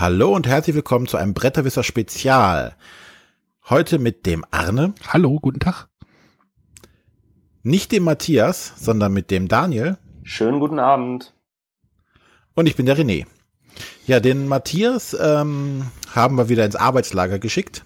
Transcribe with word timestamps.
Hallo 0.00 0.34
und 0.34 0.46
herzlich 0.46 0.74
willkommen 0.74 1.06
zu 1.06 1.18
einem 1.18 1.34
Bretterwisser 1.34 1.82
Spezial. 1.82 2.74
Heute 3.68 3.98
mit 3.98 4.24
dem 4.24 4.46
Arne. 4.50 4.94
Hallo, 5.06 5.38
guten 5.38 5.60
Tag. 5.60 5.88
Nicht 7.62 7.92
dem 7.92 8.04
Matthias, 8.04 8.72
sondern 8.78 9.12
mit 9.12 9.30
dem 9.30 9.46
Daniel. 9.46 9.98
Schönen 10.22 10.58
guten 10.58 10.78
Abend. 10.78 11.34
Und 12.54 12.66
ich 12.66 12.76
bin 12.76 12.86
der 12.86 12.96
René. 12.96 13.26
Ja, 14.06 14.20
den 14.20 14.48
Matthias 14.48 15.14
ähm, 15.20 15.90
haben 16.14 16.36
wir 16.38 16.48
wieder 16.48 16.64
ins 16.64 16.76
Arbeitslager 16.76 17.38
geschickt. 17.38 17.84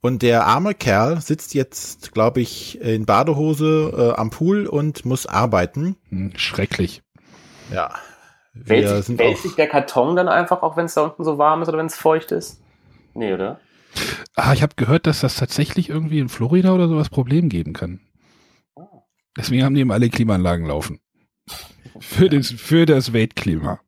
Und 0.00 0.22
der 0.22 0.46
arme 0.46 0.72
Kerl 0.72 1.20
sitzt 1.20 1.52
jetzt, 1.52 2.12
glaube 2.12 2.40
ich, 2.40 2.80
in 2.80 3.04
Badehose 3.04 4.14
äh, 4.14 4.18
am 4.18 4.30
Pool 4.30 4.66
und 4.66 5.04
muss 5.04 5.26
arbeiten. 5.26 5.96
Hm, 6.08 6.32
schrecklich. 6.36 7.02
Ja, 7.70 7.90
Wählt, 8.54 8.88
sich, 8.88 9.04
sind 9.06 9.18
wählt 9.18 9.38
sich 9.38 9.56
der 9.56 9.66
Karton 9.66 10.14
dann 10.14 10.28
einfach, 10.28 10.62
auch 10.62 10.76
wenn 10.76 10.86
es 10.86 10.94
da 10.94 11.02
unten 11.02 11.24
so 11.24 11.38
warm 11.38 11.62
ist 11.62 11.68
oder 11.68 11.78
wenn 11.78 11.86
es 11.86 11.96
feucht 11.96 12.30
ist? 12.30 12.60
Nee, 13.14 13.34
oder? 13.34 13.60
Ah, 14.36 14.52
ich 14.52 14.62
habe 14.62 14.74
gehört, 14.76 15.06
dass 15.06 15.20
das 15.20 15.36
tatsächlich 15.36 15.88
irgendwie 15.88 16.18
in 16.18 16.28
Florida 16.28 16.72
oder 16.72 16.88
sowas 16.88 17.10
Problem 17.10 17.48
geben 17.48 17.72
kann. 17.72 18.00
Oh. 18.74 19.02
Deswegen 19.36 19.64
haben 19.64 19.74
die 19.74 19.80
eben 19.80 19.92
alle 19.92 20.08
Klimaanlagen 20.08 20.66
laufen. 20.66 21.00
Für, 22.00 22.28
das, 22.28 22.50
für 22.50 22.86
das 22.86 23.12
Weltklima. 23.12 23.78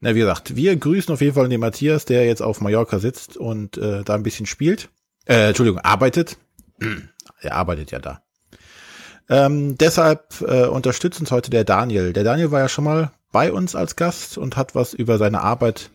Na, 0.00 0.14
wie 0.14 0.18
gesagt, 0.18 0.54
wir 0.54 0.76
grüßen 0.76 1.14
auf 1.14 1.22
jeden 1.22 1.34
Fall 1.34 1.48
den 1.48 1.60
Matthias, 1.60 2.04
der 2.04 2.26
jetzt 2.26 2.42
auf 2.42 2.60
Mallorca 2.60 2.98
sitzt 2.98 3.38
und 3.38 3.78
äh, 3.78 4.02
da 4.04 4.14
ein 4.14 4.22
bisschen 4.22 4.44
spielt. 4.44 4.90
Äh, 5.24 5.48
Entschuldigung, 5.48 5.80
arbeitet. 5.80 6.36
er 7.40 7.54
arbeitet 7.54 7.90
ja 7.90 8.00
da. 8.00 8.22
Ähm, 9.30 9.78
deshalb 9.78 10.42
äh, 10.42 10.66
unterstützt 10.66 11.20
uns 11.20 11.30
heute 11.30 11.50
der 11.50 11.64
Daniel. 11.64 12.12
Der 12.12 12.24
Daniel 12.24 12.50
war 12.50 12.60
ja 12.60 12.68
schon 12.68 12.84
mal 12.84 13.12
bei 13.32 13.52
uns 13.52 13.74
als 13.74 13.96
Gast 13.96 14.38
und 14.38 14.56
hat 14.56 14.74
was 14.74 14.94
über 14.94 15.18
seine 15.18 15.40
Arbeit 15.40 15.90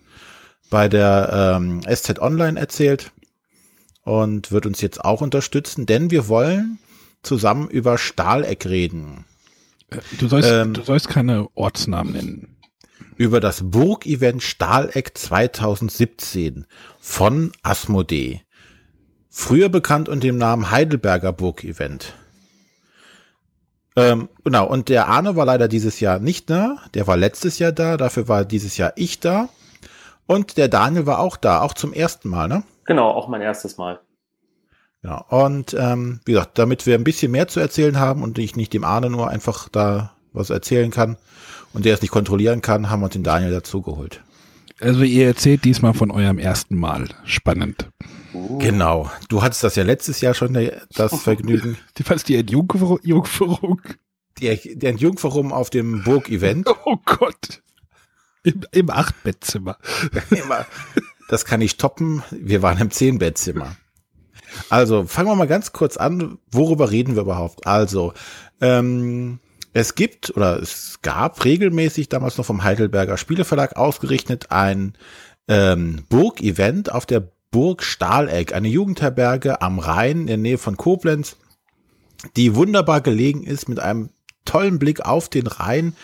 bei 0.70 0.90
der 0.90 1.58
ähm, 1.58 1.82
SZ 1.84 2.20
Online 2.20 2.60
erzählt 2.60 3.12
und 4.04 4.52
wird 4.52 4.66
uns 4.66 4.82
jetzt 4.82 5.04
auch 5.04 5.22
unterstützen, 5.22 5.86
denn 5.86 6.12
wir 6.12 6.28
wollen 6.28 6.80
zusammen 7.24 7.70
über 7.70 7.98
Stahleck 7.98 8.66
reden. 8.66 9.26
Du 10.18 10.28
sollst, 10.28 10.50
ähm, 10.52 10.74
du 10.74 10.84
sollst 10.84 11.08
keine 11.08 11.48
Ortsnamen 11.56 12.14
nennen. 12.14 12.58
Über 13.16 13.40
das 13.40 13.62
Burg-Event 13.64 14.44
Stahleck 14.44 15.18
2017 15.18 16.66
von 17.00 17.52
Asmodee. 17.64 18.42
Früher 19.30 19.70
bekannt 19.70 20.10
unter 20.10 20.28
dem 20.28 20.38
Namen 20.38 20.72
Heidelberger 20.72 21.34
Burg-Event. 21.34 22.14
Ähm, 23.98 24.30
genau, 24.44 24.68
und 24.68 24.90
der 24.90 25.08
Arne 25.08 25.36
war 25.36 25.46
leider 25.46 25.68
dieses 25.68 26.00
Jahr 26.00 26.20
nicht 26.20 26.52
da. 26.52 26.78
Der 26.94 27.08
war 27.08 27.18
letztes 27.18 27.58
Jahr 27.58 27.72
da, 27.72 27.98
dafür 27.98 28.28
war 28.28 28.46
dieses 28.46 28.78
Jahr 28.78 28.94
ich 28.96 29.20
da. 29.20 29.50
Und 30.28 30.58
der 30.58 30.68
Daniel 30.68 31.08
war 31.08 31.20
auch 31.20 31.36
da, 31.36 31.62
auch 31.62 31.74
zum 31.74 31.94
ersten 31.94 32.30
Mal, 32.30 32.48
ne? 32.48 32.62
Genau, 32.86 33.10
auch 33.10 33.28
mein 33.28 33.42
erstes 33.42 33.78
Mal. 33.78 34.00
Ja, 35.02 35.18
und 35.30 35.76
ähm, 35.78 36.20
wie 36.26 36.34
gesagt, 36.34 36.60
damit 36.60 36.86
wir 36.86 36.94
ein 36.94 37.04
bisschen 37.04 37.32
mehr 37.32 37.48
zu 37.48 37.60
erzählen 37.60 38.00
haben 38.00 38.22
und 38.22 38.38
ich 38.38 38.56
nicht 38.56 38.72
dem 38.74 38.84
Arne 38.84 39.10
nur 39.10 39.30
einfach 39.30 39.68
da 39.68 40.12
was 40.32 40.52
erzählen 40.52 40.92
kann 40.92 41.18
und 41.74 41.86
der 41.86 41.96
es 41.96 42.02
nicht 42.02 42.12
kontrollieren 42.12 42.62
kann, 42.62 42.92
haben 42.92 43.00
wir 43.00 43.06
uns 43.06 43.14
den 43.14 43.24
Daniel 43.24 43.52
dazugeholt. 43.52 44.22
Also 44.80 45.04
ihr 45.04 45.26
erzählt 45.26 45.66
diesmal 45.66 45.94
von 45.94 46.12
eurem 46.12 46.38
ersten 46.38 46.76
Mal. 46.76 47.10
Spannend. 47.24 47.90
Uh. 48.34 48.60
Genau. 48.60 49.12
Du 49.30 49.42
hattest 49.42 49.64
das 49.64 49.76
ja 49.76 49.84
letztes 49.84 50.22
Jahr 50.22 50.34
schon, 50.34 50.54
das 50.94 51.22
Vergnügen. 51.22 51.78
Die, 51.98 52.08
was, 52.08 52.24
die 52.24 52.36
Entjungferung? 52.36 53.82
Die, 54.40 54.78
die 54.78 54.86
Entjungferung 54.86 55.52
auf 55.52 55.70
dem 55.70 56.04
Burg-Event. 56.04 56.68
Oh 56.86 56.98
Gott. 57.06 57.64
Im, 58.44 58.62
im 58.72 58.90
Acht-Bettzimmer. 58.90 59.78
das 61.30 61.44
kann 61.44 61.60
ich 61.60 61.78
toppen. 61.78 62.24
Wir 62.32 62.62
waren 62.62 62.78
im 62.78 62.92
Zehn-Bettzimmer. 62.92 63.76
Also, 64.70 65.06
fangen 65.06 65.28
wir 65.28 65.36
mal 65.36 65.48
ganz 65.48 65.74
kurz 65.74 65.98
an. 65.98 66.38
Worüber 66.52 66.92
reden 66.92 67.16
wir 67.16 67.24
überhaupt? 67.24 67.68
Also, 67.68 68.14
ähm, 68.62 69.40
es 69.78 69.94
gibt 69.94 70.36
oder 70.36 70.60
es 70.60 71.00
gab 71.04 71.46
regelmäßig 71.46 72.10
damals 72.10 72.38
noch 72.40 72.46
vom 72.46 72.64
Heidelberger 72.64 73.16
Spieleverlag 73.16 73.76
ausgerichtet 73.76 74.48
ein 74.50 74.94
ähm, 75.48 76.04
Burg-Event 76.10 76.92
auf 76.92 77.06
der 77.06 77.30
Burg 77.52 77.84
Stahleck, 77.84 78.54
eine 78.54 78.70
Jugendherberge 78.70 79.62
am 79.62 79.78
Rhein 79.78 80.22
in 80.22 80.28
der 80.28 80.38
Nähe 80.38 80.58
von 80.58 80.78
Koblenz, 80.78 81.38
die 82.36 82.56
wunderbar 82.56 83.02
gelegen 83.02 83.44
ist 83.44 83.70
mit 83.70 83.80
einem 83.80 84.10
tollen 84.46 84.80
Blick 84.80 85.06
auf 85.06 85.30
den 85.30 85.46
Rhein. 85.46 85.96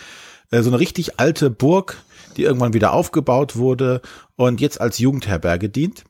Äh, 0.52 0.62
so 0.62 0.70
eine 0.70 0.80
richtig 0.80 1.20
alte 1.20 1.50
Burg, 1.50 1.98
die 2.38 2.44
irgendwann 2.44 2.74
wieder 2.74 2.94
aufgebaut 2.94 3.56
wurde 3.56 4.02
und 4.36 4.62
jetzt 4.62 4.80
als 4.80 5.00
Jugendherberge 5.00 5.70
dient. 5.70 6.04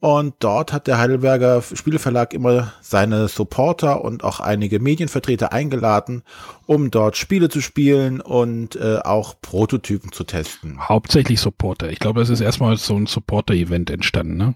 Und 0.00 0.36
dort 0.38 0.72
hat 0.72 0.86
der 0.86 0.98
Heidelberger 0.98 1.60
Spieleverlag 1.60 2.32
immer 2.32 2.72
seine 2.80 3.26
Supporter 3.26 4.04
und 4.04 4.22
auch 4.22 4.38
einige 4.38 4.78
Medienvertreter 4.78 5.52
eingeladen, 5.52 6.22
um 6.66 6.92
dort 6.92 7.16
Spiele 7.16 7.48
zu 7.48 7.60
spielen 7.60 8.20
und 8.20 8.76
äh, 8.76 8.98
auch 8.98 9.40
Prototypen 9.40 10.12
zu 10.12 10.22
testen. 10.22 10.88
Hauptsächlich 10.88 11.40
Supporter. 11.40 11.90
Ich 11.90 11.98
glaube, 11.98 12.20
es 12.20 12.30
ist 12.30 12.40
erstmal 12.40 12.76
so 12.76 12.94
ein 12.94 13.06
Supporter-Event 13.06 13.90
entstanden, 13.90 14.36
ne? 14.36 14.54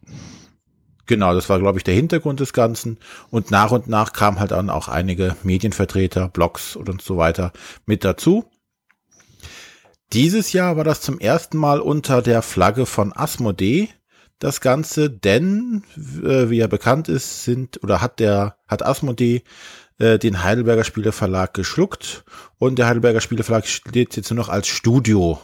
Genau, 1.07 1.35
das 1.35 1.49
war, 1.49 1.59
glaube 1.59 1.79
ich, 1.79 1.85
der 1.85 1.95
Hintergrund 1.95 2.39
des 2.39 2.53
Ganzen. 2.53 2.99
Und 3.31 3.51
nach 3.51 3.73
und 3.73 3.89
nach 3.89 4.13
kamen 4.13 4.39
halt 4.39 4.53
dann 4.53 4.71
auch 4.71 4.87
einige 4.87 5.35
Medienvertreter, 5.43 6.29
Blogs 6.29 6.77
und 6.77 7.03
so 7.03 7.17
weiter 7.17 7.53
mit 7.85 8.05
dazu. 8.05 8.45
Dieses 10.13 10.53
Jahr 10.53 10.77
war 10.77 10.85
das 10.85 11.01
zum 11.01 11.19
ersten 11.19 11.59
Mal 11.59 11.81
unter 11.81 12.23
der 12.23 12.43
Flagge 12.43 12.87
von 12.87 13.13
Asmodee 13.13 13.89
das 14.43 14.61
Ganze, 14.61 15.09
denn 15.09 15.85
äh, 15.97 16.51
wie 16.51 16.57
ja 16.57 16.67
bekannt 16.67 17.09
ist, 17.09 17.45
sind 17.45 17.83
oder 17.83 18.01
hat 18.01 18.19
der 18.19 18.57
hat 18.67 18.85
Asmodee 18.85 19.43
äh, 19.99 20.19
den 20.19 20.43
Heidelberger 20.43 20.85
Spieleverlag 20.85 21.55
geschluckt 21.55 22.25
und 22.59 22.79
der 22.79 22.87
Heidelberger 22.87 23.21
Spieleverlag 23.21 23.67
steht 23.67 24.17
jetzt 24.17 24.31
nur 24.31 24.39
noch 24.39 24.49
als 24.49 24.67
Studio, 24.67 25.41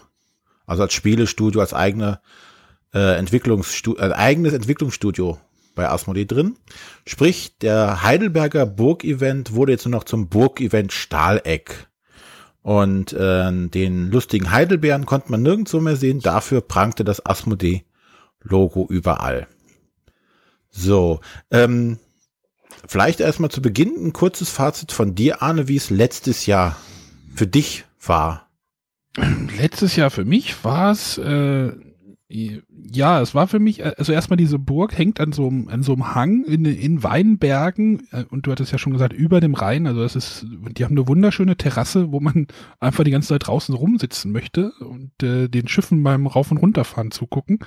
also 0.66 0.82
als 0.82 0.94
Spielestudio, 0.94 1.60
als 1.60 1.74
eigene 1.74 2.20
äh, 2.92 3.16
Entwicklungsstudio, 3.16 4.02
ein 4.02 4.12
eigenes 4.12 4.52
Entwicklungsstudio 4.52 5.38
bei 5.76 5.88
Asmodee 5.88 6.24
drin. 6.24 6.56
Sprich, 7.06 7.56
der 7.58 8.02
Heidelberger 8.02 8.66
Burg-Event 8.66 9.54
wurde 9.54 9.72
jetzt 9.72 9.84
nur 9.86 9.92
noch 9.92 10.04
zum 10.04 10.28
Burg-Event 10.28 10.92
Stahleck. 10.92 11.86
Und 12.62 13.12
äh, 13.12 13.68
den 13.68 14.10
lustigen 14.10 14.50
Heidelbeeren 14.50 15.06
konnte 15.06 15.30
man 15.30 15.42
nirgendwo 15.42 15.78
mehr 15.78 15.94
sehen. 15.94 16.18
Dafür 16.18 16.60
prangte 16.60 17.04
das 17.04 17.24
Asmodee 17.24 17.84
Logo 18.48 18.86
überall. 18.88 19.46
So, 20.70 21.20
ähm, 21.50 21.98
vielleicht 22.86 23.20
erstmal 23.20 23.50
zu 23.50 23.62
Beginn 23.62 23.94
ein 23.96 24.12
kurzes 24.12 24.50
Fazit 24.50 24.92
von 24.92 25.14
dir, 25.14 25.42
Arne, 25.42 25.68
wie 25.68 25.76
es 25.76 25.90
letztes 25.90 26.46
Jahr 26.46 26.76
für 27.34 27.46
dich 27.46 27.84
war. 28.00 28.48
Letztes 29.58 29.96
Jahr 29.96 30.10
für 30.10 30.24
mich 30.24 30.64
war 30.64 30.92
es 30.92 31.18
äh, 31.18 31.72
ja, 32.30 33.22
es 33.22 33.34
war 33.34 33.48
für 33.48 33.58
mich, 33.58 33.80
äh, 33.80 33.94
also 33.96 34.12
erstmal 34.12 34.36
diese 34.36 34.58
Burg 34.58 34.96
hängt 34.96 35.18
an 35.18 35.32
so 35.32 35.46
einem, 35.46 35.68
an 35.68 35.82
so 35.82 35.94
einem 35.94 36.14
Hang 36.14 36.44
in, 36.44 36.66
in 36.66 37.02
Weinbergen 37.02 38.06
äh, 38.12 38.24
und 38.28 38.46
du 38.46 38.52
hattest 38.52 38.70
ja 38.70 38.76
schon 38.76 38.92
gesagt, 38.92 39.14
über 39.14 39.40
dem 39.40 39.54
Rhein, 39.54 39.86
also 39.86 40.02
das 40.02 40.14
ist, 40.14 40.46
die 40.76 40.84
haben 40.84 40.92
eine 40.92 41.08
wunderschöne 41.08 41.56
Terrasse, 41.56 42.12
wo 42.12 42.20
man 42.20 42.46
einfach 42.80 43.04
die 43.04 43.10
ganze 43.12 43.28
Zeit 43.28 43.46
draußen 43.46 43.74
rumsitzen 43.74 44.30
möchte 44.30 44.72
und 44.80 45.22
äh, 45.22 45.48
den 45.48 45.68
Schiffen 45.68 46.02
beim 46.02 46.26
Rauf- 46.26 46.50
und 46.50 46.58
Runterfahren 46.58 47.10
zugucken. 47.12 47.60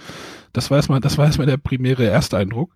Das 0.54 0.70
war 0.70 0.78
erstmal, 0.78 1.00
das 1.00 1.18
war 1.18 1.26
erstmal 1.26 1.48
der 1.48 1.58
primäre 1.58 2.06
Ersteindruck. 2.06 2.76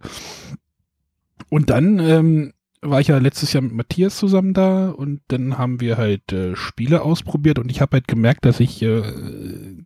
Und 1.49 1.69
dann 1.69 1.99
ähm, 1.99 2.53
war 2.89 2.99
ich 3.01 3.07
ja 3.07 3.17
letztes 3.17 3.53
Jahr 3.53 3.63
mit 3.63 3.73
Matthias 3.73 4.17
zusammen 4.17 4.53
da 4.53 4.89
und 4.89 5.21
dann 5.27 5.57
haben 5.57 5.81
wir 5.81 5.97
halt 5.97 6.31
äh, 6.31 6.55
Spiele 6.55 7.01
ausprobiert 7.01 7.59
und 7.59 7.71
ich 7.71 7.81
habe 7.81 7.97
halt 7.97 8.07
gemerkt, 8.07 8.45
dass 8.45 8.59
ich, 8.59 8.81
äh, 8.81 9.03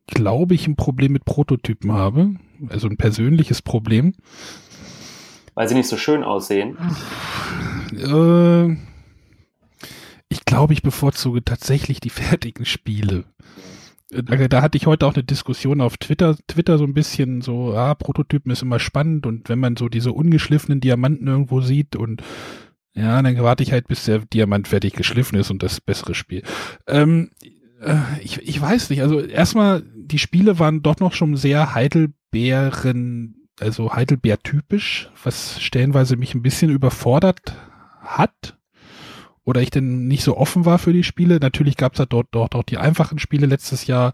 glaube 0.07 0.55
ich, 0.55 0.67
ein 0.67 0.75
Problem 0.75 1.13
mit 1.13 1.25
Prototypen 1.25 1.91
habe. 1.93 2.35
Also 2.69 2.87
ein 2.87 2.97
persönliches 2.97 3.61
Problem. 3.61 4.13
Weil 5.55 5.67
sie 5.67 5.75
nicht 5.75 5.87
so 5.87 5.97
schön 5.97 6.23
aussehen. 6.23 6.77
Äh, 7.93 8.77
ich 10.29 10.45
glaube, 10.45 10.73
ich 10.73 10.81
bevorzuge 10.81 11.43
tatsächlich 11.43 11.99
die 11.99 12.09
fertigen 12.11 12.65
Spiele. 12.65 13.25
Da, 14.11 14.47
da, 14.47 14.61
hatte 14.63 14.77
ich 14.77 14.87
heute 14.87 15.05
auch 15.05 15.13
eine 15.13 15.23
Diskussion 15.23 15.81
auf 15.81 15.97
Twitter, 15.97 16.35
Twitter 16.47 16.79
so 16.79 16.83
ein 16.83 16.95
bisschen 16.95 17.41
so, 17.41 17.75
ah, 17.75 17.93
Prototypen 17.93 18.51
ist 18.51 18.63
immer 18.63 18.79
spannend 18.79 19.27
und 19.27 19.49
wenn 19.49 19.59
man 19.59 19.77
so 19.77 19.87
diese 19.87 20.13
ungeschliffenen 20.13 20.79
Diamanten 20.81 21.27
irgendwo 21.27 21.61
sieht 21.61 21.95
und 21.95 22.23
ja, 22.93 23.21
dann 23.21 23.37
warte 23.41 23.63
ich 23.63 23.71
halt, 23.71 23.87
bis 23.87 24.05
der 24.05 24.19
Diamant 24.19 24.67
fertig 24.67 24.93
geschliffen 24.93 25.37
ist 25.37 25.51
und 25.51 25.63
das 25.63 25.81
bessere 25.81 26.15
Spiel. 26.15 26.43
Ähm, 26.87 27.31
äh, 27.81 27.97
ich, 28.21 28.41
ich 28.41 28.59
weiß 28.59 28.89
nicht, 28.89 29.01
also 29.01 29.19
erstmal, 29.19 29.83
die 29.95 30.19
Spiele 30.19 30.59
waren 30.59 30.81
doch 30.81 30.99
noch 30.99 31.13
schon 31.13 31.35
sehr 31.37 31.73
Heidelbeeren, 31.73 33.47
also 33.59 33.93
Heidelbeer-typisch, 33.93 35.09
was 35.23 35.61
stellenweise 35.61 36.15
mich 36.17 36.33
ein 36.33 36.41
bisschen 36.41 36.71
überfordert 36.71 37.55
hat. 38.01 38.57
Oder 39.43 39.61
ich 39.61 39.71
denn 39.71 40.07
nicht 40.07 40.23
so 40.23 40.37
offen 40.37 40.65
war 40.65 40.77
für 40.77 40.93
die 40.93 41.03
Spiele. 41.03 41.39
Natürlich 41.39 41.75
gab 41.75 41.93
es 41.93 41.97
da 41.97 42.05
dort, 42.05 42.27
dort 42.31 42.53
auch 42.53 42.63
die 42.63 42.77
einfachen 42.77 43.17
Spiele 43.17 43.47
letztes 43.47 43.87
Jahr. 43.87 44.13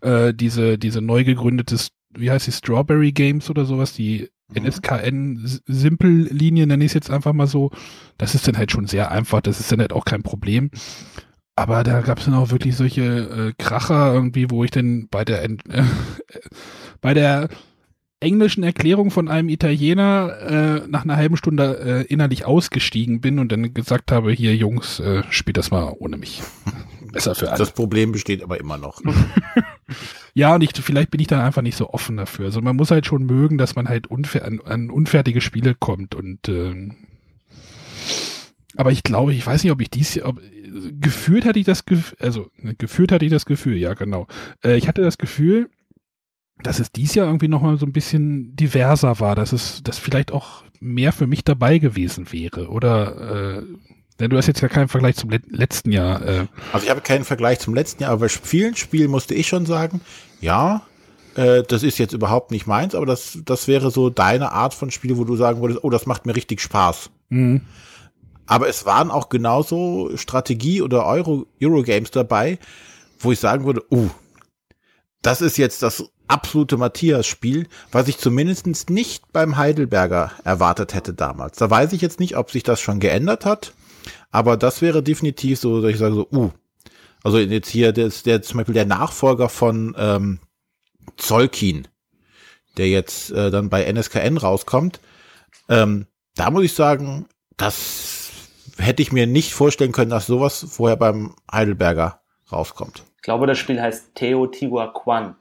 Äh, 0.00 0.32
diese, 0.32 0.78
diese 0.78 1.02
neu 1.02 1.24
gegründetes 1.24 1.90
wie 2.16 2.30
heißt 2.30 2.46
die, 2.46 2.52
Strawberry 2.52 3.12
Games 3.12 3.50
oder 3.50 3.64
sowas, 3.64 3.92
die 3.94 4.30
mhm. 4.54 4.66
NSKN-Simple-Linie, 4.66 6.66
nenne 6.66 6.84
ich 6.84 6.90
es 6.90 6.94
jetzt 6.94 7.10
einfach 7.10 7.32
mal 7.32 7.46
so. 7.46 7.70
Das 8.18 8.34
ist 8.34 8.46
dann 8.48 8.56
halt 8.56 8.70
schon 8.70 8.86
sehr 8.86 9.10
einfach, 9.10 9.40
das 9.40 9.60
ist 9.60 9.70
dann 9.72 9.80
halt 9.80 9.92
auch 9.92 10.04
kein 10.04 10.22
Problem. 10.22 10.70
Aber 11.56 11.84
da 11.84 12.00
gab 12.00 12.18
es 12.18 12.24
dann 12.24 12.34
auch 12.34 12.50
wirklich 12.50 12.76
solche 12.76 13.02
äh, 13.02 13.62
Kracher 13.62 14.14
irgendwie, 14.14 14.50
wo 14.50 14.64
ich 14.64 14.70
dann 14.70 15.08
bei 15.10 15.24
der 15.24 15.44
äh, 15.44 15.56
bei 17.00 17.12
der 17.12 17.48
englischen 18.20 18.62
Erklärung 18.62 19.10
von 19.10 19.28
einem 19.28 19.48
Italiener 19.48 20.36
äh, 20.40 20.88
nach 20.88 21.04
einer 21.04 21.16
halben 21.16 21.36
Stunde 21.36 21.78
äh, 21.78 22.12
innerlich 22.12 22.44
ausgestiegen 22.44 23.20
bin 23.20 23.38
und 23.38 23.50
dann 23.50 23.74
gesagt 23.74 24.12
habe, 24.12 24.32
hier 24.32 24.54
Jungs, 24.54 25.00
äh, 25.00 25.22
spielt 25.30 25.56
das 25.56 25.70
mal 25.70 25.94
ohne 25.98 26.18
mich. 26.18 26.42
Besser 27.12 27.34
für 27.34 27.48
alle. 27.48 27.58
Das 27.58 27.72
Problem 27.72 28.12
besteht 28.12 28.42
aber 28.42 28.60
immer 28.60 28.78
noch. 28.78 29.00
ja, 30.34 30.54
und 30.54 30.62
ich, 30.62 30.70
vielleicht 30.74 31.10
bin 31.10 31.20
ich 31.20 31.26
dann 31.26 31.40
einfach 31.40 31.62
nicht 31.62 31.76
so 31.76 31.90
offen 31.90 32.16
dafür. 32.16 32.46
Also 32.46 32.60
man 32.60 32.76
muss 32.76 32.90
halt 32.90 33.06
schon 33.06 33.24
mögen, 33.24 33.58
dass 33.58 33.74
man 33.74 33.88
halt 33.88 34.06
unfer 34.06 34.44
an, 34.44 34.60
an 34.64 34.90
unfertige 34.90 35.40
Spiele 35.40 35.74
kommt 35.74 36.14
und 36.14 36.48
äh, 36.48 36.90
aber 38.76 38.92
ich 38.92 39.02
glaube, 39.02 39.34
ich 39.34 39.46
weiß 39.46 39.64
nicht, 39.64 39.72
ob 39.72 39.80
ich 39.80 39.90
dies, 39.90 40.22
ob, 40.22 40.40
gefühlt 41.00 41.44
hatte 41.44 41.58
ich 41.58 41.66
das 41.66 41.84
Gefühl, 41.84 42.16
also 42.20 42.50
ne, 42.56 42.74
gefühlt 42.74 43.12
hatte 43.12 43.24
ich 43.24 43.30
das 43.30 43.44
Gefühl, 43.44 43.76
ja 43.76 43.94
genau. 43.94 44.26
Äh, 44.62 44.76
ich 44.76 44.88
hatte 44.88 45.02
das 45.02 45.18
Gefühl, 45.18 45.68
dass 46.62 46.78
es 46.78 46.92
dies 46.92 47.14
Jahr 47.14 47.26
irgendwie 47.26 47.48
nochmal 47.48 47.78
so 47.78 47.86
ein 47.86 47.92
bisschen 47.92 48.54
diverser 48.54 49.18
war, 49.20 49.34
dass 49.34 49.52
es, 49.52 49.82
dass 49.82 49.98
vielleicht 49.98 50.32
auch 50.32 50.64
mehr 50.78 51.12
für 51.12 51.26
mich 51.26 51.44
dabei 51.44 51.78
gewesen 51.78 52.32
wäre. 52.32 52.68
Oder 52.68 53.58
äh, 53.58 53.62
du 54.28 54.36
hast 54.36 54.46
jetzt 54.46 54.60
ja 54.60 54.68
keinen 54.68 54.88
Vergleich 54.88 55.16
zum 55.16 55.30
letzten 55.30 55.92
Jahr. 55.92 56.22
Äh. 56.26 56.46
Also 56.72 56.84
ich 56.84 56.90
habe 56.90 57.00
keinen 57.00 57.24
Vergleich 57.24 57.58
zum 57.60 57.74
letzten 57.74 58.02
Jahr, 58.02 58.12
aber 58.12 58.22
bei 58.22 58.28
vielen 58.28 58.76
Spielen 58.76 59.10
musste 59.10 59.34
ich 59.34 59.48
schon 59.48 59.66
sagen, 59.66 60.00
ja, 60.40 60.82
äh, 61.34 61.62
das 61.62 61.82
ist 61.82 61.98
jetzt 61.98 62.12
überhaupt 62.12 62.50
nicht 62.50 62.66
meins, 62.66 62.94
aber 62.94 63.06
das, 63.06 63.38
das 63.44 63.68
wäre 63.68 63.90
so 63.90 64.10
deine 64.10 64.52
Art 64.52 64.74
von 64.74 64.90
Spiel, 64.90 65.16
wo 65.16 65.24
du 65.24 65.36
sagen 65.36 65.60
würdest, 65.60 65.82
oh, 65.82 65.90
das 65.90 66.06
macht 66.06 66.26
mir 66.26 66.36
richtig 66.36 66.60
Spaß. 66.60 67.10
Mhm. 67.28 67.62
Aber 68.46 68.68
es 68.68 68.84
waren 68.84 69.10
auch 69.10 69.28
genauso 69.28 70.10
Strategie- 70.16 70.82
oder 70.82 71.06
Euro, 71.06 71.46
Eurogames 71.62 72.10
dabei, 72.10 72.58
wo 73.18 73.30
ich 73.30 73.38
sagen 73.38 73.64
würde, 73.64 73.84
uh, 73.92 74.10
das 75.22 75.40
ist 75.40 75.56
jetzt 75.56 75.82
das 75.82 76.04
absolute 76.26 76.76
Matthias-Spiel, 76.76 77.68
was 77.92 78.08
ich 78.08 78.18
zumindest 78.18 78.90
nicht 78.90 79.32
beim 79.32 79.56
Heidelberger 79.56 80.32
erwartet 80.44 80.94
hätte 80.94 81.12
damals. 81.12 81.58
Da 81.58 81.68
weiß 81.68 81.92
ich 81.92 82.00
jetzt 82.00 82.20
nicht, 82.20 82.36
ob 82.36 82.50
sich 82.50 82.62
das 82.62 82.80
schon 82.80 83.00
geändert 83.00 83.44
hat, 83.44 83.72
aber 84.30 84.56
das 84.56 84.82
wäre 84.82 85.02
definitiv 85.02 85.58
so, 85.58 85.80
dass 85.80 85.90
ich 85.90 85.98
sage 85.98 86.14
so, 86.14 86.28
uh, 86.32 86.50
also 87.22 87.38
jetzt 87.38 87.68
hier 87.68 87.92
der, 87.92 88.08
der 88.24 88.42
zum 88.42 88.58
Beispiel 88.58 88.74
der 88.74 88.86
Nachfolger 88.86 89.48
von 89.48 89.94
ähm, 89.98 90.40
Zolkin, 91.16 91.88
der 92.76 92.88
jetzt 92.88 93.30
äh, 93.32 93.50
dann 93.50 93.68
bei 93.68 93.84
NSKN 93.84 94.36
rauskommt, 94.36 95.00
ähm, 95.68 96.06
da 96.36 96.50
muss 96.50 96.64
ich 96.64 96.74
sagen, 96.74 97.26
das 97.56 98.30
hätte 98.78 99.02
ich 99.02 99.12
mir 99.12 99.26
nicht 99.26 99.52
vorstellen 99.52 99.92
können, 99.92 100.10
dass 100.10 100.26
sowas 100.26 100.66
vorher 100.68 100.96
beim 100.96 101.34
Heidelberger 101.52 102.20
rauskommt. 102.50 103.04
Ich 103.16 103.22
glaube, 103.22 103.46
das 103.46 103.58
Spiel 103.58 103.80
heißt 103.80 104.14
Teotihuacan. 104.14 105.36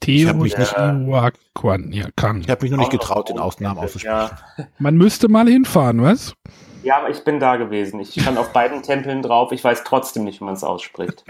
Teotihuacan, 0.00 1.92
ja, 1.92 2.08
kann. 2.16 2.40
Ich 2.40 2.48
habe 2.48 2.62
mich 2.62 2.70
nur 2.70 2.78
nicht 2.78 2.92
getraut, 2.92 3.28
den 3.28 3.38
Ausnamen 3.38 3.78
auszusprechen. 3.78 4.30
Ja. 4.56 4.66
Man 4.78 4.96
müsste 4.96 5.28
mal 5.28 5.48
hinfahren, 5.48 6.00
was? 6.02 6.34
Ja, 6.82 6.98
aber 6.98 7.10
ich 7.10 7.24
bin 7.24 7.40
da 7.40 7.56
gewesen. 7.56 8.00
Ich 8.00 8.20
stand 8.20 8.38
auf 8.38 8.52
beiden 8.52 8.82
Tempeln 8.82 9.22
drauf. 9.22 9.52
Ich 9.52 9.62
weiß 9.64 9.84
trotzdem 9.84 10.24
nicht, 10.24 10.40
wie 10.40 10.44
man 10.44 10.54
es 10.54 10.64
ausspricht. 10.64 11.24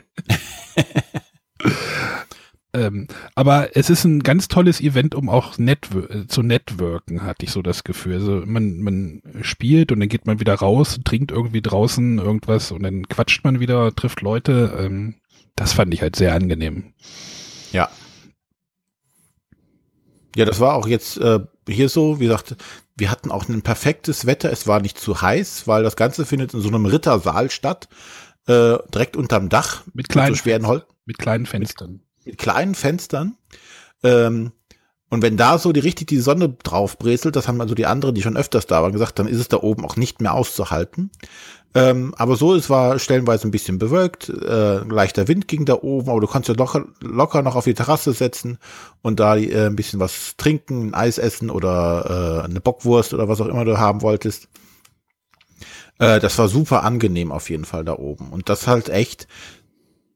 Ähm, 2.75 3.09
aber 3.35 3.77
es 3.77 3.89
ist 3.89 4.05
ein 4.05 4.23
ganz 4.23 4.47
tolles 4.49 4.81
Event, 4.81 5.15
um 5.15 5.31
auch 5.31 5.57
netw 5.57 6.01
äh, 6.01 6.27
zu 6.27 6.43
networken, 6.43 7.23
hatte 7.23 7.47
ich 7.47 7.51
so 7.51 7.63
das 7.63 7.83
Gefühl. 7.83 8.15
Also 8.15 8.43
man, 8.45 8.81
man 8.81 9.23
spielt 9.41 9.91
und 9.91 10.01
dann 10.01 10.09
geht 10.11 10.27
man 10.27 10.39
wieder 10.39 10.55
raus, 10.55 11.01
trinkt 11.03 11.33
irgendwie 11.33 11.63
draußen 11.63 12.19
irgendwas 12.19 12.71
und 12.71 12.83
dann 12.83 13.09
quatscht 13.09 13.43
man 13.43 13.59
wieder, 13.59 13.95
trifft 13.95 14.21
Leute. 14.21 14.79
Ähm, 14.79 15.15
das 15.57 15.73
fand 15.73 15.95
ich 15.95 16.03
halt 16.03 16.17
sehr 16.17 16.35
angenehm. 16.35 16.93
Ja. 17.73 17.89
Ja, 20.37 20.45
das 20.45 20.61
war 20.61 20.75
auch 20.75 20.87
jetzt 20.87 21.19
äh, 21.19 21.41
hier 21.69 21.89
so, 21.89 22.21
wie 22.21 22.27
gesagt, 22.27 22.57
wir 22.97 23.11
hatten 23.11 23.31
auch 23.31 23.49
ein 23.49 23.63
perfektes 23.63 24.27
Wetter. 24.27 24.51
Es 24.53 24.67
war 24.67 24.81
nicht 24.81 24.99
zu 24.99 25.21
heiß, 25.23 25.67
weil 25.67 25.83
das 25.83 25.97
Ganze 25.97 26.27
findet 26.27 26.55
in 26.55 26.61
so 26.61 26.69
einem 26.69 26.87
Rittersaal 26.87 27.51
statt, 27.51 27.89
äh, 28.47 28.77
direkt 28.93 29.17
unterm 29.17 29.49
Dach. 29.49 29.83
Mit 29.95 30.09
kleinen, 30.09 30.31
mit 30.31 30.39
so 30.39 30.43
schweren 30.43 30.67
Hol 30.67 30.85
mit 31.07 31.19
kleinen 31.19 31.47
Fenstern 31.47 32.03
mit 32.29 32.39
kleinen 32.39 32.75
Fenstern. 32.75 33.37
Ähm, 34.03 34.53
und 35.11 35.23
wenn 35.23 35.37
da 35.37 35.59
so 35.59 35.73
die 35.73 35.81
richtig 35.81 36.09
die 36.09 36.21
Sonne 36.21 36.51
drauf 36.63 36.99
breselt, 36.99 37.37
das 37.37 37.49
haben 37.49 37.61
also 37.61 37.75
die 37.75 37.87
anderen, 37.87 38.15
die 38.15 38.23
schon 38.23 38.37
öfters 38.37 38.67
da 38.67 38.83
waren, 38.83 38.93
gesagt, 38.93 39.19
dann 39.19 39.27
ist 39.27 39.39
es 39.39 39.49
da 39.49 39.59
oben 39.59 39.85
auch 39.85 39.97
nicht 39.97 40.21
mehr 40.21 40.35
auszuhalten. 40.35 41.11
Ähm, 41.75 42.15
aber 42.17 42.37
so, 42.37 42.55
es 42.55 42.71
war 42.71 42.99
stellenweise 42.99 43.47
ein 43.47 43.51
bisschen 43.51 43.79
bewölkt, 43.79 44.29
äh, 44.29 44.79
leichter 44.79 45.29
Wind 45.29 45.49
ging 45.49 45.65
da 45.65 45.75
oben, 45.75 46.11
aber 46.11 46.21
du 46.21 46.27
konntest 46.27 46.49
ja 46.49 46.63
locker, 46.63 46.87
locker 47.01 47.43
noch 47.43 47.57
auf 47.57 47.65
die 47.65 47.75
Terrasse 47.75 48.13
setzen 48.13 48.59
und 49.03 49.21
da 49.21 49.37
äh, 49.37 49.67
ein 49.67 49.77
bisschen 49.77 50.01
was 50.01 50.35
trinken, 50.39 50.89
ein 50.89 50.95
Eis 50.95 51.19
essen 51.19 51.51
oder 51.51 52.41
äh, 52.43 52.45
eine 52.45 52.61
Bockwurst 52.61 53.13
oder 53.13 53.29
was 53.29 53.41
auch 53.41 53.47
immer 53.47 53.65
du 53.65 53.79
haben 53.79 54.03
wolltest. 54.03 54.49
Äh, 55.99 56.21
das 56.21 56.39
war 56.39 56.49
super 56.49 56.85
angenehm 56.85 57.33
auf 57.33 57.51
jeden 57.51 57.65
Fall 57.65 57.85
da 57.85 57.95
oben. 57.95 58.31
Und 58.31 58.49
das 58.49 58.67
halt 58.67 58.89
echt 58.89 59.29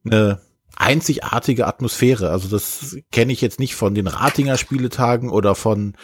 eine 0.04 0.40
einzigartige 0.82 1.66
Atmosphäre. 1.66 2.30
Also 2.30 2.48
das 2.48 2.96
kenne 3.10 3.32
ich 3.32 3.40
jetzt 3.40 3.60
nicht 3.60 3.74
von 3.74 3.94
den 3.94 4.06
Ratinger 4.06 4.58
Spieletagen 4.58 5.30
oder 5.30 5.54
von 5.54 5.94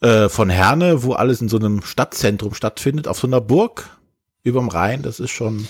äh, 0.00 0.28
von 0.28 0.48
Herne, 0.48 1.02
wo 1.02 1.14
alles 1.14 1.40
in 1.40 1.48
so 1.48 1.58
einem 1.58 1.82
Stadtzentrum 1.82 2.54
stattfindet, 2.54 3.08
auf 3.08 3.18
so 3.18 3.26
einer 3.26 3.40
Burg 3.40 3.98
überm 4.44 4.68
Rhein. 4.68 5.02
Das 5.02 5.18
ist 5.18 5.30
schon 5.30 5.66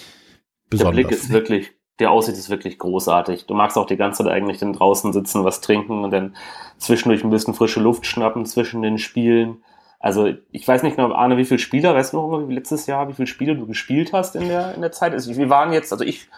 besonders. 0.68 0.96
Der 0.96 1.02
Blick 1.02 1.10
ist 1.10 1.30
wirklich, 1.30 1.72
der 1.98 2.10
Aussicht 2.10 2.36
ist 2.36 2.50
wirklich 2.50 2.78
großartig. 2.78 3.46
Du 3.46 3.54
magst 3.54 3.78
auch 3.78 3.86
die 3.86 3.96
ganze 3.96 4.24
Zeit 4.24 4.32
eigentlich 4.32 4.58
dann 4.58 4.74
draußen 4.74 5.12
sitzen, 5.12 5.44
was 5.44 5.60
trinken 5.60 6.04
und 6.04 6.10
dann 6.10 6.36
zwischendurch 6.76 7.24
ein 7.24 7.30
bisschen 7.30 7.54
frische 7.54 7.80
Luft 7.80 8.06
schnappen 8.06 8.44
zwischen 8.44 8.82
den 8.82 8.98
Spielen. 8.98 9.62
Also 10.00 10.32
ich 10.52 10.68
weiß 10.68 10.82
nicht 10.82 10.96
genau, 10.96 11.12
Arne, 11.12 11.38
wie 11.38 11.44
viele 11.44 11.58
Spieler, 11.58 11.94
weißt 11.94 12.12
du 12.12 12.18
noch 12.18 12.48
wie 12.48 12.54
letztes 12.54 12.86
Jahr, 12.86 13.08
wie 13.08 13.14
viele 13.14 13.26
Spiele 13.26 13.56
du 13.56 13.66
gespielt 13.66 14.12
hast 14.12 14.36
in 14.36 14.46
der, 14.46 14.74
in 14.74 14.80
der 14.80 14.92
Zeit? 14.92 15.12
Also 15.12 15.34
wir 15.36 15.50
waren 15.50 15.72
jetzt, 15.72 15.90
also 15.92 16.04
ich 16.04 16.28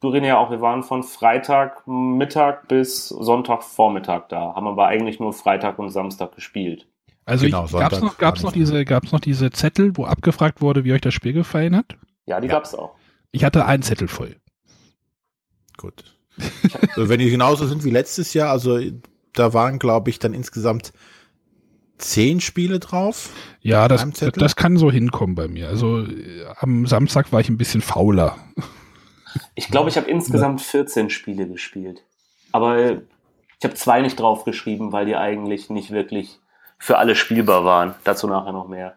du 0.00 0.08
René 0.08 0.28
ja 0.28 0.38
auch, 0.38 0.50
wir 0.50 0.60
waren 0.60 0.82
von 0.82 1.02
Freitag 1.02 1.86
Mittag 1.86 2.68
bis 2.68 3.08
Sonntag 3.08 3.62
Vormittag 3.62 4.28
da, 4.28 4.54
haben 4.54 4.66
aber 4.66 4.86
eigentlich 4.86 5.20
nur 5.20 5.32
Freitag 5.32 5.78
und 5.78 5.90
Samstag 5.90 6.34
gespielt. 6.34 6.86
Also 7.26 7.44
genau, 7.44 7.66
gab 7.66 7.92
es 7.92 8.00
noch, 8.00 8.18
gab's 8.18 8.42
noch, 8.42 8.52
diese, 8.52 8.84
gab's 8.84 9.12
noch 9.12 9.20
diese 9.20 9.50
Zettel, 9.50 9.96
wo 9.96 10.04
abgefragt 10.04 10.60
wurde, 10.60 10.84
wie 10.84 10.92
euch 10.92 11.00
das 11.00 11.14
Spiel 11.14 11.32
gefallen 11.32 11.76
hat? 11.76 11.96
Ja, 12.26 12.40
die 12.40 12.48
ja. 12.48 12.54
gab's 12.54 12.74
auch. 12.74 12.94
Ich 13.30 13.44
hatte 13.44 13.66
einen 13.66 13.82
Zettel 13.82 14.08
voll. 14.08 14.36
Gut. 15.76 16.16
so, 16.96 17.08
wenn 17.08 17.20
die 17.20 17.30
genauso 17.30 17.66
sind 17.66 17.84
wie 17.84 17.90
letztes 17.90 18.34
Jahr, 18.34 18.50
also 18.50 18.80
da 19.34 19.52
waren, 19.52 19.78
glaube 19.78 20.10
ich, 20.10 20.18
dann 20.18 20.34
insgesamt 20.34 20.92
zehn 21.98 22.40
Spiele 22.40 22.80
drauf. 22.80 23.30
Ja, 23.60 23.86
das, 23.86 24.08
das 24.10 24.56
kann 24.56 24.76
so 24.76 24.90
hinkommen 24.90 25.34
bei 25.34 25.48
mir. 25.48 25.68
Also 25.68 26.06
am 26.56 26.86
Samstag 26.86 27.32
war 27.32 27.40
ich 27.40 27.48
ein 27.48 27.58
bisschen 27.58 27.82
fauler. 27.82 28.36
Ich 29.54 29.68
glaube, 29.68 29.88
ich 29.88 29.96
habe 29.96 30.10
insgesamt 30.10 30.60
14 30.60 31.10
Spiele 31.10 31.46
gespielt. 31.46 32.04
Aber 32.52 32.78
ich 32.80 33.64
habe 33.64 33.74
zwei 33.74 34.00
nicht 34.00 34.18
draufgeschrieben, 34.18 34.92
weil 34.92 35.06
die 35.06 35.16
eigentlich 35.16 35.70
nicht 35.70 35.90
wirklich 35.90 36.40
für 36.78 36.98
alle 36.98 37.14
spielbar 37.14 37.64
waren. 37.64 37.94
Dazu 38.04 38.26
nachher 38.26 38.52
noch 38.52 38.68
mehr. 38.68 38.96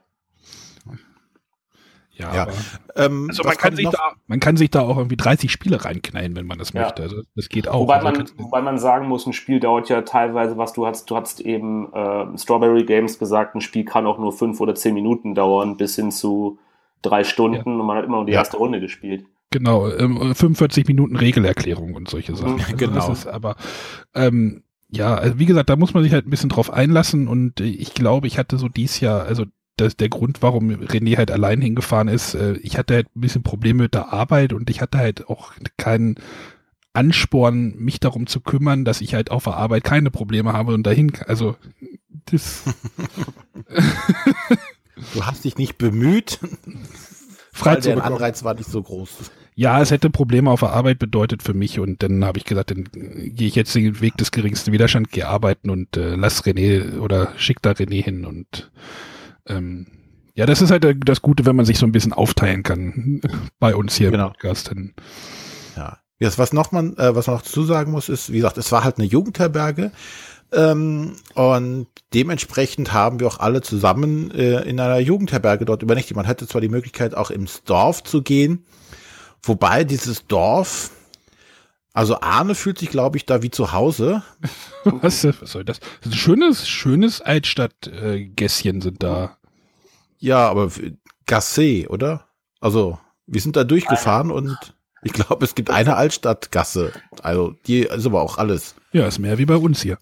Ja, 2.15 2.33
ja. 2.35 2.47
Ähm, 2.95 3.25
also 3.29 3.43
man 3.43 3.57
kann, 3.57 3.75
sich 3.75 3.89
da, 3.89 4.13
man 4.27 4.39
kann 4.39 4.55
sich 4.55 4.69
da 4.69 4.81
auch 4.81 4.97
irgendwie 4.97 5.17
30 5.17 5.51
Spiele 5.51 5.83
reinknallen, 5.83 6.35
wenn 6.35 6.45
man 6.45 6.59
das 6.59 6.71
ja. 6.71 6.81
möchte. 6.83 7.01
Also 7.01 7.23
das 7.35 7.49
geht 7.49 7.67
auch. 7.67 7.81
Wobei 7.81 7.99
also 7.99 8.11
man, 8.11 8.29
wobei 8.37 8.61
man 8.61 8.77
sagen 8.77 9.07
muss, 9.07 9.25
ein 9.25 9.33
Spiel 9.33 9.59
dauert 9.59 9.89
ja 9.89 10.01
teilweise, 10.03 10.55
was 10.57 10.73
du 10.73 10.85
hast, 10.85 11.09
du 11.09 11.15
hast 11.15 11.39
eben 11.39 11.91
äh, 11.91 12.37
Strawberry 12.37 12.85
Games 12.85 13.17
gesagt, 13.17 13.55
ein 13.55 13.61
Spiel 13.61 13.83
kann 13.83 14.05
auch 14.05 14.19
nur 14.19 14.31
fünf 14.31 14.61
oder 14.61 14.75
zehn 14.75 14.93
Minuten 14.93 15.33
dauern, 15.33 15.75
bis 15.75 15.95
hin 15.95 16.11
zu 16.11 16.59
drei 17.01 17.23
Stunden 17.23 17.55
ja. 17.69 17.79
und 17.79 17.85
man 17.85 17.97
hat 17.97 18.05
immer 18.05 18.17
nur 18.17 18.25
die 18.25 18.33
erste 18.33 18.57
Runde 18.57 18.79
gespielt. 18.79 19.25
Genau, 19.53 19.87
ähm, 19.87 20.33
45 20.33 20.87
Minuten 20.87 21.15
Regelerklärung 21.15 21.93
und 21.93 22.09
solche 22.09 22.35
Sachen. 22.35 22.59
Also 22.59 22.75
genau. 22.75 23.11
Ist, 23.11 23.27
aber 23.27 23.55
ähm, 24.15 24.63
ja, 24.89 25.13
also 25.13 25.37
wie 25.37 25.45
gesagt, 25.45 25.69
da 25.69 25.75
muss 25.75 25.93
man 25.93 26.01
sich 26.01 26.11
halt 26.11 26.25
ein 26.25 26.31
bisschen 26.31 26.49
drauf 26.49 26.73
einlassen 26.73 27.27
und 27.27 27.59
ich 27.59 27.93
glaube, 27.93 28.25
ich 28.25 28.39
hatte 28.39 28.57
so 28.57 28.67
dies 28.67 28.99
Jahr, 28.99 29.25
also 29.25 29.45
das, 29.77 29.95
der 29.95 30.09
Grund, 30.09 30.41
warum 30.41 30.71
René 30.71 31.17
halt 31.17 31.29
allein 31.29 31.61
hingefahren 31.61 32.07
ist, 32.07 32.33
äh, 32.33 32.53
ich 32.63 32.79
hatte 32.79 32.95
halt 32.95 33.15
ein 33.15 33.21
bisschen 33.21 33.43
Probleme 33.43 33.83
mit 33.83 33.93
der 33.93 34.11
Arbeit 34.11 34.53
und 34.53 34.71
ich 34.71 34.81
hatte 34.81 34.97
halt 34.97 35.29
auch 35.29 35.53
keinen 35.77 36.15
Ansporn, 36.93 37.75
mich 37.77 37.99
darum 37.99 38.25
zu 38.25 38.41
kümmern, 38.41 38.85
dass 38.85 39.01
ich 39.01 39.13
halt 39.13 39.29
auf 39.29 39.43
der 39.43 39.57
Arbeit 39.57 39.83
keine 39.83 40.09
Probleme 40.09 40.53
habe 40.53 40.73
und 40.73 40.81
dahin, 40.81 41.11
also 41.27 41.57
das. 42.25 42.63
du 45.13 45.25
hast 45.25 45.45
dich 45.45 45.57
nicht 45.57 45.77
bemüht. 45.77 46.39
Frei 47.51 47.75
der 47.75 48.03
Anreiz 48.03 48.43
war 48.43 48.55
nicht 48.55 48.69
so 48.69 48.81
groß. 48.81 49.29
Ja, 49.55 49.81
es 49.81 49.91
hätte 49.91 50.09
Probleme 50.09 50.49
auf 50.49 50.61
der 50.61 50.71
Arbeit 50.71 50.99
bedeutet 50.99 51.43
für 51.43 51.53
mich 51.53 51.79
und 51.79 52.01
dann 52.01 52.25
habe 52.25 52.37
ich 52.39 52.45
gesagt, 52.45 52.71
dann 52.71 52.85
gehe 52.93 53.47
ich 53.47 53.55
jetzt 53.55 53.75
den 53.75 54.01
Weg 54.01 54.17
des 54.17 54.31
geringsten 54.31 54.71
Widerstands, 54.71 55.11
gehe 55.11 55.27
arbeiten 55.27 55.69
und 55.69 55.95
äh, 55.97 56.15
lass 56.15 56.43
René 56.43 56.97
oder 56.99 57.33
schick 57.37 57.61
da 57.61 57.71
René 57.71 58.03
hin 58.03 58.25
und 58.25 58.71
ähm, 59.47 59.87
ja, 60.35 60.47
das 60.47 60.61
ist 60.63 60.71
halt 60.71 60.85
das 61.07 61.21
Gute, 61.21 61.45
wenn 61.45 61.55
man 61.55 61.65
sich 61.65 61.77
so 61.77 61.85
ein 61.85 61.91
bisschen 61.91 62.13
aufteilen 62.13 62.63
kann 62.63 63.21
bei 63.59 63.75
uns 63.75 63.95
hier 63.95 64.09
Genau. 64.09 64.27
im 64.27 64.31
Podcast. 64.33 64.71
Dann, 64.71 64.93
Ja. 65.75 65.99
Jetzt, 66.19 66.39
was 66.39 66.53
noch 66.53 66.71
man, 66.71 66.95
äh, 66.97 67.13
was 67.15 67.27
man 67.27 67.35
noch 67.35 67.43
dazu 67.43 67.63
sagen 67.63 67.91
muss, 67.91 68.07
ist, 68.07 68.31
wie 68.31 68.37
gesagt, 68.37 68.57
es 68.57 68.71
war 68.71 68.83
halt 68.83 68.97
eine 68.97 69.07
Jugendherberge. 69.07 69.91
Ähm, 70.53 71.13
und 71.33 71.87
dementsprechend 72.13 72.93
haben 72.93 73.19
wir 73.19 73.27
auch 73.27 73.39
alle 73.39 73.61
zusammen 73.61 74.31
äh, 74.31 74.61
in 74.61 74.79
einer 74.79 74.99
Jugendherberge 74.99 75.65
dort 75.65 75.83
übernachtet. 75.83 76.15
Man 76.15 76.27
hatte 76.27 76.47
zwar 76.47 76.61
die 76.61 76.69
Möglichkeit, 76.69 77.15
auch 77.15 77.29
ins 77.31 77.63
Dorf 77.63 78.03
zu 78.03 78.21
gehen, 78.21 78.65
wobei 79.43 79.83
dieses 79.83 80.25
Dorf, 80.27 80.91
also 81.93 82.19
Arne 82.21 82.55
fühlt 82.55 82.79
sich, 82.79 82.89
glaube 82.89 83.17
ich, 83.17 83.25
da 83.25 83.43
wie 83.43 83.51
zu 83.51 83.71
Hause. 83.71 84.23
was, 84.83 85.23
was 85.25 85.51
soll 85.51 85.63
das? 85.63 85.79
das 85.79 85.89
ist 86.07 86.11
ein 86.13 86.17
schönes, 86.17 86.67
schönes 86.67 87.21
Altstadt-Gässchen 87.21 88.81
sind 88.81 89.03
da. 89.03 89.37
Ja, 90.19 90.47
aber 90.49 90.69
Gasse, 91.25 91.85
oder? 91.89 92.25
Also, 92.59 92.97
wir 93.27 93.41
sind 93.41 93.55
da 93.55 93.63
durchgefahren 93.63 94.31
und 94.31 94.57
ich 95.03 95.13
glaube, 95.13 95.43
es 95.45 95.53
gibt 95.55 95.69
eine 95.69 95.95
Altstadtgasse. 95.95 96.93
Also, 97.21 97.55
die 97.67 97.81
ist 97.81 98.05
aber 98.05 98.21
auch 98.21 98.37
alles. 98.37 98.75
Ja, 98.93 99.05
ist 99.05 99.19
mehr 99.19 99.37
wie 99.37 99.45
bei 99.45 99.57
uns 99.57 99.81
hier. 99.81 99.97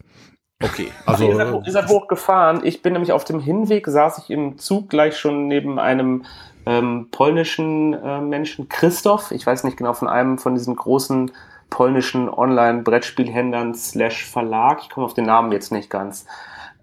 Okay. 0.64 0.90
Also, 1.08 1.28
ihr, 1.28 1.36
seid, 1.36 1.48
Also, 1.48 1.58
hoch- 1.60 1.66
ihr 1.66 1.72
seid 1.72 1.88
hochgefahren. 1.88 2.64
Ich 2.64 2.84
bin 2.84 2.94
nämlich 2.94 3.12
auf 3.12 3.24
dem 3.26 3.40
Hinweg, 3.40 3.88
saß 3.88 4.20
ich 4.20 4.30
im 4.30 4.60
Zug 4.60 4.90
gleich 4.92 5.18
schon 5.18 5.48
neben 5.48 5.80
einem 5.80 6.26
ähm, 6.66 7.08
polnischen 7.12 7.94
äh, 7.94 8.22
Menschen, 8.22 8.70
Christoph. 8.70 9.32
Ich 9.32 9.46
weiß 9.46 9.64
nicht 9.64 9.78
genau, 9.78 9.94
von 9.94 10.08
einem 10.08 10.38
von 10.38 10.56
diesen 10.56 10.76
großen 10.76 11.32
polnischen 11.70 12.30
Online-Brettspielhändlern 12.30 13.74
slash 13.74 14.26
Verlag. 14.26 14.82
Ich 14.82 14.90
komme 14.90 15.06
auf 15.06 15.14
den 15.14 15.26
Namen 15.26 15.52
jetzt 15.52 15.72
nicht 15.72 15.90
ganz. 15.90 16.26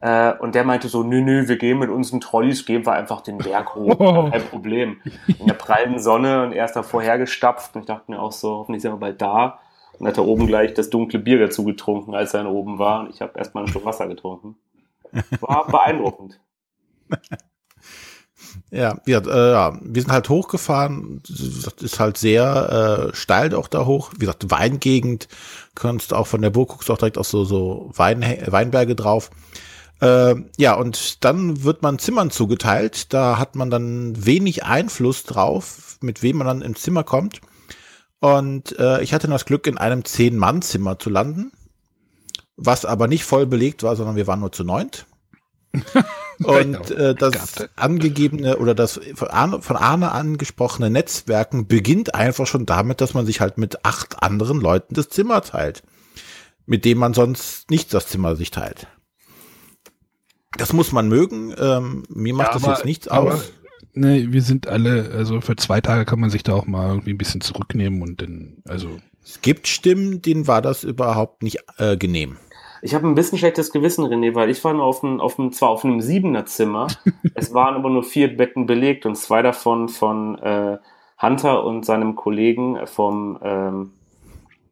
Äh, 0.00 0.32
und 0.38 0.54
der 0.54 0.64
meinte 0.64 0.88
so, 0.88 1.02
nö, 1.02 1.20
nö, 1.20 1.48
wir 1.48 1.58
gehen 1.58 1.78
mit 1.78 1.90
unseren 1.90 2.20
Trolleys, 2.20 2.64
gehen 2.64 2.86
wir 2.86 2.92
einfach 2.92 3.20
den 3.20 3.38
Berg 3.38 3.74
hoch. 3.74 3.96
Oh. 4.08 4.30
Kein 4.30 4.44
Problem. 4.44 5.00
In 5.26 5.46
der 5.46 5.54
prallen 5.54 5.98
Sonne 5.98 6.44
und 6.44 6.52
er 6.52 6.64
ist 6.64 6.74
da 6.74 6.82
vorhergestapft. 6.82 7.74
Und 7.74 7.82
ich 7.82 7.86
dachte 7.86 8.10
mir 8.10 8.20
auch 8.20 8.32
so, 8.32 8.58
hoffentlich 8.58 8.82
sind 8.82 8.92
wir 8.92 8.98
bald 8.98 9.20
da. 9.20 9.58
Und 9.98 10.06
hat 10.06 10.16
er 10.16 10.24
oben 10.24 10.46
gleich 10.46 10.74
das 10.74 10.88
dunkle 10.88 11.18
Bier 11.18 11.38
dazu 11.38 11.64
getrunken, 11.64 12.14
als 12.14 12.32
er 12.32 12.44
dann 12.44 12.52
oben 12.52 12.78
war. 12.78 13.00
Und 13.00 13.10
ich 13.10 13.20
habe 13.20 13.36
erstmal 13.36 13.64
einen 13.64 13.72
Schluck 13.72 13.84
Wasser 13.84 14.06
getrunken. 14.06 14.56
War 15.40 15.66
beeindruckend. 15.66 16.40
ja, 18.70 18.98
ja, 19.06 19.18
äh, 19.20 19.52
ja, 19.52 19.78
wir 19.82 20.02
sind 20.02 20.12
halt 20.12 20.28
hochgefahren. 20.28 21.22
Das 21.26 21.82
ist 21.82 22.00
halt 22.00 22.18
sehr 22.18 23.10
äh, 23.10 23.16
steil 23.16 23.54
auch 23.54 23.68
da 23.68 23.86
hoch. 23.86 24.10
Wie 24.14 24.20
gesagt, 24.20 24.50
Weingegend. 24.50 25.28
Kannst 25.74 26.12
auch 26.12 26.26
von 26.26 26.42
der 26.42 26.50
Burg 26.50 26.70
guckst 26.70 26.90
auch 26.90 26.98
direkt 26.98 27.18
auf 27.18 27.26
so, 27.26 27.44
so 27.44 27.90
Wein, 27.94 28.22
Weinberge 28.46 28.94
drauf. 28.94 29.30
Äh, 30.00 30.34
ja, 30.58 30.74
und 30.74 31.24
dann 31.24 31.64
wird 31.64 31.82
man 31.82 31.98
Zimmern 31.98 32.30
zugeteilt. 32.30 33.12
Da 33.12 33.38
hat 33.38 33.56
man 33.56 33.70
dann 33.70 34.24
wenig 34.24 34.64
Einfluss 34.64 35.24
drauf, 35.24 35.98
mit 36.00 36.22
wem 36.22 36.38
man 36.38 36.46
dann 36.46 36.62
im 36.62 36.76
Zimmer 36.76 37.04
kommt. 37.04 37.40
Und 38.20 38.78
äh, 38.78 39.02
ich 39.02 39.14
hatte 39.14 39.28
das 39.28 39.44
Glück, 39.44 39.66
in 39.66 39.78
einem 39.78 40.04
Zehn-Mann-Zimmer 40.04 40.98
zu 40.98 41.08
landen, 41.10 41.52
was 42.56 42.84
aber 42.84 43.06
nicht 43.06 43.24
voll 43.24 43.46
belegt 43.46 43.82
war, 43.82 43.96
sondern 43.96 44.16
wir 44.16 44.26
waren 44.26 44.40
nur 44.40 44.52
zu 44.52 44.64
neunt. 44.64 45.06
Und 46.44 46.90
äh, 46.92 47.14
das 47.14 47.68
angegebene 47.76 48.58
oder 48.58 48.74
das 48.74 49.00
von 49.14 49.28
Arne, 49.28 49.60
von 49.60 49.76
Arne 49.76 50.12
angesprochene 50.12 50.88
Netzwerken 50.88 51.66
beginnt 51.66 52.14
einfach 52.14 52.46
schon 52.46 52.64
damit, 52.64 53.00
dass 53.00 53.12
man 53.14 53.26
sich 53.26 53.40
halt 53.40 53.58
mit 53.58 53.84
acht 53.84 54.22
anderen 54.22 54.60
Leuten 54.60 54.94
das 54.94 55.08
Zimmer 55.08 55.42
teilt, 55.42 55.82
mit 56.64 56.84
dem 56.84 56.98
man 56.98 57.12
sonst 57.12 57.70
nicht 57.70 57.92
das 57.92 58.06
Zimmer 58.06 58.36
sich 58.36 58.50
teilt. 58.50 58.86
Das 60.56 60.72
muss 60.72 60.92
man 60.92 61.08
mögen. 61.08 61.54
Ähm, 61.58 62.04
mir 62.08 62.34
macht 62.34 62.48
Ja, 62.48 62.54
das 62.54 62.64
aber- 62.64 62.72
jetzt 62.74 62.84
nichts 62.84 63.08
aber- 63.08 63.34
aus. 63.34 63.52
Ne, 63.94 64.32
wir 64.32 64.42
sind 64.42 64.68
alle, 64.68 65.10
also 65.12 65.40
für 65.40 65.56
zwei 65.56 65.80
Tage 65.80 66.04
kann 66.04 66.20
man 66.20 66.30
sich 66.30 66.42
da 66.44 66.52
auch 66.52 66.66
mal 66.66 66.88
irgendwie 66.90 67.10
ein 67.12 67.18
bisschen 67.18 67.40
zurücknehmen 67.40 68.00
und 68.02 68.22
dann, 68.22 68.58
also 68.68 68.98
Es 69.24 69.40
gibt 69.42 69.66
Stimmen, 69.66 70.22
denen 70.22 70.46
war 70.46 70.62
das 70.62 70.84
überhaupt 70.84 71.42
nicht 71.42 71.58
äh, 71.78 71.96
genehm. 71.96 72.36
Ich 72.82 72.94
habe 72.94 73.06
ein 73.06 73.14
bisschen 73.14 73.38
schlechtes 73.38 73.72
Gewissen, 73.72 74.04
René, 74.04 74.34
weil 74.34 74.50
ich 74.50 74.62
war 74.64 74.72
nur 74.72 74.84
auf 74.84 75.02
einem, 75.02 75.20
auf 75.20 75.38
einem 75.38 75.52
zwar 75.52 75.70
auf 75.70 75.84
einem 75.84 76.00
siebener 76.00 76.46
Zimmer, 76.46 76.88
es 77.34 77.52
waren 77.54 77.74
aber 77.74 77.90
nur 77.90 78.02
vier 78.02 78.36
Betten 78.36 78.66
belegt 78.66 79.06
und 79.06 79.16
zwei 79.16 79.42
davon 79.42 79.88
von 79.88 80.38
äh, 80.38 80.78
Hunter 81.20 81.64
und 81.64 81.84
seinem 81.84 82.14
Kollegen 82.14 82.86
vom 82.86 83.38
ähm, 83.42 83.92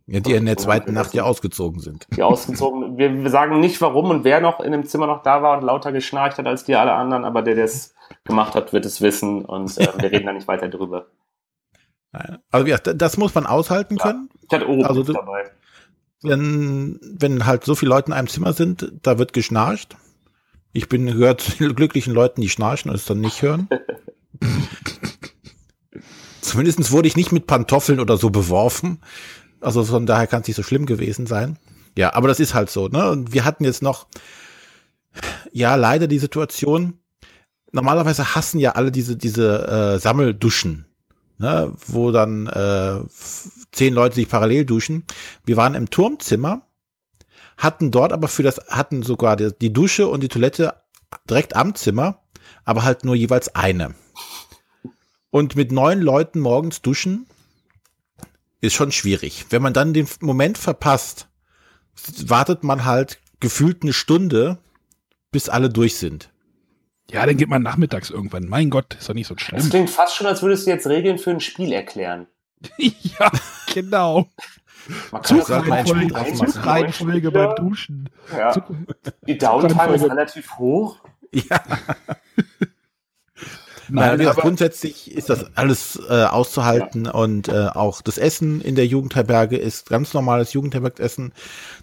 Ja, 0.07 0.21
die 0.21 0.33
in 0.33 0.47
der 0.47 0.57
zweiten 0.57 0.93
Nacht 0.95 1.15
ja 1.15 1.25
ausgezogen 1.25 1.81
sind. 1.81 2.07
die 2.17 2.23
ausgezogen. 2.23 2.97
Wir, 2.99 3.23
wir 3.23 3.31
sagen 3.31 3.61
nicht 3.61 3.81
warum 3.81 4.11
und 4.11 4.25
wer 4.25 4.41
noch 4.41 4.61
in 4.61 4.73
dem 4.73 4.87
Zimmer 4.87 5.07
noch 5.07 5.23
da 5.23 5.43
war 5.43 5.59
und 5.59 5.65
lauter 5.65 5.93
geschnarcht 5.93 6.39
hat 6.39 6.47
als 6.47 6.65
die 6.65 6.77
alle 6.77 6.93
anderen, 6.93 7.25
aber 7.25 7.43
der, 7.43 7.57
der 7.57 7.65
es 7.65 7.95
gemacht 8.25 8.55
hat, 8.55 8.73
wird 8.73 8.87
es 8.87 9.01
wissen 9.01 9.45
und 9.45 9.77
äh, 9.79 9.89
wir 9.99 10.13
reden 10.13 10.27
da 10.27 10.33
nicht 10.33 10.49
weiter 10.49 10.69
drüber. 10.69 11.07
Also 12.51 12.67
ja, 12.67 12.79
das 12.79 13.19
muss 13.19 13.35
man 13.35 13.45
aushalten 13.45 13.99
können. 13.99 14.31
Ich 14.41 14.51
hatte 14.51 14.67
Ohren 14.67 14.87
Also 14.87 15.03
dabei. 15.03 15.51
Wenn, 16.23 16.99
wenn 17.03 17.47
halt 17.47 17.65
so 17.65 17.75
viele 17.75 17.91
Leute 17.91 18.09
in 18.09 18.13
einem 18.13 18.29
Zimmer 18.29 18.53
sind, 18.53 18.93
da 19.03 19.19
wird 19.19 19.33
geschnarcht. 19.33 19.97
Ich 20.73 20.89
bin 20.89 21.07
gehört 21.07 21.41
zu 21.41 21.75
glücklichen 21.75 22.13
Leuten, 22.13 22.41
die 22.41 22.49
schnarchen 22.49 22.91
und 22.91 22.97
es 22.97 23.07
dann 23.07 23.21
nicht 23.21 23.43
hören. 23.43 23.69
Zumindest 26.41 26.93
wurde 26.93 27.09
ich 27.09 27.17
nicht 27.17 27.33
mit 27.33 27.47
Pantoffeln 27.47 28.01
oder 28.01 28.17
so 28.17 28.31
beworfen. 28.31 29.01
Also 29.61 29.85
von 29.85 30.07
daher 30.07 30.27
kann 30.27 30.43
es 30.43 30.49
nicht 30.49 30.57
so 30.57 30.63
schlimm 30.63 30.87
gewesen 30.87 31.27
sein. 31.27 31.59
Ja, 31.97 32.15
aber 32.15 32.29
das 32.29 32.41
ist 32.41 32.55
halt 32.55 32.71
so, 32.71 32.89
ne? 32.89 33.11
Und 33.11 33.33
wir 33.33 33.45
hatten 33.45 33.65
jetzt 33.65 33.83
noch, 33.83 34.07
ja, 35.51 35.75
leider 35.75 36.07
die 36.07 36.19
Situation, 36.19 37.01
normalerweise 37.73 38.35
hassen 38.35 38.59
ja 38.59 38.73
alle 38.73 38.93
diese, 38.93 39.17
diese 39.17 39.67
äh, 39.67 39.99
Sammelduschen, 39.99 40.86
ne? 41.39 41.73
wo 41.87 42.11
dann 42.11 42.47
äh, 42.47 43.01
zehn 43.73 43.95
Leute 43.95 44.17
sich 44.17 44.29
parallel 44.29 44.65
duschen. 44.65 45.05
Wir 45.45 45.57
waren 45.57 45.75
im 45.75 45.91
Turmzimmer, 45.91 46.63
hatten 47.57 47.91
dort 47.91 48.13
aber 48.13 48.29
für 48.29 48.43
das, 48.43 48.61
hatten 48.69 49.03
sogar 49.03 49.37
die, 49.37 49.51
die 49.59 49.73
Dusche 49.73 50.09
und 50.09 50.23
die 50.23 50.29
Toilette 50.29 50.75
direkt 51.29 51.57
am 51.57 51.75
Zimmer, 51.75 52.23
aber 52.65 52.83
halt 52.83 53.05
nur 53.05 53.15
jeweils 53.15 53.55
eine. 53.55 53.95
Und 55.31 55.57
mit 55.57 55.73
neun 55.73 56.01
Leuten 56.01 56.41
morgens 56.41 56.83
duschen 56.83 57.27
ist 58.61 58.75
schon 58.75 58.93
schwierig. 58.93 59.47
Wenn 59.51 59.63
man 59.63 59.73
dann 59.73 59.93
den 59.93 60.09
Moment 60.21 60.59
verpasst, 60.59 61.29
wartet 62.27 62.65
man 62.65 62.85
halt 62.85 63.19
gefühlt 63.41 63.83
eine 63.83 63.93
Stunde, 63.93 64.59
bis 65.31 65.49
alle 65.49 65.69
durch 65.69 65.97
sind. 65.97 66.31
Ja, 67.11 67.25
dann 67.27 67.37
geht 67.37 67.49
man 67.49 67.63
nachmittags 67.63 68.11
irgendwann. 68.11 68.47
Mein 68.49 68.71
Gott, 68.71 68.95
ist 68.99 69.09
doch 69.09 69.15
nicht 69.15 69.27
so 69.27 69.35
Es 69.35 69.41
schlimm. 69.43 69.71
klingt 69.71 69.91
fast 69.91 70.17
schon, 70.17 70.27
als 70.27 70.43
würdest 70.43 70.67
du 70.67 70.71
jetzt 70.71 70.87
Regeln 70.87 71.19
für 71.19 71.31
ein 71.31 71.41
Spiel 71.41 71.73
erklären. 71.73 72.27
ja, 72.79 73.31
genau. 73.73 74.29
Man 75.13 75.23
kann 75.23 75.39
das 75.39 75.49
neun- 75.49 76.09
machen. 76.09 76.35
Zugreihenfolge 76.37 77.31
beim 77.31 77.55
Duschen. 77.57 78.09
Ja. 78.37 78.53
Zug- 78.53 78.65
Die 79.27 79.37
Downtime 79.39 79.69
ist 79.95 80.03
Zugreihenfolge- 80.03 80.11
relativ 80.11 80.59
hoch. 80.59 80.99
Ja, 81.33 81.61
Nein, 83.89 84.19
Nein, 84.19 84.27
aber, 84.27 84.41
grundsätzlich 84.43 85.13
ist 85.15 85.31
das 85.31 85.47
alles 85.57 86.01
äh, 86.11 86.25
auszuhalten 86.25 87.07
und 87.07 87.47
äh, 87.49 87.69
auch 87.73 88.03
das 88.03 88.19
Essen 88.19 88.61
in 88.61 88.75
der 88.75 88.87
Jugendherberge 88.87 89.57
ist 89.57 89.89
ganz 89.89 90.13
normales 90.13 90.53
Jugendherbergessen. 90.55 91.33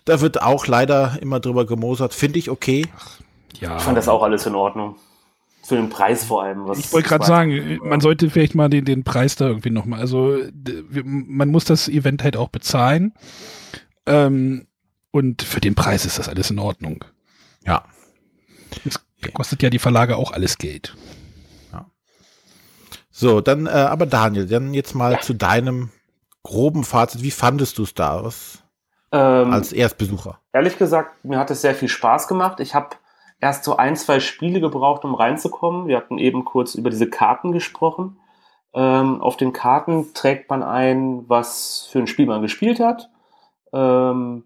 Da 0.03 0.19
wird 0.19 0.41
auch 0.41 0.67
leider 0.67 1.17
immer 1.21 1.39
drüber 1.39 1.65
gemosert. 1.65 2.13
Finde 2.13 2.39
ich 2.39 2.49
okay. 2.49 2.87
ja. 3.61 3.77
Ich 3.77 3.83
fand 3.83 3.97
das 3.97 4.09
auch 4.09 4.21
alles 4.21 4.45
in 4.45 4.53
Ordnung. 4.55 4.97
Für 5.63 5.75
den 5.75 5.89
Preis 5.89 6.25
vor 6.25 6.43
allem. 6.43 6.67
Was 6.67 6.79
Ich 6.79 6.93
wollte 6.93 7.07
gerade 7.07 7.25
sagen, 7.25 7.79
man 7.83 8.01
sollte 8.01 8.29
vielleicht 8.29 8.53
mal 8.53 8.69
den, 8.69 8.83
den 8.85 9.03
Preis 9.03 9.35
da 9.35 9.47
irgendwie 9.47 9.69
nochmal, 9.69 9.99
also 9.99 10.37
man 11.03 11.49
muss 11.49 11.65
das 11.65 11.87
Event 11.87 12.23
halt 12.23 12.35
auch 12.35 12.49
bezahlen. 12.49 13.13
Ähm, 14.05 14.67
und 15.11 15.41
für 15.43 15.61
den 15.61 15.75
Preis 15.75 16.05
ist 16.05 16.19
das 16.19 16.27
alles 16.27 16.51
in 16.51 16.59
Ordnung. 16.59 17.05
Ja. 17.65 17.85
Es 18.83 18.99
kostet 19.33 19.63
ja 19.63 19.69
die 19.69 19.79
Verlage 19.79 20.17
auch 20.17 20.31
alles 20.31 20.57
Geld. 20.57 20.95
So, 23.15 23.41
dann, 23.41 23.67
äh, 23.67 23.69
aber 23.69 24.07
Daniel, 24.07 24.47
dann 24.47 24.73
jetzt 24.73 24.95
mal 24.95 25.21
zu 25.21 25.35
deinem 25.35 25.91
groben 26.41 26.83
Fazit. 26.83 27.21
Wie 27.21 27.29
fandest 27.29 27.77
du 27.77 27.83
es 27.83 27.93
da 27.93 28.23
was, 28.23 28.63
ähm, 29.11 29.53
als 29.53 29.71
Erstbesucher? 29.71 30.39
ehrlich 30.51 30.79
gesagt, 30.79 31.23
mir 31.23 31.37
hat 31.37 31.51
es 31.51 31.61
sehr 31.61 31.75
viel 31.75 31.89
Spaß 31.89 32.27
gemacht. 32.27 32.59
Ich 32.59 32.73
habe 32.73 32.95
erst 33.43 33.65
so 33.65 33.75
ein, 33.75 33.95
zwei 33.97 34.21
Spiele 34.21 34.61
gebraucht, 34.61 35.03
um 35.03 35.15
reinzukommen. 35.15 35.87
Wir 35.87 35.97
hatten 35.97 36.17
eben 36.17 36.45
kurz 36.45 36.75
über 36.75 36.89
diese 36.89 37.09
Karten 37.09 37.51
gesprochen. 37.51 38.17
Ähm, 38.73 39.21
auf 39.21 39.35
den 39.35 39.51
Karten 39.51 40.13
trägt 40.13 40.49
man 40.49 40.63
ein, 40.63 41.25
was 41.27 41.87
für 41.91 41.99
ein 41.99 42.07
Spiel 42.07 42.25
man 42.25 42.41
gespielt 42.41 42.79
hat. 42.79 43.09
Ähm, 43.73 44.45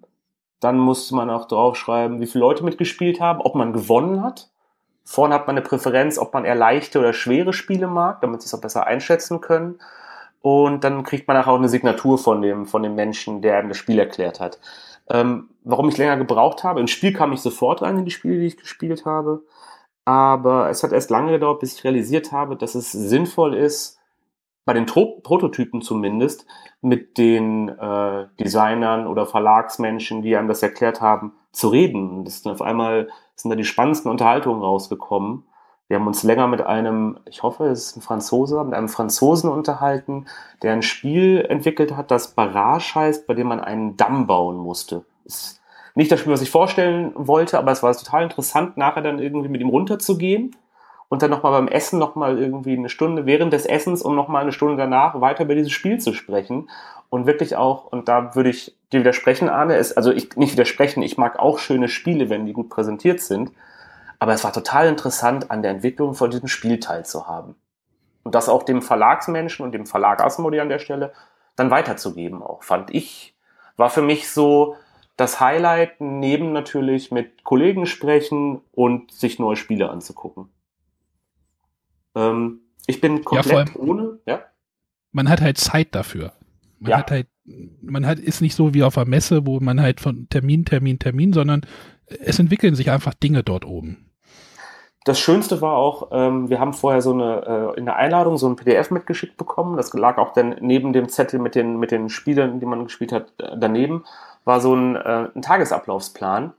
dann 0.59 0.79
musste 0.79 1.15
man 1.15 1.29
auch 1.29 1.47
draufschreiben, 1.47 2.19
wie 2.19 2.25
viele 2.25 2.43
Leute 2.43 2.65
mitgespielt 2.65 3.21
haben, 3.21 3.39
ob 3.41 3.53
man 3.53 3.71
gewonnen 3.71 4.23
hat. 4.23 4.49
Vorne 5.03 5.35
hat 5.35 5.45
man 5.45 5.55
eine 5.55 5.65
Präferenz, 5.65 6.17
ob 6.17 6.33
man 6.33 6.43
eher 6.43 6.55
leichte 6.55 6.99
oder 6.99 7.13
schwere 7.13 7.53
Spiele 7.53 7.87
mag, 7.87 8.19
damit 8.21 8.41
sie 8.41 8.47
es 8.47 8.53
auch 8.55 8.61
besser 8.61 8.87
einschätzen 8.87 9.41
können. 9.41 9.79
und 10.41 10.83
dann 10.83 11.03
kriegt 11.03 11.27
man 11.27 11.37
auch 11.37 11.55
eine 11.55 11.69
Signatur 11.69 12.17
von 12.17 12.41
dem, 12.41 12.65
von 12.67 12.83
dem 12.83 12.95
Menschen, 12.95 13.41
der 13.41 13.57
einem 13.57 13.69
das 13.69 13.77
Spiel 13.77 13.99
erklärt 13.99 14.39
hat. 14.39 14.59
Ähm, 15.09 15.49
warum 15.63 15.89
ich 15.89 15.97
länger 15.97 16.17
gebraucht 16.17 16.63
habe, 16.63 16.79
im 16.79 16.87
Spiel 16.87 17.13
kam 17.13 17.33
ich 17.33 17.41
sofort 17.41 17.81
rein 17.81 17.97
in 17.97 18.05
die 18.05 18.11
Spiele, 18.11 18.39
die 18.39 18.47
ich 18.47 18.57
gespielt 18.57 19.05
habe, 19.05 19.43
aber 20.05 20.69
es 20.69 20.83
hat 20.83 20.91
erst 20.91 21.09
lange 21.09 21.31
gedauert, 21.31 21.59
bis 21.59 21.75
ich 21.75 21.83
realisiert 21.83 22.31
habe, 22.31 22.55
dass 22.55 22.75
es 22.75 22.91
sinnvoll 22.91 23.53
ist, 23.53 23.99
bei 24.67 24.73
den 24.73 24.85
Tro 24.85 25.21
Prototypen 25.23 25.81
zumindest, 25.81 26.45
mit 26.81 27.17
den 27.17 27.69
äh, 27.69 28.27
Designern 28.39 29.07
oder 29.07 29.25
Verlagsmenschen, 29.25 30.21
die 30.21 30.35
einem 30.35 30.49
das 30.49 30.61
erklärt 30.61 30.99
haben, 30.99 31.33
zu 31.53 31.69
reden. 31.69 32.25
Das 32.25 32.43
sind 32.43 32.51
auf 32.51 32.61
einmal 32.61 33.09
sind 33.35 33.49
da 33.49 33.55
die 33.55 33.63
spannendsten 33.63 34.11
Unterhaltungen 34.11 34.61
rausgekommen. 34.61 35.45
Wir 35.87 35.97
haben 35.97 36.07
uns 36.07 36.23
länger 36.23 36.47
mit 36.47 36.61
einem, 36.61 37.17
ich 37.25 37.43
hoffe, 37.43 37.65
es 37.65 37.87
ist 37.87 37.97
ein 37.97 38.01
Franzose, 38.01 38.61
mit 38.63 38.73
einem 38.73 38.89
Franzosen 38.89 39.49
unterhalten, 39.49 40.25
der 40.61 40.73
ein 40.73 40.81
Spiel 40.81 41.45
entwickelt 41.47 41.95
hat, 41.95 42.11
das 42.11 42.33
Barrage 42.33 42.95
heißt, 42.95 43.25
bei 43.25 43.33
dem 43.33 43.47
man 43.47 43.61
einen 43.61 43.95
Damm 43.95 44.27
bauen 44.27 44.57
musste. 44.57 45.05
Ist 45.23 45.61
nicht 45.95 46.11
das 46.11 46.19
Spiel, 46.19 46.33
was 46.33 46.41
ich 46.41 46.51
vorstellen 46.51 47.11
wollte, 47.15 47.57
aber 47.57 47.71
es 47.71 47.83
war 47.83 47.95
total 47.95 48.23
interessant, 48.23 48.77
nachher 48.77 49.01
dann 49.01 49.19
irgendwie 49.19 49.47
mit 49.47 49.61
ihm 49.61 49.69
runterzugehen 49.69 50.55
und 51.09 51.21
dann 51.21 51.31
nochmal 51.31 51.53
beim 51.53 51.67
Essen 51.69 51.99
nochmal 51.99 52.37
irgendwie 52.37 52.77
eine 52.77 52.89
Stunde 52.89 53.25
während 53.25 53.53
des 53.53 53.65
Essens 53.65 54.01
und 54.01 54.15
nochmal 54.15 54.41
eine 54.41 54.51
Stunde 54.51 54.75
danach 54.75 55.21
weiter 55.21 55.45
über 55.45 55.55
dieses 55.55 55.71
Spiel 55.71 55.99
zu 55.99 56.13
sprechen. 56.13 56.69
Und 57.09 57.25
wirklich 57.25 57.55
auch, 57.55 57.85
und 57.85 58.09
da 58.09 58.35
würde 58.35 58.49
ich 58.49 58.75
dir 58.91 58.99
widersprechen, 58.99 59.47
Arne, 59.47 59.77
ist, 59.77 59.93
also 59.93 60.11
ich 60.11 60.35
nicht 60.35 60.51
widersprechen, 60.51 61.01
ich 61.01 61.17
mag 61.17 61.39
auch 61.39 61.59
schöne 61.59 61.87
Spiele, 61.87 62.29
wenn 62.29 62.45
die 62.45 62.51
gut 62.51 62.69
präsentiert 62.69 63.21
sind. 63.21 63.51
Aber 64.19 64.33
es 64.33 64.43
war 64.43 64.53
total 64.53 64.87
interessant, 64.87 65.51
an 65.51 65.61
der 65.61 65.71
Entwicklung 65.71 66.13
von 66.15 66.31
diesem 66.31 66.47
Spiel 66.47 66.79
teilzuhaben. 66.79 67.55
Und 68.23 68.35
das 68.35 68.49
auch 68.49 68.63
dem 68.63 68.81
Verlagsmenschen 68.81 69.63
und 69.63 69.71
dem 69.71 69.85
Verlag 69.85 70.21
Asmodee 70.21 70.59
an 70.59 70.69
der 70.69 70.79
Stelle 70.79 71.13
dann 71.55 71.71
weiterzugeben 71.71 72.43
auch, 72.43 72.63
fand 72.63 72.93
ich, 72.93 73.35
war 73.77 73.89
für 73.89 74.01
mich 74.01 74.29
so 74.29 74.75
das 75.15 75.39
Highlight, 75.39 75.99
neben 75.99 76.53
natürlich 76.53 77.11
mit 77.11 77.43
Kollegen 77.43 77.85
sprechen 77.87 78.61
und 78.71 79.11
sich 79.11 79.39
neue 79.39 79.55
Spiele 79.55 79.89
anzugucken. 79.89 80.49
Ähm, 82.15 82.59
ich 82.85 83.01
bin 83.01 83.23
komplett 83.23 83.69
ja, 83.69 83.75
ohne, 83.75 84.19
ja. 84.25 84.41
Man 85.11 85.29
hat 85.29 85.41
halt 85.41 85.57
Zeit 85.57 85.95
dafür. 85.95 86.33
Man 86.79 86.91
ja. 86.91 86.97
hat 86.99 87.09
halt, 87.11 87.27
man 87.81 88.05
hat, 88.05 88.19
ist 88.19 88.41
nicht 88.41 88.55
so 88.55 88.73
wie 88.75 88.83
auf 88.83 88.97
einer 88.97 89.09
Messe, 89.09 89.47
wo 89.47 89.59
man 89.59 89.81
halt 89.81 89.99
von 89.99 90.29
Termin, 90.29 90.65
Termin, 90.65 90.99
Termin, 90.99 91.33
sondern 91.33 91.61
es 92.05 92.37
entwickeln 92.37 92.75
sich 92.75 92.91
einfach 92.91 93.15
Dinge 93.15 93.43
dort 93.43 93.65
oben. 93.65 94.06
Das 95.07 95.21
Schönste 95.21 95.61
war 95.61 95.77
auch, 95.77 96.09
ähm, 96.11 96.49
wir 96.49 96.59
haben 96.59 96.73
vorher 96.73 97.01
so 97.01 97.13
eine, 97.13 97.73
äh, 97.75 97.79
in 97.79 97.85
der 97.85 97.95
Einladung 97.95 98.37
so 98.37 98.45
ein 98.49 98.57
PDF 98.57 98.91
mitgeschickt 98.91 99.37
bekommen. 99.37 99.77
Das 99.77 99.93
lag 99.93 100.17
auch 100.17 100.33
dann 100.33 100.57
neben 100.59 100.91
dem 100.91 101.07
Zettel 101.07 101.39
mit 101.39 101.55
den, 101.55 101.79
mit 101.79 101.91
den 101.91 102.09
Spielen, 102.09 102.59
die 102.59 102.65
man 102.65 102.83
gespielt 102.83 103.13
hat, 103.13 103.31
äh, 103.39 103.55
daneben, 103.57 104.03
war 104.43 104.59
so 104.59 104.75
ein, 104.75 104.97
äh, 104.97 105.29
ein 105.33 105.41
Tagesablaufsplan. 105.41 106.51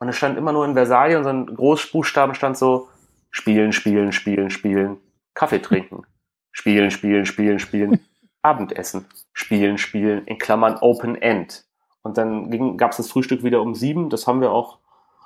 Und 0.00 0.08
es 0.10 0.16
stand 0.16 0.36
immer 0.36 0.52
nur 0.52 0.66
in 0.66 0.74
Versailles 0.74 1.16
und 1.16 1.24
so 1.24 1.30
ein 1.30 1.46
Großbuchstaben 1.46 2.34
stand 2.34 2.58
so, 2.58 2.88
spielen, 3.30 3.72
spielen, 3.72 4.12
spielen, 4.12 4.50
spielen, 4.50 4.98
Kaffee 5.32 5.60
trinken, 5.62 6.02
spielen, 6.52 6.90
spielen, 6.90 7.24
spielen, 7.24 7.58
spielen, 7.58 8.00
Abendessen, 8.42 9.06
spielen, 9.32 9.78
spielen, 9.78 10.26
in 10.26 10.36
Klammern 10.36 10.76
Open 10.82 11.14
End. 11.14 11.64
Und 12.02 12.18
dann 12.18 12.76
gab 12.76 12.90
es 12.90 12.98
das 12.98 13.10
Frühstück 13.10 13.44
wieder 13.44 13.62
um 13.62 13.74
sieben. 13.74 14.10
Das 14.10 14.26
haben 14.26 14.42
wir 14.42 14.50
auch 14.50 14.76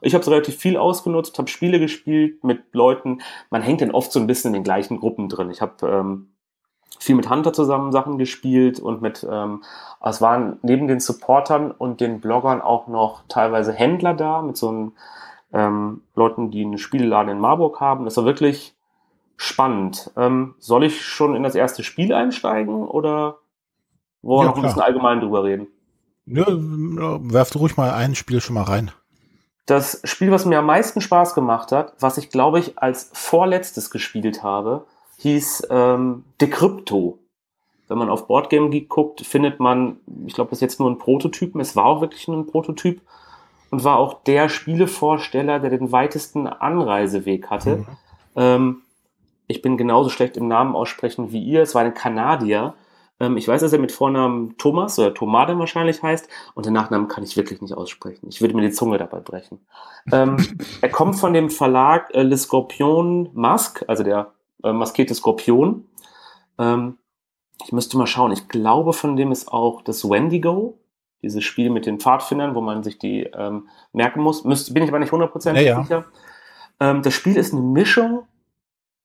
ich 0.01 0.15
habe 0.15 0.23
es 0.23 0.31
relativ 0.31 0.57
viel 0.57 0.77
ausgenutzt, 0.77 1.39
habe 1.39 1.49
Spiele 1.49 1.79
gespielt 1.79 2.45
mit 2.45 2.73
Leuten. 2.73 3.21
Man 3.51 3.63
hängt 3.63 3.81
dann 3.81 3.91
oft 3.91 4.13
so 4.13 4.21
ein 4.21 4.27
bisschen 4.27 4.49
in 4.49 4.61
den 4.61 4.65
gleichen 4.65 4.99
Gruppen 4.99 5.29
drin. 5.29 5.51
Ich 5.51 5.61
habe 5.61 5.87
ähm, 5.87 6.29
viel 6.99 7.17
mit 7.17 7.31
Hunter 7.31 7.53
zusammen 7.53 7.93
Sachen 7.93 8.19
gespielt 8.19 8.81
und 8.81 9.03
mit, 9.03 9.27
ähm, 9.31 9.63
es 10.03 10.21
waren 10.21 10.59
neben 10.63 10.89
den 10.89 11.01
Supportern 11.01 11.71
und 11.71 12.01
den 12.01 12.21
Bloggern 12.21 12.61
auch 12.61 12.89
noch 12.89 13.23
teilweise 13.29 13.73
Händler 13.73 14.15
da, 14.15 14.43
mit 14.43 14.57
so 14.57 14.69
einem 14.69 14.93
ähm, 15.53 16.03
Leuten, 16.15 16.51
die 16.51 16.65
einen 16.65 16.79
Spieleladen 16.79 17.31
in 17.31 17.39
Marburg 17.39 17.81
haben. 17.81 18.05
Das 18.05 18.17
war 18.17 18.25
wirklich 18.25 18.75
spannend. 19.37 20.11
Ähm, 20.17 20.55
soll 20.59 20.85
ich 20.85 21.05
schon 21.05 21.35
in 21.35 21.43
das 21.43 21.55
erste 21.55 21.83
Spiel 21.83 22.13
einsteigen 22.13 22.87
oder 22.87 23.39
wollen 24.23 24.41
wir 24.41 24.45
ja, 24.45 24.51
noch 24.51 24.57
ein 24.57 24.63
bisschen 24.63 24.83
allgemein 24.83 25.21
drüber 25.21 25.45
reden? 25.45 25.69
Ja, 26.27 26.45
werft 26.49 27.57
ruhig 27.57 27.77
mal 27.77 27.91
ein 27.93 28.15
Spiel 28.15 28.41
schon 28.41 28.55
mal 28.55 28.65
rein. 28.65 28.91
Das 29.69 30.01
Spiel, 30.05 30.31
was 30.31 30.47
mir 30.47 30.61
am 30.61 30.65
meisten 30.65 31.03
Spaß 31.03 31.35
gemacht 31.35 31.73
hat, 31.73 31.93
was 32.01 32.17
ich 32.17 32.31
glaube 32.31 32.59
ich 32.59 32.79
als 32.79 33.11
vorletztes 33.13 33.91
gespielt 33.91 34.43
habe, 34.43 34.87
hieß 35.19 35.69
ähm, 35.69 36.25
Decrypto. 36.41 37.19
Wenn 37.87 37.99
man 37.99 38.09
auf 38.09 38.27
Boardgame 38.27 38.71
Geek 38.71 38.89
guckt, 38.89 39.21
findet 39.27 39.61
man, 39.61 39.99
ich 40.25 40.33
glaube, 40.33 40.49
das 40.49 40.57
ist 40.57 40.63
jetzt 40.63 40.81
nur 40.81 40.91
ein 40.91 40.97
Prototypen. 40.97 41.61
Es 41.61 41.77
war 41.77 41.85
auch 41.85 42.01
wirklich 42.01 42.27
nur 42.29 42.39
ein 42.39 42.47
Prototyp 42.47 43.03
und 43.71 43.85
war 43.85 43.99
auch 43.99 44.23
der 44.23 44.49
Spielevorsteller, 44.49 45.61
der 45.61 45.69
den 45.69 45.93
weitesten 45.93 46.47
Anreiseweg 46.47 47.51
hatte. 47.51 47.77
Mhm. 47.77 47.87
Ähm, 48.37 48.83
ich 49.49 49.61
bin 49.61 49.77
genauso 49.77 50.09
schlecht 50.09 50.39
im 50.39 50.49
Namen 50.49 50.75
aussprechen 50.75 51.31
wie 51.31 51.45
ihr. 51.45 51.61
Es 51.61 51.75
war 51.75 51.83
ein 51.83 51.93
Kanadier, 51.93 52.73
ich 53.37 53.49
weiß, 53.49 53.63
dass 53.63 53.73
er 53.73 53.81
mit 53.81 53.91
Vornamen 53.91 54.57
Thomas 54.59 54.99
oder 54.99 55.13
Tomade 55.13 55.59
wahrscheinlich 55.59 56.03
heißt 56.03 56.29
und 56.55 56.67
den 56.67 56.73
Nachnamen 56.73 57.09
kann 57.09 57.25
ich 57.25 57.37
wirklich 57.37 57.61
nicht 57.61 57.75
aussprechen. 57.75 58.29
Ich 58.29 58.41
würde 58.41 58.55
mir 58.55 58.63
die 58.63 58.71
Zunge 58.71 58.97
dabei 58.97 59.19
brechen. 59.19 59.59
Ähm, 60.13 60.37
er 60.81 60.89
kommt 60.89 61.17
von 61.17 61.33
dem 61.33 61.51
Verlag 61.51 62.15
äh, 62.15 62.23
Le 62.23 62.37
Scorpion 62.37 63.31
Mask, 63.35 63.85
also 63.89 64.05
der 64.05 64.33
äh, 64.63 64.73
maskierte 64.73 65.15
Skorpion. 65.15 65.87
Ähm, 66.59 66.99
ich 67.65 67.73
müsste 67.73 67.99
mal 67.99 68.07
schauen. 68.07 68.33
Ich 68.33 68.49
glaube, 68.49 68.93
von 68.93 69.17
dem 69.17 69.33
ist 69.33 69.53
auch 69.53 69.83
das 69.83 70.09
Wendigo, 70.09 70.79
dieses 71.23 71.45
Spiel 71.45 71.71
mit 71.71 71.87
den 71.87 71.99
Pfadfindern, 71.99 72.55
wo 72.55 72.61
man 72.61 72.83
sich 72.85 72.99
die 72.99 73.25
ähm, 73.25 73.69
merken 73.93 74.23
muss. 74.23 74.45
Müsste, 74.45 74.73
bin 74.73 74.85
ich 74.85 74.91
aber 74.91 75.01
nicht 75.01 75.13
hundertprozentig 75.13 75.67
ja, 75.67 75.79
ja. 75.79 75.83
sicher. 75.83 76.05
Ähm, 76.81 77.03
das 77.03 77.15
Spiel 77.15 77.37
ist 77.37 77.53
eine 77.53 77.63
Mischung, 77.63 78.27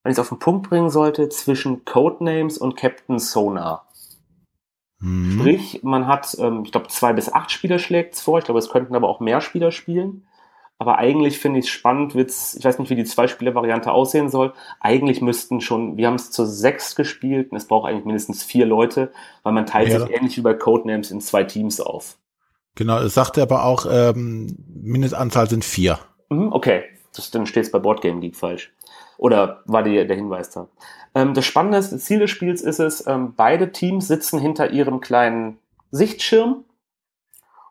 wenn 0.04 0.12
ich 0.12 0.18
es 0.18 0.20
auf 0.20 0.30
den 0.30 0.40
Punkt 0.40 0.70
bringen 0.70 0.90
sollte, 0.90 1.30
zwischen 1.30 1.86
Codenames 1.86 2.58
und 2.58 2.76
Captain 2.76 3.18
Sonar. 3.18 3.88
Mhm. 5.04 5.38
Sprich, 5.38 5.82
man 5.84 6.08
hat, 6.08 6.34
ähm, 6.40 6.62
ich 6.64 6.72
glaube, 6.72 6.88
zwei 6.88 7.12
bis 7.12 7.32
acht 7.32 7.52
Spieler 7.52 7.78
schlägt 7.78 8.14
es 8.14 8.22
vor. 8.22 8.40
Ich 8.40 8.46
glaube, 8.46 8.60
es 8.60 8.70
könnten 8.70 8.96
aber 8.96 9.10
auch 9.10 9.20
mehr 9.20 9.42
Spieler 9.42 9.72
spielen. 9.72 10.26
Aber 10.80 10.98
eigentlich 10.98 11.40
finde 11.40 11.60
ich 11.60 11.66
es 11.66 11.72
spannend, 11.72 12.16
wird's, 12.16 12.56
ich 12.56 12.64
weiß 12.64 12.80
nicht, 12.80 12.90
wie 12.90 12.96
die 12.96 13.04
Zwei-Spieler-Variante 13.04 13.92
aussehen 13.92 14.30
soll. 14.30 14.54
Eigentlich 14.80 15.22
müssten 15.22 15.62
schon, 15.62 15.98
wir 15.98 16.08
haben 16.08 16.16
es 16.16 16.32
zu 16.32 16.46
sechs 16.46 16.96
gespielt 16.96 17.52
und 17.52 17.58
es 17.58 17.68
braucht 17.68 17.90
eigentlich 17.90 18.06
mindestens 18.06 18.44
vier 18.44 18.66
Leute, 18.66 19.12
weil 19.44 19.54
man 19.54 19.66
teilt 19.66 19.90
ja. 19.90 20.00
sich 20.00 20.10
ähnlich 20.10 20.38
wie 20.38 20.42
bei 20.42 20.54
Codenames 20.54 21.12
in 21.12 21.22
zwei 21.22 21.44
Teams 21.44 21.80
auf. 21.80 22.18
Genau, 22.76 23.00
es 23.00 23.14
sagte 23.14 23.42
aber 23.42 23.66
auch, 23.66 23.86
ähm, 23.90 24.58
Mindestanzahl 24.82 25.50
sind 25.50 25.64
vier. 25.64 26.00
Mhm, 26.30 26.52
okay, 26.52 26.84
das, 27.16 27.30
dann 27.30 27.46
steht 27.46 27.66
es 27.66 27.72
bei 27.72 27.80
Boardgame 27.80 28.22
Geek 28.22 28.36
falsch. 28.36 28.74
Oder 29.18 29.62
war 29.66 29.84
die, 29.84 30.06
der 30.06 30.16
Hinweis 30.16 30.50
da? 30.50 30.68
Ähm, 31.16 31.34
das 31.34 31.46
spannende 31.46 31.82
Ziel 31.82 32.20
des 32.20 32.32
Spiels 32.32 32.62
ist 32.62 32.80
es, 32.80 33.06
ähm, 33.08 33.34
beide 33.36 33.72
Teams 33.72 34.08
sitzen 34.08 34.40
hinter 34.40 34.72
ihrem 34.72 35.00
kleinen 35.00 35.60
Sichtschirm 35.92 36.66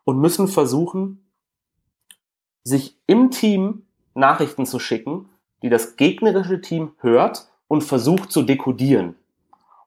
und 0.03 0.19
müssen 0.19 0.47
versuchen, 0.47 1.25
sich 2.63 2.97
im 3.07 3.31
Team 3.31 3.85
Nachrichten 4.13 4.65
zu 4.65 4.79
schicken, 4.79 5.29
die 5.61 5.69
das 5.69 5.95
gegnerische 5.95 6.61
Team 6.61 6.93
hört 6.99 7.49
und 7.67 7.83
versucht 7.83 8.31
zu 8.31 8.43
dekodieren. 8.43 9.15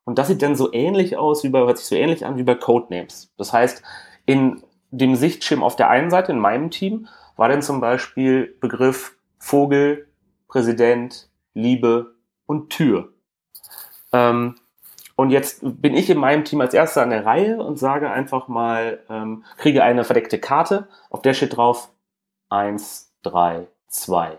Und 0.05 0.19
das 0.19 0.29
sieht 0.29 0.43
dann 0.43 0.57
so 0.57 0.73
ähnlich 0.73 1.17
aus, 1.17 1.43
wie 1.45 1.49
bei, 1.49 1.61
hört 1.61 1.79
sich 1.79 1.87
so 1.87 1.97
ähnlich 1.97 2.25
an 2.25 2.37
wie 2.37 2.43
bei 2.43 2.55
Codenames. 2.55 3.33
Das 3.37 3.53
heißt, 3.53 3.83
in 4.25 4.63
dem 4.91 5.17
Sichtschirm 5.17 5.63
auf 5.63 5.77
der 5.77 5.91
einen 5.91 6.11
Seite, 6.11 6.33
in 6.33 6.39
meinem 6.39 6.71
Team, 6.71 7.09
war 7.37 7.49
dann 7.49 7.63
zum 7.63 7.81
Beispiel 7.81 8.57
Begriff 8.61 9.17
Vogel, 9.39 10.07
Präsident, 10.49 11.29
Liebe 11.57 12.15
und 12.47 12.71
Tür. 12.71 13.09
Ähm, 14.13 14.57
und 15.17 15.31
jetzt 15.31 15.61
bin 15.63 15.95
ich 15.95 16.11
in 16.11 16.19
meinem 16.19 16.45
Team 16.45 16.61
als 16.61 16.75
erster 16.75 17.03
an 17.03 17.11
der 17.11 17.25
Reihe 17.25 17.63
und 17.63 17.79
sage 17.79 18.11
einfach 18.11 18.49
mal, 18.49 19.01
ähm, 19.09 19.45
kriege 19.57 19.83
eine 19.83 20.05
verdeckte 20.05 20.39
Karte, 20.39 20.89
auf 21.09 21.23
der 21.23 21.33
steht 21.33 21.57
drauf 21.57 21.91
eins, 22.51 23.15
drei, 23.23 23.67
zwei. 23.89 24.39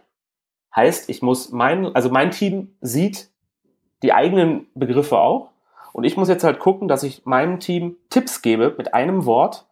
Heißt, 0.75 1.09
ich 1.09 1.23
muss 1.23 1.51
mein, 1.51 1.95
also 1.95 2.09
mein 2.09 2.29
Team 2.29 2.75
sieht 2.81 3.31
die 4.03 4.13
eigenen 4.13 4.67
Begriffe 4.75 5.17
auch. 5.17 5.49
Und 5.93 6.03
ich 6.03 6.15
muss 6.15 6.29
jetzt 6.29 6.43
halt 6.43 6.59
gucken, 6.59 6.87
dass 6.87 7.01
ich 7.01 7.25
meinem 7.25 7.59
Team 7.59 7.97
Tipps 8.11 8.43
gebe 8.43 8.75
mit 8.77 8.93
einem 8.93 9.25
Wort, 9.25 9.65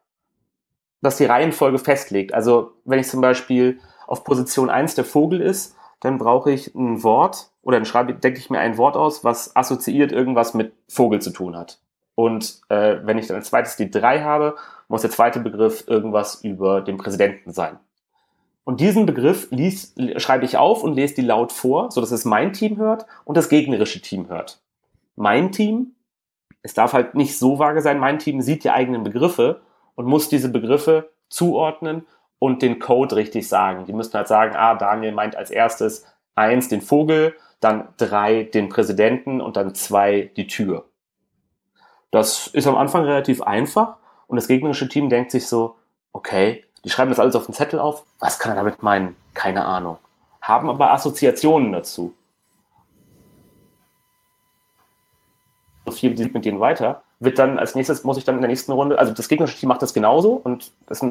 das 1.01 1.17
die 1.17 1.25
Reihenfolge 1.25 1.77
festlegt. 1.77 2.33
Also 2.33 2.71
wenn 2.83 2.97
ich 2.97 3.07
zum 3.07 3.21
Beispiel 3.21 3.79
auf 4.07 4.23
Position 4.23 4.71
eins 4.71 4.95
der 4.95 5.05
Vogel 5.05 5.39
ist, 5.39 5.74
dann 5.99 6.17
brauche 6.17 6.51
ich 6.51 6.73
ein 6.75 7.03
Wort 7.03 7.49
oder 7.61 7.77
dann 7.77 7.85
schreibe, 7.85 8.13
denke 8.13 8.39
ich 8.39 8.49
mir 8.49 8.59
ein 8.59 8.77
Wort 8.77 8.95
aus, 8.95 9.23
was 9.23 9.55
assoziiert 9.55 10.11
irgendwas 10.11 10.53
mit 10.53 10.73
Vogel 10.87 11.21
zu 11.21 11.31
tun 11.31 11.55
hat. 11.55 11.79
Und 12.15 12.61
äh, 12.69 12.97
wenn 13.03 13.17
ich 13.17 13.27
dann 13.27 13.37
als 13.37 13.49
zweites 13.49 13.75
die 13.75 13.91
drei 13.91 14.21
habe, 14.21 14.55
muss 14.87 15.01
der 15.01 15.11
zweite 15.11 15.39
Begriff 15.39 15.83
irgendwas 15.87 16.43
über 16.43 16.81
den 16.81 16.97
Präsidenten 16.97 17.51
sein. 17.51 17.77
Und 18.63 18.79
diesen 18.79 19.05
Begriff 19.05 19.47
lies, 19.51 19.93
schreibe 20.17 20.45
ich 20.45 20.57
auf 20.57 20.83
und 20.83 20.93
lese 20.93 21.15
die 21.15 21.21
laut 21.21 21.51
vor, 21.51 21.91
so 21.91 22.01
dass 22.01 22.11
es 22.11 22.25
mein 22.25 22.53
Team 22.53 22.77
hört 22.77 23.05
und 23.23 23.37
das 23.37 23.49
gegnerische 23.49 24.01
Team 24.01 24.29
hört. 24.29 24.59
Mein 25.15 25.51
Team 25.51 25.95
es 26.65 26.73
darf 26.73 26.93
halt 26.93 27.13
nicht 27.13 27.37
so 27.37 27.59
vage 27.59 27.81
sein, 27.81 27.99
mein 27.99 28.17
Team 28.17 28.41
sieht 28.41 28.63
die 28.63 28.71
eigenen 28.71 29.03
Begriffe 29.03 29.61
und 29.93 30.07
muss 30.07 30.29
diese 30.29 30.49
Begriffe 30.49 31.11
zuordnen 31.29 32.07
und 32.39 32.61
den 32.61 32.79
Code 32.79 33.15
richtig 33.15 33.47
sagen. 33.47 33.85
Die 33.85 33.93
müssen 33.93 34.13
halt 34.13 34.27
sagen, 34.27 34.55
ah, 34.55 34.75
Daniel 34.75 35.13
meint 35.13 35.35
als 35.35 35.51
erstes 35.51 36.05
eins 36.35 36.67
den 36.67 36.81
Vogel, 36.81 37.35
dann 37.59 37.87
drei 37.97 38.43
den 38.43 38.69
Präsidenten 38.69 39.41
und 39.41 39.57
dann 39.57 39.73
zwei 39.73 40.31
die 40.35 40.47
Tür. 40.47 40.85
Das 42.11 42.47
ist 42.47 42.67
am 42.67 42.75
Anfang 42.75 43.03
relativ 43.03 43.41
einfach 43.41 43.97
und 44.27 44.35
das 44.35 44.47
gegnerische 44.47 44.87
Team 44.87 45.09
denkt 45.09 45.31
sich 45.31 45.47
so, 45.47 45.75
okay, 46.13 46.63
die 46.83 46.89
schreiben 46.89 47.09
das 47.09 47.19
alles 47.19 47.35
auf 47.35 47.45
den 47.45 47.53
Zettel 47.53 47.79
auf, 47.79 48.05
was 48.19 48.39
kann 48.39 48.51
er 48.51 48.55
damit 48.55 48.83
meinen? 48.83 49.15
Keine 49.33 49.65
Ahnung. 49.65 49.97
Haben 50.41 50.69
aber 50.69 50.91
Assoziationen 50.91 51.71
dazu. 51.71 52.13
So 55.85 55.91
viel 55.91 56.11
mit 56.11 56.45
denen 56.45 56.59
weiter. 56.59 57.03
Wird 57.19 57.39
dann 57.39 57.57
als 57.57 57.75
nächstes, 57.75 58.03
muss 58.03 58.17
ich 58.17 58.23
dann 58.23 58.35
in 58.35 58.41
der 58.41 58.49
nächsten 58.49 58.71
Runde, 58.71 58.99
also 58.99 59.13
das 59.13 59.27
gegnerische 59.27 59.57
Team 59.57 59.69
macht 59.69 59.81
das 59.81 59.93
genauso 59.93 60.33
und 60.33 60.71
das 60.87 61.03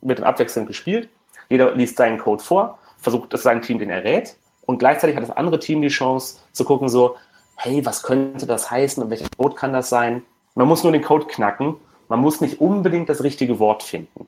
wird 0.00 0.18
dann 0.18 0.26
abwechselnd 0.26 0.66
gespielt. 0.66 1.08
Jeder 1.48 1.74
liest 1.74 1.96
seinen 1.96 2.18
Code 2.18 2.42
vor, 2.42 2.78
versucht, 2.98 3.32
dass 3.32 3.42
sein 3.42 3.62
Team 3.62 3.78
den 3.78 3.90
errät 3.90 4.36
und 4.66 4.78
gleichzeitig 4.78 5.16
hat 5.16 5.22
das 5.22 5.36
andere 5.36 5.58
Team 5.58 5.80
die 5.80 5.88
Chance 5.88 6.38
zu 6.52 6.64
gucken, 6.64 6.88
so, 6.88 7.16
hey, 7.56 7.86
was 7.86 8.02
könnte 8.02 8.46
das 8.46 8.70
heißen 8.70 9.02
und 9.02 9.10
welcher 9.10 9.28
Code 9.36 9.54
kann 9.54 9.72
das 9.72 9.88
sein? 9.88 10.22
Man 10.54 10.68
muss 10.68 10.82
nur 10.82 10.92
den 10.92 11.02
Code 11.02 11.26
knacken, 11.26 11.76
man 12.08 12.20
muss 12.20 12.40
nicht 12.40 12.60
unbedingt 12.60 13.08
das 13.08 13.22
richtige 13.22 13.58
Wort 13.58 13.82
finden. 13.82 14.26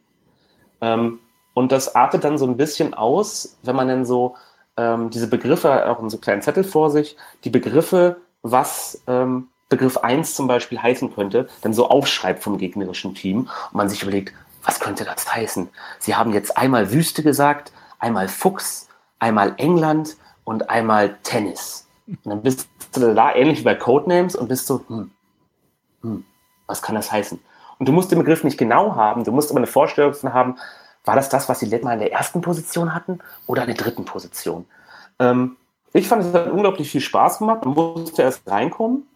Ähm, 0.80 1.18
und 1.54 1.72
das 1.72 1.94
artet 1.94 2.24
dann 2.24 2.38
so 2.38 2.46
ein 2.46 2.56
bisschen 2.56 2.94
aus, 2.94 3.58
wenn 3.62 3.76
man 3.76 3.88
dann 3.88 4.04
so 4.06 4.36
ähm, 4.76 5.10
diese 5.10 5.28
Begriffe, 5.28 5.88
auch 5.90 6.00
in 6.00 6.08
so 6.08 6.18
kleinen 6.18 6.42
Zettel 6.42 6.64
vor 6.64 6.90
sich, 6.90 7.16
die 7.44 7.50
Begriffe, 7.50 8.18
was 8.42 9.02
ähm, 9.08 9.48
Begriff 9.68 9.98
1 9.98 10.34
zum 10.34 10.46
Beispiel 10.46 10.80
heißen 10.80 11.14
könnte, 11.14 11.48
dann 11.62 11.74
so 11.74 11.88
aufschreibt 11.88 12.42
vom 12.42 12.58
gegnerischen 12.58 13.14
Team 13.14 13.40
und 13.40 13.74
man 13.74 13.88
sich 13.88 14.02
überlegt, 14.02 14.32
was 14.64 14.80
könnte 14.80 15.04
das 15.04 15.32
heißen? 15.32 15.68
Sie 15.98 16.14
haben 16.14 16.32
jetzt 16.32 16.56
einmal 16.56 16.92
Wüste 16.92 17.22
gesagt, 17.22 17.72
einmal 17.98 18.28
Fuchs, 18.28 18.88
einmal 19.18 19.54
England 19.56 20.16
und 20.44 20.70
einmal 20.70 21.16
Tennis. 21.22 21.86
Und 22.06 22.18
dann 22.24 22.42
bist 22.42 22.68
du 22.92 23.14
da 23.14 23.34
ähnlich 23.34 23.60
wie 23.60 23.64
bei 23.64 23.74
Codenames 23.74 24.34
und 24.36 24.48
bist 24.48 24.66
so, 24.66 24.84
hm, 24.88 25.10
hm, 26.02 26.24
was 26.66 26.82
kann 26.82 26.94
das 26.94 27.12
heißen? 27.12 27.38
Und 27.78 27.88
du 27.88 27.92
musst 27.92 28.10
den 28.10 28.18
Begriff 28.18 28.44
nicht 28.44 28.58
genau 28.58 28.96
haben, 28.96 29.24
du 29.24 29.32
musst 29.32 29.50
aber 29.50 29.58
eine 29.58 29.66
Vorstellung 29.66 30.14
haben, 30.32 30.56
war 31.04 31.16
das 31.16 31.28
das, 31.28 31.48
was 31.48 31.60
sie 31.60 31.66
letztes 31.66 31.84
Mal 31.84 31.94
in 31.94 32.00
der 32.00 32.12
ersten 32.12 32.40
Position 32.40 32.94
hatten 32.94 33.20
oder 33.46 33.62
in 33.62 33.68
der 33.68 33.76
dritten 33.76 34.04
Position? 34.04 34.66
Ähm, 35.18 35.56
ich 35.92 36.08
fand, 36.08 36.24
es 36.24 36.34
hat 36.34 36.50
unglaublich 36.50 36.90
viel 36.90 37.00
Spaß 37.00 37.38
gemacht. 37.38 37.64
Man 37.64 37.74
musste 37.74 38.22
erst 38.22 38.48
reinkommen. 38.48 39.08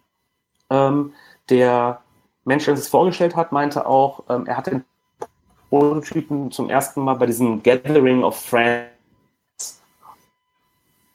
Ähm, 0.70 1.12
der 1.50 2.00
Mensch, 2.44 2.64
der 2.64 2.72
uns 2.72 2.80
das 2.80 2.88
vorgestellt 2.88 3.36
hat, 3.36 3.52
meinte 3.52 3.86
auch, 3.86 4.24
ähm, 4.28 4.46
er 4.46 4.56
hat 4.56 4.68
den 4.68 4.84
Prototypen 5.72 6.50
zum 6.50 6.68
ersten 6.68 7.00
Mal 7.00 7.14
bei 7.14 7.24
diesem 7.24 7.62
Gathering 7.62 8.22
of 8.24 8.36
Friends 8.36 8.90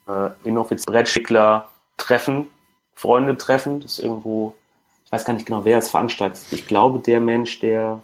äh, 0.08 0.30
inoffiziell 0.42 0.92
Brettschickler 0.92 1.68
treffen, 1.96 2.48
Freunde 2.92 3.36
treffen. 3.36 3.78
Das 3.78 3.92
ist 3.92 3.98
irgendwo, 4.00 4.56
ich 5.04 5.12
weiß 5.12 5.24
gar 5.24 5.34
nicht 5.34 5.46
genau, 5.46 5.64
wer 5.64 5.78
es 5.78 5.90
veranstaltet. 5.90 6.40
Ich 6.50 6.66
glaube, 6.66 6.98
der 6.98 7.20
Mensch, 7.20 7.60
der. 7.60 8.00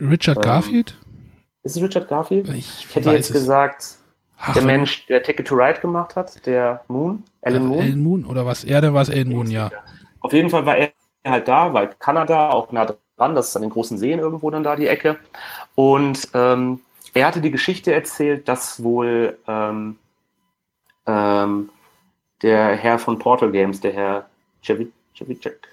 Richard 0.00 0.38
ähm, 0.38 0.42
Garfield? 0.42 0.96
Ist 1.64 1.76
es 1.76 1.82
Richard 1.82 2.08
Garfield? 2.08 2.48
Ich, 2.48 2.86
ich 2.86 2.96
hätte 2.96 3.10
jetzt 3.10 3.28
es. 3.28 3.34
gesagt, 3.34 3.98
Ach, 4.38 4.54
der 4.54 4.62
Mensch, 4.62 5.04
der 5.04 5.22
Ticket 5.22 5.48
to 5.48 5.54
Ride 5.54 5.80
gemacht 5.80 6.16
hat, 6.16 6.46
der 6.46 6.82
Moon, 6.88 7.24
Alan 7.42 7.66
Moon. 7.66 7.80
Alan 7.80 8.02
Moon 8.02 8.24
oder 8.24 8.46
was? 8.46 8.64
Er, 8.64 8.80
der 8.80 8.94
war 8.94 9.02
es 9.02 9.10
Alan 9.10 9.28
Moon, 9.28 9.50
ja. 9.50 9.70
Auf 10.20 10.32
jeden 10.32 10.48
Fall 10.48 10.64
war 10.64 10.78
er 10.78 10.92
halt 11.26 11.46
da, 11.46 11.74
weil 11.74 11.88
Kanada 11.98 12.48
auch 12.48 12.72
nah 12.72 12.86
dran, 13.20 13.34
das 13.34 13.48
ist 13.48 13.56
an 13.56 13.62
den 13.62 13.70
großen 13.70 13.98
Seen 13.98 14.18
irgendwo 14.18 14.50
dann 14.50 14.64
da 14.64 14.76
die 14.76 14.86
Ecke. 14.86 15.18
Und 15.74 16.28
ähm, 16.34 16.80
er 17.14 17.26
hatte 17.26 17.40
die 17.40 17.50
Geschichte 17.50 17.92
erzählt, 17.92 18.48
dass 18.48 18.82
wohl 18.82 19.38
ähm, 19.48 19.98
ähm, 21.06 21.70
der 22.42 22.76
Herr 22.76 22.98
von 22.98 23.18
Portal 23.18 23.50
Games, 23.50 23.80
der 23.80 23.92
Herr 23.92 24.30
Cevicek, 24.62 25.68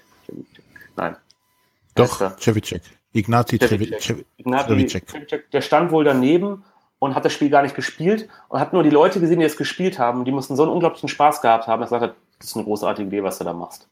nein. 0.96 1.16
Doch, 1.94 2.38
Cevicek. 2.38 2.82
Ignati 3.12 3.58
Cevicek. 3.58 4.24
Cevicek. 4.44 5.50
Der 5.50 5.60
stand 5.60 5.90
wohl 5.90 6.04
daneben 6.04 6.64
und 6.98 7.14
hat 7.14 7.24
das 7.24 7.32
Spiel 7.32 7.50
gar 7.50 7.62
nicht 7.62 7.74
gespielt 7.74 8.28
und 8.48 8.60
hat 8.60 8.72
nur 8.72 8.82
die 8.82 8.90
Leute 8.90 9.20
gesehen, 9.20 9.40
die 9.40 9.46
es 9.46 9.56
gespielt 9.56 9.98
haben. 9.98 10.24
Die 10.24 10.32
mussten 10.32 10.56
so 10.56 10.62
einen 10.62 10.72
unglaublichen 10.72 11.08
Spaß 11.08 11.40
gehabt 11.40 11.66
haben, 11.66 11.80
dass 11.80 11.90
er 11.90 12.00
gesagt 12.00 12.12
hat, 12.12 12.22
das 12.38 12.48
ist 12.48 12.56
eine 12.56 12.64
großartige 12.64 13.08
Idee, 13.08 13.22
was 13.22 13.38
du 13.38 13.44
da 13.44 13.52
machst. 13.52 13.88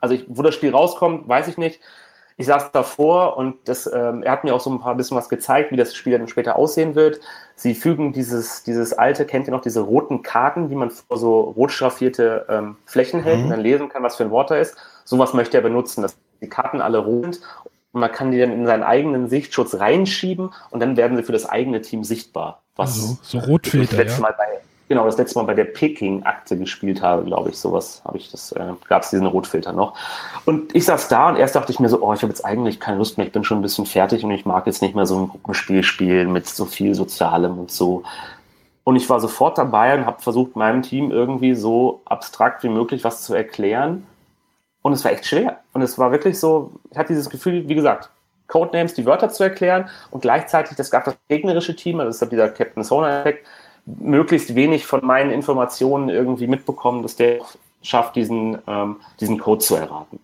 Also 0.00 0.14
ich, 0.14 0.24
wo 0.28 0.42
das 0.42 0.54
Spiel 0.54 0.70
rauskommt, 0.70 1.28
weiß 1.28 1.48
ich 1.48 1.56
nicht. 1.56 1.80
Ich 2.36 2.46
saß 2.46 2.72
davor 2.72 3.36
und 3.36 3.56
das, 3.68 3.86
ähm, 3.86 4.22
er 4.22 4.32
hat 4.32 4.44
mir 4.44 4.54
auch 4.54 4.60
so 4.60 4.70
ein 4.70 4.80
paar 4.80 4.96
bisschen 4.96 5.16
was 5.16 5.28
gezeigt, 5.28 5.70
wie 5.70 5.76
das 5.76 5.94
Spiel 5.94 6.18
dann 6.18 6.26
später 6.26 6.56
aussehen 6.56 6.94
wird. 6.94 7.20
Sie 7.54 7.74
fügen 7.74 8.12
dieses, 8.12 8.64
dieses 8.64 8.92
alte, 8.92 9.24
kennt 9.24 9.46
ihr 9.46 9.52
noch, 9.52 9.60
diese 9.60 9.80
roten 9.80 10.22
Karten, 10.22 10.68
die 10.68 10.74
man 10.74 10.90
vor 10.90 11.16
so 11.16 11.40
rot 11.40 11.70
schraffierte 11.70 12.46
ähm, 12.48 12.76
Flächen 12.86 13.22
hält 13.22 13.38
mhm. 13.38 13.44
und 13.44 13.50
dann 13.50 13.60
lesen 13.60 13.88
kann, 13.88 14.02
was 14.02 14.16
für 14.16 14.24
ein 14.24 14.30
Wort 14.30 14.50
da 14.50 14.56
ist. 14.56 14.76
Sowas 15.04 15.32
möchte 15.32 15.56
er 15.56 15.62
benutzen, 15.62 16.02
dass 16.02 16.16
die 16.40 16.48
Karten 16.48 16.80
alle 16.80 16.98
rot 16.98 17.34
sind 17.34 17.40
und 17.94 18.00
man 18.00 18.10
kann 18.10 18.32
die 18.32 18.40
dann 18.40 18.50
in 18.50 18.66
seinen 18.66 18.82
eigenen 18.82 19.28
Sichtschutz 19.28 19.76
reinschieben 19.76 20.52
und 20.70 20.80
dann 20.80 20.96
werden 20.96 21.16
sie 21.16 21.22
für 21.22 21.32
das 21.32 21.46
eigene 21.48 21.80
Team 21.80 22.02
sichtbar. 22.02 22.62
Was 22.74 22.94
also, 22.94 23.18
so 23.22 23.38
Rotfilter, 23.38 24.04
ja. 24.04 24.18
Mal 24.18 24.34
bei, 24.36 24.60
genau, 24.88 25.04
das 25.04 25.18
letzte 25.18 25.38
Mal 25.38 25.46
bei 25.46 25.54
der 25.54 25.64
Peking-Akte 25.64 26.58
gespielt 26.58 27.02
habe, 27.02 27.24
glaube 27.24 27.50
ich, 27.50 27.58
sowas 27.58 28.02
habe 28.04 28.18
ich 28.18 28.30
das, 28.30 28.52
äh, 28.52 28.72
gab 28.88 29.02
es 29.02 29.10
diesen 29.10 29.26
Rotfilter 29.26 29.72
noch. 29.72 29.96
Und 30.44 30.74
ich 30.74 30.84
saß 30.84 31.08
da 31.08 31.28
und 31.28 31.36
erst 31.36 31.56
dachte 31.56 31.72
ich 31.72 31.80
mir 31.80 31.88
so, 31.88 32.02
oh, 32.02 32.12
ich 32.12 32.22
habe 32.22 32.30
jetzt 32.30 32.44
eigentlich 32.44 32.80
keine 32.80 32.98
Lust 32.98 33.16
mehr, 33.16 33.26
ich 33.26 33.32
bin 33.32 33.44
schon 33.44 33.58
ein 33.58 33.62
bisschen 33.62 33.86
fertig 33.86 34.24
und 34.24 34.30
ich 34.30 34.44
mag 34.44 34.66
jetzt 34.66 34.82
nicht 34.82 34.94
mehr 34.94 35.06
so 35.06 35.18
ein 35.18 35.28
Gruppenspiel 35.28 35.82
spielen 35.82 36.32
mit 36.32 36.48
so 36.48 36.64
viel 36.64 36.94
Sozialem 36.94 37.58
und 37.58 37.70
so. 37.70 38.02
Und 38.84 38.96
ich 38.96 39.08
war 39.08 39.18
sofort 39.18 39.56
dabei 39.56 39.96
und 39.96 40.04
habe 40.04 40.20
versucht, 40.20 40.56
meinem 40.56 40.82
Team 40.82 41.10
irgendwie 41.10 41.54
so 41.54 42.02
abstrakt 42.04 42.62
wie 42.62 42.68
möglich 42.68 43.02
was 43.02 43.22
zu 43.22 43.34
erklären. 43.34 44.06
Und 44.82 44.92
es 44.92 45.04
war 45.04 45.12
echt 45.12 45.24
schwer. 45.24 45.60
Und 45.72 45.80
es 45.80 45.98
war 45.98 46.12
wirklich 46.12 46.38
so, 46.38 46.72
ich 46.90 46.98
hatte 46.98 47.08
dieses 47.08 47.30
Gefühl, 47.30 47.66
wie 47.66 47.74
gesagt, 47.74 48.10
Codenames, 48.46 48.92
die 48.92 49.06
Wörter 49.06 49.30
zu 49.30 49.42
erklären 49.42 49.88
und 50.10 50.20
gleichzeitig, 50.20 50.76
das 50.76 50.90
gab 50.90 51.04
das 51.04 51.16
gegnerische 51.28 51.74
Team, 51.74 51.98
also 51.98 52.08
das 52.10 52.20
ist 52.20 52.30
dieser 52.30 52.50
Captain 52.50 52.84
Sona-Effekt, 52.84 53.46
möglichst 53.86 54.54
wenig 54.54 54.86
von 54.86 55.04
meinen 55.04 55.30
Informationen 55.30 56.08
irgendwie 56.08 56.46
mitbekommen, 56.46 57.02
dass 57.02 57.16
der 57.16 57.40
schafft, 57.82 58.16
diesen, 58.16 58.58
ähm, 58.66 58.96
diesen 59.20 59.38
Code 59.38 59.60
zu 59.60 59.76
erraten. 59.76 60.18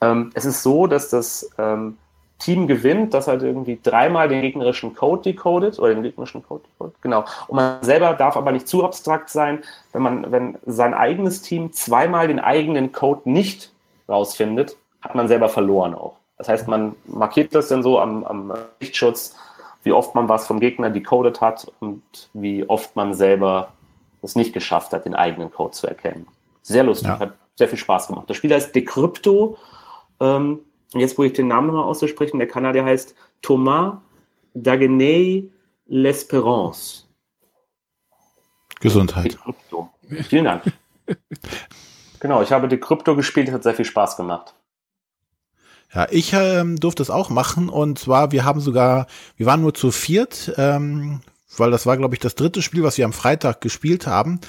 Ähm, 0.00 0.30
es 0.34 0.44
ist 0.44 0.62
so, 0.62 0.86
dass 0.86 1.08
das 1.08 1.50
ähm, 1.58 1.96
Team 2.38 2.66
gewinnt, 2.66 3.14
das 3.14 3.28
halt 3.28 3.42
irgendwie 3.42 3.78
dreimal 3.82 4.28
den 4.28 4.42
gegnerischen 4.42 4.94
Code 4.94 5.22
decodet 5.22 5.78
oder 5.78 5.94
den 5.94 6.02
gegnerischen 6.02 6.44
Code 6.46 6.64
decodet, 6.64 7.00
genau. 7.00 7.24
Und 7.48 7.56
man 7.56 7.82
selber 7.82 8.12
darf 8.12 8.36
aber 8.36 8.52
nicht 8.52 8.68
zu 8.68 8.84
abstrakt 8.84 9.30
sein, 9.30 9.62
wenn 9.92 10.02
man, 10.02 10.32
wenn 10.32 10.58
sein 10.66 10.92
eigenes 10.92 11.40
Team 11.40 11.72
zweimal 11.72 12.28
den 12.28 12.40
eigenen 12.40 12.92
Code 12.92 13.22
nicht 13.24 13.72
rausfindet, 14.08 14.76
hat 15.00 15.14
man 15.14 15.28
selber 15.28 15.48
verloren 15.48 15.94
auch. 15.94 16.16
Das 16.36 16.48
heißt, 16.48 16.68
man 16.68 16.94
markiert 17.06 17.54
das 17.54 17.68
dann 17.68 17.82
so 17.82 17.98
am, 17.98 18.24
am 18.24 18.52
Lichtschutz, 18.80 19.34
wie 19.86 19.92
oft 19.92 20.16
man 20.16 20.28
was 20.28 20.48
vom 20.48 20.58
Gegner 20.58 20.90
decoded 20.90 21.40
hat 21.40 21.72
und 21.78 22.02
wie 22.34 22.68
oft 22.68 22.96
man 22.96 23.14
selber 23.14 23.72
es 24.20 24.34
nicht 24.34 24.52
geschafft 24.52 24.92
hat, 24.92 25.04
den 25.04 25.14
eigenen 25.14 25.52
Code 25.52 25.70
zu 25.70 25.86
erkennen. 25.86 26.26
Sehr 26.62 26.82
lustig, 26.82 27.06
ja. 27.06 27.20
hat 27.20 27.34
sehr 27.54 27.68
viel 27.68 27.78
Spaß 27.78 28.08
gemacht. 28.08 28.28
Das 28.28 28.36
Spiel 28.36 28.52
heißt 28.52 28.74
Decrypto. 28.74 29.56
Ähm, 30.18 30.58
jetzt, 30.92 31.16
wo 31.16 31.22
ich 31.22 31.34
den 31.34 31.46
Namen 31.46 31.68
nochmal 31.68 31.84
auszusprechen, 31.84 32.38
der 32.38 32.48
Kanadier 32.48 32.84
heißt 32.84 33.14
Thomas 33.42 33.98
Dagenay 34.54 35.52
L'Espérance. 35.88 37.04
Gesundheit. 38.80 39.34
Decrypto. 39.34 39.88
Vielen 40.28 40.46
Dank. 40.46 40.64
genau, 42.18 42.42
ich 42.42 42.50
habe 42.50 42.66
Decrypto 42.66 43.14
gespielt, 43.14 43.46
es 43.46 43.54
hat 43.54 43.62
sehr 43.62 43.74
viel 43.74 43.84
Spaß 43.84 44.16
gemacht. 44.16 44.52
Ja, 45.94 46.06
ich 46.10 46.32
ähm, 46.32 46.78
durfte 46.78 47.02
es 47.02 47.10
auch 47.10 47.30
machen 47.30 47.68
und 47.68 47.98
zwar, 47.98 48.32
wir 48.32 48.44
haben 48.44 48.60
sogar, 48.60 49.06
wir 49.36 49.46
waren 49.46 49.62
nur 49.62 49.74
zu 49.74 49.90
viert, 49.90 50.52
ähm, 50.56 51.20
weil 51.56 51.70
das 51.70 51.86
war, 51.86 51.96
glaube 51.96 52.14
ich, 52.14 52.20
das 52.20 52.34
dritte 52.34 52.60
Spiel, 52.60 52.82
was 52.82 52.98
wir 52.98 53.04
am 53.04 53.12
Freitag 53.12 53.60
gespielt 53.60 54.06
haben, 54.06 54.40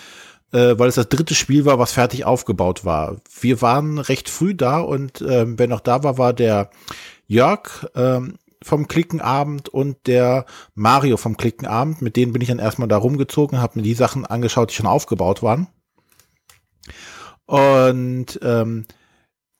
äh, 0.51 0.75
weil 0.77 0.89
es 0.89 0.95
das 0.95 1.09
dritte 1.09 1.35
Spiel 1.35 1.65
war, 1.65 1.79
was 1.79 1.93
fertig 1.93 2.25
aufgebaut 2.25 2.85
war. 2.85 3.17
Wir 3.39 3.61
waren 3.61 3.99
recht 3.99 4.29
früh 4.29 4.55
da 4.55 4.79
und 4.79 5.21
ähm, 5.21 5.57
wer 5.57 5.67
noch 5.67 5.79
da 5.79 6.03
war, 6.03 6.17
war 6.17 6.33
der 6.33 6.69
Jörg 7.27 7.87
ähm, 7.95 8.35
vom 8.63 8.87
Klickenabend 8.87 9.69
und 9.69 10.07
der 10.07 10.45
Mario 10.73 11.17
vom 11.17 11.37
Klickenabend. 11.37 12.01
Mit 12.01 12.15
denen 12.15 12.33
bin 12.33 12.41
ich 12.41 12.47
dann 12.47 12.59
erstmal 12.59 12.87
da 12.87 12.97
rumgezogen, 12.97 13.61
habe 13.61 13.79
mir 13.79 13.83
die 13.83 13.93
Sachen 13.93 14.25
angeschaut, 14.25 14.71
die 14.71 14.75
schon 14.75 14.87
aufgebaut 14.87 15.43
waren. 15.43 15.67
Und 17.45 18.39
ähm, 18.43 18.85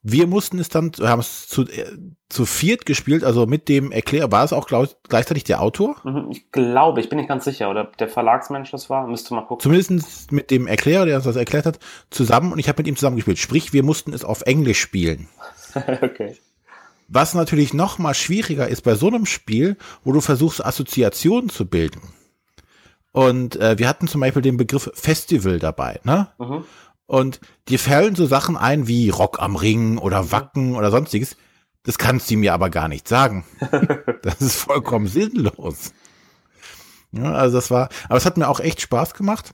wir 0.10 0.26
mussten 0.26 0.58
es 0.60 0.70
dann, 0.70 0.91
wir 0.98 1.10
haben 1.10 1.20
es 1.20 1.48
zu, 1.48 1.63
äh, 1.63 1.86
zu 2.30 2.46
viert 2.46 2.86
gespielt, 2.86 3.26
also 3.26 3.46
mit 3.46 3.67
dem 3.67 3.91
Erklärer. 3.91 4.32
War 4.32 4.46
es 4.46 4.54
auch 4.54 4.65
glaub, 4.67 4.88
gleichzeitig 5.10 5.43
der 5.43 5.62
Autor? 5.62 5.98
Mhm, 6.04 6.30
ich 6.32 6.50
glaube, 6.52 7.02
ich 7.02 7.10
bin 7.10 7.17
nicht 7.17 7.28
ganz 7.28 7.43
sicher. 7.43 7.70
Oder 7.70 7.91
der 8.00 8.08
Verlagsmensch 8.08 8.72
das 8.72 8.89
war, 8.89 9.06
müsste 9.08 9.34
mal 9.34 9.41
gucken. 9.41 9.62
Zumindest 9.62 10.32
mit 10.32 10.50
dem 10.50 10.65
Erklärer, 10.65 11.06
der 11.06 11.17
uns 11.17 11.26
das 11.26 11.36
erklärt 11.36 11.65
hat, 11.65 11.80
zusammen 12.10 12.54
und 12.54 12.60
ich 12.60 12.70
habe 12.70 12.80
mit 12.80 12.88
ihm 12.88 12.96
zusammen 12.96 13.17
gespielt. 13.17 13.38
Sprich, 13.38 13.74
wir 13.74 13.84
mussten 13.84 14.13
es 14.13 14.24
auf 14.24 14.43
Englisch 14.43 14.80
spielen. 14.80 15.28
okay. 16.02 16.38
Was 17.10 17.34
natürlich 17.34 17.74
noch 17.74 17.98
mal 17.98 18.13
schwieriger 18.13 18.67
ist 18.67 18.84
bei 18.84 18.96
so 18.96 19.08
einem 19.08 19.26
Spiel, 19.26 19.76
wo 20.04 20.13
du 20.13 20.22
versuchst, 20.22 20.65
Assoziationen 20.65 21.50
zu 21.50 21.65
bilden. 21.65 22.02
Und 23.12 23.56
äh, 23.56 23.80
wir 23.80 23.89
hatten 23.89 24.08
zum 24.08 24.22
Beispiel 24.22 24.41
den 24.41 24.58
Begriff 24.58 24.91
Festival 24.93 25.60
dabei, 25.60 26.00
ne? 26.04 26.28
Mhm. 26.38 26.65
Und 27.08 27.39
dir 27.70 27.80
fallen 27.80 28.15
so 28.15 28.26
Sachen 28.26 28.58
ein 28.58 28.88
wie 28.88 29.10
Rock 29.10 29.41
am 29.41 29.56
Ring 29.56 29.98
oder 29.98 30.32
Wacken 30.32 30.76
oder 30.76 30.91
sonstiges. 30.91 31.38
Das 31.84 31.98
kannst 31.98 32.30
du 32.30 32.36
mir 32.36 32.54
aber 32.54 32.70
gar 32.70 32.89
nicht 32.89 33.08
sagen. 33.08 33.46
das 34.22 34.41
ist 34.41 34.58
vollkommen 34.58 35.08
sinnlos. 35.08 35.93
Ja, 37.13 37.32
also 37.32 37.58
das 37.58 37.72
war, 37.72 37.88
aber 38.10 38.17
es 38.17 38.26
hat 38.26 38.38
mir 38.38 38.50
auch 38.50 38.60
echt 38.60 38.82
Spaß 38.82 39.13
gemacht. 39.13 39.54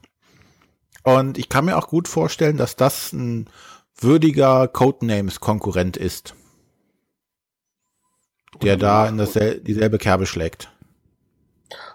Und 1.04 1.38
ich 1.38 1.48
kann 1.48 1.66
mir 1.66 1.78
auch 1.78 1.86
gut 1.86 2.08
vorstellen, 2.08 2.56
dass 2.56 2.74
das 2.74 3.12
ein 3.12 3.48
würdiger 3.96 4.66
Codenames-Konkurrent 4.66 5.96
ist. 5.96 6.34
Der 8.62 8.76
da 8.76 9.08
in 9.08 9.18
dasselbe, 9.18 9.60
dieselbe 9.60 9.98
Kerbe 9.98 10.26
schlägt. 10.26 10.70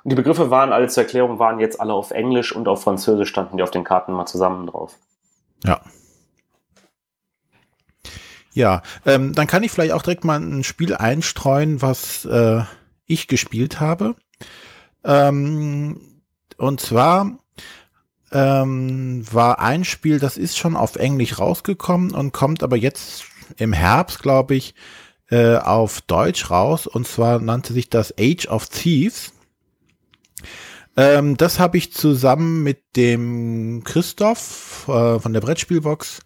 Und 0.04 0.12
die 0.12 0.15
Begriffe 0.15 0.50
waren 0.50 0.72
als 0.72 0.95
Erklärung 0.98 1.39
waren 1.39 1.60
jetzt 1.60 1.80
alle 1.82 1.93
auf 1.93 2.12
Englisch 2.12 2.56
und 2.56 2.67
auf 2.67 2.84
Französisch 2.84 3.30
standen 3.30 3.58
die 3.58 3.63
auf 3.63 3.72
den 3.72 3.84
Karten 3.84 4.13
mal 4.13 4.26
zusammen 4.26 4.67
drauf. 4.67 4.98
Ja. 5.63 5.82
Ja, 8.54 8.82
ähm, 9.06 9.34
dann 9.34 9.48
kann 9.48 9.63
ich 9.63 9.72
vielleicht 9.72 9.93
auch 9.93 10.02
direkt 10.02 10.26
mal 10.26 10.39
ein 10.39 10.63
Spiel 10.63 10.95
einstreuen, 10.95 11.82
was 11.82 12.26
äh, 12.26 12.63
ich 13.06 13.28
gespielt 13.28 13.80
habe. 13.80 14.15
Ähm, 15.04 16.22
und 16.58 16.82
zwar 16.82 17.39
ähm, 18.32 19.24
war 19.32 19.60
ein 19.60 19.86
Spiel, 19.86 20.19
das 20.19 20.38
ist 20.38 20.58
schon 20.58 20.76
auf 20.76 20.95
Englisch 20.95 21.39
rausgekommen 21.39 22.12
und 22.12 22.34
kommt 22.34 22.63
aber 22.63 22.76
jetzt 22.76 23.26
im 23.58 23.74
Herbst, 23.74 24.22
glaube 24.22 24.56
ich, 24.56 24.76
äh, 25.30 25.56
auf 25.56 26.02
Deutsch 26.02 26.50
raus. 26.50 26.88
Und 26.88 27.08
zwar 27.08 27.39
nannte 27.39 27.74
sich 27.74 27.89
das 27.89 28.13
Age 28.19 28.48
of 28.48 28.67
Thieves. 28.67 29.32
Ähm, 30.99 31.38
das 31.38 31.59
habe 31.59 31.77
ich 31.77 31.93
zusammen 31.93 32.62
mit 32.62 32.97
dem 32.97 33.85
Christoph 33.85 34.85
äh, 34.89 35.17
von 35.17 35.31
der 35.31 35.39
Brettspielbox 35.39 36.19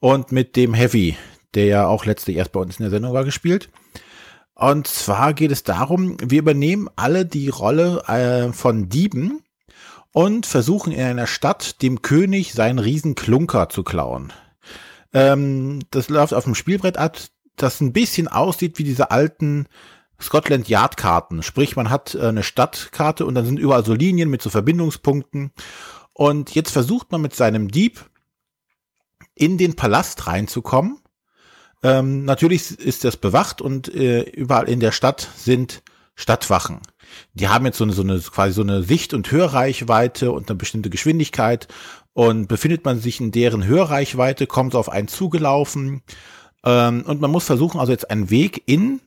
und 0.00 0.32
mit 0.32 0.56
dem 0.56 0.74
Heavy, 0.74 1.16
der 1.54 1.66
ja 1.66 1.86
auch 1.86 2.06
letztlich 2.06 2.36
erst 2.36 2.50
bei 2.50 2.58
uns 2.58 2.80
in 2.80 2.82
der 2.82 2.90
Sendung 2.90 3.12
war, 3.12 3.24
gespielt. 3.24 3.70
Und 4.56 4.88
zwar 4.88 5.32
geht 5.32 5.52
es 5.52 5.62
darum, 5.62 6.16
wir 6.20 6.40
übernehmen 6.40 6.88
alle 6.96 7.24
die 7.24 7.50
Rolle 7.50 8.02
äh, 8.08 8.52
von 8.52 8.88
Dieben 8.88 9.42
und 10.10 10.44
versuchen 10.44 10.92
in 10.92 11.04
einer 11.04 11.28
Stadt 11.28 11.80
dem 11.80 12.02
König 12.02 12.52
seinen 12.52 12.80
Riesenklunker 12.80 13.68
zu 13.68 13.84
klauen. 13.84 14.32
Ähm, 15.12 15.82
das 15.92 16.08
läuft 16.08 16.34
auf 16.34 16.42
dem 16.42 16.56
Spielbrett 16.56 16.96
ab, 16.96 17.16
das 17.54 17.80
ein 17.80 17.92
bisschen 17.92 18.26
aussieht 18.26 18.80
wie 18.80 18.84
diese 18.84 19.12
alten 19.12 19.68
Scotland 20.20 20.68
Yard 20.68 20.96
Karten. 20.96 21.42
Sprich, 21.42 21.76
man 21.76 21.90
hat 21.90 22.14
äh, 22.14 22.28
eine 22.28 22.42
Stadtkarte 22.42 23.26
und 23.26 23.34
dann 23.34 23.46
sind 23.46 23.58
überall 23.58 23.84
so 23.84 23.94
Linien 23.94 24.30
mit 24.30 24.42
so 24.42 24.50
Verbindungspunkten. 24.50 25.52
Und 26.12 26.54
jetzt 26.54 26.70
versucht 26.70 27.12
man 27.12 27.20
mit 27.20 27.34
seinem 27.34 27.68
Dieb 27.68 28.08
in 29.34 29.58
den 29.58 29.76
Palast 29.76 30.26
reinzukommen. 30.26 30.98
Ähm, 31.82 32.24
natürlich 32.24 32.78
ist 32.80 33.04
das 33.04 33.16
bewacht 33.16 33.60
und 33.60 33.94
äh, 33.94 34.22
überall 34.22 34.68
in 34.68 34.80
der 34.80 34.92
Stadt 34.92 35.28
sind 35.36 35.82
Stadtwachen. 36.14 36.80
Die 37.34 37.48
haben 37.48 37.66
jetzt 37.66 37.76
so 37.76 37.84
eine, 37.84 37.92
so 37.92 38.02
eine 38.02 38.18
quasi 38.18 38.54
so 38.54 38.62
eine 38.62 38.82
Sicht- 38.82 39.12
und 39.12 39.30
Hörreichweite 39.30 40.32
und 40.32 40.48
eine 40.48 40.56
bestimmte 40.56 40.90
Geschwindigkeit. 40.90 41.68
Und 42.14 42.48
befindet 42.48 42.86
man 42.86 42.98
sich 42.98 43.20
in 43.20 43.30
deren 43.30 43.66
Hörreichweite, 43.66 44.46
kommt 44.46 44.74
auf 44.74 44.88
einen 44.88 45.06
zugelaufen. 45.06 46.02
Ähm, 46.64 47.02
und 47.06 47.20
man 47.20 47.30
muss 47.30 47.44
versuchen, 47.44 47.78
also 47.78 47.92
jetzt 47.92 48.10
einen 48.10 48.30
Weg 48.30 48.62
in 48.64 49.02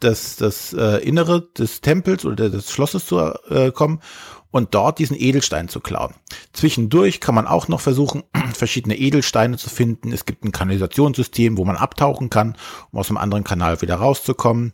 das, 0.00 0.36
das 0.36 0.72
äh, 0.72 0.98
Innere 0.98 1.48
des 1.56 1.80
Tempels 1.80 2.24
oder 2.24 2.50
des 2.50 2.70
Schlosses 2.70 3.06
zu 3.06 3.18
äh, 3.18 3.72
kommen 3.72 4.00
und 4.50 4.74
dort 4.74 4.98
diesen 4.98 5.16
Edelstein 5.16 5.68
zu 5.68 5.80
klauen. 5.80 6.14
Zwischendurch 6.52 7.20
kann 7.20 7.34
man 7.34 7.46
auch 7.46 7.68
noch 7.68 7.80
versuchen, 7.80 8.24
verschiedene 8.54 8.96
Edelsteine 8.96 9.56
zu 9.56 9.70
finden. 9.70 10.12
Es 10.12 10.26
gibt 10.26 10.44
ein 10.44 10.52
Kanalisationssystem, 10.52 11.56
wo 11.56 11.64
man 11.64 11.76
abtauchen 11.76 12.30
kann, 12.30 12.56
um 12.90 12.98
aus 12.98 13.08
einem 13.08 13.18
anderen 13.18 13.44
Kanal 13.44 13.80
wieder 13.82 13.96
rauszukommen. 13.96 14.72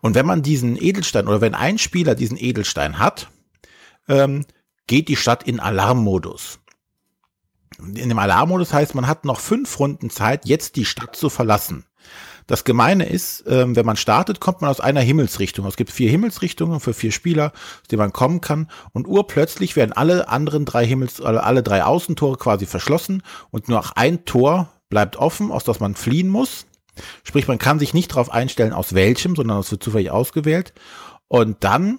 Und 0.00 0.14
wenn 0.14 0.26
man 0.26 0.42
diesen 0.42 0.80
Edelstein 0.80 1.26
oder 1.26 1.40
wenn 1.40 1.54
ein 1.54 1.78
Spieler 1.78 2.14
diesen 2.14 2.36
Edelstein 2.36 2.98
hat, 2.98 3.30
ähm, 4.08 4.44
geht 4.86 5.08
die 5.08 5.16
Stadt 5.16 5.44
in 5.44 5.60
Alarmmodus. 5.60 6.60
In 7.78 8.08
dem 8.08 8.18
Alarmmodus 8.18 8.72
heißt, 8.72 8.94
man 8.94 9.06
hat 9.06 9.24
noch 9.24 9.40
fünf 9.40 9.78
Runden 9.78 10.10
Zeit, 10.10 10.46
jetzt 10.46 10.76
die 10.76 10.84
Stadt 10.84 11.16
zu 11.16 11.28
verlassen. 11.28 11.84
Das 12.46 12.62
Gemeine 12.64 13.08
ist, 13.08 13.44
ähm, 13.48 13.74
wenn 13.74 13.86
man 13.86 13.96
startet, 13.96 14.40
kommt 14.40 14.60
man 14.60 14.70
aus 14.70 14.80
einer 14.80 15.00
Himmelsrichtung. 15.00 15.66
Es 15.66 15.76
gibt 15.76 15.90
vier 15.90 16.10
Himmelsrichtungen 16.10 16.78
für 16.78 16.94
vier 16.94 17.10
Spieler, 17.10 17.52
aus 17.82 17.88
denen 17.90 18.00
man 18.00 18.12
kommen 18.12 18.40
kann. 18.40 18.70
Und 18.92 19.08
urplötzlich 19.08 19.74
werden 19.74 19.92
alle 19.92 20.28
anderen 20.28 20.64
drei 20.64 20.86
Himmels, 20.86 21.20
alle, 21.20 21.62
drei 21.62 21.82
Außentore 21.82 22.36
quasi 22.36 22.66
verschlossen 22.66 23.22
und 23.50 23.68
nur 23.68 23.78
noch 23.78 23.92
ein 23.92 24.24
Tor 24.24 24.68
bleibt 24.88 25.16
offen, 25.16 25.50
aus 25.50 25.64
das 25.64 25.80
man 25.80 25.96
fliehen 25.96 26.28
muss. 26.28 26.66
Sprich, 27.24 27.48
man 27.48 27.58
kann 27.58 27.80
sich 27.80 27.94
nicht 27.94 28.12
darauf 28.12 28.30
einstellen, 28.30 28.72
aus 28.72 28.94
welchem, 28.94 29.34
sondern 29.34 29.58
es 29.58 29.70
wird 29.70 29.82
zufällig 29.82 30.10
ausgewählt. 30.10 30.72
Und 31.28 31.64
dann 31.64 31.98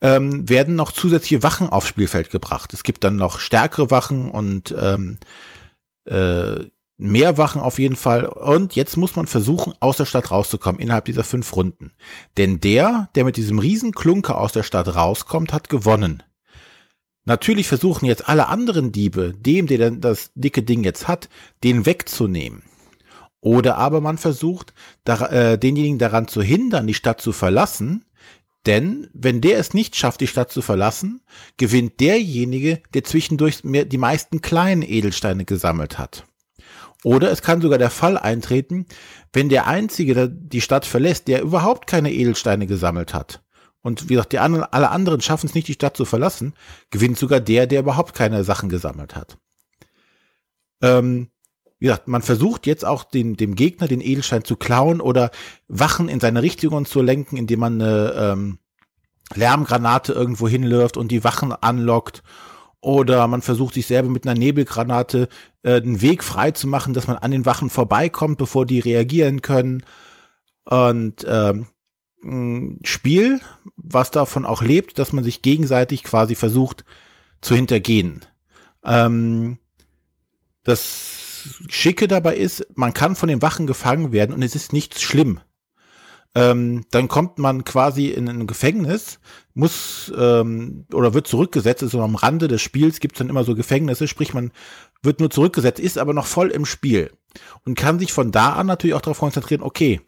ähm, 0.00 0.48
werden 0.48 0.74
noch 0.74 0.90
zusätzliche 0.90 1.44
Wachen 1.44 1.68
aufs 1.68 1.88
Spielfeld 1.88 2.30
gebracht. 2.30 2.74
Es 2.74 2.82
gibt 2.82 3.04
dann 3.04 3.16
noch 3.16 3.38
stärkere 3.38 3.90
Wachen 3.92 4.30
und 4.30 4.74
ähm, 4.78 5.18
äh, 6.04 6.64
mehr 6.98 7.38
Wachen 7.38 7.62
auf 7.62 7.78
jeden 7.78 7.96
Fall. 7.96 8.26
Und 8.26 8.74
jetzt 8.74 8.96
muss 8.96 9.16
man 9.16 9.26
versuchen, 9.26 9.72
aus 9.80 9.96
der 9.96 10.04
Stadt 10.04 10.30
rauszukommen 10.30 10.80
innerhalb 10.80 11.06
dieser 11.06 11.24
fünf 11.24 11.54
Runden. 11.56 11.92
Denn 12.36 12.60
der, 12.60 13.08
der 13.14 13.24
mit 13.24 13.36
diesem 13.36 13.58
riesen 13.58 13.92
Klunker 13.92 14.38
aus 14.38 14.52
der 14.52 14.64
Stadt 14.64 14.94
rauskommt, 14.94 15.52
hat 15.52 15.68
gewonnen. 15.68 16.22
Natürlich 17.24 17.68
versuchen 17.68 18.06
jetzt 18.06 18.28
alle 18.28 18.48
anderen 18.48 18.90
Diebe, 18.90 19.34
dem, 19.34 19.66
der 19.66 19.78
dann 19.78 20.00
das 20.00 20.30
dicke 20.34 20.62
Ding 20.62 20.82
jetzt 20.82 21.08
hat, 21.08 21.28
den 21.62 21.86
wegzunehmen. 21.86 22.62
Oder 23.40 23.76
aber 23.76 24.00
man 24.00 24.18
versucht, 24.18 24.72
äh, 25.04 25.58
denjenigen 25.58 25.98
daran 25.98 26.26
zu 26.26 26.42
hindern, 26.42 26.86
die 26.86 26.94
Stadt 26.94 27.20
zu 27.20 27.32
verlassen. 27.32 28.04
Denn 28.66 29.08
wenn 29.12 29.40
der 29.40 29.58
es 29.58 29.72
nicht 29.72 29.94
schafft, 29.94 30.20
die 30.20 30.26
Stadt 30.26 30.50
zu 30.50 30.62
verlassen, 30.62 31.20
gewinnt 31.56 32.00
derjenige, 32.00 32.82
der 32.94 33.04
zwischendurch 33.04 33.60
die 33.62 33.98
meisten 33.98 34.42
kleinen 34.42 34.82
Edelsteine 34.82 35.44
gesammelt 35.44 35.98
hat. 35.98 36.27
Oder 37.04 37.30
es 37.30 37.42
kann 37.42 37.60
sogar 37.60 37.78
der 37.78 37.90
Fall 37.90 38.18
eintreten, 38.18 38.86
wenn 39.32 39.48
der 39.48 39.66
Einzige 39.66 40.14
der 40.14 40.28
die 40.28 40.60
Stadt 40.60 40.84
verlässt, 40.84 41.28
der 41.28 41.42
überhaupt 41.42 41.86
keine 41.86 42.12
Edelsteine 42.12 42.66
gesammelt 42.66 43.14
hat. 43.14 43.42
Und 43.80 44.08
wie 44.08 44.14
gesagt, 44.14 44.32
die 44.32 44.40
anderen, 44.40 44.64
alle 44.70 44.90
anderen 44.90 45.20
schaffen 45.20 45.46
es 45.46 45.54
nicht, 45.54 45.68
die 45.68 45.74
Stadt 45.74 45.96
zu 45.96 46.04
verlassen, 46.04 46.54
gewinnt 46.90 47.18
sogar 47.18 47.40
der, 47.40 47.66
der 47.66 47.80
überhaupt 47.80 48.14
keine 48.14 48.42
Sachen 48.42 48.68
gesammelt 48.68 49.14
hat. 49.14 49.38
Ähm, 50.82 51.30
wie 51.78 51.86
gesagt, 51.86 52.08
man 52.08 52.22
versucht 52.22 52.66
jetzt 52.66 52.84
auch 52.84 53.04
den, 53.04 53.36
dem 53.36 53.54
Gegner 53.54 53.86
den 53.86 54.00
Edelstein 54.00 54.42
zu 54.42 54.56
klauen 54.56 55.00
oder 55.00 55.30
Wachen 55.68 56.08
in 56.08 56.18
seine 56.18 56.42
Richtung 56.42 56.84
zu 56.86 57.02
lenken, 57.02 57.36
indem 57.36 57.60
man 57.60 57.80
eine 57.80 58.12
ähm, 58.14 58.58
Lärmgranate 59.34 60.12
irgendwo 60.12 60.48
hinwirft 60.48 60.96
und 60.96 61.12
die 61.12 61.22
Wachen 61.22 61.52
anlockt 61.52 62.22
oder 62.80 63.26
man 63.26 63.42
versucht 63.42 63.74
sich 63.74 63.86
selber 63.86 64.08
mit 64.08 64.26
einer 64.26 64.38
Nebelgranate 64.38 65.28
äh, 65.62 65.80
den 65.80 66.00
Weg 66.00 66.22
frei 66.22 66.52
zu 66.52 66.66
machen, 66.66 66.94
dass 66.94 67.06
man 67.06 67.16
an 67.16 67.30
den 67.30 67.46
Wachen 67.46 67.70
vorbeikommt, 67.70 68.38
bevor 68.38 68.66
die 68.66 68.78
reagieren 68.78 69.42
können. 69.42 69.84
Und 70.64 71.26
ähm, 71.28 71.66
ein 72.22 72.80
Spiel, 72.84 73.40
was 73.76 74.10
davon 74.10 74.44
auch 74.44 74.62
lebt, 74.62 74.98
dass 74.98 75.12
man 75.12 75.24
sich 75.24 75.42
gegenseitig 75.42 76.04
quasi 76.04 76.34
versucht 76.34 76.84
zu 77.40 77.54
hintergehen. 77.54 78.24
Ähm, 78.84 79.58
das 80.62 81.54
Schicke 81.68 82.08
dabei 82.08 82.36
ist, 82.36 82.66
man 82.74 82.92
kann 82.92 83.16
von 83.16 83.28
den 83.28 83.42
Wachen 83.42 83.66
gefangen 83.66 84.12
werden 84.12 84.34
und 84.34 84.42
es 84.42 84.54
ist 84.54 84.72
nichts 84.72 85.00
schlimm 85.00 85.40
ähm, 86.38 86.84
dann 86.92 87.08
kommt 87.08 87.38
man 87.38 87.64
quasi 87.64 88.06
in 88.06 88.28
ein 88.28 88.46
Gefängnis, 88.46 89.18
muss 89.54 90.12
ähm, 90.16 90.86
oder 90.92 91.12
wird 91.12 91.26
zurückgesetzt, 91.26 91.82
also 91.82 92.00
am 92.00 92.14
Rande 92.14 92.46
des 92.46 92.62
Spiels 92.62 93.00
gibt 93.00 93.16
es 93.16 93.18
dann 93.18 93.28
immer 93.28 93.42
so 93.42 93.56
Gefängnisse, 93.56 94.06
sprich 94.06 94.34
man 94.34 94.52
wird 95.02 95.18
nur 95.18 95.30
zurückgesetzt, 95.30 95.80
ist 95.80 95.98
aber 95.98 96.14
noch 96.14 96.26
voll 96.26 96.50
im 96.50 96.64
Spiel 96.64 97.10
und 97.64 97.76
kann 97.76 97.98
sich 97.98 98.12
von 98.12 98.30
da 98.30 98.52
an 98.52 98.68
natürlich 98.68 98.94
auch 98.94 99.00
darauf 99.00 99.18
konzentrieren, 99.18 99.62
okay, 99.62 100.00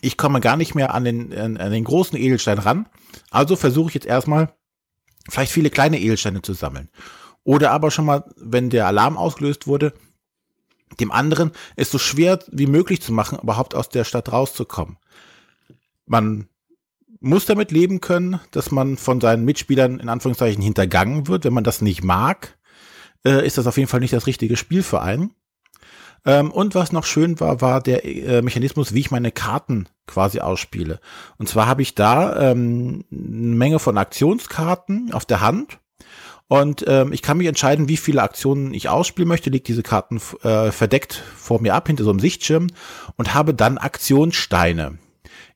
ich 0.00 0.16
komme 0.16 0.40
gar 0.40 0.56
nicht 0.56 0.74
mehr 0.74 0.92
an 0.92 1.04
den, 1.04 1.32
an, 1.32 1.56
an 1.56 1.70
den 1.70 1.84
großen 1.84 2.18
Edelstein 2.18 2.58
ran, 2.58 2.88
also 3.30 3.54
versuche 3.54 3.90
ich 3.90 3.94
jetzt 3.94 4.06
erstmal 4.06 4.52
vielleicht 5.28 5.52
viele 5.52 5.70
kleine 5.70 6.00
Edelsteine 6.00 6.42
zu 6.42 6.52
sammeln. 6.52 6.90
Oder 7.44 7.70
aber 7.70 7.92
schon 7.92 8.06
mal, 8.06 8.24
wenn 8.36 8.70
der 8.70 8.88
Alarm 8.88 9.16
ausgelöst 9.16 9.68
wurde, 9.68 9.92
dem 10.98 11.12
anderen 11.12 11.52
es 11.76 11.92
so 11.92 11.98
schwer 11.98 12.40
wie 12.50 12.66
möglich 12.66 13.02
zu 13.02 13.12
machen, 13.12 13.38
überhaupt 13.38 13.76
aus 13.76 13.88
der 13.88 14.02
Stadt 14.02 14.32
rauszukommen 14.32 14.96
man 16.06 16.48
muss 17.20 17.46
damit 17.46 17.70
leben 17.70 18.00
können, 18.00 18.40
dass 18.50 18.70
man 18.70 18.96
von 18.96 19.20
seinen 19.20 19.44
Mitspielern 19.44 19.98
in 19.98 20.08
Anführungszeichen 20.08 20.62
hintergangen 20.62 21.26
wird. 21.26 21.44
Wenn 21.44 21.54
man 21.54 21.64
das 21.64 21.80
nicht 21.80 22.04
mag, 22.04 22.58
äh, 23.24 23.46
ist 23.46 23.58
das 23.58 23.66
auf 23.66 23.78
jeden 23.78 23.88
Fall 23.88 24.00
nicht 24.00 24.12
das 24.12 24.26
richtige 24.26 24.56
Spiel 24.56 24.82
für 24.82 25.00
einen. 25.00 25.30
Ähm, 26.26 26.50
und 26.50 26.74
was 26.74 26.92
noch 26.92 27.04
schön 27.04 27.38
war, 27.40 27.60
war 27.60 27.82
der 27.82 28.04
äh, 28.04 28.42
Mechanismus, 28.42 28.94
wie 28.94 29.00
ich 29.00 29.10
meine 29.10 29.32
Karten 29.32 29.88
quasi 30.06 30.40
ausspiele. 30.40 31.00
Und 31.38 31.48
zwar 31.48 31.66
habe 31.66 31.82
ich 31.82 31.94
da 31.94 32.50
ähm, 32.50 33.04
eine 33.10 33.56
Menge 33.56 33.78
von 33.78 33.98
Aktionskarten 33.98 35.12
auf 35.12 35.24
der 35.24 35.40
Hand. 35.40 35.78
Und 36.46 36.84
ähm, 36.86 37.12
ich 37.12 37.22
kann 37.22 37.38
mich 37.38 37.46
entscheiden, 37.46 37.88
wie 37.88 37.96
viele 37.96 38.22
Aktionen 38.22 38.74
ich 38.74 38.88
ausspielen 38.88 39.28
möchte, 39.28 39.50
lege 39.50 39.64
diese 39.64 39.82
Karten 39.82 40.20
äh, 40.42 40.70
verdeckt 40.72 41.22
vor 41.36 41.60
mir 41.60 41.74
ab, 41.74 41.86
hinter 41.86 42.04
so 42.04 42.10
einem 42.10 42.20
Sichtschirm 42.20 42.68
und 43.16 43.34
habe 43.34 43.54
dann 43.54 43.78
Aktionssteine. 43.78 44.98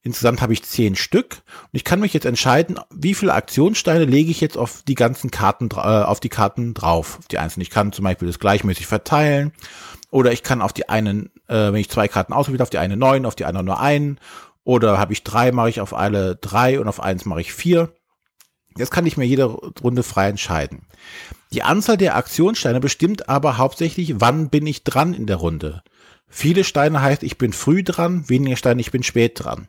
Insgesamt 0.02 0.40
habe 0.40 0.52
ich 0.52 0.62
zehn 0.62 0.94
Stück 0.94 1.42
und 1.62 1.70
ich 1.72 1.84
kann 1.84 2.00
mich 2.00 2.14
jetzt 2.14 2.24
entscheiden, 2.24 2.78
wie 2.94 3.14
viele 3.14 3.34
Aktionssteine 3.34 4.04
lege 4.04 4.30
ich 4.30 4.40
jetzt 4.40 4.56
auf 4.56 4.82
die 4.87 4.94
ganzen 4.94 5.30
Karten, 5.30 5.68
äh, 5.72 5.78
auf 5.78 6.20
die 6.20 6.28
Karten 6.28 6.72
drauf, 6.72 7.18
auf 7.18 7.28
die 7.28 7.38
einzelnen. 7.38 7.62
Ich 7.62 7.70
kann 7.70 7.92
zum 7.92 8.04
Beispiel 8.04 8.28
das 8.28 8.38
gleichmäßig 8.38 8.87
verteilen 8.87 9.52
oder 10.11 10.32
ich 10.32 10.44
kann 10.44 10.62
auf 10.62 10.72
die 10.72 10.88
einen, 10.88 11.30
äh, 11.48 11.72
wenn 11.72 11.76
ich 11.76 11.90
zwei 11.90 12.06
Karten 12.06 12.32
auswähle, 12.32 12.62
auf 12.62 12.70
die 12.70 12.78
eine 12.78 12.96
neun, 12.96 13.26
auf 13.26 13.34
die 13.34 13.44
andere 13.44 13.64
nur 13.64 13.80
einen 13.80 14.20
oder 14.62 14.98
habe 14.98 15.12
ich 15.12 15.24
drei, 15.24 15.50
mache 15.50 15.70
ich 15.70 15.80
auf 15.80 15.94
alle 15.94 16.37
drei 16.37 16.78
und 16.78 16.87
auf 16.87 17.00
eins 17.00 17.24
mache 17.24 17.40
ich 17.40 17.52
vier. 17.52 17.92
Jetzt 18.76 18.92
kann 18.92 19.06
ich 19.06 19.16
mir 19.16 19.24
jede 19.24 19.46
Runde 19.46 20.04
frei 20.04 20.28
entscheiden. 20.28 20.87
Die 21.52 21.62
Anzahl 21.64 21.96
der 21.96 22.16
Aktionssteine 22.16 22.78
bestimmt 22.78 23.28
aber 23.28 23.58
hauptsächlich, 23.58 24.20
wann 24.20 24.50
bin 24.50 24.66
ich 24.66 24.84
dran 24.84 25.14
in 25.14 25.26
der 25.26 25.37
Runde. 25.37 25.82
Viele 26.28 26.64
Steine 26.64 27.00
heißt, 27.00 27.22
ich 27.22 27.38
bin 27.38 27.52
früh 27.52 27.82
dran, 27.82 28.28
weniger 28.28 28.56
Steine, 28.56 28.80
ich 28.80 28.90
bin 28.90 29.02
spät 29.02 29.32
dran. 29.42 29.68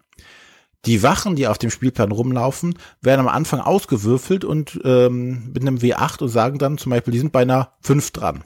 Die 0.85 1.03
Wachen, 1.03 1.35
die 1.35 1.47
auf 1.47 1.57
dem 1.57 1.71
Spielplan 1.71 2.11
rumlaufen, 2.11 2.77
werden 3.01 3.21
am 3.21 3.27
Anfang 3.27 3.59
ausgewürfelt 3.59 4.45
und 4.45 4.79
ähm, 4.85 5.51
mit 5.53 5.61
einem 5.61 5.77
W8 5.77 6.21
und 6.21 6.29
sagen 6.29 6.57
dann 6.57 6.77
zum 6.77 6.91
Beispiel, 6.91 7.11
die 7.11 7.19
sind 7.19 7.33
bei 7.33 7.41
einer 7.41 7.73
5 7.81 8.11
dran. 8.11 8.43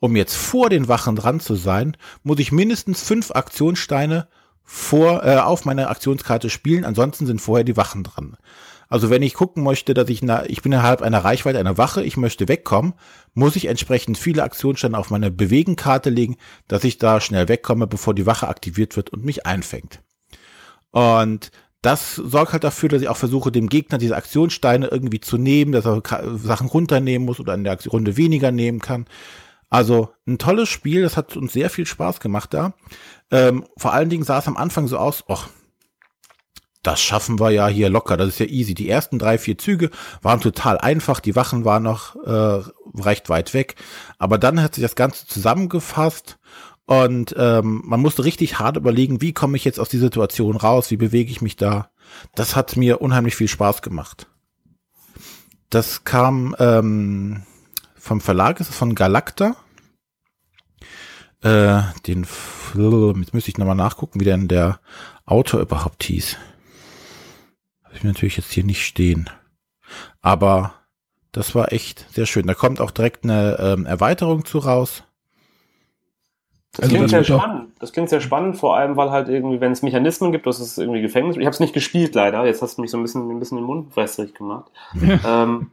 Um 0.00 0.16
jetzt 0.16 0.36
vor 0.36 0.70
den 0.70 0.88
Wachen 0.88 1.16
dran 1.16 1.40
zu 1.40 1.56
sein, 1.56 1.96
muss 2.22 2.38
ich 2.38 2.52
mindestens 2.52 3.02
fünf 3.02 3.32
Aktionssteine 3.32 4.28
vor, 4.62 5.24
äh, 5.24 5.38
auf 5.38 5.64
meiner 5.64 5.90
Aktionskarte 5.90 6.50
spielen, 6.50 6.84
ansonsten 6.84 7.26
sind 7.26 7.40
vorher 7.40 7.64
die 7.64 7.76
Wachen 7.76 8.04
dran. 8.04 8.36
Also 8.88 9.10
wenn 9.10 9.22
ich 9.22 9.34
gucken 9.34 9.62
möchte, 9.62 9.92
dass 9.92 10.08
ich, 10.08 10.22
na, 10.22 10.46
ich 10.46 10.62
bin 10.62 10.72
innerhalb 10.72 11.02
einer 11.02 11.22
Reichweite 11.24 11.58
einer 11.58 11.76
Wache, 11.76 12.02
ich 12.02 12.16
möchte 12.16 12.48
wegkommen, 12.48 12.94
muss 13.34 13.56
ich 13.56 13.66
entsprechend 13.66 14.16
viele 14.16 14.42
Aktionssteine 14.42 14.96
auf 14.96 15.10
meine 15.10 15.30
Bewegenkarte 15.30 16.10
legen, 16.10 16.36
dass 16.68 16.84
ich 16.84 16.98
da 16.98 17.20
schnell 17.20 17.48
wegkomme, 17.48 17.86
bevor 17.86 18.14
die 18.14 18.26
Wache 18.26 18.48
aktiviert 18.48 18.96
wird 18.96 19.10
und 19.10 19.24
mich 19.24 19.44
einfängt. 19.46 20.00
Und 20.90 21.50
das 21.82 22.16
sorgt 22.16 22.52
halt 22.52 22.64
dafür, 22.64 22.88
dass 22.88 23.02
ich 23.02 23.08
auch 23.08 23.16
versuche, 23.16 23.52
dem 23.52 23.68
Gegner 23.68 23.98
diese 23.98 24.16
Aktionssteine 24.16 24.88
irgendwie 24.88 25.20
zu 25.20 25.36
nehmen, 25.36 25.72
dass 25.72 25.86
er 25.86 26.02
Sachen 26.36 26.68
runternehmen 26.68 27.26
muss 27.26 27.40
oder 27.40 27.54
in 27.54 27.64
der 27.64 27.78
Runde 27.86 28.16
weniger 28.16 28.50
nehmen 28.50 28.80
kann. 28.80 29.06
Also 29.70 30.08
ein 30.26 30.38
tolles 30.38 30.68
Spiel, 30.68 31.02
das 31.02 31.16
hat 31.16 31.36
uns 31.36 31.52
sehr 31.52 31.68
viel 31.70 31.86
Spaß 31.86 32.20
gemacht 32.20 32.54
da. 32.54 32.72
Ähm, 33.30 33.64
vor 33.76 33.92
allen 33.92 34.08
Dingen 34.08 34.24
sah 34.24 34.38
es 34.38 34.48
am 34.48 34.56
Anfang 34.56 34.88
so 34.88 34.96
aus, 34.96 35.24
ach, 35.28 35.50
das 36.88 37.02
schaffen 37.02 37.38
wir 37.38 37.50
ja 37.50 37.68
hier 37.68 37.90
locker, 37.90 38.16
das 38.16 38.28
ist 38.28 38.40
ja 38.40 38.46
easy. 38.46 38.72
Die 38.72 38.88
ersten 38.88 39.18
drei, 39.18 39.36
vier 39.36 39.58
Züge 39.58 39.90
waren 40.22 40.40
total 40.40 40.78
einfach, 40.78 41.20
die 41.20 41.36
Wachen 41.36 41.66
waren 41.66 41.82
noch 41.82 42.16
äh, 42.24 42.62
recht 42.98 43.28
weit 43.28 43.52
weg, 43.52 43.74
aber 44.18 44.38
dann 44.38 44.62
hat 44.62 44.74
sich 44.74 44.80
das 44.80 44.94
Ganze 44.94 45.26
zusammengefasst 45.26 46.38
und 46.86 47.34
ähm, 47.36 47.82
man 47.84 48.00
musste 48.00 48.24
richtig 48.24 48.58
hart 48.58 48.78
überlegen, 48.78 49.20
wie 49.20 49.34
komme 49.34 49.58
ich 49.58 49.66
jetzt 49.66 49.78
aus 49.78 49.90
dieser 49.90 50.06
Situation 50.06 50.56
raus, 50.56 50.90
wie 50.90 50.96
bewege 50.96 51.30
ich 51.30 51.42
mich 51.42 51.56
da. 51.56 51.90
Das 52.34 52.56
hat 52.56 52.78
mir 52.78 53.02
unheimlich 53.02 53.36
viel 53.36 53.48
Spaß 53.48 53.82
gemacht. 53.82 54.26
Das 55.68 56.04
kam 56.04 56.56
ähm, 56.58 57.42
vom 57.96 58.22
Verlag, 58.22 58.60
ist 58.60 58.70
es 58.70 58.76
von 58.76 58.94
Galacta. 58.94 59.56
Äh, 61.42 61.82
den, 62.06 62.22
jetzt 62.22 63.34
müsste 63.34 63.50
ich 63.50 63.58
nochmal 63.58 63.76
nachgucken, 63.76 64.20
wie 64.20 64.24
denn 64.24 64.48
der 64.48 64.80
Autor 65.26 65.60
überhaupt 65.60 66.02
hieß. 66.04 66.38
Habe 67.98 68.08
ich 68.08 68.14
natürlich 68.14 68.36
jetzt 68.36 68.52
hier 68.52 68.62
nicht 68.64 68.86
stehen. 68.86 69.28
Aber 70.22 70.74
das 71.32 71.56
war 71.56 71.72
echt 71.72 72.06
sehr 72.12 72.26
schön. 72.26 72.46
Da 72.46 72.54
kommt 72.54 72.80
auch 72.80 72.92
direkt 72.92 73.24
eine 73.24 73.56
ähm, 73.58 73.86
Erweiterung 73.86 74.44
zu 74.44 74.58
raus. 74.58 75.02
Das 76.72 76.84
also 76.84 76.94
klingt 76.94 77.10
sehr 77.10 77.24
spannend. 77.24 77.72
Das 77.80 77.92
klingt 77.92 78.08
sehr 78.08 78.20
spannend, 78.20 78.56
vor 78.56 78.76
allem, 78.76 78.96
weil 78.96 79.10
halt 79.10 79.28
irgendwie, 79.28 79.60
wenn 79.60 79.72
es 79.72 79.82
Mechanismen 79.82 80.30
gibt, 80.30 80.46
das 80.46 80.60
ist 80.60 80.78
irgendwie 80.78 81.00
Gefängnis. 81.00 81.36
Ich 81.36 81.44
habe 81.44 81.54
es 81.54 81.58
nicht 81.58 81.72
gespielt, 81.72 82.14
leider. 82.14 82.46
Jetzt 82.46 82.62
hast 82.62 82.78
du 82.78 82.82
mich 82.82 82.92
so 82.92 82.98
ein 82.98 83.02
bisschen, 83.02 83.28
ein 83.28 83.40
bisschen 83.40 83.58
den 83.58 83.64
Mund 83.64 83.96
wässrig 83.96 84.32
gemacht. 84.32 84.70
ähm, 85.26 85.72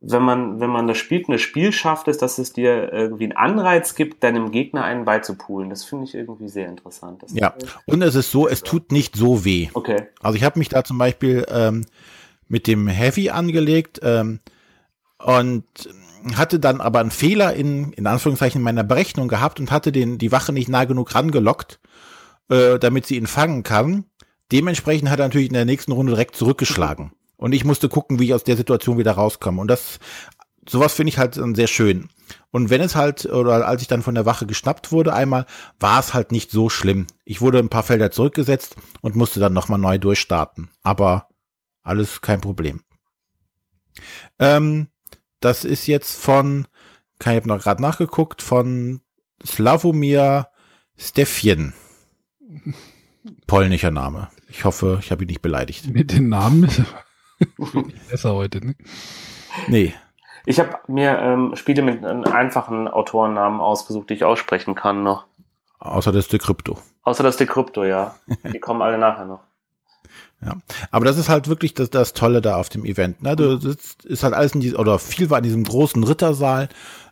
wenn 0.00 0.22
man, 0.22 0.60
wenn 0.60 0.70
man 0.70 0.86
das 0.86 0.98
spielt, 0.98 1.28
ein 1.28 1.38
Spiel 1.38 1.72
schafft, 1.72 2.08
ist, 2.08 2.20
dass 2.20 2.38
es 2.38 2.52
dir 2.52 2.92
irgendwie 2.92 3.24
einen 3.24 3.36
Anreiz 3.36 3.94
gibt, 3.94 4.22
deinem 4.22 4.50
Gegner 4.50 4.84
einen 4.84 5.04
beizupulen. 5.04 5.70
Das 5.70 5.84
finde 5.84 6.04
ich 6.04 6.14
irgendwie 6.14 6.48
sehr 6.48 6.68
interessant. 6.68 7.22
Das 7.22 7.34
ja, 7.34 7.54
und 7.86 8.02
es 8.02 8.14
ist 8.14 8.30
so, 8.30 8.46
es 8.46 8.62
tut 8.62 8.92
nicht 8.92 9.16
so 9.16 9.44
weh. 9.44 9.68
Okay. 9.72 10.08
Also 10.20 10.36
ich 10.36 10.44
habe 10.44 10.58
mich 10.58 10.68
da 10.68 10.84
zum 10.84 10.98
Beispiel 10.98 11.46
ähm, 11.48 11.86
mit 12.46 12.66
dem 12.66 12.88
Heavy 12.88 13.30
angelegt 13.30 14.00
ähm, 14.02 14.40
und 15.18 15.64
hatte 16.34 16.60
dann 16.60 16.80
aber 16.80 17.00
einen 17.00 17.10
Fehler 17.10 17.54
in, 17.54 17.92
in 17.92 18.06
Anführungszeichen 18.06 18.62
meiner 18.62 18.84
Berechnung 18.84 19.28
gehabt 19.28 19.60
und 19.60 19.70
hatte 19.70 19.92
den, 19.92 20.18
die 20.18 20.32
Wache 20.32 20.52
nicht 20.52 20.68
nah 20.68 20.84
genug 20.84 21.14
rangelockt, 21.14 21.80
äh, 22.50 22.78
damit 22.78 23.06
sie 23.06 23.16
ihn 23.16 23.26
fangen 23.26 23.62
kann. 23.62 24.04
Dementsprechend 24.52 25.10
hat 25.10 25.20
er 25.20 25.26
natürlich 25.26 25.48
in 25.48 25.54
der 25.54 25.64
nächsten 25.64 25.92
Runde 25.92 26.12
direkt 26.12 26.36
zurückgeschlagen. 26.36 27.12
Und 27.36 27.52
ich 27.52 27.64
musste 27.64 27.88
gucken, 27.88 28.18
wie 28.18 28.26
ich 28.26 28.34
aus 28.34 28.44
der 28.44 28.56
Situation 28.56 28.98
wieder 28.98 29.12
rauskomme. 29.12 29.60
Und 29.60 29.68
das, 29.68 29.98
sowas 30.68 30.94
finde 30.94 31.10
ich 31.10 31.18
halt 31.18 31.38
sehr 31.54 31.66
schön. 31.66 32.08
Und 32.50 32.70
wenn 32.70 32.80
es 32.80 32.96
halt, 32.96 33.26
oder 33.26 33.66
als 33.66 33.82
ich 33.82 33.88
dann 33.88 34.02
von 34.02 34.14
der 34.14 34.26
Wache 34.26 34.46
geschnappt 34.46 34.90
wurde 34.90 35.12
einmal, 35.12 35.46
war 35.78 36.00
es 36.00 36.14
halt 36.14 36.32
nicht 36.32 36.50
so 36.50 36.68
schlimm. 36.68 37.06
Ich 37.24 37.40
wurde 37.40 37.58
ein 37.58 37.68
paar 37.68 37.82
Felder 37.82 38.10
zurückgesetzt 38.10 38.76
und 39.02 39.16
musste 39.16 39.40
dann 39.40 39.52
nochmal 39.52 39.78
neu 39.78 39.98
durchstarten. 39.98 40.70
Aber 40.82 41.28
alles 41.82 42.20
kein 42.20 42.40
Problem. 42.40 42.80
Ähm, 44.38 44.88
das 45.40 45.64
ist 45.64 45.86
jetzt 45.86 46.20
von, 46.20 46.66
ich 47.20 47.26
habe 47.26 47.48
noch 47.48 47.62
gerade 47.62 47.82
nachgeguckt, 47.82 48.42
von 48.42 49.00
Slavomir 49.44 50.48
Stefjen. 50.96 51.74
Polnischer 53.46 53.90
Name. 53.90 54.28
Ich 54.48 54.64
hoffe, 54.64 54.98
ich 55.02 55.10
habe 55.10 55.24
ihn 55.24 55.28
nicht 55.28 55.42
beleidigt. 55.42 55.88
Mit 55.88 56.12
den 56.12 56.28
Namen 56.28 56.68
Besser 58.10 58.34
heute, 58.34 58.64
ne? 58.64 58.74
Nee. 59.68 59.94
Ich 60.44 60.60
habe 60.60 60.78
mir 60.86 61.18
ähm, 61.18 61.56
Spiele 61.56 61.82
mit 61.82 62.04
einem 62.04 62.24
einfachen 62.24 62.88
Autorennamen 62.88 63.60
ausgesucht, 63.60 64.10
die 64.10 64.14
ich 64.14 64.24
aussprechen 64.24 64.74
kann 64.74 65.02
noch. 65.02 65.26
Außer 65.78 66.12
das 66.12 66.28
Decrypto. 66.28 66.78
Außer 67.02 67.22
das 67.22 67.36
Decrypto, 67.36 67.84
ja. 67.84 68.14
Die 68.52 68.60
kommen 68.60 68.82
alle 68.82 68.98
nachher 68.98 69.24
noch. 69.24 69.40
Ja, 70.44 70.54
aber 70.90 71.04
das 71.04 71.16
ist 71.16 71.28
halt 71.28 71.48
wirklich 71.48 71.74
das, 71.74 71.90
das 71.90 72.12
Tolle 72.12 72.42
da 72.42 72.56
auf 72.56 72.68
dem 72.68 72.84
Event. 72.84 73.22
Ne? 73.22 73.36
Du 73.36 73.58
sitzt, 73.58 74.04
ist 74.04 74.22
halt 74.22 74.34
alles 74.34 74.54
in 74.54 74.60
diesem, 74.60 74.78
oder 74.78 74.98
viel 74.98 75.30
war 75.30 75.38
in 75.38 75.44
diesem 75.44 75.64
großen 75.64 76.02
Rittersaal, 76.04 76.68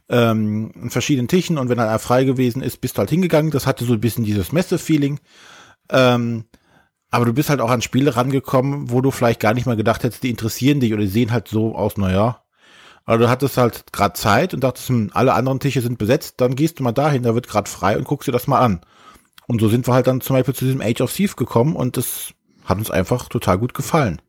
ähm, 0.08 0.72
in 0.74 0.90
verschiedenen 0.90 1.28
Tischen 1.28 1.56
und 1.56 1.68
wenn 1.68 1.78
er 1.78 1.98
frei 1.98 2.24
gewesen 2.24 2.62
ist, 2.62 2.80
bist 2.80 2.96
du 2.96 2.98
halt 3.00 3.10
hingegangen. 3.10 3.50
Das 3.50 3.66
hatte 3.66 3.84
so 3.84 3.94
ein 3.94 4.00
bisschen 4.00 4.24
dieses 4.24 4.52
Messe-Feeling. 4.52 5.20
Ähm, 5.90 6.44
aber 7.14 7.26
du 7.26 7.32
bist 7.32 7.48
halt 7.48 7.60
auch 7.60 7.70
an 7.70 7.80
Spiele 7.80 8.16
rangekommen, 8.16 8.90
wo 8.90 9.00
du 9.00 9.12
vielleicht 9.12 9.38
gar 9.38 9.54
nicht 9.54 9.66
mal 9.66 9.76
gedacht 9.76 10.02
hättest, 10.02 10.24
die 10.24 10.30
interessieren 10.30 10.80
dich 10.80 10.92
oder 10.92 11.02
die 11.02 11.08
sehen 11.08 11.30
halt 11.30 11.46
so 11.46 11.76
aus, 11.76 11.96
naja. 11.96 12.42
Aber 13.04 13.18
du 13.18 13.28
hattest 13.28 13.56
halt 13.56 13.92
gerade 13.92 14.14
Zeit 14.14 14.52
und 14.52 14.64
dachtest, 14.64 14.88
hm, 14.88 15.10
alle 15.14 15.32
anderen 15.34 15.60
Tische 15.60 15.80
sind 15.80 15.96
besetzt, 15.96 16.40
dann 16.40 16.56
gehst 16.56 16.80
du 16.80 16.82
mal 16.82 16.90
dahin, 16.90 17.22
da 17.22 17.36
wird 17.36 17.46
gerade 17.46 17.70
frei 17.70 17.96
und 17.96 18.02
guckst 18.02 18.26
dir 18.26 18.32
das 18.32 18.48
mal 18.48 18.58
an. 18.58 18.80
Und 19.46 19.60
so 19.60 19.68
sind 19.68 19.86
wir 19.86 19.94
halt 19.94 20.08
dann 20.08 20.22
zum 20.22 20.34
Beispiel 20.34 20.56
zu 20.56 20.64
diesem 20.64 20.80
Age 20.80 21.02
of 21.02 21.12
Thief 21.12 21.36
gekommen 21.36 21.76
und 21.76 21.96
das 21.96 22.34
hat 22.64 22.78
uns 22.78 22.90
einfach 22.90 23.28
total 23.28 23.58
gut 23.58 23.74
gefallen. 23.74 24.20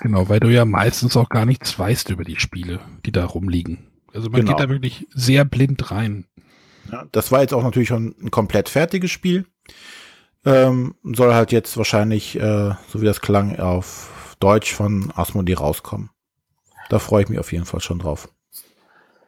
Genau, 0.00 0.28
weil 0.28 0.38
du 0.38 0.48
ja 0.48 0.64
meistens 0.64 1.16
auch 1.16 1.28
gar 1.28 1.44
nichts 1.44 1.76
weißt 1.76 2.10
über 2.10 2.22
die 2.22 2.38
Spiele, 2.38 2.78
die 3.04 3.10
da 3.10 3.24
rumliegen. 3.24 3.88
Also 4.14 4.30
man 4.30 4.42
genau. 4.42 4.52
geht 4.52 4.64
da 4.64 4.70
wirklich 4.70 5.08
sehr 5.12 5.44
blind 5.44 5.90
rein. 5.90 6.26
Ja, 6.92 7.04
das 7.10 7.32
war 7.32 7.40
jetzt 7.40 7.52
auch 7.52 7.64
natürlich 7.64 7.88
schon 7.88 8.14
ein 8.22 8.30
komplett 8.30 8.68
fertiges 8.68 9.10
Spiel. 9.10 9.46
Ähm, 10.44 10.94
soll 11.04 11.34
halt 11.34 11.52
jetzt 11.52 11.76
wahrscheinlich, 11.76 12.36
äh, 12.36 12.74
so 12.88 13.00
wie 13.00 13.06
das 13.06 13.20
klang, 13.20 13.58
auf 13.60 14.36
Deutsch 14.40 14.74
von 14.74 15.12
Asmodee 15.14 15.54
rauskommen. 15.54 16.10
Da 16.88 16.98
freue 16.98 17.22
ich 17.22 17.28
mich 17.28 17.38
auf 17.38 17.52
jeden 17.52 17.64
Fall 17.64 17.80
schon 17.80 18.00
drauf. 18.00 18.28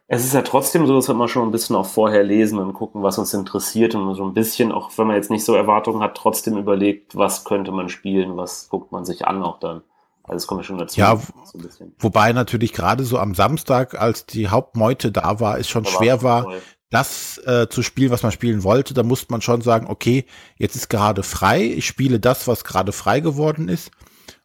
Es 0.06 0.24
ist 0.24 0.34
ja 0.34 0.42
trotzdem 0.42 0.86
so, 0.86 0.96
dass 0.96 1.08
wir 1.08 1.14
immer 1.14 1.28
schon 1.28 1.48
ein 1.48 1.50
bisschen 1.50 1.76
auch 1.76 1.86
vorher 1.86 2.22
lesen 2.22 2.58
und 2.58 2.74
gucken, 2.74 3.02
was 3.02 3.18
uns 3.18 3.32
interessiert 3.32 3.94
und 3.94 4.14
so 4.14 4.24
ein 4.24 4.34
bisschen, 4.34 4.70
auch 4.70 4.90
wenn 4.96 5.06
man 5.06 5.16
jetzt 5.16 5.30
nicht 5.30 5.44
so 5.44 5.54
Erwartungen 5.54 6.02
hat, 6.02 6.16
trotzdem 6.16 6.58
überlegt, 6.58 7.16
was 7.16 7.44
könnte 7.44 7.72
man 7.72 7.88
spielen, 7.88 8.36
was 8.36 8.68
guckt 8.68 8.92
man 8.92 9.04
sich 9.04 9.26
an 9.26 9.42
auch 9.42 9.60
dann. 9.60 9.82
Also 10.24 10.34
das 10.36 10.46
kommt 10.46 10.60
ja 10.60 10.64
schon 10.64 10.78
dazu. 10.78 11.00
Ja, 11.00 11.16
so 11.16 11.58
wobei 11.98 12.32
natürlich 12.32 12.72
gerade 12.72 13.04
so 13.04 13.18
am 13.18 13.34
Samstag, 13.34 14.00
als 14.00 14.26
die 14.26 14.48
Hauptmeute 14.48 15.10
da 15.12 15.40
war, 15.40 15.58
es 15.58 15.68
schon 15.68 15.84
da 15.84 15.90
schwer 15.90 16.22
war, 16.22 16.48
das 16.90 17.38
äh, 17.38 17.68
zu 17.68 17.82
spielen, 17.82 18.10
was 18.10 18.22
man 18.22 18.32
spielen 18.32 18.62
wollte, 18.62 18.94
da 18.94 19.02
musste 19.02 19.32
man 19.32 19.40
schon 19.40 19.62
sagen, 19.62 19.86
okay, 19.88 20.26
jetzt 20.56 20.76
ist 20.76 20.88
gerade 20.88 21.22
frei, 21.22 21.62
ich 21.62 21.86
spiele 21.86 22.20
das, 22.20 22.46
was 22.46 22.64
gerade 22.64 22.92
frei 22.92 23.20
geworden 23.20 23.68
ist. 23.68 23.90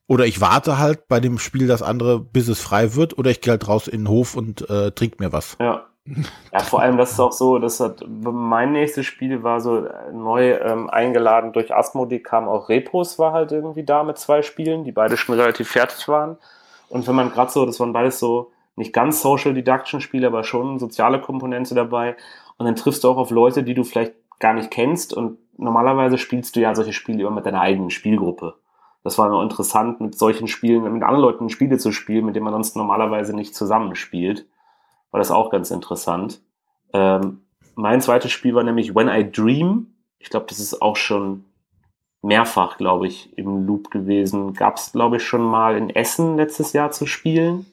Oder 0.08 0.26
ich 0.26 0.42
warte 0.42 0.80
halt 0.80 1.08
bei 1.08 1.20
dem 1.20 1.38
Spiel 1.38 1.68
das 1.68 1.84
andere, 1.84 2.20
bis 2.20 2.48
es 2.48 2.60
frei 2.60 2.96
wird, 2.96 3.18
oder 3.20 3.30
ich 3.30 3.42
gehe 3.42 3.52
halt 3.52 3.68
raus 3.68 3.88
in 3.88 4.02
den 4.02 4.10
Hof 4.10 4.36
und 4.36 4.68
äh, 4.68 4.92
trink 4.92 5.20
mir 5.20 5.32
was. 5.32 5.56
Ja. 5.60 5.86
Ja, 6.52 6.60
vor 6.60 6.82
allem, 6.82 6.98
das 6.98 7.12
ist 7.12 7.20
auch 7.20 7.32
so, 7.32 7.60
das 7.60 7.80
hat, 7.80 8.04
mein 8.08 8.72
nächstes 8.72 9.06
Spiel 9.06 9.44
war 9.44 9.62
so 9.62 9.88
neu 10.12 10.54
ähm, 10.54 10.90
eingeladen 10.90 11.54
durch 11.54 11.76
Asmodee, 11.76 12.20
kam 12.20 12.48
auch 12.48 12.70
Repos, 12.70 13.20
war 13.20 13.32
halt 13.34 13.52
irgendwie 13.52 13.84
da 13.84 14.04
mit 14.04 14.18
zwei 14.18 14.42
Spielen, 14.42 14.84
die 14.84 14.92
beide 14.92 15.18
schon 15.18 15.36
relativ 15.36 15.70
fertig 15.70 16.08
waren. 16.08 16.38
Und 16.88 17.08
wenn 17.08 17.14
man 17.14 17.32
gerade 17.32 17.52
so, 17.52 17.64
das 17.66 17.80
waren 17.80 17.94
beides 17.94 18.18
so, 18.18 18.52
nicht 18.80 18.94
ganz 18.94 19.22
Social 19.22 19.54
Deduction 19.54 20.02
Spiele, 20.02 20.28
aber 20.28 20.44
schon 20.44 20.80
soziale 20.80 21.22
Komponente 21.22 21.76
dabei. 21.76 22.16
Und 22.58 22.66
dann 22.66 22.76
triffst 22.76 23.04
du 23.04 23.10
auch 23.10 23.18
auf 23.18 23.30
Leute, 23.30 23.62
die 23.62 23.74
du 23.74 23.84
vielleicht 23.84 24.14
gar 24.40 24.54
nicht 24.54 24.72
kennst. 24.72 25.14
Und 25.14 25.38
normalerweise 25.58 26.18
spielst 26.18 26.56
du 26.56 26.62
ja 26.62 26.74
solche 26.74 26.94
Spiele 26.94 27.22
immer 27.22 27.32
mit 27.32 27.46
deiner 27.46 27.62
eigenen 27.62 27.90
Spielgruppe. 27.90 28.56
Das 29.04 29.18
war 29.18 29.30
noch 29.30 29.44
interessant, 29.44 30.02
mit 30.02 30.18
solchen 30.18 30.48
Spielen, 30.48 30.84
mit 30.84 31.04
anderen 31.04 31.22
Leuten 31.22 31.50
Spiele 31.50 31.78
zu 31.78 31.92
spielen, 31.92 32.26
mit 32.26 32.36
denen 32.36 32.46
man 32.46 32.54
sonst 32.54 32.76
normalerweise 32.76 33.36
nicht 33.36 33.54
zusammenspielt. 33.54 34.48
War 35.12 35.20
das 35.20 35.32
auch 35.32 35.52
ganz 35.52 35.72
interessant. 35.72 36.42
Ähm, 36.94 37.42
mein 37.76 38.02
zweites 38.02 38.32
Spiel 38.32 38.56
war 38.56 38.64
nämlich 38.64 38.96
When 38.96 39.10
I 39.10 39.30
Dream. 39.30 39.88
Ich 40.20 40.30
glaube, 40.30 40.46
das 40.48 40.60
ist 40.60 40.82
auch 40.82 40.96
schon 40.96 41.46
mehrfach, 42.22 42.78
glaube 42.78 43.08
ich, 43.08 43.38
im 43.38 43.66
Loop 43.66 43.92
gewesen. 43.92 44.54
Gab 44.54 44.78
es, 44.78 44.92
glaube 44.92 45.18
ich, 45.18 45.24
schon 45.24 45.44
mal 45.44 45.78
in 45.78 45.90
Essen 45.90 46.38
letztes 46.38 46.74
Jahr 46.74 46.92
zu 46.92 47.06
spielen. 47.06 47.66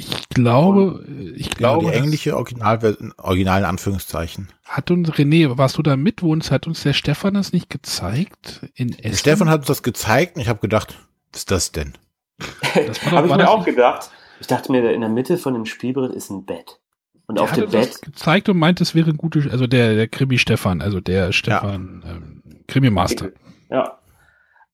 Ich 0.00 0.28
glaube, 0.30 1.04
ich 1.36 1.50
glaube. 1.50 1.86
Ja, 1.86 1.92
die 1.92 1.96
englische 1.98 2.36
Original, 2.36 2.96
Original 3.18 3.60
in 3.60 3.64
Anführungszeichen. 3.64 4.48
Hat 4.64 4.90
uns, 4.90 5.10
René, 5.10 5.58
warst 5.58 5.78
du 5.78 5.82
da 5.82 5.96
mit, 5.96 6.22
wo 6.22 6.32
uns, 6.32 6.50
hat 6.50 6.66
uns 6.66 6.82
der 6.82 6.92
Stefan 6.92 7.34
das 7.34 7.52
nicht 7.52 7.70
gezeigt? 7.70 8.66
In 8.74 8.98
Essen? 8.98 9.16
Stefan 9.16 9.48
hat 9.48 9.60
uns 9.60 9.66
das 9.66 9.82
gezeigt 9.82 10.36
und 10.36 10.42
ich 10.42 10.48
habe 10.48 10.60
gedacht, 10.60 10.96
was 11.32 11.40
ist 11.40 11.50
das 11.50 11.72
denn? 11.72 11.94
das 12.38 13.04
habe 13.10 13.28
ich 13.28 13.34
mir 13.34 13.48
auch 13.48 13.64
gedacht. 13.64 14.10
Ich 14.40 14.46
dachte 14.46 14.72
mir, 14.72 14.90
in 14.92 15.00
der 15.00 15.10
Mitte 15.10 15.36
von 15.36 15.54
dem 15.54 15.66
Spielbrett 15.66 16.12
ist 16.12 16.30
ein 16.30 16.44
Bett. 16.46 16.80
Und 17.26 17.36
der 17.36 17.44
auf 17.44 17.52
dem 17.52 17.70
Bett. 17.70 17.90
Das 17.90 18.00
gezeigt 18.00 18.48
und 18.48 18.58
meint, 18.58 18.80
es 18.80 18.94
wäre 18.94 19.10
ein 19.10 19.16
gutes, 19.16 19.50
also 19.50 19.66
der, 19.66 19.94
der 19.94 20.08
Krimi 20.08 20.38
Stefan, 20.38 20.80
also 20.80 21.00
der 21.00 21.32
Stefan, 21.32 22.02
ja. 22.04 22.12
ähm, 22.12 22.42
Krimi 22.66 22.90
Master. 22.90 23.30
Ja. 23.70 23.98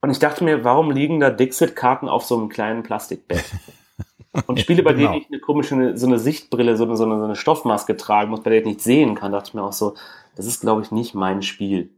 Und 0.01 0.11
ich 0.11 0.19
dachte 0.19 0.45
mir, 0.45 0.63
warum 0.63 0.91
liegen 0.91 1.21
da 1.21 1.31
Dixit-Karten 1.31 2.09
auf 2.09 2.25
so 2.25 2.39
einem 2.39 2.49
kleinen 2.49 2.83
Plastikbett? 2.83 3.45
Und 4.47 4.61
Spiele, 4.61 4.83
bei 4.83 4.93
genau. 4.93 5.13
denen 5.13 5.23
ich 5.23 5.29
eine 5.29 5.41
komische, 5.41 5.97
so 5.97 6.07
eine 6.07 6.19
Sichtbrille, 6.19 6.77
so 6.77 6.85
eine, 6.85 6.97
so 6.97 7.05
eine, 7.05 7.19
so 7.19 7.25
eine 7.25 7.37
Stoffmaske 7.37 7.97
tragen 7.97 8.31
muss, 8.31 8.43
bei 8.43 8.51
der 8.51 8.61
ich 8.61 8.67
nicht 8.67 8.81
sehen 8.81 9.15
kann, 9.15 9.33
dachte 9.33 9.49
ich 9.49 9.55
mir 9.55 9.63
auch 9.63 9.73
so, 9.73 9.95
das 10.37 10.47
ist, 10.47 10.61
glaube 10.61 10.83
ich, 10.83 10.91
nicht 10.91 11.15
mein 11.15 11.43
Spiel. 11.43 11.91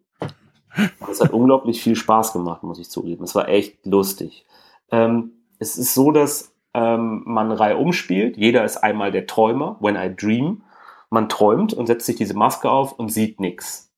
Es 1.10 1.20
hat 1.20 1.32
unglaublich 1.32 1.82
viel 1.82 1.96
Spaß 1.96 2.32
gemacht, 2.32 2.62
muss 2.62 2.78
ich 2.78 2.90
zugeben. 2.90 3.24
Es 3.24 3.34
war 3.34 3.48
echt 3.48 3.84
lustig. 3.84 4.46
Ähm, 4.90 5.32
es 5.58 5.76
ist 5.76 5.94
so, 5.94 6.12
dass 6.12 6.54
ähm, 6.74 7.22
man 7.26 7.50
Reihe 7.50 7.76
umspielt. 7.76 8.36
Jeder 8.36 8.64
ist 8.64 8.76
einmal 8.76 9.10
der 9.10 9.26
Träumer, 9.26 9.76
when 9.80 9.96
I 9.96 10.14
dream. 10.14 10.62
Man 11.10 11.28
träumt 11.28 11.72
und 11.72 11.86
setzt 11.86 12.06
sich 12.06 12.16
diese 12.16 12.34
Maske 12.34 12.70
auf 12.70 12.92
und 12.92 13.10
sieht 13.10 13.40
nichts. 13.40 13.90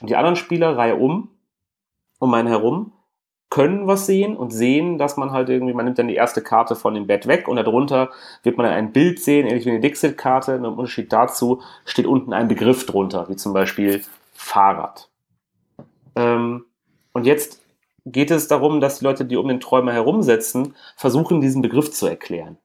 Und 0.00 0.10
die 0.10 0.16
anderen 0.16 0.36
Spieler 0.36 0.76
Reihe 0.76 0.96
um, 0.96 1.30
um 2.18 2.34
einen 2.34 2.48
herum, 2.48 2.92
können 3.50 3.88
was 3.88 4.06
sehen 4.06 4.36
und 4.36 4.52
sehen, 4.52 4.96
dass 4.96 5.16
man 5.16 5.32
halt 5.32 5.48
irgendwie, 5.48 5.74
man 5.74 5.84
nimmt 5.84 5.98
dann 5.98 6.06
die 6.06 6.14
erste 6.14 6.40
Karte 6.40 6.76
von 6.76 6.94
dem 6.94 7.08
Bett 7.08 7.26
weg 7.26 7.48
und 7.48 7.56
darunter 7.56 8.10
wird 8.44 8.56
man 8.56 8.66
dann 8.66 8.74
ein 8.74 8.92
Bild 8.92 9.20
sehen, 9.20 9.46
ähnlich 9.46 9.66
wie 9.66 9.70
eine 9.70 9.80
Dixit-Karte. 9.80 10.52
Im 10.52 10.64
Unterschied 10.64 11.12
dazu 11.12 11.60
steht 11.84 12.06
unten 12.06 12.32
ein 12.32 12.46
Begriff 12.46 12.86
drunter, 12.86 13.28
wie 13.28 13.34
zum 13.34 13.52
Beispiel 13.52 14.02
Fahrrad. 14.32 15.08
Ähm, 16.14 16.64
und 17.12 17.26
jetzt 17.26 17.60
geht 18.06 18.30
es 18.30 18.46
darum, 18.46 18.80
dass 18.80 19.00
die 19.00 19.04
Leute, 19.04 19.24
die 19.24 19.36
um 19.36 19.48
den 19.48 19.60
Träumer 19.60 19.92
herumsetzen, 19.92 20.76
versuchen, 20.96 21.40
diesen 21.40 21.60
Begriff 21.60 21.90
zu 21.90 22.06
erklären. 22.06 22.56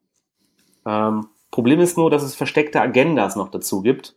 Ähm, 0.86 1.28
Problem 1.50 1.80
ist 1.80 1.98
nur, 1.98 2.12
dass 2.12 2.22
es 2.22 2.36
versteckte 2.36 2.82
Agendas 2.82 3.36
noch 3.36 3.50
dazu 3.50 3.82
gibt. 3.82 4.16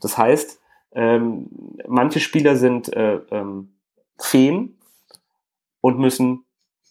Das 0.00 0.18
heißt, 0.18 0.60
ähm, 0.92 1.48
manche 1.86 2.20
Spieler 2.20 2.56
sind 2.56 2.92
äh, 2.92 3.20
ähm, 3.30 3.72
Feen, 4.18 4.76
und 5.80 5.98
müssen 5.98 6.44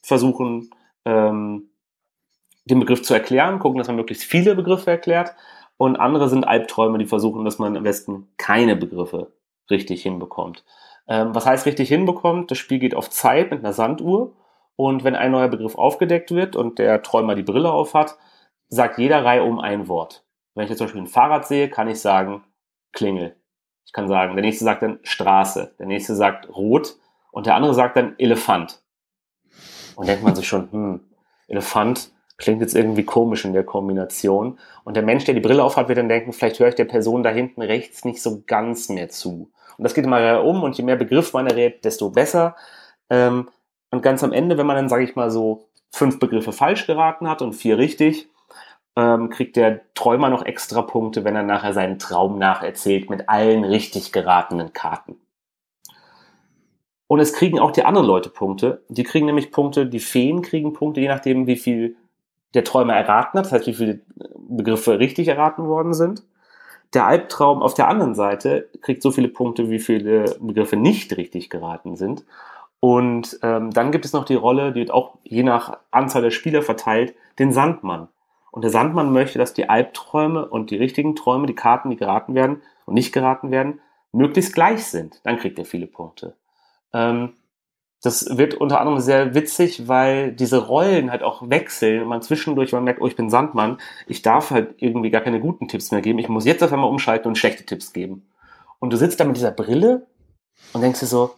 versuchen, 0.04 0.70
ähm, 1.06 1.70
den 2.66 2.80
Begriff 2.80 3.02
zu 3.02 3.14
erklären, 3.14 3.60
gucken, 3.60 3.78
dass 3.78 3.88
man 3.88 3.96
möglichst 3.96 4.24
viele 4.24 4.56
Begriffe 4.56 4.92
erklärt. 4.92 5.34
Und 5.78 5.96
andere 5.96 6.30
sind 6.30 6.44
Albträume, 6.44 6.98
die 6.98 7.06
versuchen, 7.06 7.46
dass 7.46 7.60
man 7.60 7.78
am 7.78 7.84
besten 7.84 8.28
keine 8.38 8.76
Begriffe 8.76 9.32
richtig 9.70 10.02
hinbekommt. 10.04 10.66
Ähm, 11.08 11.34
was 11.34 11.46
heißt 11.46 11.66
richtig 11.66 11.90
hinbekommt? 11.90 12.52
Das 12.52 12.58
Spiel 12.58 12.80
geht 12.80 12.96
auf 12.96 13.10
Zeit 13.10 13.52
mit 13.52 13.60
einer 13.60 13.74
Sanduhr. 13.74 14.34
Und 14.76 15.04
wenn 15.04 15.16
ein 15.16 15.32
neuer 15.32 15.50
Begriff 15.50 15.76
aufgedeckt 15.76 16.32
wird 16.32 16.56
und 16.56 16.80
der 16.80 17.02
Träumer 17.02 17.36
die 17.36 17.44
Brille 17.44 17.72
auf 17.72 17.94
hat, 17.94 18.18
sagt 18.70 18.98
jeder 18.98 19.26
Reihe 19.26 19.44
um 19.44 19.60
ein 19.60 19.88
Wort. 19.88 20.24
Wenn 20.54 20.64
ich 20.64 20.70
jetzt 20.70 20.78
zum 20.78 20.88
Beispiel 20.88 21.02
ein 21.02 21.08
Fahrrad 21.08 21.48
sehe, 21.48 21.70
kann 21.70 21.88
ich 21.88 22.00
sagen 22.00 22.44
Klingel. 22.94 23.36
Ich 23.86 23.94
kann 23.94 24.08
sagen, 24.08 24.36
der 24.36 24.44
nächste 24.44 24.66
sagt 24.66 24.84
dann 24.84 25.00
Straße, 25.04 25.76
der 25.80 25.88
nächste 25.88 26.16
sagt 26.16 26.48
Rot, 26.56 26.96
und 27.32 27.46
der 27.46 27.56
andere 27.56 27.74
sagt 27.74 27.98
dann 27.98 28.16
Elefant. 28.18 28.82
Und 29.96 30.08
denkt 30.08 30.24
man 30.24 30.36
sich 30.36 30.48
schon, 30.48 30.72
hm, 30.72 31.02
Elefant 31.48 32.12
klingt 32.38 32.62
jetzt 32.62 32.76
irgendwie 32.76 33.04
komisch 33.04 33.46
in 33.46 33.54
der 33.54 33.66
Kombination. 33.66 34.58
Und 34.86 34.96
der 34.96 35.04
Mensch, 35.04 35.26
der 35.26 35.34
die 35.34 35.42
Brille 35.42 35.64
aufhat, 35.64 35.90
wird 35.90 35.98
dann 35.98 36.10
denken, 36.10 36.32
vielleicht 36.34 36.60
höre 36.60 36.70
ich 36.70 36.76
der 36.76 36.86
Person 36.86 37.22
da 37.22 37.30
hinten 37.30 37.62
rechts 37.62 38.06
nicht 38.06 38.22
so 38.22 38.44
ganz 38.48 38.90
mehr 38.90 39.10
zu. 39.10 39.52
Und 39.78 39.84
das 39.84 39.94
geht 39.94 40.06
immer 40.06 40.44
um 40.44 40.64
und 40.64 40.78
je 40.78 40.84
mehr 40.84 40.96
Begriff 40.96 41.34
man 41.34 41.48
errät, 41.48 41.84
desto 41.86 42.10
besser. 42.10 42.56
Ähm, 43.10 43.50
und 43.92 44.02
ganz 44.02 44.24
am 44.24 44.32
Ende, 44.32 44.58
wenn 44.58 44.66
man 44.66 44.76
dann, 44.76 44.90
sage 44.90 45.04
ich 45.04 45.16
mal, 45.16 45.32
so 45.32 45.70
fünf 45.92 46.20
Begriffe 46.20 46.54
falsch 46.54 46.88
geraten 46.88 47.30
hat 47.30 47.42
und 47.42 47.54
vier 47.54 47.78
richtig, 47.78 48.30
ähm, 48.96 49.30
kriegt 49.30 49.56
der 49.56 49.82
Träumer 49.94 50.30
noch 50.30 50.46
extra 50.46 50.82
Punkte, 50.82 51.24
wenn 51.24 51.36
er 51.36 51.44
nachher 51.44 51.74
seinen 51.74 52.00
Traum 52.00 52.38
nacherzählt 52.38 53.10
mit 53.10 53.30
allen 53.30 53.64
richtig 53.64 54.12
geratenen 54.12 54.74
Karten. 54.74 55.18
Und 57.10 57.20
es 57.20 57.34
kriegen 57.34 57.57
auch 57.57 57.72
die 57.72 57.86
anderen 57.86 58.05
Leute 58.05 58.30
Punkte. 58.30 58.84
Die 58.88 59.03
kriegen 59.03 59.26
nämlich 59.26 59.51
Punkte, 59.51 59.88
die 59.88 59.99
Feen 59.99 60.43
kriegen 60.43 60.74
Punkte, 60.74 61.01
je 61.01 61.07
nachdem, 61.07 61.47
wie 61.47 61.55
viel 61.55 61.95
der 62.53 62.64
Träumer 62.64 62.93
erraten 62.93 63.39
hat, 63.39 63.45
das 63.45 63.51
heißt, 63.51 63.66
wie 63.66 63.74
viele 63.74 64.01
Begriffe 64.38 64.99
richtig 64.99 65.28
erraten 65.28 65.68
worden 65.68 65.95
sind. 65.95 66.22
Der 66.93 67.07
Albtraum 67.07 67.64
auf 67.64 67.74
der 67.74 67.88
anderen 67.88 68.14
Seite 68.14 68.70
kriegt 68.82 69.01
so 69.01 69.10
viele 69.10 69.28
Punkte, 69.28 69.72
wie 69.72 69.80
viele 69.80 70.36
Begriffe 70.39 70.76
nicht 70.76 71.18
richtig 71.18 71.49
geraten 71.49 71.95
sind. 71.95 72.26
Und 72.80 73.39
ähm, 73.41 73.72
dann 73.72 73.91
gibt 73.91 74.05
es 74.05 74.14
noch 74.14 74.24
die 74.24 74.36
Rolle, 74.36 74.72
die 74.72 74.82
wird 74.82 74.91
auch 74.91 75.18
je 75.24 75.41
nach 75.41 75.80
Anzahl 75.89 76.22
der 76.22 76.30
Spieler 76.30 76.62
verteilt, 76.62 77.16
den 77.39 77.51
Sandmann. 77.51 78.07
Und 78.51 78.62
der 78.62 78.72
Sandmann 78.72 79.12
möchte, 79.12 79.39
dass 79.39 79.55
die 79.55 79.68
Albträume 79.68 80.47
und 80.47 80.70
die 80.70 80.78
richtigen 80.78 81.16
Träume, 81.16 81.47
die 81.47 81.55
Karten, 81.55 81.89
die 81.89 81.97
geraten 81.97 82.36
werden 82.36 82.62
und 82.86 82.93
nicht 82.93 83.14
geraten 83.14 83.49
werden, 83.49 83.82
möglichst 84.12 84.53
gleich 84.53 84.86
sind. 84.86 85.22
Dann 85.24 85.38
kriegt 85.38 85.57
er 85.57 85.66
viele 85.66 85.88
Punkte. 85.88 86.36
Ähm, 86.94 87.34
das 88.02 88.38
wird 88.38 88.54
unter 88.54 88.80
anderem 88.80 89.00
sehr 89.02 89.36
witzig, 89.36 89.88
weil 89.88 90.32
diese 90.32 90.68
Rollen 90.68 91.12
halt 91.12 91.22
auch 91.22 91.50
wechseln 91.50 92.02
und 92.02 92.08
man 92.08 92.22
zwischendurch 92.22 92.72
man 92.72 92.86
merkt, 92.86 93.02
oh, 93.02 93.08
ich 93.08 93.18
bin 93.18 93.30
Sandmann, 93.30 93.78
ich 94.08 94.22
darf 94.22 94.52
halt 94.52 94.76
irgendwie 94.78 95.10
gar 95.10 95.22
keine 95.22 95.42
guten 95.42 95.68
Tipps 95.68 95.92
mehr 95.92 96.02
geben. 96.02 96.20
Ich 96.20 96.30
muss 96.30 96.46
jetzt 96.46 96.64
auf 96.64 96.72
einmal 96.72 96.90
umschalten 96.90 97.28
und 97.28 97.38
schlechte 97.38 97.66
Tipps 97.66 97.92
geben. 97.92 98.26
Und 98.80 98.94
du 98.94 98.98
sitzt 98.98 99.20
da 99.20 99.26
mit 99.26 99.36
dieser 99.36 99.52
Brille 99.52 100.08
und 100.72 100.82
denkst 100.82 101.02
dir 101.02 101.08
so, 101.08 101.36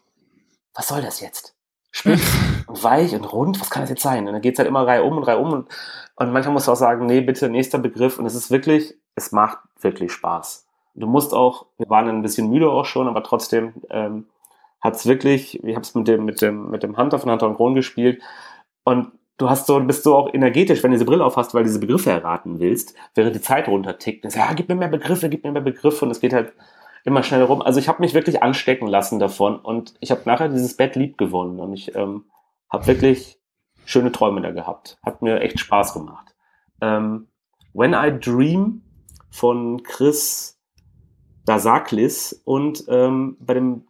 was 0.76 0.88
soll 0.88 1.02
das 1.02 1.20
jetzt? 1.20 1.56
Spitz 1.92 2.22
und 2.68 2.84
weich 2.84 3.16
und 3.16 3.26
rund, 3.26 3.60
was 3.60 3.72
kann 3.72 3.82
das 3.82 3.90
jetzt 3.90 4.04
sein? 4.04 4.28
Und 4.28 4.34
dann 4.34 4.42
geht's 4.42 4.60
halt 4.60 4.68
immer 4.68 4.86
Reihe 4.86 5.04
um 5.04 5.18
und 5.18 5.24
Reihe 5.24 5.40
um 5.40 5.52
und, 5.52 5.68
und 6.16 6.32
manchmal 6.32 6.54
musst 6.54 6.68
du 6.68 6.72
auch 6.72 6.78
sagen, 6.78 7.08
nee, 7.08 7.22
bitte, 7.22 7.50
nächster 7.50 7.80
Begriff. 7.80 8.20
Und 8.20 8.28
es 8.28 8.36
ist 8.36 8.52
wirklich, 8.52 8.94
es 9.16 9.32
macht 9.32 9.58
wirklich 9.82 10.12
Spaß. 10.12 10.68
Du 10.94 11.08
musst 11.08 11.34
auch, 11.34 11.66
wir 11.78 11.90
waren 11.90 12.08
ein 12.08 12.22
bisschen 12.22 12.50
müde 12.50 12.70
auch 12.70 12.86
schon, 12.86 13.08
aber 13.08 13.24
trotzdem, 13.24 13.74
ähm, 13.90 14.28
hat 14.82 14.96
es 14.96 15.06
wirklich, 15.06 15.64
ich 15.64 15.76
habe 15.76 15.84
es 15.84 15.96
mit 15.96 16.08
dem, 16.08 16.26
mit 16.26 16.42
dem, 16.42 16.70
mit 16.70 16.84
dem 16.84 16.98
Hunter 16.98 17.20
von 17.20 17.32
Hunter 17.32 17.48
und 17.48 17.56
Kron 17.56 17.76
gespielt 17.76 18.22
und 18.84 19.12
du 19.38 19.50
hast 19.50 19.68
so, 19.68 19.80
bist 19.80 20.04
so 20.04 20.16
auch 20.16 20.34
energetisch, 20.34 20.84
wenn 20.84 20.92
du 20.92 20.96
diese 20.96 21.06
Brille 21.06 21.26
aufhast, 21.26 21.54
weil 21.54 21.64
du 21.64 21.70
diese 21.70 21.80
Begriffe 21.80 22.12
erraten 22.12 22.60
willst, 22.60 22.96
während 23.16 23.36
die 23.36 23.42
Zeit 23.42 23.68
runtertickt. 23.68 24.24
Und 24.24 24.36
ja, 24.36 24.54
gib 24.54 24.70
mir 24.70 24.76
mehr 24.76 24.88
Begriffe, 24.88 25.30
gib 25.30 25.44
mir 25.44 25.52
mehr 25.52 25.62
Begriffe 25.62 26.06
und 26.06 26.12
es 26.12 26.20
geht 26.20 26.34
halt 26.34 26.54
immer 27.04 27.24
schneller 27.24 27.46
rum. 27.46 27.62
Also 27.62 27.80
ich 27.80 27.88
habe 27.88 28.02
mich 28.02 28.14
wirklich 28.14 28.44
anstecken 28.44 28.88
lassen 28.88 29.20
davon 29.20 29.58
und 29.60 29.96
ich 30.00 30.12
habe 30.12 30.22
nachher 30.26 30.50
dieses 30.50 30.78
Bett 30.78 30.96
lieb 30.96 31.18
gewonnen 31.18 31.60
und 31.60 31.74
ich 31.74 31.96
ähm, 31.96 32.26
habe 32.70 32.88
wirklich 32.88 33.40
schöne 33.86 34.12
Träume 34.12 34.42
da 34.42 34.52
gehabt. 34.52 34.98
Hat 35.04 35.22
mir 35.22 35.42
echt 35.42 35.60
Spaß 35.60 35.94
gemacht. 35.94 36.36
Ähm, 36.82 37.28
When 37.74 37.94
I 37.94 38.12
Dream 38.20 38.84
von 39.30 39.82
Chris 39.84 40.60
Dasaklis 41.46 42.42
und 42.46 42.84
ähm, 42.90 43.38
bei 43.40 43.56
dem 43.56 43.86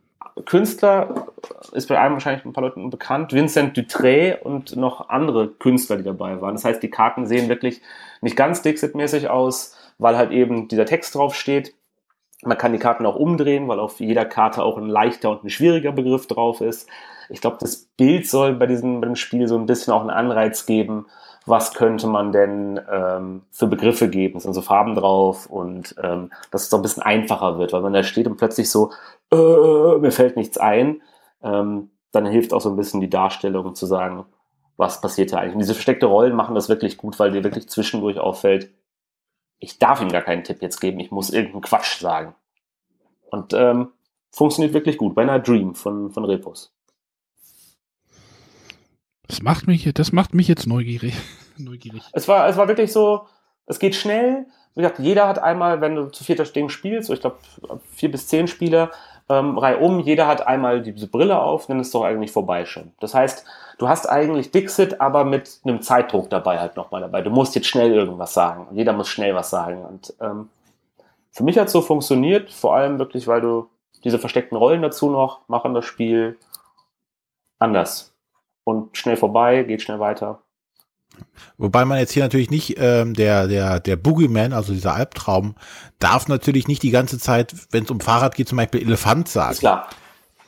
Künstler 0.46 1.28
ist 1.72 1.88
bei 1.88 2.00
einem 2.00 2.14
wahrscheinlich 2.14 2.46
ein 2.46 2.54
paar 2.54 2.64
Leuten 2.64 2.90
bekannt, 2.90 3.34
Vincent 3.34 3.78
Dutré 3.78 4.40
und 4.40 4.76
noch 4.76 5.10
andere 5.10 5.50
Künstler, 5.50 5.98
die 5.98 6.04
dabei 6.04 6.42
waren. 6.42 6.56
Das 6.56 6.66
heißt, 6.66 6.82
die 6.82 6.90
Karten 6.90 7.26
sehen 7.26 7.50
wirklich 7.50 7.82
nicht 8.22 8.36
ganz 8.36 8.62
Dixit-mäßig 8.62 9.30
aus, 9.30 9.76
weil 9.98 10.18
halt 10.18 10.32
eben 10.32 10.68
dieser 10.68 10.86
Text 10.86 11.16
drauf 11.16 11.36
steht. 11.36 11.74
Man 12.44 12.58
kann 12.58 12.74
die 12.74 12.80
Karten 12.80 13.06
auch 13.06 13.16
umdrehen, 13.16 13.68
weil 13.68 13.80
auf 13.80 14.00
jeder 14.00 14.26
Karte 14.26 14.64
auch 14.64 14.78
ein 14.78 14.88
leichter 14.88 15.30
und 15.30 15.44
ein 15.44 15.50
schwieriger 15.50 15.92
Begriff 15.92 16.28
drauf 16.28 16.62
ist. 16.62 16.90
Ich 17.30 17.40
glaube, 17.40 17.58
das 17.60 17.88
Bild 17.98 18.28
soll 18.28 18.56
bei 18.56 18.66
diesem, 18.66 19.00
bei 19.00 19.08
dem 19.08 19.16
Spiel 19.16 19.48
so 19.48 19.58
ein 19.58 19.66
bisschen 19.66 19.94
auch 19.94 20.02
einen 20.02 20.10
Anreiz 20.10 20.66
geben, 20.66 21.06
was 21.46 21.74
könnte 21.74 22.08
man 22.08 22.32
denn 22.32 22.80
ähm, 22.92 23.42
für 23.52 23.68
Begriffe 23.68 24.10
geben? 24.10 24.38
Es 24.38 24.44
sind 24.44 24.54
so 24.54 24.62
Farben 24.62 24.96
drauf 24.96 25.48
und 25.48 25.96
ähm, 26.02 26.32
dass 26.52 26.64
es 26.64 26.70
so 26.70 26.78
ein 26.78 26.84
bisschen 26.84 27.04
einfacher 27.04 27.58
wird, 27.58 27.74
weil 27.74 27.82
man 27.82 27.94
da 27.94 28.04
steht 28.04 28.28
und 28.28 28.38
plötzlich 28.38 28.70
so, 28.70 28.92
äh, 29.32 29.98
mir 29.98 30.12
fällt 30.12 30.38
nichts 30.38 30.58
ein, 30.58 31.02
ähm, 31.42 31.90
dann 32.12 32.26
hilft 32.26 32.54
auch 32.54 32.62
so 32.62 32.70
ein 32.70 32.76
bisschen 32.76 33.02
die 33.02 33.10
Darstellung 33.10 33.74
zu 33.74 33.86
sagen, 33.86 34.26
was 34.78 35.02
passiert 35.02 35.34
da 35.34 35.38
eigentlich. 35.38 35.54
Und 35.54 35.60
diese 35.60 35.74
versteckte 35.74 36.06
Rollen 36.06 36.36
machen 36.36 36.56
das 36.56 36.70
wirklich 36.70 36.98
gut, 36.98 37.18
weil 37.20 37.32
dir 37.32 37.44
wirklich 37.44 37.70
zwischendurch 37.70 38.20
auffällt, 38.20 38.72
ich 39.60 39.80
darf 39.80 40.02
ihm 40.02 40.10
gar 40.10 40.24
keinen 40.24 40.44
Tipp 40.44 40.62
jetzt 40.62 40.80
geben, 40.80 41.00
ich 41.00 41.12
muss 41.12 41.30
irgendeinen 41.30 41.62
Quatsch 41.62 42.00
sagen. 42.00 42.36
Und 43.30 43.54
ähm, 43.54 43.90
funktioniert 44.32 44.74
wirklich 44.74 44.98
gut. 44.98 45.16
Bei 45.16 45.22
einer 45.22 45.40
Dream 45.40 45.76
von, 45.76 46.12
von 46.12 46.26
Repos. 46.26 46.74
Das 49.32 49.42
macht 49.42 49.66
mich, 49.66 49.90
das 49.94 50.12
macht 50.12 50.34
mich 50.34 50.50
jetzt 50.50 50.68
neugierig. 50.68 51.14
neugierig. 51.58 52.04
Es 52.12 52.28
war, 52.28 52.50
es 52.50 52.58
war 52.58 52.68
wirklich 52.68 52.92
so, 52.92 53.28
es 53.66 53.80
geht 53.80 53.96
schnell. 53.96 54.46
Wie 54.76 54.82
gesagt, 54.82 55.00
jeder 55.00 55.26
hat 55.26 55.40
einmal, 55.40 55.80
wenn 55.80 55.96
du 55.96 56.08
zu 56.08 56.26
vierter 56.26 56.44
Ding 56.44 56.68
spielst, 56.68 57.08
so 57.08 57.14
ich 57.14 57.22
glaube 57.22 57.38
vier 57.94 58.12
bis 58.12 58.28
zehn 58.28 58.48
Spieler, 58.48 58.92
ähm, 59.30 59.58
reihum, 59.58 60.02
jeder 60.02 60.28
hat 60.28 60.46
einmal 60.46 60.82
diese 60.82 61.08
Brille 61.08 61.42
auf, 61.42 61.68
dann 61.68 61.80
ist 61.80 61.96
doch 61.96 62.04
eigentlich 62.04 62.32
vorbei 62.32 62.66
schon. 62.66 62.92
Das 63.00 63.14
heißt, 63.14 63.46
du 63.78 63.88
hast 63.88 64.06
eigentlich 64.06 64.52
Dixit, 64.52 65.00
aber 65.00 65.24
mit 65.24 65.62
einem 65.64 65.82
Zeitdruck 65.82 66.30
dabei 66.30 66.60
halt 66.60 66.76
nochmal 66.76 67.00
dabei. 67.00 67.22
Du 67.22 67.30
musst 67.30 67.56
jetzt 67.56 67.68
schnell 67.68 67.94
irgendwas 67.94 68.34
sagen. 68.34 68.68
Jeder 68.76 68.92
muss 68.92 69.08
schnell 69.08 69.34
was 69.34 69.50
sagen. 69.50 69.86
Und 69.86 70.14
ähm, 70.20 70.50
für 71.32 71.46
mich 71.46 71.58
hat 71.58 71.68
es 71.68 71.74
so 71.74 71.82
funktioniert, 71.82 72.52
vor 72.52 72.76
allem 72.76 73.00
wirklich, 73.00 73.28
weil 73.28 73.40
du 73.40 73.70
diese 74.04 74.20
versteckten 74.20 74.58
Rollen 74.58 74.82
dazu 74.82 75.10
noch 75.10 75.48
machen 75.48 75.74
das 75.74 75.86
Spiel 75.86 76.38
anders. 77.60 78.11
Und 78.64 78.96
schnell 78.98 79.18
vorbei, 79.18 79.64
geht 79.64 79.82
schnell 79.82 80.00
weiter. 80.00 80.44
Wobei 81.58 81.86
man 81.86 82.00
jetzt 82.00 82.12
hier 82.12 82.24
natürlich 82.24 82.50
nicht, 82.50 82.76
ähm, 82.80 83.14
der, 83.14 83.48
der, 83.48 83.80
der 83.80 83.96
Boogeyman, 83.96 84.54
also 84.54 84.74
dieser 84.74 84.96
Albtraum, 84.96 85.56
darf 86.00 86.28
natürlich 86.28 86.68
nicht 86.68 86.84
die 86.84 86.92
ganze 86.92 87.20
Zeit, 87.20 87.54
wenn 87.72 87.84
es 87.84 87.92
um 87.92 88.00
Fahrrad 88.00 88.36
geht, 88.36 88.48
zum 88.48 88.58
Beispiel 88.58 88.82
Elefant 88.82 89.28
sagen. 89.28 89.54
Ist 89.54 89.60
klar. 89.60 89.90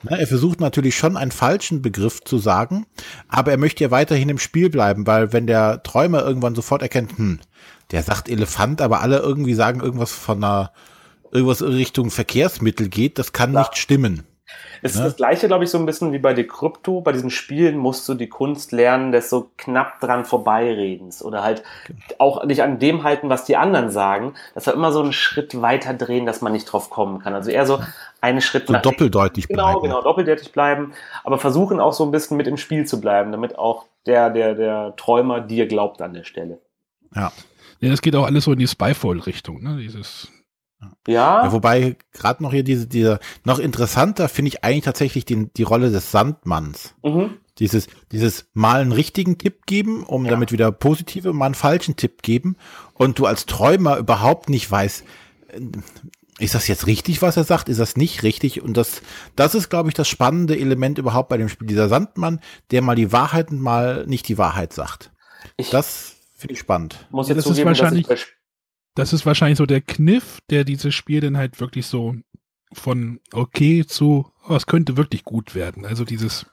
Na, 0.02 0.18
er 0.18 0.26
versucht 0.26 0.60
natürlich 0.60 0.96
schon 0.96 1.16
einen 1.16 1.30
falschen 1.30 1.80
Begriff 1.80 2.22
zu 2.22 2.36
sagen, 2.36 2.86
aber 3.28 3.52
er 3.52 3.56
möchte 3.56 3.84
ja 3.84 3.90
weiterhin 3.90 4.28
im 4.28 4.38
Spiel 4.38 4.68
bleiben, 4.68 5.06
weil 5.06 5.32
wenn 5.32 5.46
der 5.46 5.82
Träumer 5.82 6.22
irgendwann 6.22 6.54
sofort 6.54 6.82
erkennt, 6.82 7.16
hm, 7.16 7.40
der 7.90 8.02
sagt 8.02 8.28
Elefant, 8.28 8.82
aber 8.82 9.00
alle 9.00 9.18
irgendwie 9.18 9.54
sagen 9.54 9.80
irgendwas 9.80 10.12
von 10.12 10.44
einer, 10.44 10.72
irgendwas 11.32 11.62
in 11.62 11.68
Richtung 11.68 12.10
Verkehrsmittel 12.10 12.88
geht, 12.88 13.18
das 13.18 13.32
kann 13.32 13.52
klar. 13.52 13.62
nicht 13.62 13.78
stimmen. 13.78 14.24
Es 14.82 14.92
ist 14.92 14.98
ne? 14.98 15.04
das 15.04 15.16
gleiche, 15.16 15.46
glaube 15.46 15.64
ich, 15.64 15.70
so 15.70 15.78
ein 15.78 15.86
bisschen 15.86 16.12
wie 16.12 16.18
bei 16.18 16.34
Decrypto. 16.34 17.00
Bei 17.00 17.12
diesen 17.12 17.30
Spielen 17.30 17.78
musst 17.78 18.08
du 18.08 18.14
die 18.14 18.28
Kunst 18.28 18.72
lernen 18.72 19.12
des 19.12 19.30
so 19.30 19.50
knapp 19.56 20.00
dran 20.00 20.24
vorbeiredens 20.24 21.22
oder 21.22 21.42
halt 21.42 21.62
auch 22.18 22.44
nicht 22.44 22.62
an 22.62 22.78
dem 22.78 23.02
halten, 23.02 23.30
was 23.30 23.44
die 23.44 23.56
anderen 23.56 23.90
sagen. 23.90 24.34
Das 24.54 24.66
war 24.66 24.74
immer 24.74 24.92
so 24.92 25.00
einen 25.00 25.12
Schritt 25.12 25.62
weiter 25.62 25.94
drehen, 25.94 26.26
dass 26.26 26.42
man 26.42 26.52
nicht 26.52 26.66
drauf 26.66 26.90
kommen 26.90 27.20
kann. 27.20 27.34
Also 27.34 27.50
eher 27.50 27.66
so 27.66 27.80
einen 28.20 28.40
Schritt 28.40 28.66
so 28.66 28.74
nach 28.74 28.82
doppeldeutig 28.82 29.48
genau, 29.48 29.64
bleiben. 29.64 29.82
Genau, 29.82 29.94
genau, 29.96 30.02
doppeldeutig 30.02 30.52
bleiben, 30.52 30.92
aber 31.24 31.38
versuchen 31.38 31.80
auch 31.80 31.92
so 31.92 32.04
ein 32.04 32.10
bisschen 32.10 32.36
mit 32.36 32.46
im 32.46 32.56
Spiel 32.56 32.84
zu 32.84 33.00
bleiben, 33.00 33.32
damit 33.32 33.58
auch 33.58 33.86
der, 34.06 34.30
der, 34.30 34.54
der 34.54 34.94
Träumer 34.96 35.40
dir 35.40 35.66
glaubt 35.66 36.02
an 36.02 36.12
der 36.12 36.24
Stelle. 36.24 36.58
Ja. 37.14 37.32
Ja, 37.80 37.92
es 37.92 38.00
geht 38.00 38.16
auch 38.16 38.24
alles 38.24 38.44
so 38.44 38.52
in 38.52 38.58
die 38.58 38.66
Spyfall-Richtung, 38.66 39.62
ne? 39.62 39.76
Dieses 39.76 40.28
ja. 41.06 41.44
ja 41.44 41.52
wobei 41.52 41.96
gerade 42.12 42.42
noch 42.42 42.52
hier 42.52 42.64
diese, 42.64 42.86
diese 42.86 43.18
noch 43.44 43.58
interessanter 43.58 44.28
finde 44.28 44.48
ich 44.50 44.64
eigentlich 44.64 44.84
tatsächlich 44.84 45.24
den, 45.24 45.50
die 45.54 45.62
Rolle 45.62 45.90
des 45.90 46.10
Sandmanns. 46.10 46.94
Mhm. 47.02 47.38
Dieses, 47.58 47.86
dieses 48.10 48.46
mal 48.52 48.80
einen 48.80 48.92
richtigen 48.92 49.38
Tipp 49.38 49.66
geben, 49.66 50.02
um 50.02 50.24
ja. 50.24 50.32
damit 50.32 50.50
wieder 50.50 50.72
positive, 50.72 51.32
mal 51.32 51.46
einen 51.46 51.54
falschen 51.54 51.94
Tipp 51.94 52.22
geben 52.22 52.56
und 52.94 53.18
du 53.18 53.26
als 53.26 53.46
Träumer 53.46 53.96
überhaupt 53.98 54.48
nicht 54.48 54.68
weißt, 54.68 55.04
äh, 55.48 55.60
ist 56.40 56.56
das 56.56 56.66
jetzt 56.66 56.88
richtig, 56.88 57.22
was 57.22 57.36
er 57.36 57.44
sagt? 57.44 57.68
Ist 57.68 57.78
das 57.78 57.96
nicht 57.96 58.24
richtig? 58.24 58.60
Und 58.60 58.76
das, 58.76 59.02
das 59.36 59.54
ist, 59.54 59.70
glaube 59.70 59.88
ich, 59.88 59.94
das 59.94 60.08
spannende 60.08 60.58
Element 60.58 60.98
überhaupt 60.98 61.28
bei 61.28 61.36
dem 61.36 61.48
Spiel. 61.48 61.68
Dieser 61.68 61.88
Sandmann, 61.88 62.40
der 62.72 62.82
mal 62.82 62.96
die 62.96 63.12
Wahrheit 63.12 63.52
und 63.52 63.60
mal 63.60 64.04
nicht 64.08 64.26
die 64.26 64.36
Wahrheit 64.36 64.72
sagt. 64.72 65.12
Ich 65.56 65.70
das 65.70 66.16
finde 66.34 66.54
ich 66.54 66.60
spannend. 66.60 67.06
Muss 67.10 67.28
jetzt 67.28 67.36
ja, 67.36 67.42
das 67.42 67.44
zugeben, 67.44 67.70
ist 67.70 67.80
wahrscheinlich, 67.80 68.06
dass 68.06 68.20
ich 68.20 68.26
das 68.94 69.12
ist 69.12 69.26
wahrscheinlich 69.26 69.58
so 69.58 69.66
der 69.66 69.80
Kniff, 69.80 70.38
der 70.50 70.64
dieses 70.64 70.94
Spiel 70.94 71.20
dann 71.20 71.36
halt 71.36 71.60
wirklich 71.60 71.86
so 71.86 72.14
von 72.72 73.20
okay 73.32 73.84
zu, 73.86 74.26
oh, 74.48 74.54
es 74.54 74.66
könnte 74.66 74.96
wirklich 74.96 75.24
gut 75.24 75.54
werden. 75.54 75.86
Also 75.86 76.04
dieses. 76.04 76.46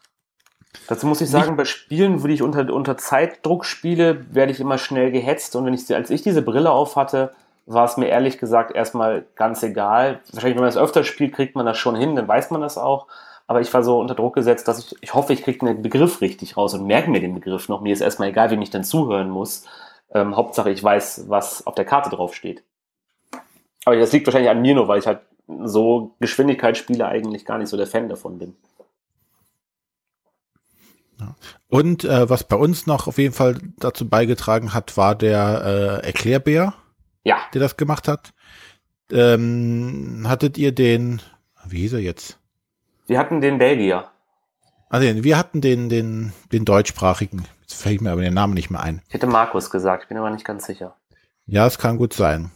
Dazu 0.87 1.05
muss 1.05 1.21
ich 1.21 1.29
sagen, 1.29 1.57
bei 1.57 1.65
Spielen, 1.65 2.23
wo 2.23 2.27
ich 2.27 2.41
unter, 2.41 2.73
unter 2.73 2.97
Zeitdruck 2.97 3.65
spiele, 3.65 4.25
werde 4.33 4.51
ich 4.51 4.59
immer 4.59 4.77
schnell 4.77 5.11
gehetzt. 5.11 5.55
Und 5.55 5.65
wenn 5.65 5.73
ich, 5.73 5.93
als 5.93 6.09
ich 6.09 6.21
diese 6.21 6.41
Brille 6.41 6.71
auf 6.71 6.95
hatte, 6.95 7.33
war 7.65 7.85
es 7.85 7.97
mir 7.97 8.07
ehrlich 8.07 8.37
gesagt 8.37 8.73
erstmal 8.73 9.25
ganz 9.35 9.61
egal. 9.63 10.21
Wahrscheinlich, 10.31 10.55
wenn 10.55 10.63
man 10.63 10.73
das 10.73 10.81
öfter 10.81 11.03
spielt, 11.03 11.33
kriegt 11.33 11.55
man 11.55 11.65
das 11.65 11.77
schon 11.77 11.95
hin, 11.95 12.15
dann 12.15 12.27
weiß 12.27 12.51
man 12.51 12.61
das 12.61 12.77
auch. 12.77 13.07
Aber 13.47 13.59
ich 13.59 13.73
war 13.73 13.83
so 13.83 13.99
unter 13.99 14.15
Druck 14.15 14.33
gesetzt, 14.33 14.67
dass 14.67 14.79
ich, 14.79 14.95
ich 15.01 15.13
hoffe, 15.13 15.33
ich 15.33 15.43
kriege 15.43 15.65
den 15.65 15.81
Begriff 15.81 16.21
richtig 16.21 16.55
raus 16.55 16.73
und 16.73 16.87
merke 16.87 17.11
mir 17.11 17.19
den 17.19 17.35
Begriff 17.35 17.67
noch. 17.67 17.81
Mir 17.81 17.91
ist 17.91 18.01
erstmal 18.01 18.29
egal, 18.29 18.49
wem 18.49 18.61
ich 18.61 18.69
dann 18.69 18.85
zuhören 18.85 19.29
muss. 19.29 19.65
Ähm, 20.13 20.35
Hauptsache, 20.35 20.71
ich 20.71 20.83
weiß, 20.83 21.25
was 21.29 21.65
auf 21.65 21.75
der 21.75 21.85
Karte 21.85 22.09
drauf 22.09 22.35
steht. 22.35 22.63
Aber 23.85 23.95
das 23.95 24.11
liegt 24.11 24.27
wahrscheinlich 24.27 24.51
an 24.51 24.61
mir 24.61 24.75
nur, 24.75 24.87
weil 24.87 24.99
ich 24.99 25.07
halt 25.07 25.21
so 25.63 26.15
Geschwindigkeitsspiele 26.19 27.05
eigentlich 27.05 27.45
gar 27.45 27.57
nicht 27.57 27.69
so 27.69 27.77
der 27.77 27.87
Fan 27.87 28.09
davon 28.09 28.37
bin. 28.37 28.55
Und 31.67 32.03
äh, 32.03 32.29
was 32.29 32.43
bei 32.43 32.55
uns 32.55 32.87
noch 32.87 33.07
auf 33.07 33.17
jeden 33.17 33.33
Fall 33.33 33.57
dazu 33.77 34.07
beigetragen 34.07 34.73
hat, 34.73 34.97
war 34.97 35.15
der 35.15 36.01
äh, 36.03 36.05
Erklärbär, 36.05 36.73
ja. 37.23 37.37
der 37.53 37.61
das 37.61 37.77
gemacht 37.77 38.07
hat. 38.07 38.33
Ähm, 39.11 40.25
hattet 40.27 40.57
ihr 40.57 40.71
den, 40.71 41.21
wie 41.65 41.79
hieß 41.81 41.93
er 41.93 41.99
jetzt? 41.99 42.39
Wir 43.07 43.19
hatten 43.19 43.41
den 43.41 43.57
Belgier. 43.57 44.10
Also 44.91 45.23
wir 45.23 45.37
hatten 45.37 45.61
den, 45.61 45.87
den, 45.87 46.33
den 46.51 46.65
deutschsprachigen. 46.65 47.47
Jetzt 47.61 47.81
fällt 47.81 48.01
mir 48.01 48.11
aber 48.11 48.21
den 48.21 48.33
Namen 48.33 48.53
nicht 48.53 48.69
mehr 48.69 48.81
ein. 48.81 49.01
Ich 49.07 49.13
hätte 49.13 49.25
Markus 49.25 49.69
gesagt, 49.69 50.09
bin 50.09 50.17
aber 50.17 50.29
nicht 50.29 50.43
ganz 50.43 50.65
sicher. 50.65 50.97
Ja, 51.45 51.65
es 51.65 51.77
kann 51.77 51.97
gut 51.97 52.11
sein. 52.11 52.51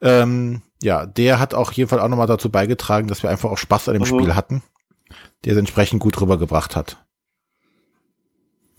Ähm, 0.00 0.62
ja, 0.80 1.06
der 1.06 1.40
hat 1.40 1.52
auch 1.52 1.72
jeden 1.72 1.88
Fall 1.88 1.98
auch 1.98 2.06
nochmal 2.06 2.28
dazu 2.28 2.50
beigetragen, 2.50 3.08
dass 3.08 3.24
wir 3.24 3.30
einfach 3.30 3.50
auch 3.50 3.58
Spaß 3.58 3.88
an 3.88 3.94
dem 3.94 4.02
mhm. 4.02 4.06
Spiel 4.06 4.34
hatten, 4.36 4.62
der 5.44 5.54
es 5.54 5.58
entsprechend 5.58 6.00
gut 6.00 6.20
rübergebracht 6.20 6.76
hat. 6.76 6.98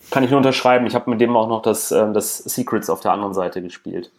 Kann 0.09 0.23
ich 0.23 0.29
nur 0.29 0.37
unterschreiben. 0.37 0.87
Ich 0.87 0.95
habe 0.95 1.09
mit 1.09 1.19
dem 1.19 1.35
auch 1.35 1.49
noch 1.49 1.61
das, 1.61 1.91
äh, 1.91 2.13
das 2.13 2.37
Secrets 2.37 2.89
auf 2.89 3.01
der 3.01 3.11
anderen 3.11 3.33
Seite 3.33 3.61
gespielt. 3.61 4.11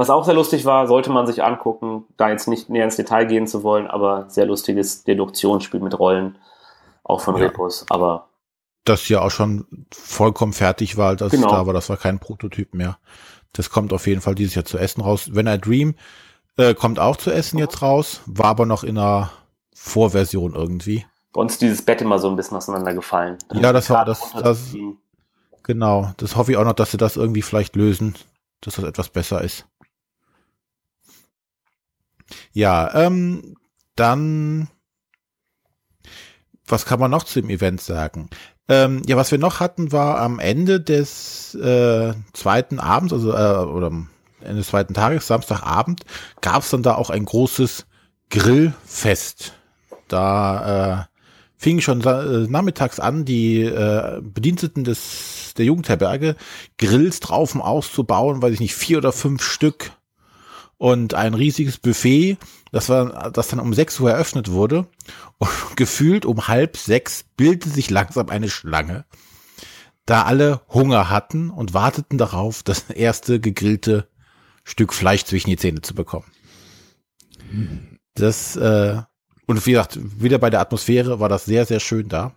Was 0.00 0.08
auch 0.08 0.24
sehr 0.24 0.32
lustig 0.32 0.64
war, 0.64 0.86
sollte 0.86 1.10
man 1.10 1.26
sich 1.26 1.44
angucken, 1.44 2.06
da 2.16 2.30
jetzt 2.30 2.48
nicht 2.48 2.70
näher 2.70 2.84
ins 2.84 2.96
Detail 2.96 3.26
gehen 3.26 3.46
zu 3.46 3.62
wollen, 3.62 3.86
aber 3.86 4.30
sehr 4.30 4.46
lustiges 4.46 5.04
Deduktionsspiel 5.04 5.80
mit 5.80 5.98
Rollen 5.98 6.38
auch 7.04 7.20
von 7.20 7.36
ja. 7.36 7.42
Repos, 7.42 7.84
aber. 7.90 8.30
Das 8.84 9.06
ja 9.10 9.20
auch 9.20 9.30
schon 9.30 9.86
vollkommen 9.92 10.54
fertig 10.54 10.96
war, 10.96 11.16
das 11.16 11.32
genau. 11.32 11.50
da 11.50 11.66
war, 11.66 11.74
das 11.74 11.90
war 11.90 11.98
kein 11.98 12.18
Prototyp 12.18 12.72
mehr. 12.72 12.96
Das 13.52 13.68
kommt 13.68 13.92
auf 13.92 14.06
jeden 14.06 14.22
Fall 14.22 14.34
dieses 14.34 14.54
Jahr 14.54 14.64
zu 14.64 14.78
Essen 14.78 15.02
raus. 15.02 15.34
Wenn 15.34 15.46
I 15.46 15.58
Dream 15.58 15.94
äh, 16.56 16.72
kommt 16.72 16.98
auch 16.98 17.18
zu 17.18 17.30
Essen 17.30 17.58
jetzt 17.58 17.82
raus, 17.82 18.22
war 18.24 18.46
aber 18.46 18.64
noch 18.64 18.84
in 18.84 18.96
einer 18.96 19.30
Vorversion 19.74 20.54
irgendwie. 20.54 21.04
Bei 21.34 21.42
uns 21.42 21.58
dieses 21.58 21.82
Bett 21.82 22.00
immer 22.00 22.18
so 22.18 22.30
ein 22.30 22.36
bisschen 22.36 22.56
auseinandergefallen. 22.56 23.36
Dann 23.50 23.62
ja, 23.62 23.74
das 23.74 23.90
war 23.90 24.06
das, 24.06 24.22
das 24.32 24.74
genau. 25.62 26.10
Das 26.16 26.36
hoffe 26.36 26.52
ich 26.52 26.56
auch 26.56 26.64
noch, 26.64 26.72
dass 26.72 26.90
sie 26.90 26.96
das 26.96 27.16
irgendwie 27.16 27.42
vielleicht 27.42 27.76
lösen, 27.76 28.14
dass 28.62 28.76
das 28.76 28.86
etwas 28.86 29.10
besser 29.10 29.42
ist. 29.42 29.66
Ja, 32.52 32.94
ähm, 32.94 33.54
dann 33.96 34.68
was 36.70 36.84
kann 36.86 37.00
man 37.00 37.10
noch 37.10 37.24
zu 37.24 37.40
dem 37.40 37.50
Event 37.50 37.80
sagen? 37.80 38.30
Ähm, 38.68 39.02
ja, 39.06 39.16
was 39.16 39.30
wir 39.32 39.38
noch 39.38 39.60
hatten, 39.60 39.92
war 39.92 40.18
am 40.20 40.38
Ende 40.38 40.80
des 40.80 41.54
äh, 41.56 42.14
zweiten 42.32 42.78
Abends, 42.78 43.12
also 43.12 43.32
äh, 43.32 43.66
oder 43.66 43.90
Ende 44.40 44.56
des 44.56 44.68
zweiten 44.68 44.94
Tages, 44.94 45.26
Samstagabend, 45.26 46.02
gab 46.40 46.62
es 46.62 46.70
dann 46.70 46.82
da 46.82 46.94
auch 46.94 47.10
ein 47.10 47.24
großes 47.24 47.86
Grillfest. 48.30 49.54
Da 50.06 51.00
äh, 51.00 51.04
fing 51.56 51.80
schon 51.80 52.00
äh, 52.02 52.46
nachmittags 52.48 53.00
an, 53.00 53.24
die 53.24 53.62
äh, 53.62 54.20
Bediensteten 54.22 54.84
des 54.84 55.52
der 55.56 55.64
Jugendherberge 55.64 56.36
Grills 56.78 57.18
draußen 57.18 57.60
auszubauen, 57.60 58.40
weiß 58.40 58.54
ich 58.54 58.60
nicht, 58.60 58.74
vier 58.74 58.98
oder 58.98 59.10
fünf 59.12 59.42
Stück 59.42 59.90
und 60.80 61.12
ein 61.12 61.34
riesiges 61.34 61.76
Buffet, 61.76 62.38
das 62.72 62.88
war, 62.88 63.30
das 63.30 63.48
dann 63.48 63.60
um 63.60 63.74
6 63.74 64.00
Uhr 64.00 64.12
eröffnet 64.12 64.50
wurde. 64.50 64.86
Und 65.36 65.50
gefühlt 65.76 66.24
um 66.24 66.48
halb 66.48 66.78
sechs 66.78 67.26
bildete 67.36 67.68
sich 67.68 67.90
langsam 67.90 68.30
eine 68.30 68.48
Schlange, 68.48 69.04
da 70.06 70.22
alle 70.22 70.62
Hunger 70.68 71.10
hatten 71.10 71.50
und 71.50 71.74
warteten 71.74 72.16
darauf, 72.16 72.62
das 72.62 72.88
erste 72.88 73.40
gegrillte 73.40 74.08
Stück 74.64 74.94
Fleisch 74.94 75.24
zwischen 75.24 75.50
die 75.50 75.58
Zähne 75.58 75.82
zu 75.82 75.94
bekommen. 75.94 76.24
Das, 78.14 78.56
äh, 78.56 79.02
und 79.46 79.66
wie 79.66 79.72
gesagt, 79.72 79.98
wieder 80.00 80.38
bei 80.38 80.48
der 80.48 80.60
Atmosphäre 80.60 81.20
war 81.20 81.28
das 81.28 81.44
sehr, 81.44 81.66
sehr 81.66 81.80
schön 81.80 82.08
da. 82.08 82.32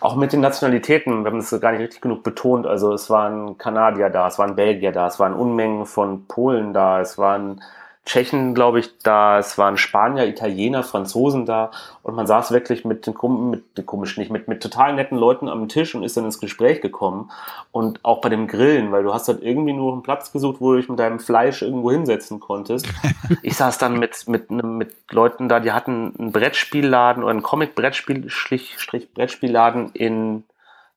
Auch 0.00 0.16
mit 0.16 0.32
den 0.32 0.40
Nationalitäten, 0.40 1.24
wir 1.24 1.30
haben 1.30 1.38
das 1.38 1.60
gar 1.60 1.72
nicht 1.72 1.80
richtig 1.80 2.00
genug 2.00 2.22
betont. 2.22 2.66
Also 2.66 2.92
es 2.92 3.10
waren 3.10 3.58
Kanadier 3.58 4.10
da, 4.10 4.28
es 4.28 4.38
waren 4.38 4.56
Belgier 4.56 4.92
da, 4.92 5.06
es 5.06 5.18
waren 5.20 5.34
Unmengen 5.34 5.86
von 5.86 6.26
Polen 6.26 6.72
da, 6.72 7.00
es 7.00 7.18
waren 7.18 7.60
Tschechen, 8.06 8.54
glaube 8.54 8.80
ich, 8.80 8.98
da, 8.98 9.38
es 9.38 9.56
waren 9.56 9.78
Spanier, 9.78 10.26
Italiener, 10.26 10.82
Franzosen 10.82 11.46
da 11.46 11.70
und 12.02 12.14
man 12.14 12.26
saß 12.26 12.50
wirklich 12.50 12.84
mit 12.84 13.06
den, 13.06 13.14
mit 13.48 13.78
den 13.78 13.86
komisch 13.86 14.18
nicht, 14.18 14.30
mit, 14.30 14.46
mit 14.46 14.62
total 14.62 14.94
netten 14.94 15.16
Leuten 15.16 15.48
am 15.48 15.68
Tisch 15.68 15.94
und 15.94 16.02
ist 16.02 16.14
dann 16.16 16.26
ins 16.26 16.38
Gespräch 16.38 16.82
gekommen 16.82 17.30
und 17.72 18.04
auch 18.04 18.20
bei 18.20 18.28
dem 18.28 18.46
Grillen, 18.46 18.92
weil 18.92 19.04
du 19.04 19.14
hast 19.14 19.28
halt 19.28 19.42
irgendwie 19.42 19.72
nur 19.72 19.94
einen 19.94 20.02
Platz 20.02 20.32
gesucht, 20.32 20.60
wo 20.60 20.72
du 20.72 20.80
dich 20.80 20.90
mit 20.90 20.98
deinem 20.98 21.18
Fleisch 21.18 21.62
irgendwo 21.62 21.90
hinsetzen 21.90 22.40
konntest. 22.40 22.86
ich 23.42 23.56
saß 23.56 23.78
dann 23.78 23.98
mit, 23.98 24.28
mit, 24.28 24.50
mit 24.50 24.94
Leuten 25.10 25.48
da, 25.48 25.58
die 25.58 25.72
hatten 25.72 26.14
einen 26.18 26.32
Brettspielladen 26.32 27.22
oder 27.22 27.30
einen 27.30 27.42
Comic-Brettspiel, 27.42 28.28
Strich, 28.28 28.76
Brettspielladen 29.14 29.92
in, 29.92 30.44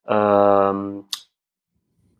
ähm, 0.08 1.05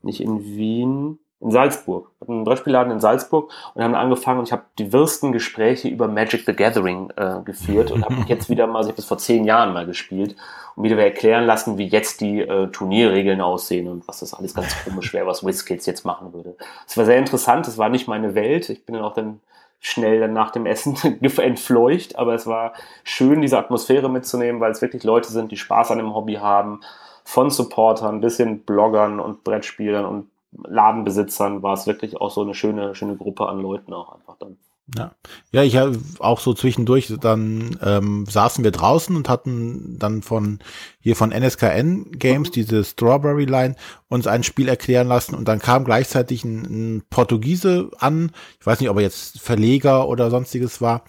nicht 0.02 0.22
in 0.22 0.46
Wien, 0.46 1.20
in 1.40 1.52
Salzburg. 1.52 2.10
Wir 2.18 2.26
hatten 2.26 2.34
einen 2.34 2.44
Brettspielladen 2.46 2.92
in 2.92 3.00
Salzburg 3.00 3.52
und 3.74 3.84
haben 3.84 3.96
angefangen 3.96 4.40
und 4.40 4.46
ich 4.48 4.52
habe 4.52 4.64
die 4.80 4.92
wirsten 4.92 5.32
Gespräche 5.32 5.88
über 5.88 6.08
Magic 6.08 6.44
the 6.46 6.54
Gathering 6.54 7.12
äh, 7.16 7.42
geführt 7.46 7.92
und 7.92 8.04
habe 8.06 8.16
jetzt 8.28 8.50
wieder 8.50 8.66
mal, 8.66 8.80
also 8.80 8.90
ich 8.90 8.94
habe 8.94 8.98
das 8.98 9.06
vor 9.06 9.20
zehn 9.20 9.46
Jahren 9.46 9.74
mal 9.74 9.86
gespielt 9.86 10.36
und 10.76 10.84
wieder 10.84 10.98
erklären 10.98 11.46
lassen, 11.46 11.78
wie 11.78 11.88
jetzt 11.88 12.22
die 12.22 12.42
äh, 12.42 12.68
Turnierregeln 12.68 13.42
aussehen 13.42 13.88
und 13.88 14.08
was 14.08 14.20
das 14.20 14.34
alles 14.34 14.56
ganz 14.56 14.76
komisch 14.84 15.14
wäre, 15.14 15.28
was 15.28 15.46
WizKids 15.46 15.86
jetzt 15.86 16.06
machen 16.06 16.34
würde. 16.34 16.56
Es 16.88 16.98
war 16.98 17.06
sehr 17.06 17.20
interessant, 17.20 17.68
es 17.68 17.78
war 17.78 17.90
nicht 17.90 18.08
meine 18.08 18.34
Welt. 18.34 18.70
Ich 18.70 18.86
bin 18.86 18.96
dann 18.96 19.04
auch 19.04 19.14
dann 19.14 19.40
schnell 19.80 20.20
dann 20.20 20.34
nach 20.34 20.50
dem 20.50 20.66
Essen 20.66 20.98
entfleucht, 21.22 22.18
aber 22.18 22.34
es 22.34 22.48
war 22.48 22.74
schön, 23.04 23.42
diese 23.42 23.60
Atmosphäre 23.60 24.10
mitzunehmen, 24.10 24.60
weil 24.60 24.72
es 24.72 24.82
wirklich 24.82 25.04
Leute 25.04 25.32
sind, 25.32 25.52
die 25.52 25.58
Spaß 25.58 25.92
an 25.92 26.00
dem 26.00 26.16
Hobby 26.16 26.36
haben, 26.36 26.82
von 27.24 27.52
Supportern 27.52 28.22
bis 28.22 28.38
hin 28.38 28.62
Bloggern 28.62 29.20
und 29.20 29.44
Brettspielern 29.44 30.06
und 30.06 30.30
Ladenbesitzern 30.52 31.62
war 31.64 31.74
es 31.74 31.88
wirklich 31.88 32.18
auch 32.18 32.32
so 32.32 32.42
eine 32.42 32.54
schöne, 32.54 32.96
schöne 32.96 33.16
Gruppe 33.16 33.48
an 33.48 33.60
Leuten 33.60 33.94
auch 33.94 34.14
einfach 34.14 34.38
dann. 34.38 34.58
Ja, 34.96 35.12
ja, 35.52 35.64
ich 35.64 35.76
habe 35.76 36.00
auch 36.20 36.40
so 36.40 36.54
zwischendurch, 36.54 37.14
dann 37.20 37.78
ähm, 37.84 38.26
saßen 38.26 38.64
wir 38.64 38.72
draußen 38.72 39.18
und 39.18 39.28
hatten 39.28 40.00
dann 40.00 40.22
von 40.22 40.60
hier 41.02 41.18
von 41.18 41.34
NSKN 41.34 42.12
Games, 42.12 42.50
mhm. 42.50 42.54
diese 42.54 42.86
Strawberry 42.86 43.44
Line, 43.44 43.76
uns 44.08 44.28
ein 44.28 44.44
Spiel 44.44 44.70
erklären 44.70 45.10
lassen 45.10 45.36
und 45.36 45.46
dann 45.50 45.60
kam 45.60 45.84
gleichzeitig 45.84 46.46
ein, 46.46 46.62
ein 46.62 47.04
Portugiese 47.10 47.92
an, 48.00 48.32
ich 48.62 48.66
weiß 48.66 48.80
nicht, 48.80 48.90
ob 48.90 48.96
er 48.96 49.04
jetzt 49.04 49.42
Verleger 49.42 50.08
oder 50.08 50.32
sonstiges 50.32 50.80
war, 50.80 51.04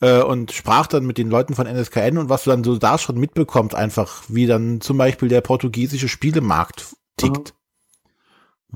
äh, 0.00 0.22
und 0.22 0.52
sprach 0.52 0.86
dann 0.86 1.04
mit 1.04 1.18
den 1.18 1.28
Leuten 1.28 1.56
von 1.56 1.66
NSKN 1.66 2.18
und 2.18 2.28
was 2.28 2.44
du 2.44 2.50
dann 2.50 2.62
so 2.62 2.76
da 2.76 2.98
schon 2.98 3.18
mitbekommst, 3.18 3.74
einfach 3.74 4.22
wie 4.28 4.46
dann 4.46 4.80
zum 4.80 4.96
Beispiel 4.96 5.28
der 5.28 5.40
portugiesische 5.40 6.08
Spielemarkt 6.08 6.94
tickt. 7.16 7.52
Mhm 7.52 7.63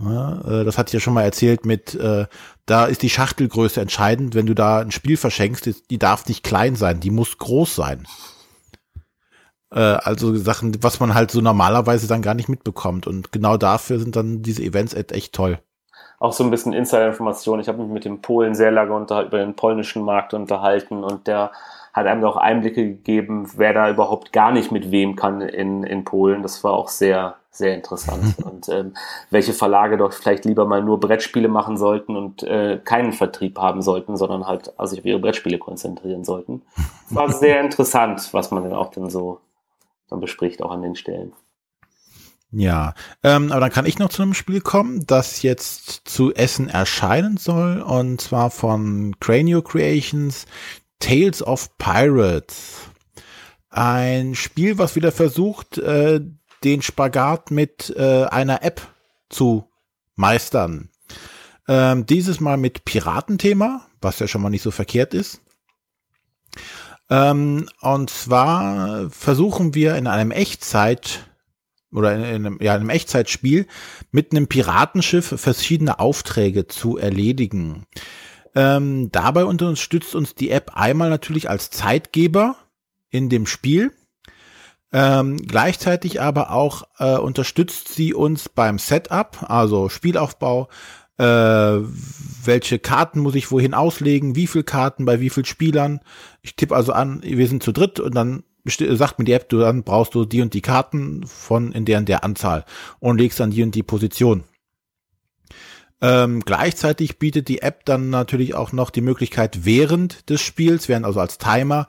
ja, 0.05 0.61
äh, 0.61 0.65
das 0.65 0.79
hatte 0.79 0.89
ich 0.89 0.95
ja 0.95 1.01
schon 1.01 1.15
mal 1.15 1.23
erzählt 1.23 1.65
mit, 1.65 1.95
äh, 1.95 2.27
da 2.67 2.85
ist 2.85 3.03
die 3.03 3.11
Schachtelgröße 3.11 3.81
entscheidend. 3.81 4.35
Wenn 4.35 4.47
du 4.47 4.55
da 4.55 4.81
ein 4.81 4.91
Spiel 4.91 5.17
verschenkst, 5.17 5.91
die 5.91 5.99
darf 5.99 6.27
nicht 6.27 6.45
klein 6.45 6.77
sein, 6.77 7.01
die 7.01 7.11
muss 7.11 7.39
groß 7.39 7.75
sein. 7.75 8.07
Äh, 9.73 9.81
also 9.81 10.35
Sachen, 10.37 10.83
was 10.83 11.01
man 11.01 11.15
halt 11.15 11.31
so 11.31 11.41
normalerweise 11.41 12.07
dann 12.07 12.23
gar 12.23 12.35
nicht 12.35 12.49
mitbekommt. 12.49 13.07
Und 13.07 13.33
genau 13.33 13.57
dafür 13.57 13.99
sind 13.99 14.17
dann 14.17 14.43
diese 14.43 14.63
Events 14.63 14.95
echt 14.95 15.35
toll. 15.35 15.59
Auch 16.21 16.33
so 16.33 16.43
ein 16.43 16.51
bisschen 16.51 16.73
Insider-Information. 16.73 17.61
Ich 17.61 17.69
habe 17.69 17.83
mich 17.83 17.93
mit 17.93 18.05
dem 18.05 18.21
Polen 18.21 18.55
sehr 18.55 18.73
lange 18.73 18.93
unter, 18.93 19.25
über 19.25 19.39
den 19.39 19.55
polnischen 19.55 20.03
Markt 20.03 20.35
unterhalten 20.35 21.05
und 21.05 21.27
der 21.29 21.53
hat 21.93 22.07
einem 22.07 22.25
auch 22.25 22.37
Einblicke 22.37 22.85
gegeben, 22.85 23.51
wer 23.57 23.73
da 23.73 23.89
überhaupt 23.89 24.33
gar 24.33 24.53
nicht 24.53 24.73
mit 24.73 24.91
wem 24.91 25.17
kann 25.17 25.41
in, 25.41 25.85
in 25.85 26.05
Polen. 26.05 26.43
Das 26.43 26.63
war 26.65 26.73
auch 26.73 26.89
sehr, 26.89 27.37
sehr 27.51 27.75
interessant. 27.75 28.39
und 28.45 28.69
ähm, 28.69 28.95
welche 29.31 29.53
Verlage 29.53 29.97
doch 29.97 30.13
vielleicht 30.13 30.45
lieber 30.45 30.67
mal 30.67 30.83
nur 30.83 31.01
Brettspiele 31.01 31.49
machen 31.49 31.77
sollten 31.77 32.17
und 32.17 32.43
äh, 32.43 32.81
keinen 32.85 33.13
Vertrieb 33.13 33.59
haben 33.59 33.83
sollten, 33.83 34.17
sondern 34.17 34.47
halt 34.47 34.79
also 34.79 34.91
sich 34.91 35.01
auf 35.01 35.07
ihre 35.07 35.19
Brettspiele 35.19 35.59
konzentrieren 35.59 36.25
sollten. 36.25 36.63
War 37.11 37.33
sehr 37.33 37.61
interessant, 37.61 38.29
was 38.33 38.51
man 38.51 38.65
dann 38.65 38.75
auch 38.75 38.91
dann 38.91 39.11
so 39.11 39.41
dann 40.09 40.21
bespricht, 40.21 40.63
auch 40.63 40.71
an 40.71 40.83
den 40.83 40.97
Stellen. 40.97 41.33
Ja, 42.51 42.95
ähm, 43.23 43.53
aber 43.53 43.61
dann 43.61 43.71
kann 43.71 43.85
ich 43.85 43.99
noch 43.99 44.09
zu 44.09 44.23
einem 44.23 44.33
Spiel 44.33 44.63
kommen, 44.63 45.05
das 45.07 45.43
jetzt 45.43 46.09
zu 46.09 46.33
Essen 46.33 46.69
erscheinen 46.69 47.37
soll, 47.37 47.83
und 47.83 48.23
zwar 48.23 48.51
von 48.51 49.17
Cranio 49.21 49.61
Creations, 49.61 50.47
Tales 50.99 51.47
of 51.47 51.77
Pirates. 51.77 52.89
Ein 53.69 54.35
Spiel, 54.35 54.79
was 54.79 54.97
wieder 54.97 55.13
versucht, 55.13 55.77
äh, 55.77 56.21
den 56.65 56.83
Spagat 56.83 57.51
mit 57.51 57.95
äh, 57.97 58.25
einer 58.25 58.63
App 58.63 58.81
zu 59.29 59.69
meistern. 60.15 60.91
Ähm, 61.67 62.07
dieses 62.07 62.41
Mal 62.41 62.57
mit 62.57 62.85
Piratenthema, 62.85 63.87
was 64.01 64.19
ja 64.19 64.29
schon 64.29 64.43
mal 64.43 64.51
nicht 64.51 64.63
so 64.63 64.71
verkehrt 64.71 65.15
ist. 65.15 65.41
Ähm, 67.11 67.69
und 67.81 68.11
zwar 68.11 69.11
versuchen 69.11 69.75
wir 69.75 69.97
in 69.97 70.07
einem 70.07 70.31
Echtzeit 70.31 71.29
oder 71.93 72.15
in, 72.15 72.23
in 72.23 72.47
einem, 72.47 72.59
ja, 72.61 72.75
in 72.75 72.81
einem 72.81 72.91
Echtzeitspiel 72.91 73.67
mit 74.11 74.33
einem 74.33 74.47
Piratenschiff 74.47 75.35
verschiedene 75.41 75.99
Aufträge 75.99 76.67
zu 76.67 76.99
erledigen. 76.99 77.87
Ähm, 78.55 79.11
dabei 79.13 79.45
unterstützt 79.45 80.15
uns 80.15 80.35
die 80.35 80.51
App 80.51 80.73
einmal 80.75 81.11
natürlich 81.11 81.49
als 81.49 81.71
Zeitgeber 81.71 82.57
in 83.11 83.29
dem 83.29 83.47
Spiel. 83.47 83.93
Ähm, 84.91 85.37
gleichzeitig 85.37 86.21
aber 86.21 86.53
auch 86.53 86.85
äh, 86.99 87.19
unterstützt 87.19 87.89
sie 87.89 88.15
uns 88.15 88.49
beim 88.49 88.79
Setup, 88.79 89.45
also 89.49 89.91
Spielaufbau, 89.91 90.69
äh, 91.19 91.25
welche 91.25 92.79
Karten 92.79 93.21
muss 93.21 93.35
ich 93.35 93.51
wohin 93.51 93.75
auslegen, 93.75 94.35
wie 94.35 94.47
viel 94.47 94.63
Karten 94.63 95.05
bei 95.05 95.21
wie 95.21 95.31
viel 95.31 95.45
Spielern. 95.45 96.01
Ich 96.43 96.57
tippe 96.57 96.75
also 96.75 96.93
an, 96.93 97.23
wir 97.23 97.49
sind 97.49 97.63
zu 97.63 97.73
dritt 97.73 98.01
und 98.01 98.15
dann 98.15 98.45
sagt 98.65 99.19
mir 99.19 99.25
die 99.25 99.33
App, 99.33 99.49
du 99.49 99.59
dann 99.59 99.83
brauchst 99.83 100.15
du 100.15 100.25
die 100.25 100.43
und 100.43 100.55
die 100.55 100.61
Karten 100.61 101.27
von 101.27 101.73
in 101.73 101.85
der 101.85 101.99
und 101.99 102.09
der 102.09 102.25
Anzahl 102.25 102.65
und 102.99 103.19
legst 103.19 103.41
dann 103.41 103.51
die 103.51 103.63
und 103.63 103.75
die 103.75 103.83
Position. 103.83 104.45
Ähm, 106.01 106.41
gleichzeitig 106.45 107.19
bietet 107.19 107.49
die 107.49 107.63
App 107.63 107.85
dann 107.85 108.11
natürlich 108.11 108.55
auch 108.55 108.73
noch 108.73 108.91
die 108.91 109.01
Möglichkeit, 109.01 109.65
während 109.65 110.31
des 110.31 110.41
Spiels, 110.41 110.89
während 110.89 111.05
also 111.05 111.19
als 111.21 111.39
Timer, 111.39 111.89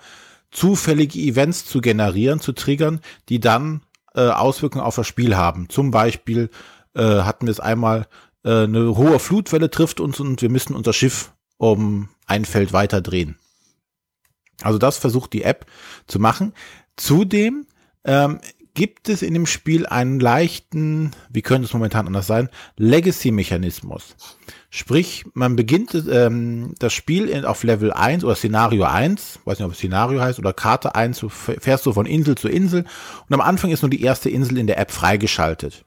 zufällige 0.51 1.19
Events 1.19 1.65
zu 1.65 1.81
generieren, 1.81 2.39
zu 2.39 2.53
triggern, 2.53 3.01
die 3.29 3.39
dann 3.39 3.81
äh, 4.15 4.29
Auswirkungen 4.29 4.83
auf 4.83 4.95
das 4.95 5.07
Spiel 5.07 5.35
haben. 5.37 5.69
Zum 5.69 5.91
Beispiel 5.91 6.49
äh, 6.95 7.01
hatten 7.01 7.45
wir 7.45 7.51
es 7.51 7.59
einmal, 7.59 8.07
äh, 8.43 8.63
eine 8.63 8.95
hohe 8.95 9.19
Flutwelle 9.19 9.69
trifft 9.69 9.99
uns 9.99 10.19
und 10.19 10.41
wir 10.41 10.49
müssen 10.49 10.75
unser 10.75 10.93
Schiff 10.93 11.33
um 11.57 12.09
ein 12.25 12.45
Feld 12.45 12.73
weiter 12.73 13.01
drehen. 13.01 13.37
Also 14.61 14.77
das 14.77 14.97
versucht 14.97 15.33
die 15.33 15.43
App 15.43 15.65
zu 16.07 16.19
machen. 16.19 16.53
Zudem 16.95 17.65
ähm, 18.03 18.39
gibt 18.79 19.09
es 19.09 19.21
in 19.23 19.33
dem 19.33 19.45
Spiel 19.45 19.85
einen 19.85 20.21
leichten, 20.21 21.11
wie 21.29 21.41
könnte 21.41 21.65
es 21.65 21.73
momentan 21.73 22.07
anders 22.07 22.27
sein, 22.27 22.47
Legacy-Mechanismus. 22.77 24.15
Sprich, 24.69 25.25
man 25.33 25.57
beginnt 25.57 25.93
ähm, 26.09 26.75
das 26.79 26.93
Spiel 26.93 27.45
auf 27.45 27.63
Level 27.63 27.91
1 27.91 28.23
oder 28.23 28.35
Szenario 28.35 28.85
1, 28.85 29.41
weiß 29.43 29.59
nicht, 29.59 29.65
ob 29.65 29.73
es 29.73 29.79
Szenario 29.79 30.21
heißt, 30.21 30.39
oder 30.39 30.53
Karte 30.53 30.95
1, 30.95 31.19
du 31.19 31.27
fährst 31.27 31.85
du 31.87 31.91
von 31.91 32.05
Insel 32.05 32.35
zu 32.35 32.47
Insel 32.47 32.85
und 33.27 33.33
am 33.33 33.41
Anfang 33.41 33.69
ist 33.71 33.81
nur 33.81 33.89
die 33.89 34.01
erste 34.01 34.29
Insel 34.29 34.57
in 34.57 34.67
der 34.67 34.77
App 34.77 34.91
freigeschaltet. 34.91 35.83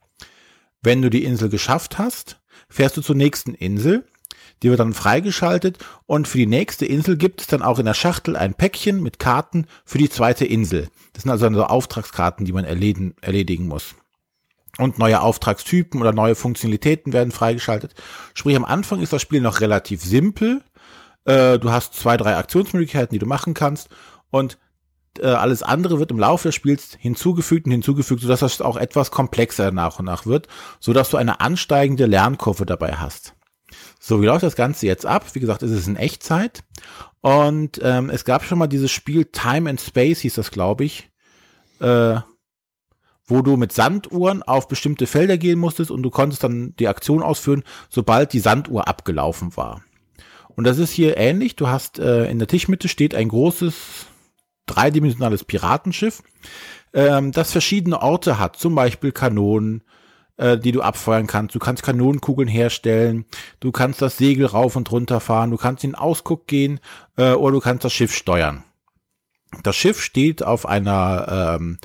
Wenn 0.82 1.01
du 1.01 1.09
die 1.09 1.24
Insel 1.24 1.49
geschafft 1.49 1.97
hast, 1.97 2.43
fährst 2.68 2.99
du 2.99 3.01
zur 3.01 3.16
nächsten 3.16 3.55
Insel 3.55 4.05
die 4.63 4.71
wird 4.71 4.81
dann 4.81 4.95
freigeschaltet 4.95 5.79
und 6.07 6.29
für 6.29 6.39
die 6.39 6.47
nächste 6.47 6.87
Insel 6.87 7.17
gibt 7.17 7.41
es 7.41 7.47
dann 7.47 7.63
auch 7.63 7.79
in 7.79 7.87
der 7.87 7.95
Schachtel 7.95 8.37
ein 8.37 8.55
Päckchen 8.55 9.03
mit 9.03 9.19
Karten 9.19 9.67
für 9.85 9.99
die 9.99 10.09
zweite 10.09 10.45
Insel. 10.45 10.89
Das 11.13 11.23
sind 11.23 11.33
also 11.33 11.53
so 11.53 11.65
Auftragskarten, 11.65 12.47
die 12.47 12.53
man 12.53 12.65
erledigen, 12.65 13.15
erledigen 13.21 13.67
muss. 13.67 13.95
Und 14.79 14.99
neue 14.99 15.21
Auftragstypen 15.21 16.01
oder 16.01 16.13
neue 16.13 16.35
Funktionalitäten 16.35 17.13
werden 17.13 17.31
freigeschaltet. 17.31 17.95
Sprich, 18.33 18.57
am 18.57 18.65
Anfang 18.65 19.03
ist 19.03 19.13
das 19.13 19.21
Spiel 19.21 19.43
noch 19.43 19.61
relativ 19.61 20.03
simpel. 20.03 20.63
Äh, 21.27 21.59
du 21.59 21.71
hast 21.71 21.95
zwei, 21.95 22.17
drei 22.17 22.37
Aktionsmöglichkeiten, 22.37 23.15
die 23.15 23.19
du 23.19 23.27
machen 23.27 23.53
kannst. 23.53 23.91
Und 24.31 24.59
äh, 25.21 25.27
alles 25.27 25.63
andere 25.63 25.99
wird 25.99 26.11
im 26.11 26.19
Laufe 26.19 26.49
des 26.49 26.55
Spiels 26.55 26.97
hinzugefügt 26.99 27.67
und 27.67 27.73
hinzugefügt, 27.73 28.23
sodass 28.23 28.41
das 28.41 28.63
auch 28.63 28.79
etwas 28.79 29.11
komplexer 29.11 29.73
nach 29.73 29.99
und 29.99 30.07
nach 30.07 30.25
wird, 30.25 30.49
sodass 30.81 31.11
du 31.11 31.19
eine 31.19 31.41
ansteigende 31.41 32.07
Lernkurve 32.07 32.65
dabei 32.65 32.95
hast. 32.95 33.35
So, 34.05 34.20
wie 34.20 34.26
läuft 34.26 34.42
das 34.42 34.57
Ganze 34.57 34.86
jetzt 34.86 35.07
ab? 35.07 35.24
Wie 35.32 35.38
gesagt, 35.38 35.62
es 35.62 35.70
ist 35.70 35.86
in 35.86 35.94
Echtzeit. 35.94 36.64
Und 37.20 37.78
ähm, 37.84 38.11
es 38.11 38.24
gab 38.24 38.42
schon 38.42 38.59
mal 38.59 38.66
dieses 38.66 38.90
Spiel 38.90 39.26
Time 39.26 39.70
and 39.70 39.80
Space, 39.80 40.18
hieß 40.18 40.34
das, 40.34 40.50
glaube 40.50 40.82
ich, 40.82 41.09
äh, 41.78 42.16
wo 43.26 43.42
du 43.42 43.57
mit 43.57 43.70
Sanduhren 43.70 44.42
auf 44.42 44.66
bestimmte 44.66 45.07
Felder 45.07 45.38
gehen 45.38 45.61
musstest 45.61 45.92
und 45.92 46.03
du 46.03 46.11
konntest 46.11 46.42
dann 46.42 46.74
die 46.80 46.88
Aktion 46.88 47.22
ausführen, 47.22 47.62
sobald 47.90 48.32
die 48.32 48.40
Sanduhr 48.40 48.88
abgelaufen 48.88 49.57
war. 49.57 49.82
Und 50.57 50.64
das 50.64 50.78
ist 50.78 50.90
hier 50.90 51.16
ähnlich. 51.16 51.55
Du 51.55 51.68
hast 51.68 52.00
äh, 52.00 52.28
in 52.28 52.40
der 52.40 52.48
Tischmitte 52.48 52.88
steht 52.88 53.14
ein 53.14 53.28
großes 53.28 54.07
dreidimensionales 54.66 55.44
Piratenschiff, 55.44 56.24
ähm, 56.92 57.30
das 57.30 57.53
verschiedene 57.53 58.03
Orte 58.03 58.40
hat, 58.40 58.57
zum 58.57 58.74
Beispiel 58.74 59.12
Kanonen, 59.12 59.84
äh, 60.43 60.59
die 60.59 60.72
du 60.72 60.82
abfeuern 60.82 61.26
kannst. 61.26 61.55
Du 61.55 61.59
kannst 61.59 61.82
Kanonenkugeln 61.82 62.49
herstellen, 62.49 63.24
du 63.61 63.70
kannst 63.70 64.03
das 64.03 64.18
Segel 64.18 64.47
rauf 64.47 64.74
und 64.74 64.90
runter 64.90 65.20
fahren, 65.20 65.51
du 65.51 65.57
kannst 65.57 65.84
in 65.84 65.90
den 65.90 65.95
Ausguck 65.95 66.47
gehen 66.47 66.80
äh, 67.16 67.32
oder 67.32 67.53
du 67.53 67.61
kannst 67.61 67.84
das 67.84 67.93
Schiff 67.93 68.12
steuern. 68.12 68.64
Das 69.62 69.76
Schiff 69.76 70.03
steht 70.03 70.43
auf 70.43 70.66
einer 70.66 71.59
ähm, 71.61 71.78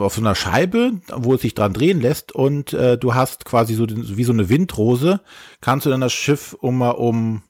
auf 0.00 0.14
so 0.14 0.22
einer 0.22 0.34
Scheibe, 0.34 1.02
wo 1.12 1.34
es 1.34 1.42
sich 1.42 1.52
dran 1.52 1.74
drehen 1.74 2.00
lässt. 2.00 2.32
Und 2.32 2.72
äh, 2.72 2.96
du 2.96 3.14
hast 3.14 3.44
quasi 3.44 3.74
so 3.74 3.86
wie 3.86 4.24
so 4.24 4.32
eine 4.32 4.48
Windrose, 4.48 5.20
kannst 5.60 5.84
du 5.84 5.90
dann 5.90 6.00
das 6.00 6.14
Schiff 6.14 6.56
um 6.58 6.80
um 6.80 7.42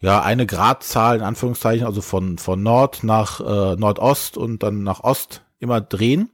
ja 0.00 0.20
eine 0.20 0.44
Gradzahl 0.44 1.16
in 1.16 1.22
Anführungszeichen, 1.22 1.86
also 1.86 2.02
von 2.02 2.36
von 2.36 2.62
Nord 2.62 3.02
nach 3.02 3.40
äh, 3.40 3.76
Nordost 3.76 4.36
und 4.36 4.62
dann 4.62 4.82
nach 4.82 5.02
Ost 5.02 5.42
immer 5.58 5.80
drehen 5.80 6.33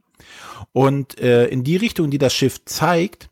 und 0.73 1.19
äh, 1.19 1.47
in 1.47 1.63
die 1.63 1.77
Richtung, 1.77 2.11
die 2.11 2.17
das 2.17 2.33
Schiff 2.33 2.63
zeigt, 2.65 3.29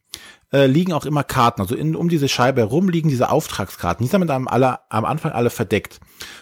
äh, 0.51 0.65
liegen 0.65 0.93
auch 0.93 1.05
immer 1.05 1.23
Karten. 1.23 1.61
Also 1.61 1.75
in, 1.75 1.95
um 1.95 2.09
diese 2.09 2.27
Scheibe 2.27 2.61
herum 2.61 2.89
liegen 2.89 3.09
diese 3.09 3.29
Auftragskarten. 3.29 4.03
Die 4.03 4.09
sind 4.09 4.19
mit 4.19 4.31
einem 4.31 4.47
alle, 4.47 4.79
am 4.89 5.05
Anfang 5.05 5.31
alle 5.31 5.49
verdeckt. 5.49 5.99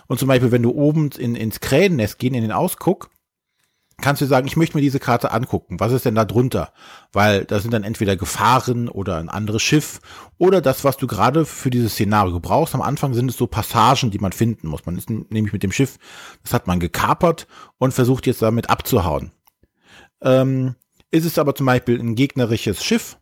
Und 0.08 0.20
zum 0.20 0.28
Beispiel, 0.28 0.52
wenn 0.52 0.64
du 0.64 0.72
oben 0.72 1.10
in, 1.18 1.36
ins 1.36 1.60
Krähennest 1.60 2.20
gehen, 2.20 2.34
in 2.34 2.42
den 2.42 2.52
Ausguck, 2.52 3.10
kannst 4.00 4.22
du 4.22 4.26
sagen, 4.28 4.48
ich 4.48 4.56
möchte 4.56 4.78
mir 4.78 4.82
diese 4.82 5.00
Karte 5.00 5.32
angucken. 5.32 5.80
Was 5.80 5.92
ist 5.92 6.06
denn 6.06 6.16
da 6.16 6.24
drunter? 6.24 6.72
Weil 7.12 7.46
da 7.46 7.60
sind 7.60 7.74
dann 7.74 7.84
entweder 7.84 8.16
Gefahren 8.16 8.90
oder 8.90 9.18
ein 9.18 9.30
anderes 9.30 9.64
Schiff 9.64 10.00
oder 10.38 10.62
das, 10.62 10.84
was 10.84 10.98
du 10.98 11.08
gerade 11.08 11.46
für 11.46 11.72
dieses 11.72 11.94
Szenario 11.94 12.40
brauchst. 12.40 12.76
Am 12.76 12.82
Anfang 12.82 13.14
sind 13.14 13.30
es 13.30 13.38
so 13.38 13.48
Passagen, 13.48 14.12
die 14.12 14.20
man 14.20 14.34
finden 14.34 14.68
muss. 14.68 14.86
Man 14.86 14.98
ist 14.98 15.10
nämlich 15.10 15.52
mit 15.52 15.64
dem 15.64 15.72
Schiff, 15.72 15.98
das 16.44 16.54
hat 16.54 16.68
man 16.68 16.80
gekapert 16.80 17.48
und 17.80 17.94
versucht 17.94 18.28
jetzt 18.28 18.42
damit 18.42 18.70
abzuhauen. 18.70 19.32
Ähm, 20.22 20.76
ist 21.12 21.26
es 21.26 21.40
aber 21.40 21.56
zum 21.56 21.66
Beispiel 21.66 22.00
ein 22.00 22.16
gegnerisches 22.16 22.84
Schiff, 22.84 23.18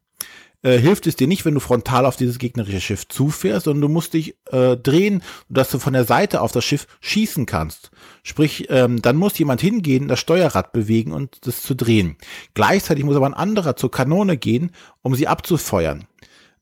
äh, 0.66 0.80
hilft 0.80 1.06
es 1.06 1.16
dir 1.16 1.28
nicht, 1.28 1.46
wenn 1.46 1.54
du 1.54 1.60
frontal 1.60 2.08
auf 2.08 2.16
dieses 2.16 2.40
gegnerische 2.40 2.82
Schiff 2.82 3.08
zufährst, 3.08 3.66
sondern 3.66 3.82
du 3.82 3.90
musst 3.90 4.16
dich 4.16 4.36
äh, 4.52 4.76
drehen, 4.76 5.22
dass 5.48 5.70
du 5.70 5.78
von 5.78 5.94
der 5.94 6.06
Seite 6.06 6.42
auf 6.42 6.52
das 6.52 6.66
Schiff 6.66 6.88
schießen 7.02 7.46
kannst. 7.46 7.92
Sprich, 8.24 8.66
ähm, 8.70 9.00
dann 9.00 9.16
muss 9.16 9.38
jemand 9.38 9.62
hingehen, 9.62 10.08
das 10.08 10.20
Steuerrad 10.20 10.74
bewegen 10.74 11.12
und 11.12 11.46
das 11.46 11.62
zu 11.62 11.76
drehen. 11.76 12.18
Gleichzeitig 12.56 13.04
muss 13.04 13.16
aber 13.16 13.28
ein 13.28 13.36
anderer 13.36 13.76
zur 13.76 13.92
Kanone 13.92 14.38
gehen, 14.38 14.72
um 15.04 15.14
sie 15.14 15.28
abzufeuern. 15.28 16.08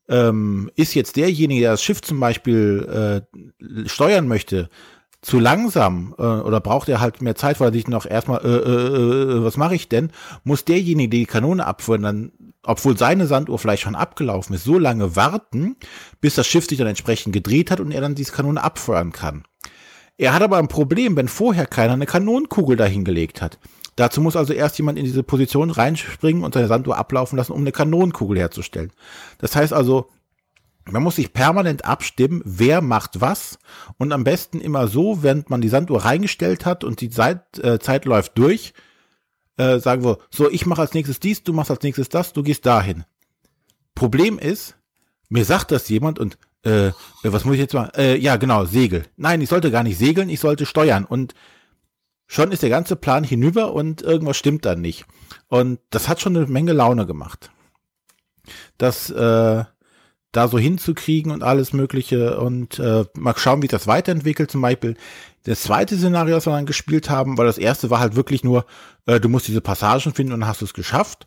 Ähm, 0.06 0.70
ist 0.76 0.94
jetzt 0.94 1.16
derjenige, 1.16 1.62
der 1.62 1.70
das 1.70 1.82
Schiff 1.82 2.02
zum 2.02 2.20
Beispiel 2.20 3.24
äh, 3.24 3.88
steuern 3.88 4.28
möchte, 4.28 4.68
zu 5.24 5.40
langsam 5.40 6.14
äh, 6.18 6.22
oder 6.22 6.60
braucht 6.60 6.88
er 6.88 7.00
halt 7.00 7.22
mehr 7.22 7.34
Zeit, 7.34 7.58
weil 7.58 7.70
er 7.70 7.72
sich 7.72 7.88
noch 7.88 8.06
erstmal, 8.06 8.44
äh, 8.44 8.48
äh, 8.48 9.38
äh, 9.38 9.44
was 9.44 9.56
mache 9.56 9.74
ich 9.74 9.88
denn? 9.88 10.10
Muss 10.44 10.64
derjenige, 10.64 11.08
der 11.08 11.20
die 11.20 11.26
Kanone 11.26 11.66
abfeuern, 11.66 12.02
dann, 12.02 12.32
obwohl 12.62 12.98
seine 12.98 13.26
Sanduhr 13.26 13.58
vielleicht 13.58 13.82
schon 13.82 13.94
abgelaufen 13.94 14.54
ist, 14.54 14.64
so 14.64 14.78
lange 14.78 15.16
warten, 15.16 15.76
bis 16.20 16.34
das 16.34 16.46
Schiff 16.46 16.66
sich 16.68 16.78
dann 16.78 16.86
entsprechend 16.86 17.32
gedreht 17.32 17.70
hat 17.70 17.80
und 17.80 17.90
er 17.90 18.02
dann 18.02 18.14
diese 18.14 18.32
Kanone 18.32 18.62
abfeuern 18.62 19.12
kann. 19.12 19.44
Er 20.18 20.34
hat 20.34 20.42
aber 20.42 20.58
ein 20.58 20.68
Problem, 20.68 21.16
wenn 21.16 21.28
vorher 21.28 21.66
keiner 21.66 21.94
eine 21.94 22.06
Kanonenkugel 22.06 22.76
dahingelegt 22.76 23.40
hat. 23.40 23.58
Dazu 23.96 24.20
muss 24.20 24.36
also 24.36 24.52
erst 24.52 24.76
jemand 24.78 24.98
in 24.98 25.04
diese 25.04 25.22
Position 25.22 25.70
reinspringen 25.70 26.44
und 26.44 26.52
seine 26.54 26.66
Sanduhr 26.66 26.98
ablaufen 26.98 27.36
lassen, 27.36 27.52
um 27.52 27.60
eine 27.60 27.72
Kanonenkugel 27.72 28.38
herzustellen. 28.38 28.92
Das 29.38 29.56
heißt 29.56 29.72
also, 29.72 30.08
man 30.90 31.02
muss 31.02 31.16
sich 31.16 31.32
permanent 31.32 31.84
abstimmen, 31.84 32.42
wer 32.44 32.80
macht 32.80 33.20
was 33.20 33.58
und 33.98 34.12
am 34.12 34.24
besten 34.24 34.60
immer 34.60 34.88
so, 34.88 35.22
während 35.22 35.50
man 35.50 35.60
die 35.60 35.68
Sanduhr 35.68 36.04
reingestellt 36.04 36.66
hat 36.66 36.84
und 36.84 37.00
die 37.00 37.10
Zeit, 37.10 37.58
äh, 37.58 37.78
Zeit 37.78 38.04
läuft 38.04 38.36
durch, 38.38 38.74
äh, 39.56 39.78
sagen 39.78 40.04
wir, 40.04 40.18
so, 40.30 40.50
ich 40.50 40.66
mache 40.66 40.82
als 40.82 40.94
nächstes 40.94 41.20
dies, 41.20 41.42
du 41.42 41.52
machst 41.52 41.70
als 41.70 41.82
nächstes 41.82 42.08
das, 42.08 42.32
du 42.32 42.42
gehst 42.42 42.66
dahin. 42.66 43.04
Problem 43.94 44.38
ist, 44.38 44.76
mir 45.28 45.44
sagt 45.44 45.70
das 45.70 45.88
jemand 45.88 46.18
und 46.18 46.38
äh, 46.64 46.92
was 47.22 47.44
muss 47.44 47.54
ich 47.54 47.60
jetzt 47.60 47.74
machen? 47.74 47.92
Äh, 47.96 48.16
ja, 48.16 48.36
genau, 48.36 48.64
Segel. 48.64 49.04
Nein, 49.16 49.40
ich 49.40 49.48
sollte 49.48 49.70
gar 49.70 49.82
nicht 49.82 49.98
segeln, 49.98 50.28
ich 50.28 50.40
sollte 50.40 50.66
steuern 50.66 51.04
und 51.04 51.34
schon 52.26 52.52
ist 52.52 52.62
der 52.62 52.70
ganze 52.70 52.96
Plan 52.96 53.24
hinüber 53.24 53.72
und 53.72 54.02
irgendwas 54.02 54.36
stimmt 54.36 54.64
dann 54.64 54.80
nicht. 54.80 55.04
Und 55.48 55.78
das 55.90 56.08
hat 56.08 56.20
schon 56.20 56.36
eine 56.36 56.46
Menge 56.46 56.72
Laune 56.72 57.06
gemacht. 57.06 57.50
Das 58.78 59.10
äh, 59.10 59.64
da 60.36 60.48
so 60.48 60.58
hinzukriegen 60.58 61.32
und 61.32 61.42
alles 61.42 61.72
Mögliche 61.72 62.38
und 62.38 62.78
äh, 62.78 63.04
mal 63.14 63.36
schauen, 63.36 63.62
wie 63.62 63.68
das 63.68 63.86
weiterentwickelt. 63.86 64.50
Zum 64.50 64.60
Beispiel 64.60 64.96
das 65.44 65.62
zweite 65.62 65.96
Szenario, 65.96 66.34
das 66.34 66.46
wir 66.46 66.52
dann 66.52 66.66
gespielt 66.66 67.10
haben, 67.10 67.38
weil 67.38 67.46
das 67.46 67.58
erste 67.58 67.90
war 67.90 68.00
halt 68.00 68.16
wirklich 68.16 68.44
nur, 68.44 68.66
äh, 69.06 69.20
du 69.20 69.28
musst 69.28 69.48
diese 69.48 69.60
Passagen 69.60 70.12
finden 70.12 70.32
und 70.32 70.46
hast 70.46 70.62
es 70.62 70.74
geschafft. 70.74 71.26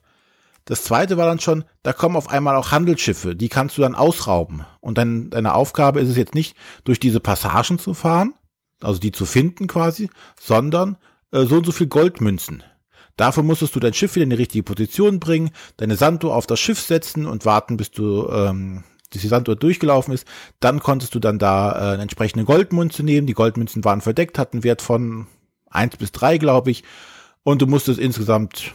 Das 0.65 0.83
zweite 0.83 1.15
war 1.15 1.25
dann 1.25 1.39
schon, 1.39 1.63
da 1.83 1.93
kommen 1.93 2.17
auf 2.17 2.29
einmal 2.29 2.57
auch 2.57 2.71
Handelsschiffe, 2.71 3.35
die 3.35 3.47
kannst 3.47 3.77
du 3.77 3.81
dann 3.81 3.95
ausrauben. 3.95 4.65
Und 4.81 4.97
dann 4.97 5.29
deine 5.29 5.55
Aufgabe 5.55 6.01
ist 6.01 6.09
es 6.09 6.17
jetzt 6.17 6.35
nicht, 6.35 6.57
durch 6.83 6.99
diese 6.99 7.21
Passagen 7.21 7.79
zu 7.79 7.93
fahren, 7.93 8.33
also 8.81 8.99
die 8.99 9.13
zu 9.13 9.25
finden 9.25 9.67
quasi, 9.67 10.09
sondern 10.37 10.97
äh, 11.31 11.45
so 11.45 11.55
und 11.55 11.65
so 11.65 11.71
viel 11.71 11.87
Goldmünzen. 11.87 12.63
Dafür 13.15 13.43
musstest 13.43 13.75
du 13.75 13.79
dein 13.79 13.93
Schiff 13.93 14.15
wieder 14.15 14.25
in 14.25 14.29
die 14.29 14.35
richtige 14.35 14.63
Position 14.63 15.19
bringen, 15.19 15.51
deine 15.77 15.95
Sanduhr 15.95 16.35
auf 16.35 16.45
das 16.45 16.59
Schiff 16.59 16.79
setzen 16.81 17.25
und 17.25 17.45
warten, 17.45 17.77
bis 17.77 17.89
du 17.91 18.27
ähm, 18.29 18.83
die 19.13 19.27
Sanduhr 19.27 19.55
durchgelaufen 19.55 20.13
ist, 20.13 20.27
dann 20.59 20.79
konntest 20.79 21.15
du 21.15 21.19
dann 21.19 21.39
da 21.39 21.71
äh, 21.71 21.93
eine 21.93 22.03
entsprechende 22.03 22.45
Goldmünze 22.45 23.03
nehmen. 23.03 23.27
Die 23.27 23.33
Goldmünzen 23.33 23.83
waren 23.83 24.01
verdeckt, 24.01 24.37
hatten 24.37 24.63
Wert 24.63 24.81
von 24.81 25.27
eins 25.69 25.97
bis 25.97 26.11
drei, 26.11 26.37
glaube 26.37 26.71
ich. 26.71 26.83
Und 27.43 27.61
du 27.61 27.67
musstest 27.67 27.99
insgesamt, 27.99 28.73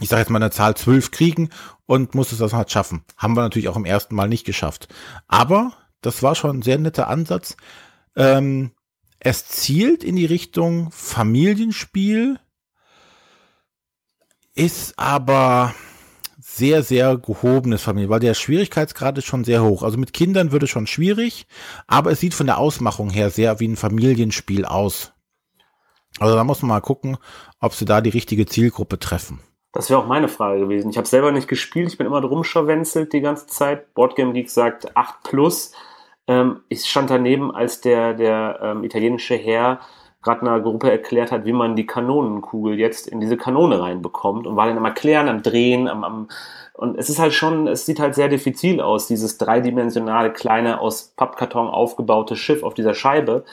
ich 0.00 0.08
sage 0.08 0.20
jetzt 0.20 0.30
mal 0.30 0.42
eine 0.42 0.50
Zahl 0.50 0.76
zwölf 0.76 1.10
kriegen 1.10 1.50
und 1.86 2.14
musstest 2.14 2.40
das 2.40 2.52
halt 2.52 2.70
schaffen. 2.70 3.04
Haben 3.16 3.36
wir 3.36 3.42
natürlich 3.42 3.68
auch 3.68 3.76
im 3.76 3.84
ersten 3.84 4.14
Mal 4.14 4.28
nicht 4.28 4.44
geschafft. 4.44 4.88
Aber 5.28 5.72
das 6.00 6.22
war 6.22 6.34
schon 6.34 6.58
ein 6.58 6.62
sehr 6.62 6.78
netter 6.78 7.08
Ansatz. 7.08 7.56
Ähm, 8.16 8.72
es 9.20 9.46
zielt 9.46 10.02
in 10.02 10.16
die 10.16 10.26
Richtung 10.26 10.90
Familienspiel, 10.90 12.40
ist 14.54 14.98
aber 14.98 15.74
sehr, 16.54 16.82
sehr 16.82 17.16
gehobenes 17.16 17.82
Familie, 17.82 18.10
weil 18.10 18.20
der 18.20 18.34
Schwierigkeitsgrad 18.34 19.16
ist 19.18 19.24
schon 19.24 19.44
sehr 19.44 19.62
hoch. 19.62 19.82
Also 19.82 19.96
mit 19.96 20.12
Kindern 20.12 20.52
würde 20.52 20.66
schon 20.66 20.86
schwierig, 20.86 21.46
aber 21.86 22.10
es 22.10 22.20
sieht 22.20 22.34
von 22.34 22.46
der 22.46 22.58
Ausmachung 22.58 23.10
her 23.10 23.30
sehr 23.30 23.58
wie 23.58 23.68
ein 23.68 23.76
Familienspiel 23.76 24.66
aus. 24.66 25.12
Also 26.18 26.34
da 26.34 26.44
muss 26.44 26.60
man 26.60 26.68
mal 26.68 26.80
gucken, 26.80 27.16
ob 27.58 27.74
sie 27.74 27.86
da 27.86 28.02
die 28.02 28.10
richtige 28.10 28.44
Zielgruppe 28.44 28.98
treffen. 28.98 29.40
Das 29.72 29.88
wäre 29.88 30.00
auch 30.00 30.06
meine 30.06 30.28
Frage 30.28 30.60
gewesen. 30.60 30.90
Ich 30.90 30.98
habe 30.98 31.08
selber 31.08 31.32
nicht 31.32 31.48
gespielt, 31.48 31.88
ich 31.88 31.96
bin 31.96 32.06
immer 32.06 32.20
drum 32.20 32.44
scharwenzelt 32.44 33.14
die 33.14 33.22
ganze 33.22 33.46
Zeit. 33.46 33.94
Boardgame 33.94 34.34
Geek 34.34 34.50
sagt 34.50 34.94
8 34.94 35.22
plus. 35.22 35.72
Ähm, 36.26 36.60
ich 36.68 36.84
stand 36.84 37.08
daneben, 37.08 37.50
als 37.50 37.80
der, 37.80 38.12
der 38.12 38.60
ähm, 38.62 38.84
italienische 38.84 39.36
Herr 39.36 39.80
gerade 40.22 40.42
einer 40.42 40.60
Gruppe 40.60 40.90
erklärt 40.90 41.32
hat, 41.32 41.44
wie 41.44 41.52
man 41.52 41.76
die 41.76 41.86
Kanonenkugel 41.86 42.78
jetzt 42.78 43.08
in 43.08 43.20
diese 43.20 43.36
Kanone 43.36 43.80
reinbekommt 43.80 44.46
und 44.46 44.56
war 44.56 44.66
dann 44.66 44.78
am 44.78 44.84
Erklären, 44.84 45.28
am 45.28 45.42
Drehen, 45.42 45.88
am, 45.88 46.04
am 46.04 46.28
und 46.74 46.98
es 46.98 47.10
ist 47.10 47.18
halt 47.18 47.34
schon, 47.34 47.68
es 47.68 47.86
sieht 47.86 48.00
halt 48.00 48.14
sehr 48.14 48.28
diffizil 48.28 48.80
aus, 48.80 49.06
dieses 49.06 49.38
dreidimensionale, 49.38 50.32
kleine, 50.32 50.80
aus 50.80 51.12
Pappkarton 51.16 51.68
aufgebaute 51.68 52.34
Schiff 52.34 52.62
auf 52.62 52.74
dieser 52.74 52.94
Scheibe. 52.94 53.44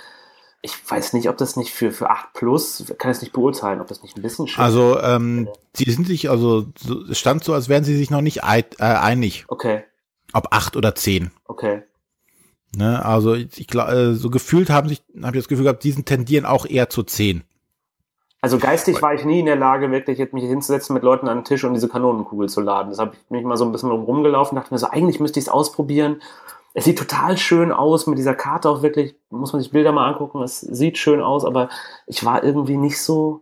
Ich 0.62 0.74
weiß 0.90 1.14
nicht, 1.14 1.30
ob 1.30 1.38
das 1.38 1.56
nicht 1.56 1.72
für, 1.72 1.92
für 1.92 2.10
8 2.10 2.34
Plus, 2.34 2.86
kann 2.98 3.12
es 3.12 3.22
nicht 3.22 3.34
beurteilen, 3.34 3.82
ob 3.82 3.88
das 3.88 4.04
nicht 4.04 4.18
ein 4.18 4.22
bisschen 4.22 4.48
schön 4.48 4.64
Also, 4.64 5.00
ähm, 5.02 5.48
die 5.76 5.90
sind 5.92 6.08
sich, 6.08 6.30
also, 6.30 6.66
so, 6.78 7.02
es 7.10 7.20
stand 7.20 7.44
so, 7.44 7.54
als 7.54 7.70
wären 7.70 7.84
sie 7.84 7.96
sich 7.96 8.10
noch 8.10 8.22
nicht 8.22 8.40
äh, 8.44 8.64
einig. 8.80 9.46
Okay. 9.48 9.84
Ob 10.34 10.48
8 10.52 10.76
oder 10.76 10.96
10. 10.96 11.32
Okay. 11.46 11.84
Ne, 12.76 13.04
also 13.04 13.34
ich 13.34 13.68
glaube, 13.68 13.92
äh, 13.92 14.14
so 14.14 14.30
gefühlt 14.30 14.70
haben 14.70 14.90
sich, 14.90 15.02
habe 15.22 15.38
ich 15.38 15.44
das 15.44 15.50
Gefühl 15.50 15.64
gehabt, 15.64 15.84
diesen 15.84 16.06
tendieren 16.06 16.46
auch 16.46 16.66
eher 16.66 16.90
zu 16.90 17.04
10. 17.04 17.44
Also 18.42 18.58
geistig 18.58 19.02
war 19.02 19.14
ich 19.14 19.26
nie 19.26 19.40
in 19.40 19.48
der 19.48 19.58
Lage, 19.58 19.92
wirklich 19.92 20.18
jetzt 20.18 20.34
mich 20.34 20.46
hinzusetzen 20.46 20.94
mit 20.94 21.04
Leuten 21.04 21.28
an 21.28 21.40
den 21.40 21.44
Tisch 21.44 21.64
und 21.66 21.74
diese 21.74 21.90
Kanonenkugel 21.90 22.48
zu 22.48 22.62
laden. 22.62 22.90
Das 22.90 23.00
habe 23.00 23.12
ich 23.14 23.30
mich 23.30 23.44
mal 23.44 23.58
so 23.58 23.66
ein 23.66 23.72
bisschen 23.72 23.92
rumgelaufen, 23.92 24.56
dachte 24.56 24.74
mir 24.74 24.78
so, 24.78 24.88
eigentlich 24.88 25.20
müsste 25.20 25.40
ich 25.40 25.48
es 25.48 25.52
ausprobieren. 25.52 26.22
Es 26.74 26.86
sieht 26.86 26.98
total 26.98 27.38
schön 27.38 27.72
aus 27.72 28.08
mit 28.08 28.18
dieser 28.18 28.36
Karte 28.36 28.70
auch 28.70 28.82
wirklich, 28.82 29.16
muss 29.30 29.52
man 29.52 29.62
sich 29.62 29.72
Bilder 29.72 29.92
mal 29.92 30.08
angucken, 30.08 30.42
es 30.42 30.62
sieht 30.62 30.98
schön 30.98 31.22
aus, 31.22 31.44
aber 31.44 31.68
ich 32.06 32.24
war 32.24 32.44
irgendwie 32.44 32.78
nicht 32.78 33.02
so, 33.02 33.42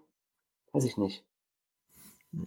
weiß 0.72 0.86
ich 0.86 0.98
nicht. 0.98 1.24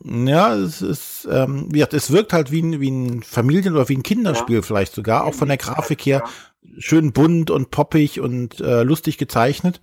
Ja, 0.04 0.54
es 0.54 0.82
ist, 0.82 1.28
ähm, 1.30 1.66
wie 1.68 1.78
gesagt, 1.78 1.94
es 1.94 2.10
wirkt 2.10 2.32
halt 2.32 2.50
wie 2.50 2.62
ein, 2.62 2.80
wie 2.80 2.90
ein 2.90 3.22
Familien- 3.22 3.74
oder 3.74 3.88
wie 3.88 3.96
ein 3.96 4.02
Kinderspiel 4.02 4.56
ja. 4.56 4.62
vielleicht 4.62 4.94
sogar, 4.94 5.24
auch 5.24 5.34
von 5.34 5.48
der 5.48 5.56
Grafik 5.56 6.04
her. 6.04 6.22
Ja 6.24 6.32
schön 6.78 7.12
bunt 7.12 7.50
und 7.50 7.70
poppig 7.70 8.20
und 8.20 8.60
äh, 8.60 8.82
lustig 8.82 9.18
gezeichnet. 9.18 9.80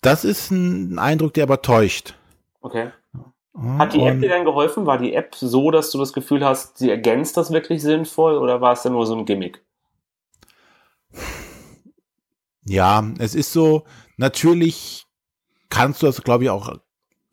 Das 0.00 0.24
ist 0.24 0.50
ein 0.50 0.98
Eindruck, 0.98 1.34
der 1.34 1.44
aber 1.44 1.62
täuscht. 1.62 2.14
Okay. 2.60 2.90
Hat 3.54 3.92
die 3.92 4.00
App 4.00 4.20
dir 4.20 4.30
dann 4.30 4.44
geholfen? 4.44 4.86
War 4.86 4.98
die 4.98 5.12
App 5.14 5.34
so, 5.34 5.70
dass 5.70 5.90
du 5.90 5.98
das 5.98 6.12
Gefühl 6.14 6.44
hast, 6.44 6.78
sie 6.78 6.90
ergänzt 6.90 7.36
das 7.36 7.52
wirklich 7.52 7.82
sinnvoll 7.82 8.38
oder 8.38 8.60
war 8.60 8.72
es 8.72 8.82
dann 8.82 8.92
nur 8.92 9.06
so 9.06 9.14
ein 9.14 9.26
Gimmick? 9.26 9.62
Ja, 12.64 13.04
es 13.18 13.34
ist 13.34 13.52
so, 13.52 13.84
natürlich 14.16 15.06
kannst 15.68 16.02
du 16.02 16.06
das, 16.06 16.22
glaube 16.22 16.44
ich, 16.44 16.50
auch, 16.50 16.78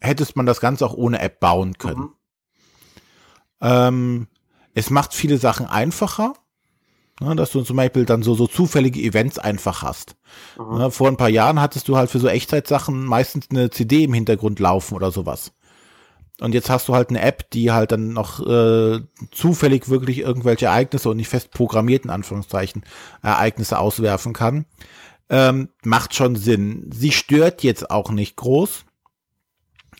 hättest 0.02 0.36
man 0.36 0.46
das 0.46 0.60
Ganze 0.60 0.86
auch 0.86 0.94
ohne 0.94 1.22
App 1.22 1.40
bauen 1.40 1.78
können. 1.78 2.02
Mhm. 2.02 2.16
Ähm, 3.62 4.28
es 4.74 4.90
macht 4.90 5.14
viele 5.14 5.38
Sachen 5.38 5.68
einfacher, 5.68 6.34
ne, 7.20 7.36
dass 7.36 7.51
du 7.51 7.61
zum 7.61 7.78
Beispiel 7.78 8.05
dann 8.05 8.24
so, 8.24 8.36
so 8.36 8.47
zufällige 8.47 9.01
Events 9.01 9.39
einfach 9.39 9.84
hast. 9.84 10.15
Mhm. 10.57 10.78
Ne, 10.78 10.91
vor 10.91 11.07
ein 11.07 11.17
paar 11.17 11.30
Jahren 11.30 11.61
hattest 11.61 11.88
du 11.88 11.97
halt 11.97 12.09
für 12.09 12.20
so 12.20 12.28
Echtzeitsachen 12.28 13.05
meistens 13.05 13.47
eine 13.49 13.70
CD 13.70 14.03
im 14.03 14.13
Hintergrund 14.13 14.59
laufen 14.59 14.95
oder 14.95 15.11
sowas. 15.11 15.51
Und 16.39 16.53
jetzt 16.53 16.70
hast 16.70 16.88
du 16.88 16.95
halt 16.95 17.09
eine 17.09 17.22
App, 17.22 17.49
die 17.51 17.72
halt 17.72 17.91
dann 17.91 18.13
noch 18.13 18.45
äh, 18.45 19.01
zufällig 19.32 19.89
wirklich 19.89 20.20
irgendwelche 20.20 20.67
Ereignisse 20.67 21.09
und 21.09 21.17
nicht 21.17 21.28
fest 21.28 21.51
programmierten 21.51 22.09
Anführungszeichen 22.09 22.84
Ereignisse 23.22 23.78
auswerfen 23.78 24.34
kann. 24.34 24.65
Ähm, 25.30 25.70
macht 25.84 26.15
schon 26.15 26.36
Sinn. 26.36 26.89
Sie 26.93 27.11
stört 27.11 27.61
jetzt 27.63 27.91
auch 27.91 28.09
nicht 28.11 28.38
groß. 28.38 28.86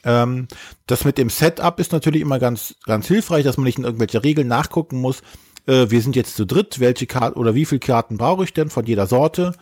Ähm, 0.05 0.47
das 0.88 1.03
mit 1.03 1.17
dem 1.17 1.30
Setup 1.30 1.78
ist 1.80 1.91
natürlich 1.91 2.22
immer 2.22 2.39
ganz, 2.39 2.76
ganz 2.86 3.07
hilfreich, 3.07 3.43
dass 3.43 3.57
man 3.57 3.65
nicht 3.65 3.78
in 3.78 3.84
irgendwelche 3.84 4.24
Regeln 4.24 4.47
nachgucken 4.47 5.01
muss. 5.01 5.22
Äh, 5.66 5.89
wir 5.89 6.01
sind 6.01 6.16
jetzt 6.16 6.36
zu 6.36 6.45
dritt, 6.45 6.80
welche 6.80 7.07
Karten 7.07 7.39
oder 7.39 7.55
wie 7.55 7.66
viele 7.66 7.80
Karten 7.80 8.18
brauche 8.18 8.43
ich 8.43 8.53
denn 8.53 8.70
von 8.70 8.86
jeder 8.86 9.07
Sorte, 9.07 9.53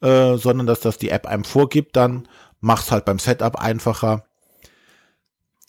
äh, 0.00 0.36
sondern 0.36 0.66
dass 0.66 0.80
das 0.80 0.98
die 0.98 1.10
App 1.10 1.26
einem 1.26 1.44
vorgibt, 1.44 1.96
dann 1.96 2.28
macht 2.60 2.84
es 2.84 2.92
halt 2.92 3.04
beim 3.04 3.18
Setup 3.18 3.56
einfacher. 3.56 4.24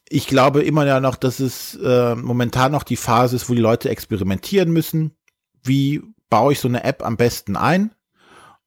Ich 0.07 0.27
glaube 0.27 0.61
immer 0.61 0.85
ja 0.85 0.99
noch, 0.99 1.15
dass 1.15 1.39
es 1.39 1.75
äh, 1.75 2.15
momentan 2.15 2.71
noch 2.71 2.83
die 2.83 2.95
Phase 2.95 3.35
ist, 3.35 3.49
wo 3.49 3.53
die 3.53 3.61
Leute 3.61 3.89
experimentieren 3.89 4.71
müssen. 4.71 5.15
Wie 5.63 6.01
baue 6.29 6.53
ich 6.53 6.59
so 6.59 6.67
eine 6.67 6.83
App 6.83 7.03
am 7.03 7.17
besten 7.17 7.55
ein? 7.55 7.93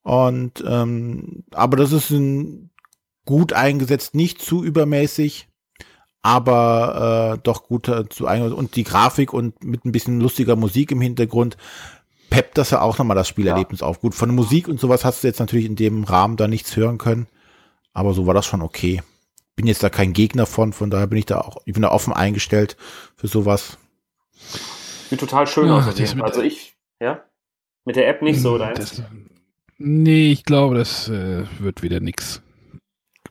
Und 0.02 0.64
ähm, 0.66 1.44
aber 1.52 1.76
das 1.76 1.92
ist 1.92 2.11
ein 2.11 2.70
gut 3.24 3.52
eingesetzt, 3.52 4.14
nicht 4.14 4.40
zu 4.40 4.64
übermäßig, 4.64 5.48
aber 6.22 7.36
äh, 7.36 7.40
doch 7.42 7.64
gut 7.64 7.88
äh, 7.88 8.08
zu 8.08 8.26
eingesetzt. 8.26 8.58
Und 8.58 8.76
die 8.76 8.84
Grafik 8.84 9.32
und 9.32 9.62
mit 9.64 9.84
ein 9.84 9.92
bisschen 9.92 10.20
lustiger 10.20 10.56
Musik 10.56 10.90
im 10.90 11.00
Hintergrund 11.00 11.56
peppt 12.30 12.58
das 12.58 12.70
ja 12.70 12.80
auch 12.80 12.98
nochmal 12.98 13.16
das 13.16 13.28
Spielerlebnis 13.28 13.80
ja. 13.80 13.86
auf. 13.86 14.00
Gut, 14.00 14.14
von 14.14 14.28
der 14.28 14.36
Musik 14.36 14.68
und 14.68 14.80
sowas 14.80 15.04
hast 15.04 15.22
du 15.22 15.28
jetzt 15.28 15.40
natürlich 15.40 15.66
in 15.66 15.76
dem 15.76 16.04
Rahmen 16.04 16.36
da 16.36 16.48
nichts 16.48 16.76
hören 16.76 16.98
können, 16.98 17.26
aber 17.92 18.12
so 18.12 18.26
war 18.26 18.34
das 18.34 18.46
schon 18.46 18.62
okay. 18.62 19.02
Bin 19.56 19.66
jetzt 19.66 19.82
da 19.82 19.90
kein 19.90 20.12
Gegner 20.12 20.46
von, 20.46 20.72
von 20.72 20.90
daher 20.90 21.06
bin 21.06 21.18
ich 21.18 21.26
da 21.26 21.40
auch, 21.40 21.58
ich 21.64 21.72
bin 21.72 21.82
da 21.82 21.90
offen 21.90 22.12
eingestellt 22.12 22.76
für 23.16 23.28
sowas. 23.28 23.78
Sieht 25.08 25.20
total 25.20 25.46
schön 25.46 25.66
ja, 25.66 25.78
aus. 25.78 25.86
Also 25.86 26.42
ich, 26.42 26.76
ja, 27.00 27.24
mit 27.84 27.96
der 27.96 28.08
App 28.08 28.22
nicht 28.22 28.40
so, 28.40 28.58
deins. 28.58 29.02
Nee, 29.78 30.32
ich 30.32 30.44
glaube, 30.44 30.74
das 30.74 31.08
äh, 31.08 31.44
wird 31.58 31.82
wieder 31.82 32.00
nix. 32.00 32.42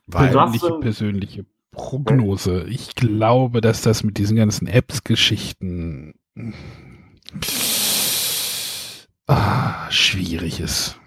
Persönliche, 0.09 0.79
persönliche 0.79 1.45
Prognose. 1.77 2.65
Ich 2.67 2.95
glaube, 2.95 3.61
dass 3.61 3.81
das 3.81 4.03
mit 4.03 4.17
diesen 4.17 4.35
ganzen 4.35 4.67
Apps-Geschichten 4.67 6.15
ah, 9.27 9.89
schwierig 9.89 10.59
ist. 10.59 10.99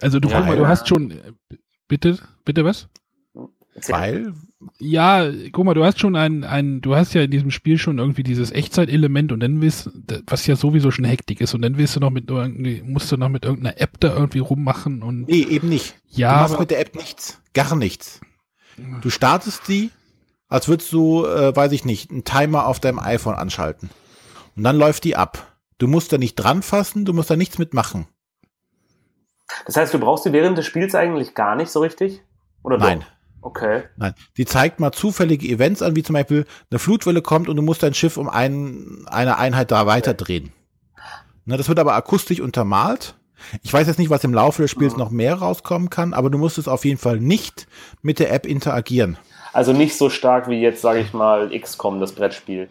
Also 0.00 0.20
du, 0.20 0.28
ja, 0.28 0.40
mal, 0.40 0.50
ja. 0.50 0.56
du 0.56 0.68
hast 0.68 0.88
schon, 0.88 1.14
bitte, 1.88 2.18
bitte 2.44 2.64
was? 2.64 2.88
Weil? 3.88 4.34
Ja, 4.78 5.30
guck 5.52 5.64
mal, 5.64 5.74
du 5.74 5.84
hast 5.84 6.00
schon 6.00 6.16
ein, 6.16 6.44
ein, 6.44 6.80
du 6.80 6.96
hast 6.96 7.14
ja 7.14 7.22
in 7.22 7.30
diesem 7.30 7.50
Spiel 7.50 7.78
schon 7.78 7.98
irgendwie 7.98 8.24
dieses 8.24 8.50
Echtzeitelement 8.50 9.30
und 9.32 9.40
dann 9.40 9.60
willst, 9.60 9.90
was 10.26 10.46
ja 10.46 10.56
sowieso 10.56 10.90
schon 10.90 11.04
Hektik 11.04 11.40
ist 11.40 11.54
und 11.54 11.62
dann 11.62 11.78
willst 11.78 11.96
du 11.96 12.00
noch 12.00 12.10
mit 12.10 12.28
irgendwie, 12.28 12.82
musst 12.82 13.10
du 13.10 13.16
noch 13.16 13.28
mit 13.28 13.44
irgendeiner 13.44 13.80
App 13.80 14.00
da 14.00 14.14
irgendwie 14.14 14.40
rummachen 14.40 15.02
und. 15.02 15.28
Nee, 15.28 15.44
eben 15.44 15.68
nicht. 15.68 15.94
Ja. 16.08 16.34
Du 16.34 16.40
machst 16.42 16.60
mit 16.60 16.70
der 16.70 16.80
App 16.80 16.96
nichts. 16.96 17.40
Gar 17.54 17.76
nichts. 17.76 18.20
Du 19.00 19.10
startest 19.10 19.68
die, 19.68 19.90
als 20.48 20.68
würdest 20.68 20.92
du, 20.92 21.24
äh, 21.24 21.54
weiß 21.54 21.72
ich 21.72 21.84
nicht, 21.84 22.10
einen 22.10 22.24
Timer 22.24 22.66
auf 22.66 22.80
deinem 22.80 22.98
iPhone 22.98 23.34
anschalten. 23.34 23.90
Und 24.56 24.64
dann 24.64 24.76
läuft 24.76 25.04
die 25.04 25.16
ab. 25.16 25.56
Du 25.78 25.86
musst 25.86 26.12
da 26.12 26.18
nicht 26.18 26.34
dran 26.34 26.62
fassen, 26.62 27.04
du 27.04 27.12
musst 27.12 27.30
da 27.30 27.36
nichts 27.36 27.58
mitmachen. 27.58 28.06
Das 29.66 29.76
heißt, 29.76 29.94
du 29.94 29.98
brauchst 29.98 30.24
sie 30.24 30.32
während 30.32 30.58
des 30.58 30.66
Spiels 30.66 30.94
eigentlich 30.94 31.34
gar 31.34 31.54
nicht 31.54 31.70
so 31.70 31.80
richtig? 31.80 32.22
Oder 32.62 32.78
Nein. 32.78 33.00
Doch? 33.00 33.06
Okay. 33.40 33.84
Nein. 33.96 34.14
Die 34.36 34.44
zeigt 34.44 34.80
mal 34.80 34.92
zufällige 34.92 35.46
Events 35.48 35.80
an, 35.80 35.94
wie 35.94 36.02
zum 36.02 36.14
Beispiel 36.14 36.44
eine 36.70 36.78
Flutwelle 36.78 37.22
kommt 37.22 37.48
und 37.48 37.56
du 37.56 37.62
musst 37.62 37.82
dein 37.82 37.94
Schiff 37.94 38.16
um 38.16 38.28
ein, 38.28 39.04
eine 39.06 39.38
Einheit 39.38 39.70
da 39.70 39.86
weiterdrehen. 39.86 40.52
Ne, 41.44 41.56
das 41.56 41.68
wird 41.68 41.78
aber 41.78 41.94
akustisch 41.94 42.40
untermalt. 42.40 43.14
Ich 43.62 43.72
weiß 43.72 43.86
jetzt 43.86 43.98
nicht, 43.98 44.10
was 44.10 44.24
im 44.24 44.34
Laufe 44.34 44.62
des 44.62 44.70
Spiels 44.70 44.94
mhm. 44.94 44.98
noch 44.98 45.10
mehr 45.10 45.36
rauskommen 45.36 45.88
kann, 45.88 46.12
aber 46.12 46.30
du 46.30 46.38
musst 46.38 46.58
es 46.58 46.68
auf 46.68 46.84
jeden 46.84 46.98
Fall 46.98 47.20
nicht 47.20 47.68
mit 48.02 48.18
der 48.18 48.32
App 48.32 48.44
interagieren. 48.44 49.16
Also 49.58 49.72
nicht 49.72 49.96
so 49.96 50.08
stark 50.08 50.48
wie 50.48 50.60
jetzt, 50.60 50.82
sage 50.82 51.00
ich 51.00 51.12
mal, 51.12 51.50
XCOM, 51.50 51.98
das 51.98 52.12
Brettspiel. 52.12 52.70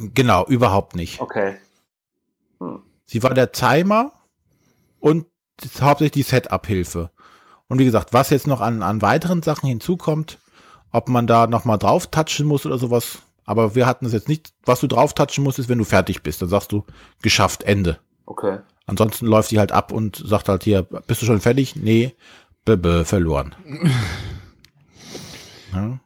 Genau, 0.00 0.44
überhaupt 0.44 0.96
nicht. 0.96 1.20
Okay. 1.20 1.58
Hm. 2.58 2.82
Sie 3.04 3.22
war 3.22 3.34
der 3.34 3.52
Timer 3.52 4.10
und 4.98 5.26
hauptsächlich 5.80 6.10
die 6.10 6.28
Setup-Hilfe. 6.28 7.12
Und 7.68 7.78
wie 7.78 7.84
gesagt, 7.84 8.12
was 8.12 8.30
jetzt 8.30 8.48
noch 8.48 8.60
an, 8.60 8.82
an 8.82 9.00
weiteren 9.00 9.44
Sachen 9.44 9.68
hinzukommt, 9.68 10.40
ob 10.90 11.08
man 11.08 11.28
da 11.28 11.46
nochmal 11.46 11.78
drauf 11.78 12.08
touchen 12.08 12.46
muss 12.46 12.66
oder 12.66 12.78
sowas, 12.78 13.18
aber 13.44 13.76
wir 13.76 13.86
hatten 13.86 14.06
es 14.06 14.12
jetzt 14.12 14.28
nicht, 14.28 14.54
was 14.64 14.80
du 14.80 14.88
drauf 14.88 15.14
touchen 15.14 15.44
musst, 15.44 15.60
ist, 15.60 15.68
wenn 15.68 15.78
du 15.78 15.84
fertig 15.84 16.24
bist. 16.24 16.42
Dann 16.42 16.48
sagst 16.48 16.72
du, 16.72 16.84
geschafft, 17.22 17.62
Ende. 17.62 18.00
Okay. 18.24 18.58
Ansonsten 18.86 19.26
läuft 19.26 19.52
die 19.52 19.60
halt 19.60 19.70
ab 19.70 19.92
und 19.92 20.16
sagt 20.16 20.48
halt 20.48 20.64
hier, 20.64 20.82
bist 20.82 21.22
du 21.22 21.26
schon 21.26 21.40
fertig? 21.40 21.76
Nee, 21.76 22.16
b 22.64 22.72
-b 22.72 23.04
verloren. 23.04 23.54
ja. 25.76 26.00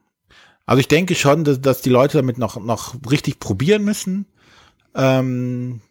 Also 0.65 0.79
ich 0.79 0.87
denke 0.87 1.15
schon, 1.15 1.43
dass, 1.43 1.59
dass 1.59 1.81
die 1.81 1.89
Leute 1.89 2.17
damit 2.17 2.37
noch, 2.37 2.57
noch 2.57 2.95
richtig 3.09 3.39
probieren 3.39 3.83
müssen. 3.83 4.25
Ähm, 4.95 5.81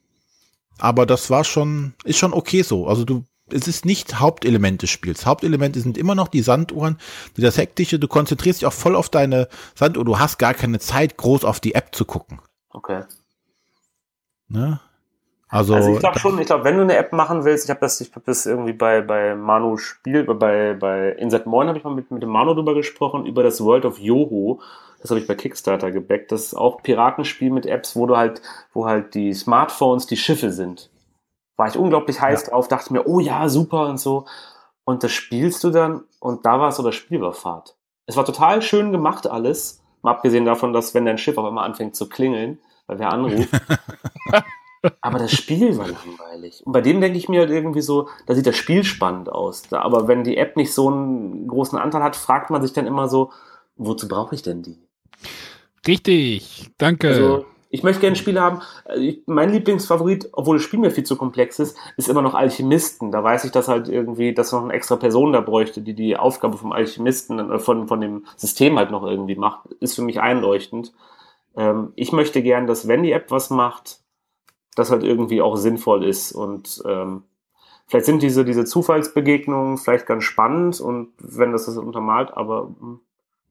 aber 0.78 1.06
das 1.06 1.28
war 1.30 1.44
schon, 1.44 1.94
ist 2.04 2.18
schon 2.18 2.32
okay 2.32 2.62
so. 2.62 2.86
Also 2.86 3.04
du, 3.04 3.24
es 3.50 3.68
ist 3.68 3.84
nicht 3.84 4.20
Hauptelement 4.20 4.80
des 4.82 4.90
Spiels. 4.90 5.26
Hauptelemente 5.26 5.80
sind 5.80 5.98
immer 5.98 6.14
noch 6.14 6.28
die 6.28 6.42
Sanduhren, 6.42 6.98
die 7.36 7.42
das 7.42 7.58
Hektische. 7.58 7.98
Du 7.98 8.08
konzentrierst 8.08 8.60
dich 8.60 8.66
auch 8.66 8.72
voll 8.72 8.96
auf 8.96 9.08
deine 9.08 9.48
Sanduhr. 9.74 10.04
Du 10.04 10.18
hast 10.18 10.38
gar 10.38 10.54
keine 10.54 10.78
Zeit, 10.78 11.16
groß 11.16 11.44
auf 11.44 11.60
die 11.60 11.74
App 11.74 11.94
zu 11.94 12.04
gucken. 12.04 12.40
Okay. 12.70 13.04
Ne? 14.48 14.80
Also, 15.52 15.74
also 15.74 15.94
ich 15.94 15.98
glaube 15.98 16.18
schon, 16.20 16.38
ich 16.38 16.46
glaube, 16.46 16.62
wenn 16.62 16.76
du 16.76 16.82
eine 16.82 16.96
App 16.96 17.12
machen 17.12 17.44
willst, 17.44 17.64
ich 17.64 17.70
habe 17.70 17.80
das, 17.80 18.00
ich 18.00 18.12
habe 18.12 18.22
das 18.24 18.46
irgendwie 18.46 18.72
bei, 18.72 19.00
bei 19.00 19.34
Manu 19.34 19.76
Spiel, 19.78 20.22
bei, 20.22 20.74
bei 20.74 21.10
Inset 21.10 21.46
Moin 21.46 21.66
habe 21.66 21.76
ich 21.76 21.82
mal 21.82 21.92
mit, 21.92 22.12
mit 22.12 22.22
dem 22.22 22.28
Manu 22.28 22.54
drüber 22.54 22.74
gesprochen, 22.74 23.26
über 23.26 23.42
das 23.42 23.60
World 23.60 23.84
of 23.84 23.98
Yoho. 23.98 24.60
Das 25.02 25.10
habe 25.10 25.18
ich 25.18 25.26
bei 25.26 25.34
Kickstarter 25.34 25.90
gebackt. 25.90 26.30
Das 26.30 26.42
ist 26.42 26.54
auch 26.54 26.82
Piratenspiel 26.82 27.50
mit 27.50 27.66
Apps, 27.66 27.96
wo 27.96 28.06
du 28.06 28.16
halt, 28.16 28.40
wo 28.72 28.86
halt 28.86 29.14
die 29.14 29.34
Smartphones 29.34 30.06
die 30.06 30.16
Schiffe 30.16 30.52
sind. 30.52 30.88
War 31.56 31.66
ich 31.66 31.76
unglaublich 31.76 32.20
heiß 32.20 32.44
ja. 32.44 32.50
drauf, 32.50 32.68
dachte 32.68 32.92
mir, 32.92 33.06
oh 33.08 33.18
ja, 33.18 33.48
super 33.48 33.88
und 33.88 33.98
so. 33.98 34.26
Und 34.84 35.02
das 35.02 35.10
spielst 35.10 35.64
du 35.64 35.70
dann 35.70 36.04
und 36.20 36.46
da 36.46 36.60
war 36.60 36.70
so 36.70 36.84
das 36.84 36.94
Spiel 36.94 37.20
war 37.20 37.32
Fahrt. 37.32 37.76
Es 38.06 38.16
war 38.16 38.24
total 38.24 38.62
schön 38.62 38.92
gemacht 38.92 39.26
alles. 39.26 39.82
Mal 40.02 40.12
abgesehen 40.12 40.44
davon, 40.44 40.72
dass 40.72 40.94
wenn 40.94 41.06
dein 41.06 41.18
Schiff 41.18 41.36
auf 41.38 41.44
einmal 41.44 41.64
anfängt 41.66 41.96
zu 41.96 42.08
klingeln, 42.08 42.60
weil 42.86 43.00
wer 43.00 43.10
anruft. 43.10 43.48
Aber 45.00 45.18
das 45.18 45.32
Spiel 45.32 45.76
war 45.76 45.88
langweilig. 45.88 46.62
Und 46.64 46.72
bei 46.72 46.80
dem 46.80 47.00
denke 47.00 47.18
ich 47.18 47.28
mir 47.28 47.40
halt 47.40 47.50
irgendwie 47.50 47.82
so, 47.82 48.08
da 48.26 48.34
sieht 48.34 48.46
das 48.46 48.56
Spiel 48.56 48.84
spannend 48.84 49.30
aus. 49.30 49.72
Aber 49.72 50.08
wenn 50.08 50.24
die 50.24 50.36
App 50.36 50.56
nicht 50.56 50.72
so 50.72 50.88
einen 50.88 51.46
großen 51.48 51.78
Anteil 51.78 52.02
hat, 52.02 52.16
fragt 52.16 52.50
man 52.50 52.62
sich 52.62 52.72
dann 52.72 52.86
immer 52.86 53.08
so, 53.08 53.30
wozu 53.76 54.08
brauche 54.08 54.34
ich 54.34 54.42
denn 54.42 54.62
die? 54.62 54.78
Richtig, 55.86 56.70
danke. 56.78 57.08
Also, 57.08 57.46
ich 57.72 57.84
möchte 57.84 58.00
gerne 58.00 58.16
Spiele 58.16 58.40
haben. 58.40 58.60
Äh, 58.86 59.18
mein 59.26 59.52
Lieblingsfavorit, 59.52 60.30
obwohl 60.32 60.56
das 60.56 60.64
Spiel 60.64 60.80
mir 60.80 60.90
viel 60.90 61.04
zu 61.04 61.16
komplex 61.16 61.58
ist, 61.58 61.76
ist 61.96 62.08
immer 62.08 62.22
noch 62.22 62.34
Alchemisten. 62.34 63.12
Da 63.12 63.22
weiß 63.22 63.44
ich, 63.44 63.52
dass 63.52 63.68
halt 63.68 63.88
irgendwie, 63.88 64.34
dass 64.34 64.52
noch 64.52 64.64
eine 64.64 64.72
extra 64.72 64.96
Person 64.96 65.32
da 65.32 65.40
bräuchte, 65.40 65.80
die 65.80 65.94
die 65.94 66.16
Aufgabe 66.16 66.56
vom 66.56 66.72
Alchemisten, 66.72 67.38
äh, 67.38 67.58
von, 67.58 67.86
von 67.86 68.00
dem 68.00 68.24
System 68.36 68.76
halt 68.78 68.90
noch 68.90 69.04
irgendwie 69.04 69.36
macht. 69.36 69.66
Ist 69.80 69.94
für 69.94 70.02
mich 70.02 70.20
einleuchtend. 70.20 70.92
Ähm, 71.56 71.92
ich 71.94 72.12
möchte 72.12 72.42
gern, 72.42 72.66
dass 72.66 72.88
wenn 72.88 73.02
die 73.04 73.12
App 73.12 73.30
was 73.30 73.50
macht, 73.50 73.99
das 74.74 74.90
halt 74.90 75.02
irgendwie 75.02 75.42
auch 75.42 75.56
sinnvoll 75.56 76.04
ist. 76.04 76.32
Und 76.32 76.82
ähm, 76.86 77.24
vielleicht 77.86 78.06
sind 78.06 78.22
diese, 78.22 78.44
diese 78.44 78.64
Zufallsbegegnungen 78.64 79.78
vielleicht 79.78 80.06
ganz 80.06 80.24
spannend 80.24 80.80
und 80.80 81.08
wenn 81.18 81.52
das 81.52 81.66
das 81.66 81.76
untermalt, 81.76 82.32
aber 82.34 82.74
hm, 82.80 83.00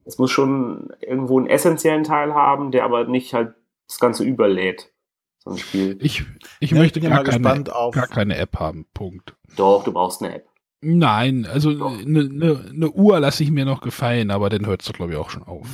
es 0.05 0.17
muss 0.17 0.31
schon 0.31 0.91
irgendwo 1.01 1.37
einen 1.37 1.47
essentiellen 1.47 2.03
Teil 2.03 2.33
haben, 2.33 2.71
der 2.71 2.83
aber 2.83 3.05
nicht 3.05 3.33
halt 3.33 3.53
das 3.87 3.99
Ganze 3.99 4.23
überlädt. 4.23 4.91
So 5.39 5.51
ein 5.51 5.57
Spiel. 5.57 5.97
Ich, 6.01 6.25
ich 6.59 6.71
ja, 6.71 6.77
möchte 6.77 6.99
ich 6.99 7.05
gar, 7.05 7.23
keine, 7.23 7.63
gar 7.63 8.07
keine 8.07 8.37
App 8.37 8.59
haben. 8.59 8.85
Punkt. 8.93 9.35
Doch, 9.55 9.83
du 9.83 9.91
brauchst 9.91 10.21
eine 10.21 10.35
App. 10.35 10.47
Nein, 10.81 11.45
also 11.45 11.69
eine 11.69 12.23
ne, 12.23 12.65
ne 12.71 12.89
Uhr 12.89 13.19
lasse 13.19 13.43
ich 13.43 13.51
mir 13.51 13.65
noch 13.65 13.81
gefallen, 13.81 14.31
aber 14.31 14.49
dann 14.49 14.65
hört 14.65 14.81
es 14.81 14.87
doch, 14.87 14.93
glaube 14.93 15.11
ich, 15.11 15.17
auch 15.17 15.29
schon 15.29 15.43
auf. 15.43 15.67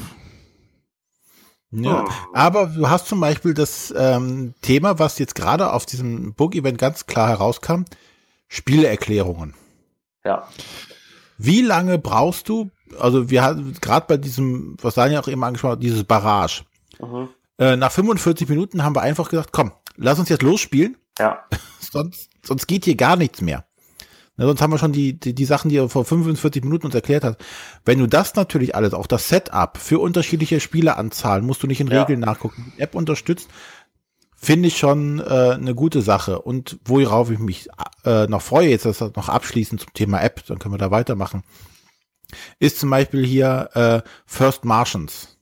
Ja, 1.72 2.06
oh. 2.06 2.12
aber 2.34 2.68
du 2.68 2.90
hast 2.90 3.08
zum 3.08 3.20
Beispiel 3.20 3.54
das 3.54 3.94
ähm, 3.98 4.54
Thema, 4.62 5.00
was 5.00 5.20
jetzt 5.20 5.36
gerade 5.36 5.74
auf 5.74 5.86
diesem 5.86 6.34
Book-Event 6.34 6.78
ganz 6.78 7.06
klar 7.06 7.30
herauskam, 7.30 7.84
Spieleerklärungen. 8.48 9.56
Ja. 10.24 10.48
Wie 11.38 11.62
lange 11.62 11.98
brauchst 11.98 12.48
du, 12.48 12.72
also 13.00 13.30
wir 13.30 13.44
hatten 13.44 13.74
gerade 13.82 14.06
bei 14.08 14.18
diesem, 14.18 14.78
was 14.82 14.96
Daniel 14.96 15.20
auch 15.20 15.28
eben 15.28 15.44
angesprochen 15.44 15.74
hat, 15.74 15.84
dieses 15.84 16.04
Barrage. 16.04 16.64
Mhm. 17.02 17.30
Äh, 17.58 17.76
nach 17.76 17.92
45 17.92 18.48
Minuten 18.48 18.84
haben 18.84 18.96
wir 18.96 19.02
einfach 19.02 19.30
gesagt, 19.30 19.50
komm, 19.52 19.72
lass 19.98 20.20
uns 20.20 20.30
jetzt 20.30 20.44
losspielen. 20.44 20.98
Ja. 21.20 21.44
sonst, 21.80 22.30
sonst 22.44 22.68
geht 22.68 22.86
hier 22.86 22.96
gar 22.96 23.16
nichts 23.16 23.42
mehr. 23.42 23.66
Na, 24.38 24.46
sonst 24.46 24.62
haben 24.62 24.72
wir 24.72 24.78
schon 24.78 24.92
die, 24.92 25.18
die, 25.18 25.34
die 25.34 25.46
Sachen, 25.46 25.70
die 25.70 25.78
er 25.78 25.88
vor 25.88 26.04
45 26.04 26.64
Minuten 26.64 26.88
uns 26.88 26.96
erklärt 26.96 27.24
hat. 27.24 27.38
Wenn 27.86 28.00
du 28.00 28.08
das 28.08 28.36
natürlich 28.36 28.76
alles, 28.76 28.94
auch 28.94 29.08
das 29.08 29.30
Setup 29.30 29.78
für 29.78 30.00
unterschiedliche 30.00 30.60
Spieleranzahlen, 30.60 31.46
musst 31.46 31.64
du 31.64 31.68
nicht 31.68 31.80
in 31.80 31.88
Regeln 31.88 32.20
ja. 32.20 32.26
nachgucken, 32.26 32.74
die 32.76 32.82
App 32.82 32.96
unterstützt, 32.96 33.50
finde 34.36 34.68
ich 34.68 34.78
schon 34.78 35.20
äh, 35.20 35.24
eine 35.54 35.74
gute 35.74 36.02
Sache. 36.02 36.42
Und 36.42 36.80
worauf 36.84 37.32
ich 37.32 37.40
mich 37.40 37.70
äh, 38.04 38.28
noch 38.28 38.42
freue, 38.42 38.70
jetzt 38.70 38.86
das 38.86 39.00
noch 39.00 39.30
abschließend 39.30 39.82
zum 39.82 39.94
Thema 39.94 40.22
App, 40.22 40.46
dann 40.48 40.60
können 40.60 40.74
wir 40.74 40.80
da 40.80 40.92
weitermachen, 40.92 41.44
ist 42.60 42.80
zum 42.80 42.90
Beispiel 42.90 43.26
hier 43.26 43.70
äh, 43.74 44.02
First 44.26 44.66
Martians. 44.66 45.38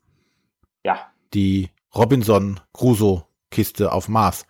Ja. 0.86 1.00
Die 1.34 1.70
Robinson 1.96 2.60
Crusoe 2.74 3.24
Kiste 3.54 3.94
auf 3.94 4.10
Mars 4.10 4.46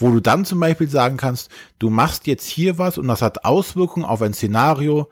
wo 0.00 0.10
du 0.10 0.20
dann 0.20 0.44
zum 0.44 0.60
Beispiel 0.60 0.88
sagen 0.88 1.16
kannst, 1.16 1.50
du 1.78 1.90
machst 1.90 2.26
jetzt 2.26 2.46
hier 2.46 2.78
was 2.78 2.98
und 2.98 3.08
das 3.08 3.22
hat 3.22 3.44
Auswirkungen 3.44 4.06
auf 4.06 4.22
ein 4.22 4.34
Szenario 4.34 5.08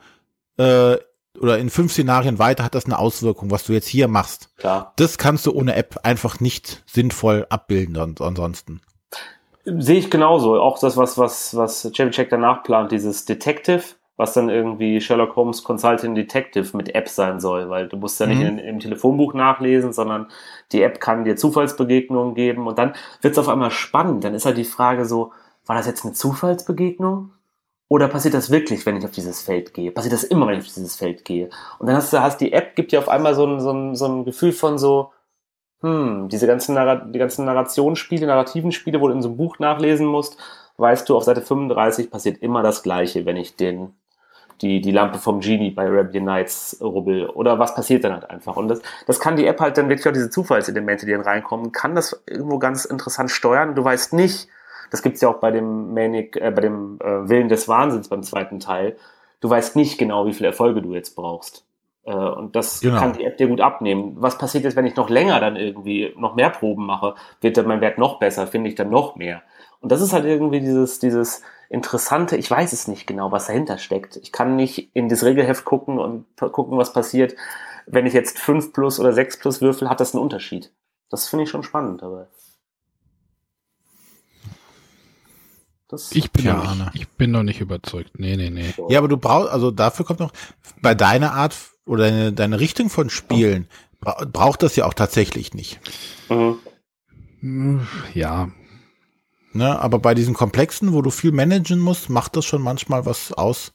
äh, 0.57 0.97
oder 1.41 1.59
in 1.59 1.71
fünf 1.71 1.93
Szenarien 1.93 2.39
weiter 2.39 2.65
hat 2.65 2.75
das 2.75 2.87
eine 2.87 2.99
Auswirkung, 2.99 3.51
was 3.51 3.65
du 3.65 3.73
jetzt 3.73 3.87
hier 3.87 4.09
machst. 4.09 4.51
Klar. 4.57 4.93
Das 4.97 5.19
kannst 5.19 5.47
du 5.47 5.53
ohne 5.53 5.77
App 5.77 6.01
einfach 6.03 6.41
nicht 6.41 6.83
sinnvoll 6.87 7.47
abbilden 7.49 7.97
ansonsten. 7.97 8.81
Sehe 9.65 9.99
ich 9.99 10.11
genauso. 10.11 10.61
Auch 10.61 10.79
das, 10.81 10.97
was, 10.97 11.19
was, 11.19 11.55
was 11.55 11.91
Check 11.93 12.31
danach 12.31 12.63
plant, 12.63 12.91
dieses 12.91 13.25
Detective, 13.27 13.83
was 14.17 14.33
dann 14.33 14.49
irgendwie 14.49 15.01
Sherlock 15.01 15.37
Holmes 15.37 15.63
Consulting 15.63 16.15
Detective 16.15 16.77
mit 16.77 16.95
App 16.95 17.09
sein 17.09 17.39
soll, 17.39 17.69
weil 17.69 17.87
du 17.87 17.99
musst 17.99 18.19
ja 18.19 18.27
nicht 18.27 18.41
mhm. 18.41 18.47
in, 18.47 18.59
im 18.59 18.81
Telefonbuch 18.81 19.35
nachlesen, 19.35 19.93
sondern 19.93 20.29
die 20.73 20.83
App 20.83 21.01
kann 21.01 21.25
dir 21.25 21.37
Zufallsbegegnungen 21.37 22.35
geben 22.35 22.67
und 22.67 22.79
dann 22.79 22.95
wird 23.23 23.33
es 23.33 23.39
auf 23.39 23.49
einmal 23.49 23.71
spannend. 23.71 24.25
Dann 24.25 24.35
ist 24.35 24.47
halt 24.47 24.59
die 24.59 24.65
Frage 24.65 25.05
so, 25.05 25.33
war 25.67 25.77
das 25.77 25.87
jetzt 25.87 26.05
eine 26.05 26.15
Zufallsbegegnung? 26.15 27.33
Oder 27.89 28.09
passiert 28.09 28.35
das 28.35 28.51
wirklich, 28.51 28.85
wenn 28.85 28.97
ich 28.97 29.05
auf 29.05 29.13
dieses 29.13 29.41
Feld 29.41 29.73
gehe? 29.73 29.91
Passiert 29.91 30.13
das 30.13 30.25
immer, 30.25 30.47
wenn 30.47 30.59
ich 30.59 30.67
auf 30.67 30.75
dieses 30.75 30.97
Feld 30.97 31.25
gehe? 31.25 31.49
Und 31.79 31.87
dann 31.87 31.97
hast 31.97 32.13
du, 32.13 32.21
hast 32.21 32.41
die 32.41 32.53
App 32.53 32.77
gibt 32.77 32.93
dir 32.93 32.99
auf 32.99 33.09
einmal 33.09 33.35
so 33.35 33.47
ein, 33.47 33.61
so 33.61 33.73
ein, 33.73 33.95
so 33.95 34.07
ein 34.07 34.25
Gefühl 34.27 34.53
von 34.53 34.77
so, 34.77 35.11
hm, 35.81 36.29
diese 36.29 36.47
ganzen, 36.47 36.77
die 37.13 37.19
ganzen 37.19 37.47
Narrationsspiele, 37.47 38.27
narrativen 38.27 38.73
Spiele, 38.73 39.01
wo 39.01 39.09
du 39.09 39.15
in 39.15 39.23
so 39.23 39.29
einem 39.29 39.39
Buch 39.39 39.59
nachlesen 39.59 40.07
musst, 40.07 40.37
weißt 40.77 41.09
du, 41.09 41.17
auf 41.17 41.25
Seite 41.25 41.41
35 41.41 42.11
passiert 42.11 42.39
immer 42.43 42.63
das 42.63 42.83
Gleiche, 42.83 43.25
wenn 43.27 43.37
ich 43.37 43.57
den 43.57 43.95
die, 44.61 44.81
die 44.81 44.91
Lampe 44.91 45.19
vom 45.19 45.41
Genie 45.41 45.71
bei 45.71 45.87
Arabian 45.87 46.25
Nights 46.25 46.79
rubbel 46.81 47.27
oder 47.27 47.59
was 47.59 47.75
passiert 47.75 48.05
dann 48.05 48.13
halt 48.13 48.29
einfach. 48.29 48.57
Und 48.57 48.69
das, 48.69 48.81
das 49.07 49.21
kann 49.21 49.37
die 49.37 49.47
App 49.47 49.61
halt 49.61 49.79
dann 49.79 49.89
wirklich 49.89 50.07
auch 50.07 50.13
diese 50.13 50.31
Zufallselemente, 50.31 51.07
die 51.07 51.13
dann 51.13 51.21
reinkommen, 51.21 51.73
kann 51.73 51.95
das 51.95 52.23
irgendwo 52.27 52.59
ganz 52.59 52.85
interessant 52.85 53.31
steuern. 53.31 53.75
Du 53.75 53.85
weißt 53.85 54.13
nicht, 54.13 54.49
das 54.91 55.03
gibt's 55.03 55.21
ja 55.21 55.29
auch 55.29 55.41
bei 55.41 55.51
dem 55.51 55.95
Manic, 55.95 56.37
äh, 56.37 56.51
bei 56.51 56.63
dem 56.63 56.99
äh, 57.01 57.29
Willen 57.29 57.49
des 57.49 57.69
Wahnsinns 57.69 58.09
beim 58.09 58.23
zweiten 58.23 58.61
Teil, 58.61 58.97
du 59.41 59.51
weißt 59.51 59.77
nicht 59.77 59.99
genau, 59.99 60.27
wie 60.27 60.33
viele 60.33 60.49
Erfolge 60.49 60.83
du 60.83 60.95
jetzt 60.95 61.15
brauchst. 61.15 61.65
Äh, 62.05 62.13
und 62.13 62.57
das 62.57 62.81
genau. 62.81 62.99
kann 62.99 63.13
die 63.13 63.25
App 63.25 63.37
dir 63.37 63.49
gut 63.49 63.61
abnehmen. 63.61 64.17
Was 64.17 64.39
passiert 64.39 64.65
jetzt, 64.65 64.77
wenn 64.77 64.87
ich 64.87 64.97
noch 64.97 65.11
länger 65.11 65.41
dann 65.41 65.57
irgendwie 65.57 66.15
noch 66.17 66.35
mehr 66.35 66.51
Proben 66.51 66.87
mache? 66.87 67.15
Wird 67.41 67.57
dann 67.57 67.67
mein 67.67 67.81
Wert 67.81 67.99
noch 67.99 68.19
besser? 68.19 68.47
Finde 68.47 68.71
ich 68.71 68.77
dann 68.77 68.91
noch 68.91 69.17
mehr? 69.17 69.43
Und 69.81 69.93
das 69.93 70.01
ist 70.01 70.13
halt 70.13 70.25
irgendwie 70.25 70.61
dieses, 70.61 70.99
dieses, 70.99 71.43
Interessante, 71.71 72.37
ich 72.37 72.51
weiß 72.51 72.73
es 72.73 72.89
nicht 72.89 73.07
genau, 73.07 73.31
was 73.31 73.47
dahinter 73.47 73.77
steckt. 73.77 74.17
Ich 74.17 74.33
kann 74.33 74.57
nicht 74.57 74.91
in 74.95 75.11
das 75.11 75.23
Regelheft 75.23 75.67
gucken 75.67 75.99
und 75.99 76.25
gucken, 76.37 76.79
was 76.79 76.95
passiert. 76.95 77.37
Wenn 77.87 78.07
ich 78.07 78.15
jetzt 78.15 78.39
5 78.39 78.73
plus 78.73 78.99
oder 78.99 79.13
6 79.13 79.39
plus 79.39 79.61
würfel, 79.61 79.91
hat 79.91 80.01
das 80.01 80.15
einen 80.15 80.23
Unterschied. 80.23 80.73
Das 81.11 81.29
finde 81.29 81.45
ich 81.45 81.51
schon 81.51 81.63
spannend 81.63 82.01
dabei. 82.01 82.27
Das 85.89 86.13
ich, 86.13 86.31
bin 86.33 86.47
ja, 86.47 86.75
nicht, 86.75 86.91
ich 86.95 87.09
bin 87.09 87.31
noch 87.31 87.43
nicht 87.43 87.61
überzeugt. 87.61 88.19
Nee, 88.19 88.37
nee, 88.37 88.51
nee. 88.51 88.75
Ja, 88.89 88.99
aber 88.99 89.09
du 89.09 89.17
brauchst, 89.19 89.51
also 89.51 89.71
dafür 89.71 90.07
kommt 90.07 90.21
noch, 90.21 90.33
bei 90.81 90.95
deiner 90.95 91.33
Art 91.33 91.55
oder 91.85 92.05
deine, 92.05 92.33
deine 92.33 92.61
Richtung 92.61 92.89
von 92.89 93.11
Spielen, 93.11 93.69
braucht 94.01 94.63
das 94.63 94.77
ja 94.77 94.87
auch 94.87 94.95
tatsächlich 94.95 95.53
nicht. 95.53 95.81
Mhm. 97.41 97.87
Ja, 98.15 98.51
Ne? 99.59 99.77
Aber 99.81 99.99
bei 99.99 100.15
diesen 100.15 100.35
komplexen, 100.35 100.95
wo 100.95 101.03
du 101.03 101.11
viel 101.11 101.33
managen 101.33 101.81
musst, 101.81 102.09
macht 102.09 102.37
das 102.37 102.45
schon 102.45 102.63
manchmal 102.63 103.05
was 103.05 103.33
aus. 103.33 103.73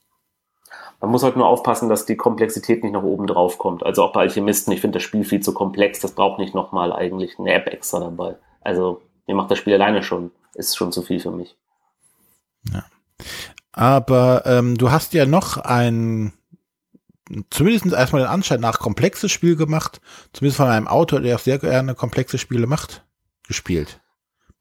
Man 1.02 1.12
muss 1.12 1.24
halt 1.24 1.36
nur 1.36 1.46
aufpassen, 1.46 1.90
dass 1.90 2.06
die 2.06 2.16
Komplexität 2.16 2.84
nicht 2.84 2.94
nach 2.94 3.04
oben 3.04 3.28
drauf 3.28 3.58
kommt. 3.58 3.86
Also 3.86 4.02
auch 4.02 4.14
bei 4.14 4.22
Alchemisten, 4.22 4.72
ich 4.72 4.80
finde 4.80 5.00
das 5.00 5.04
Spiel 5.04 5.26
viel 5.26 5.42
zu 5.42 5.54
komplex, 5.54 6.00
das 6.00 6.14
braucht 6.14 6.40
nicht 6.40 6.56
nochmal 6.56 6.94
eigentlich 6.94 7.38
eine 7.38 7.52
App 7.52 7.68
extra 7.68 8.00
dabei. 8.00 8.38
Also 8.62 9.02
mir 9.28 9.36
macht 9.36 9.52
das 9.52 9.58
Spiel 9.58 9.74
alleine 9.74 10.04
schon, 10.04 10.32
ist 10.54 10.78
schon 10.78 10.94
zu 10.94 11.02
viel 11.02 11.20
für 11.20 11.32
mich. 11.32 11.58
Ja. 12.72 12.86
Aber 13.74 14.44
ähm, 14.46 14.78
du 14.78 14.90
hast 14.90 15.14
ja 15.14 15.26
noch 15.26 15.58
ein, 15.58 16.32
zumindest 17.50 17.92
erstmal 17.92 18.22
den 18.22 18.32
Anschein 18.32 18.62
nach, 18.62 18.80
komplexes 18.80 19.34
Spiel 19.34 19.58
gemacht, 19.58 20.00
zumindest 20.32 20.56
von 20.56 20.70
einem 20.70 20.88
Autor, 20.88 21.20
der 21.20 21.36
auch 21.36 21.42
sehr 21.42 21.60
gerne 21.60 21.94
komplexe 21.94 22.38
Spiele 22.38 22.68
macht, 22.68 23.04
gespielt 23.46 24.00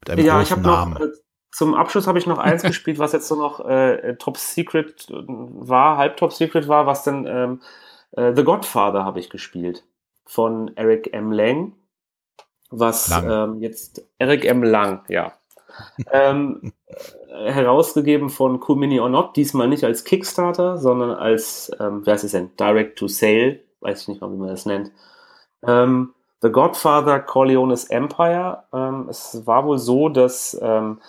ja, 0.07 0.41
ich 0.41 0.51
habe 0.51 0.61
noch 0.61 0.99
äh, 0.99 1.09
zum 1.51 1.75
Abschluss 1.75 2.07
habe 2.07 2.17
ich 2.17 2.25
noch 2.25 2.39
eins 2.39 2.63
gespielt, 2.63 2.99
was 2.99 3.13
jetzt 3.13 3.27
so 3.27 3.35
noch 3.35 3.63
äh, 3.65 4.15
Top 4.15 4.37
Secret 4.37 5.07
war, 5.09 5.97
halb 5.97 6.17
Top 6.17 6.33
Secret 6.33 6.67
war, 6.67 6.87
was 6.87 7.03
denn 7.03 7.25
ähm, 7.27 7.61
äh, 8.11 8.33
The 8.35 8.43
Godfather 8.43 9.05
habe 9.05 9.19
ich 9.19 9.29
gespielt 9.29 9.83
von 10.25 10.75
Eric 10.75 11.13
M. 11.13 11.31
Lang, 11.31 11.73
was 12.69 13.11
ähm, 13.11 13.61
jetzt 13.61 14.05
Eric 14.17 14.45
M. 14.45 14.63
Lang, 14.63 15.03
ja. 15.09 15.33
ähm, 16.11 16.73
äh, 16.87 17.51
herausgegeben 17.51 18.29
von 18.29 18.61
Cool 18.67 18.77
Mini 18.77 18.99
or 18.99 19.09
Not, 19.09 19.35
diesmal 19.35 19.67
nicht 19.67 19.83
als 19.83 20.03
Kickstarter, 20.03 20.77
sondern 20.77 21.11
als, 21.11 21.71
ähm, 21.79 22.05
wie 22.05 22.11
heißt 22.11 22.23
es 22.23 22.31
denn, 22.31 22.55
Direct 22.57 22.97
to 22.97 23.07
Sale, 23.07 23.59
weiß 23.81 24.01
ich 24.01 24.07
nicht 24.07 24.21
mal, 24.21 24.31
wie 24.31 24.37
man 24.37 24.49
das 24.49 24.65
nennt. 24.65 24.91
Ähm, 25.65 26.13
The 26.43 26.51
Godfather 26.51 27.21
Corleone's 27.21 27.85
Empire. 27.85 28.63
Ähm, 28.73 29.07
es 29.09 29.47
war 29.47 29.65
wohl 29.65 29.79
so, 29.79 30.09
dass 30.09 30.59
ähm, 30.61 30.99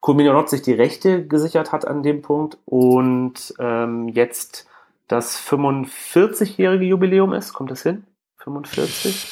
Culminonot 0.00 0.50
sich 0.50 0.62
die 0.62 0.72
Rechte 0.72 1.24
gesichert 1.26 1.70
hat 1.70 1.86
an 1.86 2.02
dem 2.02 2.22
Punkt 2.22 2.58
und 2.64 3.54
ähm, 3.60 4.08
jetzt 4.08 4.66
das 5.06 5.38
45-jährige 5.40 6.84
Jubiläum 6.84 7.32
ist. 7.32 7.52
Kommt 7.52 7.70
das 7.70 7.84
hin? 7.84 8.04
45? 8.38 9.28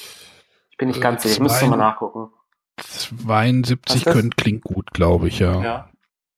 Ich 0.71 0.77
bin 0.77 0.89
nicht 0.89 1.01
ganz 1.01 1.25
sicher, 1.25 1.35
ich 1.35 1.41
müsste 1.41 1.67
mal 1.67 1.77
nachgucken. 1.77 2.31
72 2.77 4.05
könnt, 4.05 4.37
klingt 4.37 4.63
gut, 4.63 4.93
glaube 4.93 5.27
ich, 5.27 5.41
ja. 5.41 5.61
ja. 5.61 5.89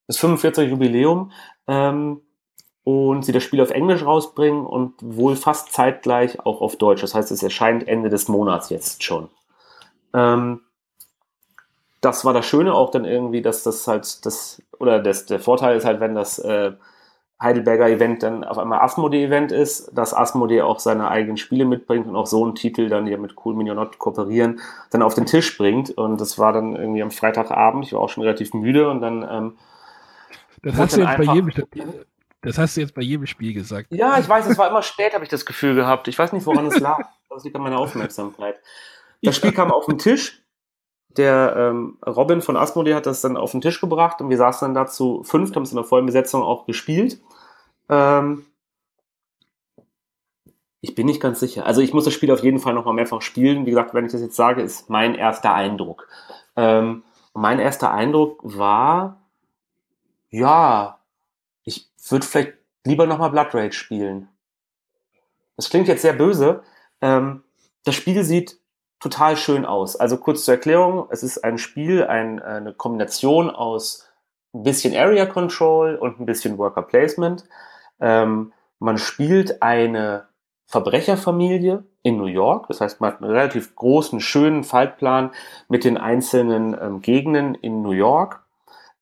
Das 0.06 0.16
45 0.16 0.70
Jubiläum. 0.70 1.30
Ähm, 1.66 2.22
und 2.84 3.24
sie 3.24 3.32
das 3.32 3.42
Spiel 3.42 3.60
auf 3.60 3.70
Englisch 3.70 4.04
rausbringen 4.04 4.64
und 4.64 4.94
wohl 5.00 5.36
fast 5.36 5.72
zeitgleich 5.72 6.40
auch 6.40 6.60
auf 6.60 6.76
Deutsch. 6.76 7.02
Das 7.02 7.14
heißt, 7.14 7.30
es 7.30 7.42
erscheint 7.42 7.86
Ende 7.86 8.08
des 8.08 8.28
Monats 8.28 8.70
jetzt 8.70 9.02
schon. 9.02 9.28
Ähm, 10.14 10.60
das 12.00 12.24
war 12.24 12.32
das 12.32 12.46
Schöne 12.46 12.74
auch 12.74 12.90
dann 12.90 13.04
irgendwie, 13.04 13.42
dass 13.42 13.62
das 13.62 13.86
halt 13.86 14.24
das, 14.24 14.62
oder 14.78 15.00
das, 15.00 15.26
der 15.26 15.40
Vorteil 15.40 15.76
ist 15.76 15.84
halt, 15.84 16.00
wenn 16.00 16.14
das 16.14 16.38
äh, 16.38 16.72
Heidelberger 17.42 17.88
Event 17.88 18.22
dann 18.22 18.44
auf 18.44 18.58
einmal 18.58 18.80
Asmodee-Event 18.80 19.50
ist, 19.50 19.90
dass 19.96 20.12
Asmodee 20.14 20.60
auch 20.62 20.78
seine 20.78 21.08
eigenen 21.08 21.38
Spiele 21.38 21.64
mitbringt 21.64 22.06
und 22.06 22.16
auch 22.16 22.26
so 22.26 22.44
einen 22.44 22.54
Titel 22.54 22.88
dann, 22.88 23.06
die 23.06 23.12
ja 23.12 23.18
mit 23.18 23.34
Cool 23.44 23.54
Minionot 23.54 23.98
kooperieren, 23.98 24.60
dann 24.90 25.02
auf 25.02 25.14
den 25.14 25.24
Tisch 25.24 25.56
bringt. 25.56 25.90
Und 25.90 26.20
das 26.20 26.38
war 26.38 26.52
dann 26.52 26.76
irgendwie 26.76 27.02
am 27.02 27.10
Freitagabend, 27.10 27.86
ich 27.86 27.94
war 27.94 28.00
auch 28.00 28.10
schon 28.10 28.24
relativ 28.24 28.52
müde 28.52 28.90
und 28.90 29.00
dann 29.00 29.26
ähm, 29.30 29.52
das 30.62 30.76
hast 30.76 30.96
du 30.96 31.00
jetzt 31.00 31.16
bei 31.16 31.34
jedem, 31.34 31.50
das 32.42 32.58
hast 32.58 32.76
du 32.76 32.80
jetzt 32.80 32.94
bei 32.94 33.02
jedem 33.02 33.26
Spiel 33.26 33.52
gesagt. 33.52 33.88
Ja, 33.90 34.18
ich 34.18 34.28
weiß, 34.28 34.46
es 34.46 34.56
war 34.56 34.68
immer 34.68 34.82
spät, 34.82 35.14
habe 35.14 35.24
ich 35.24 35.30
das 35.30 35.44
Gefühl 35.44 35.74
gehabt. 35.74 36.08
Ich 36.08 36.18
weiß 36.18 36.32
nicht, 36.32 36.46
woran 36.46 36.66
es 36.66 36.78
lag. 36.78 36.98
Das 37.32 37.44
liegt 37.44 37.54
an 37.54 37.62
meiner 37.62 37.78
Aufmerksamkeit. 37.78 38.58
Das 39.22 39.36
Spiel 39.36 39.52
kam 39.52 39.70
auf 39.70 39.86
den 39.86 39.98
Tisch. 39.98 40.42
Der 41.16 41.54
ähm, 41.56 41.96
Robin 42.04 42.42
von 42.42 42.56
Asmodee 42.56 42.94
hat 42.94 43.06
das 43.06 43.20
dann 43.20 43.36
auf 43.36 43.52
den 43.52 43.60
Tisch 43.60 43.80
gebracht 43.80 44.20
und 44.20 44.30
wir 44.30 44.36
saßen 44.36 44.66
dann 44.66 44.74
dazu 44.74 45.22
fünf, 45.22 45.54
haben 45.54 45.62
es 45.62 45.70
in 45.70 45.76
der 45.76 45.84
vollen 45.84 46.06
Besetzung 46.06 46.42
auch 46.42 46.66
gespielt. 46.66 47.20
Ähm, 47.88 48.46
ich 50.80 50.94
bin 50.94 51.06
nicht 51.06 51.20
ganz 51.20 51.40
sicher. 51.40 51.66
Also 51.66 51.82
ich 51.82 51.92
muss 51.92 52.04
das 52.04 52.14
Spiel 52.14 52.30
auf 52.30 52.42
jeden 52.42 52.58
Fall 52.58 52.74
nochmal 52.74 52.94
mehrfach 52.94 53.22
spielen. 53.22 53.66
Wie 53.66 53.70
gesagt, 53.70 53.92
wenn 53.92 54.06
ich 54.06 54.12
das 54.12 54.22
jetzt 54.22 54.36
sage, 54.36 54.62
ist 54.62 54.88
mein 54.88 55.14
erster 55.14 55.54
Eindruck. 55.54 56.08
Ähm, 56.56 57.02
mein 57.34 57.58
erster 57.58 57.92
Eindruck 57.92 58.40
war, 58.42 59.20
ja, 60.30 60.99
würde 62.08 62.26
vielleicht 62.26 62.54
lieber 62.84 63.06
nochmal 63.06 63.30
Blood 63.30 63.54
Rage 63.54 63.72
spielen. 63.72 64.28
Das 65.56 65.70
klingt 65.70 65.88
jetzt 65.88 66.02
sehr 66.02 66.14
böse. 66.14 66.62
Ähm, 67.00 67.44
das 67.84 67.94
Spiel 67.94 68.24
sieht 68.24 68.58
total 68.98 69.36
schön 69.36 69.64
aus. 69.64 69.96
Also 69.96 70.18
kurz 70.18 70.44
zur 70.44 70.54
Erklärung, 70.54 71.06
es 71.10 71.22
ist 71.22 71.38
ein 71.38 71.58
Spiel, 71.58 72.04
ein, 72.04 72.40
eine 72.40 72.72
Kombination 72.74 73.50
aus 73.50 74.06
ein 74.52 74.62
bisschen 74.62 74.96
Area 74.96 75.26
Control 75.26 75.96
und 75.96 76.20
ein 76.20 76.26
bisschen 76.26 76.58
Worker 76.58 76.82
Placement. 76.82 77.44
Ähm, 78.00 78.52
man 78.78 78.98
spielt 78.98 79.62
eine 79.62 80.28
Verbrecherfamilie 80.66 81.84
in 82.02 82.16
New 82.16 82.26
York. 82.26 82.68
Das 82.68 82.80
heißt, 82.80 83.00
man 83.00 83.12
hat 83.12 83.22
einen 83.22 83.30
relativ 83.30 83.74
großen, 83.74 84.20
schönen 84.20 84.64
Faltplan 84.64 85.30
mit 85.68 85.84
den 85.84 85.98
einzelnen 85.98 86.76
ähm, 86.80 87.00
Gegenden 87.00 87.54
in 87.54 87.82
New 87.82 87.92
York, 87.92 88.44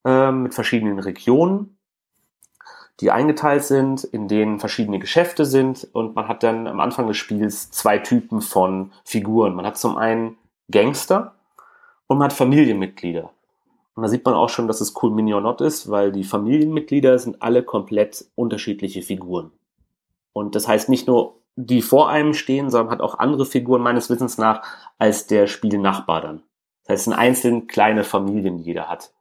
ähm, 0.04 0.42
mit 0.42 0.54
verschiedenen 0.54 0.98
Regionen, 0.98 1.77
die 3.00 3.10
eingeteilt 3.10 3.64
sind, 3.64 4.04
in 4.04 4.28
denen 4.28 4.58
verschiedene 4.58 4.98
Geschäfte 4.98 5.44
sind. 5.44 5.88
Und 5.92 6.16
man 6.16 6.28
hat 6.28 6.42
dann 6.42 6.66
am 6.66 6.80
Anfang 6.80 7.06
des 7.06 7.16
Spiels 7.16 7.70
zwei 7.70 7.98
Typen 7.98 8.40
von 8.40 8.92
Figuren. 9.04 9.54
Man 9.54 9.66
hat 9.66 9.78
zum 9.78 9.96
einen 9.96 10.36
Gangster 10.70 11.34
und 12.06 12.18
man 12.18 12.26
hat 12.26 12.32
Familienmitglieder. 12.32 13.30
Und 13.94 14.02
da 14.02 14.08
sieht 14.08 14.24
man 14.24 14.34
auch 14.34 14.48
schon, 14.48 14.68
dass 14.68 14.80
es 14.80 14.94
Cool 15.00 15.10
Mini 15.10 15.34
or 15.34 15.40
Not 15.40 15.60
ist, 15.60 15.90
weil 15.90 16.12
die 16.12 16.24
Familienmitglieder 16.24 17.18
sind 17.18 17.42
alle 17.42 17.62
komplett 17.62 18.26
unterschiedliche 18.34 19.02
Figuren. 19.02 19.50
Und 20.32 20.54
das 20.54 20.68
heißt 20.68 20.88
nicht 20.88 21.08
nur 21.08 21.38
die 21.56 21.82
vor 21.82 22.08
einem 22.08 22.34
stehen, 22.34 22.70
sondern 22.70 22.92
hat 22.92 23.00
auch 23.00 23.18
andere 23.18 23.44
Figuren 23.44 23.82
meines 23.82 24.08
Wissens 24.10 24.38
nach 24.38 24.62
als 24.98 25.26
der 25.26 25.48
Spielnachbar 25.48 26.20
dann. 26.20 26.42
Das 26.84 26.92
heißt, 26.92 27.00
es 27.00 27.04
sind 27.06 27.14
einzelne 27.14 27.62
kleine 27.62 28.04
Familien, 28.04 28.58
die 28.58 28.62
jeder 28.62 28.88
hat. 28.88 29.12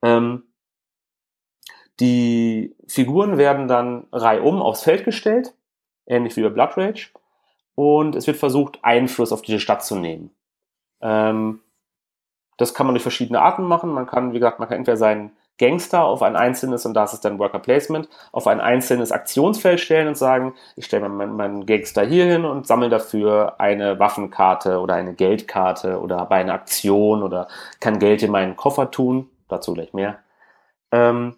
Ähm, 0.00 0.44
die 2.00 2.74
Figuren 2.86 3.38
werden 3.38 3.68
dann 3.68 4.06
reihum 4.12 4.60
aufs 4.60 4.82
Feld 4.82 5.04
gestellt, 5.04 5.54
ähnlich 6.06 6.36
wie 6.36 6.42
bei 6.42 6.48
Blood 6.48 6.76
Rage, 6.76 7.10
und 7.74 8.14
es 8.14 8.26
wird 8.26 8.36
versucht, 8.36 8.78
Einfluss 8.82 9.32
auf 9.32 9.42
diese 9.42 9.60
Stadt 9.60 9.84
zu 9.84 9.96
nehmen. 9.96 10.30
Ähm, 11.00 11.60
das 12.56 12.74
kann 12.74 12.86
man 12.86 12.94
durch 12.94 13.02
verschiedene 13.02 13.40
Arten 13.40 13.64
machen. 13.64 13.90
Man 13.90 14.06
kann, 14.06 14.32
wie 14.32 14.38
gesagt, 14.38 14.60
man 14.60 14.68
kann 14.68 14.78
entweder 14.78 14.96
seinen 14.96 15.32
Gangster 15.58 16.04
auf 16.04 16.22
ein 16.22 16.34
einzelnes, 16.34 16.84
und 16.84 16.94
das 16.94 17.14
ist 17.14 17.24
dann 17.24 17.38
Worker 17.38 17.60
Placement, 17.60 18.08
auf 18.32 18.46
ein 18.46 18.60
einzelnes 18.60 19.12
Aktionsfeld 19.12 19.78
stellen 19.80 20.08
und 20.08 20.16
sagen, 20.16 20.54
ich 20.76 20.86
stelle 20.86 21.08
meinen, 21.08 21.36
meinen 21.36 21.66
Gangster 21.66 22.04
hier 22.04 22.26
hin 22.26 22.44
und 22.44 22.66
sammle 22.66 22.88
dafür 22.88 23.60
eine 23.60 23.98
Waffenkarte 24.00 24.80
oder 24.80 24.94
eine 24.94 25.14
Geldkarte 25.14 26.00
oder 26.00 26.26
bei 26.26 26.36
einer 26.36 26.54
Aktion 26.54 27.22
oder 27.22 27.46
kann 27.80 28.00
Geld 28.00 28.22
in 28.22 28.32
meinen 28.32 28.56
Koffer 28.56 28.90
tun. 28.90 29.30
Dazu 29.48 29.74
gleich 29.74 29.92
mehr. 29.92 30.18
Ähm, 30.90 31.36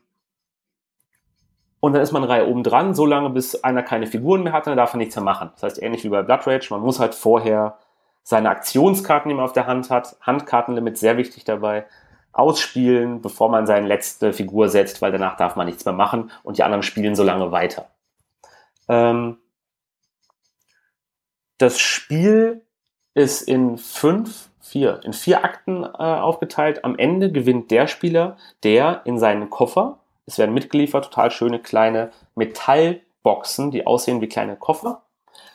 und 1.87 1.93
dann 1.93 2.03
ist 2.03 2.11
man 2.11 2.25
Reihe 2.25 2.49
oben 2.49 2.65
dran, 2.65 2.97
so 2.97 3.07
lange 3.07 3.31
bis 3.31 3.63
einer 3.63 3.85
keine 3.85 4.09
Figuren 4.09 4.43
mehr 4.43 4.53
hat, 4.53 4.67
dann 4.67 4.77
darf 4.77 4.93
er 4.93 4.97
nichts 4.97 5.15
mehr 5.15 5.25
machen. 5.25 5.51
Das 5.55 5.63
heißt, 5.63 5.83
ähnlich 5.83 6.03
wie 6.03 6.09
bei 6.09 6.23
Blood 6.23 6.45
Rage, 6.45 6.67
man 6.71 6.81
muss 6.81 6.99
halt 6.99 7.15
vorher 7.15 7.79
seine 8.25 8.51
Aktionskarten, 8.51 9.29
die 9.29 9.37
man 9.37 9.45
auf 9.45 9.53
der 9.53 9.69
Hand 9.69 9.89
hat, 9.89 10.17
Handkartenlimit 10.21 10.99
sehr 10.99 11.17
wichtig 11.17 11.45
dabei, 11.45 11.87
ausspielen, 12.33 13.23
bevor 13.23 13.51
man 13.51 13.69
seine 13.69 13.87
letzte 13.87 14.33
Figur 14.33 14.69
setzt, 14.69 15.01
weil 15.01 15.13
danach 15.13 15.37
darf 15.37 15.55
man 15.55 15.67
nichts 15.67 15.85
mehr 15.85 15.95
machen 15.95 16.33
und 16.43 16.59
die 16.59 16.65
anderen 16.65 16.83
spielen 16.83 17.15
so 17.15 17.23
lange 17.23 17.53
weiter. 17.53 17.87
Ähm, 18.89 19.39
das 21.57 21.79
Spiel 21.79 22.63
ist 23.15 23.43
in 23.43 23.79
fünf, 23.79 24.51
vier, 24.61 25.03
in 25.05 25.13
vier 25.13 25.45
Akten 25.45 25.85
äh, 25.85 25.87
aufgeteilt. 25.87 26.85
Am 26.85 26.99
Ende 26.99 27.31
gewinnt 27.31 27.71
der 27.71 27.87
Spieler, 27.87 28.39
der 28.65 29.03
in 29.05 29.21
seinen 29.21 29.51
Koffer, 29.51 30.01
es 30.27 30.39
werden 30.39 30.55
mitgeliefert, 30.55 31.05
total 31.05 31.31
schöne 31.31 31.61
kleine 31.61 32.11
Metallboxen, 32.35 33.71
die 33.71 33.87
aussehen 33.87 34.21
wie 34.21 34.29
kleine 34.29 34.57
Koffer. 34.57 35.03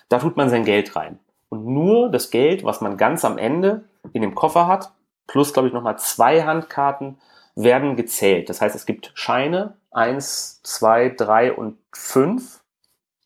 Da 0.09 0.19
tut 0.19 0.37
man 0.37 0.49
sein 0.49 0.65
Geld 0.65 0.95
rein. 0.95 1.19
Und 1.49 1.65
nur 1.65 2.09
das 2.09 2.31
Geld, 2.31 2.63
was 2.63 2.81
man 2.81 2.97
ganz 2.97 3.25
am 3.25 3.37
Ende 3.37 3.83
in 4.13 4.21
dem 4.21 4.35
Koffer 4.35 4.67
hat, 4.67 4.91
plus, 5.27 5.53
glaube 5.53 5.67
ich, 5.67 5.73
nochmal 5.73 5.99
zwei 5.99 6.43
Handkarten 6.43 7.17
werden 7.55 7.95
gezählt. 7.97 8.49
Das 8.49 8.61
heißt, 8.61 8.75
es 8.75 8.85
gibt 8.85 9.11
Scheine, 9.13 9.75
eins, 9.91 10.61
zwei, 10.63 11.09
drei 11.09 11.53
und 11.53 11.77
fünf 11.93 12.63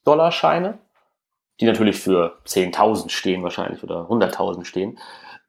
Dollar 0.04 0.32
Scheine, 0.32 0.80
die 1.60 1.66
natürlich 1.66 2.00
für 2.00 2.38
10.000 2.46 3.10
stehen 3.10 3.44
wahrscheinlich 3.44 3.84
oder 3.84 4.08
100.000 4.10 4.66
stehen, 4.66 5.00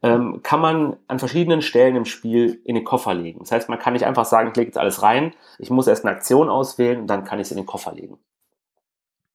ähm, 0.02 0.40
kann 0.42 0.60
man 0.60 0.96
an 1.08 1.18
verschiedenen 1.18 1.62
Stellen 1.62 1.96
im 1.96 2.04
Spiel 2.04 2.60
in 2.64 2.74
den 2.74 2.84
Koffer 2.84 3.14
legen. 3.14 3.40
Das 3.40 3.52
heißt, 3.52 3.68
man 3.68 3.78
kann 3.78 3.94
nicht 3.94 4.04
einfach 4.04 4.24
sagen, 4.24 4.50
ich 4.50 4.56
lege 4.56 4.68
jetzt 4.68 4.78
alles 4.78 5.02
rein, 5.02 5.32
ich 5.58 5.70
muss 5.70 5.86
erst 5.86 6.04
eine 6.04 6.14
Aktion 6.14 6.48
auswählen 6.48 7.00
und 7.00 7.06
dann 7.06 7.24
kann 7.24 7.38
ich 7.38 7.46
es 7.46 7.50
in 7.50 7.56
den 7.56 7.66
Koffer 7.66 7.92
legen. 7.92 8.18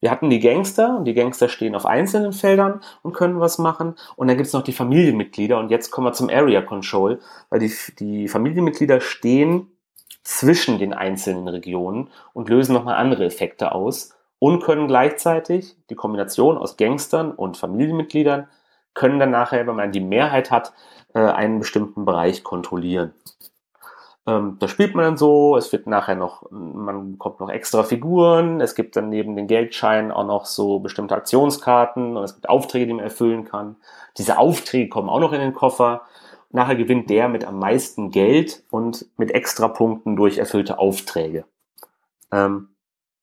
Wir 0.01 0.09
hatten 0.09 0.31
die 0.31 0.39
Gangster 0.39 0.97
und 0.97 1.05
die 1.05 1.13
Gangster 1.13 1.47
stehen 1.47 1.75
auf 1.75 1.85
einzelnen 1.85 2.33
Feldern 2.33 2.81
und 3.03 3.13
können 3.13 3.39
was 3.39 3.59
machen. 3.59 3.95
Und 4.15 4.27
dann 4.27 4.35
gibt 4.35 4.47
es 4.47 4.53
noch 4.53 4.63
die 4.63 4.73
Familienmitglieder 4.73 5.59
und 5.59 5.69
jetzt 5.69 5.91
kommen 5.91 6.07
wir 6.07 6.13
zum 6.13 6.29
Area 6.29 6.61
Control, 6.63 7.19
weil 7.49 7.59
die, 7.59 7.71
die 7.99 8.27
Familienmitglieder 8.27 8.99
stehen 8.99 9.67
zwischen 10.23 10.79
den 10.79 10.93
einzelnen 10.93 11.47
Regionen 11.47 12.09
und 12.33 12.49
lösen 12.49 12.73
nochmal 12.73 12.95
andere 12.95 13.25
Effekte 13.25 13.73
aus 13.73 14.15
und 14.39 14.63
können 14.63 14.87
gleichzeitig 14.87 15.77
die 15.91 15.95
Kombination 15.95 16.57
aus 16.57 16.77
Gangstern 16.77 17.31
und 17.31 17.57
Familienmitgliedern 17.57 18.47
können 18.93 19.19
dann 19.19 19.31
nachher, 19.31 19.67
wenn 19.67 19.75
man 19.75 19.91
die 19.91 20.01
Mehrheit 20.01 20.51
hat, 20.51 20.73
äh, 21.13 21.19
einen 21.19 21.59
bestimmten 21.59 22.05
Bereich 22.05 22.43
kontrollieren. 22.43 23.13
Ähm, 24.27 24.57
da 24.59 24.67
spielt 24.67 24.93
man 24.93 25.03
dann 25.03 25.17
so, 25.17 25.57
es 25.57 25.71
wird 25.71 25.87
nachher 25.87 26.15
noch, 26.15 26.45
man 26.51 27.13
bekommt 27.13 27.39
noch 27.39 27.49
extra 27.49 27.83
Figuren, 27.83 28.61
es 28.61 28.75
gibt 28.75 28.95
dann 28.95 29.09
neben 29.09 29.35
den 29.35 29.47
Geldscheinen 29.47 30.11
auch 30.11 30.25
noch 30.25 30.45
so 30.45 30.79
bestimmte 30.79 31.15
Aktionskarten 31.15 32.15
und 32.17 32.23
es 32.23 32.35
gibt 32.35 32.47
Aufträge, 32.47 32.87
die 32.87 32.93
man 32.93 33.03
erfüllen 33.03 33.45
kann. 33.45 33.77
Diese 34.17 34.37
Aufträge 34.37 34.89
kommen 34.89 35.09
auch 35.09 35.19
noch 35.19 35.33
in 35.33 35.39
den 35.41 35.55
Koffer. 35.55 36.01
Nachher 36.51 36.75
gewinnt 36.75 37.09
der 37.09 37.29
mit 37.29 37.45
am 37.45 37.59
meisten 37.59 38.11
Geld 38.11 38.63
und 38.69 39.05
mit 39.17 39.31
extra 39.31 39.69
Punkten 39.69 40.15
durch 40.15 40.37
erfüllte 40.37 40.77
Aufträge. 40.77 41.45
Ähm, 42.31 42.70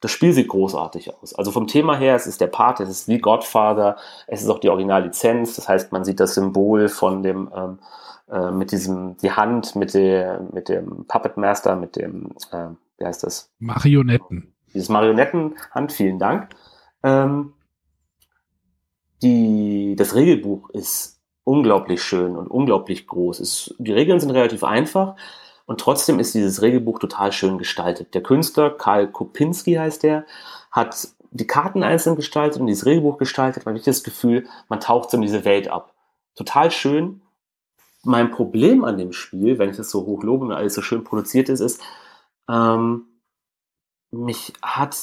das 0.00 0.10
Spiel 0.10 0.32
sieht 0.32 0.48
großartig 0.48 1.14
aus. 1.14 1.34
Also 1.34 1.50
vom 1.50 1.66
Thema 1.66 1.96
her, 1.96 2.14
es 2.14 2.26
ist 2.26 2.40
der 2.40 2.46
Part, 2.46 2.80
es 2.80 2.88
ist 2.88 3.08
wie 3.08 3.18
Godfather, 3.18 3.96
es 4.26 4.42
ist 4.42 4.48
auch 4.48 4.60
die 4.60 4.68
Originallizenz, 4.68 5.56
das 5.56 5.68
heißt, 5.68 5.92
man 5.92 6.04
sieht 6.04 6.20
das 6.20 6.34
Symbol 6.34 6.88
von 6.88 7.22
dem 7.22 7.50
ähm, 7.54 7.78
äh, 8.30 8.50
mit 8.50 8.72
diesem, 8.72 9.16
die 9.18 9.32
Hand, 9.32 9.74
mit, 9.74 9.94
der, 9.94 10.46
mit 10.52 10.68
dem 10.68 11.06
Puppet 11.06 11.36
Master, 11.36 11.76
mit 11.76 11.96
dem, 11.96 12.32
äh, 12.52 12.68
wie 12.98 13.04
heißt 13.04 13.24
das? 13.24 13.50
Marionetten. 13.58 14.54
Dieses 14.72 14.88
Marionettenhand, 14.88 15.92
vielen 15.92 16.18
Dank. 16.18 16.50
Ähm, 17.02 17.54
die, 19.22 19.96
das 19.96 20.14
Regelbuch 20.14 20.70
ist 20.70 21.20
unglaublich 21.42 22.02
schön 22.02 22.36
und 22.36 22.48
unglaublich 22.48 23.06
groß. 23.06 23.40
Es, 23.40 23.74
die 23.78 23.92
Regeln 23.92 24.20
sind 24.20 24.30
relativ 24.30 24.62
einfach 24.62 25.16
und 25.68 25.80
trotzdem 25.80 26.18
ist 26.18 26.34
dieses 26.34 26.62
Regelbuch 26.62 26.98
total 26.98 27.30
schön 27.30 27.58
gestaltet. 27.58 28.14
Der 28.14 28.22
Künstler, 28.22 28.70
Karl 28.70 29.12
Kopinski 29.12 29.74
heißt 29.74 30.02
der, 30.02 30.24
hat 30.70 31.08
die 31.30 31.46
Karten 31.46 31.82
einzeln 31.82 32.16
gestaltet 32.16 32.58
und 32.58 32.68
dieses 32.68 32.86
Regelbuch 32.86 33.18
gestaltet. 33.18 33.66
Man 33.66 33.76
hat 33.76 33.86
das 33.86 34.02
Gefühl, 34.02 34.46
man 34.70 34.80
taucht 34.80 35.10
so 35.10 35.18
in 35.18 35.22
diese 35.22 35.44
Welt 35.44 35.68
ab. 35.68 35.92
Total 36.34 36.70
schön 36.70 37.20
mein 38.02 38.30
Problem 38.30 38.82
an 38.82 38.96
dem 38.96 39.12
Spiel, 39.12 39.58
wenn 39.58 39.68
ich 39.68 39.78
es 39.78 39.90
so 39.90 40.06
hoch 40.06 40.22
lobe 40.22 40.46
und 40.46 40.52
alles 40.52 40.72
so 40.72 40.80
schön 40.80 41.04
produziert 41.04 41.50
ist, 41.50 41.60
ist, 41.60 41.82
ähm, 42.48 43.04
mich 44.10 44.54
hat 44.62 44.96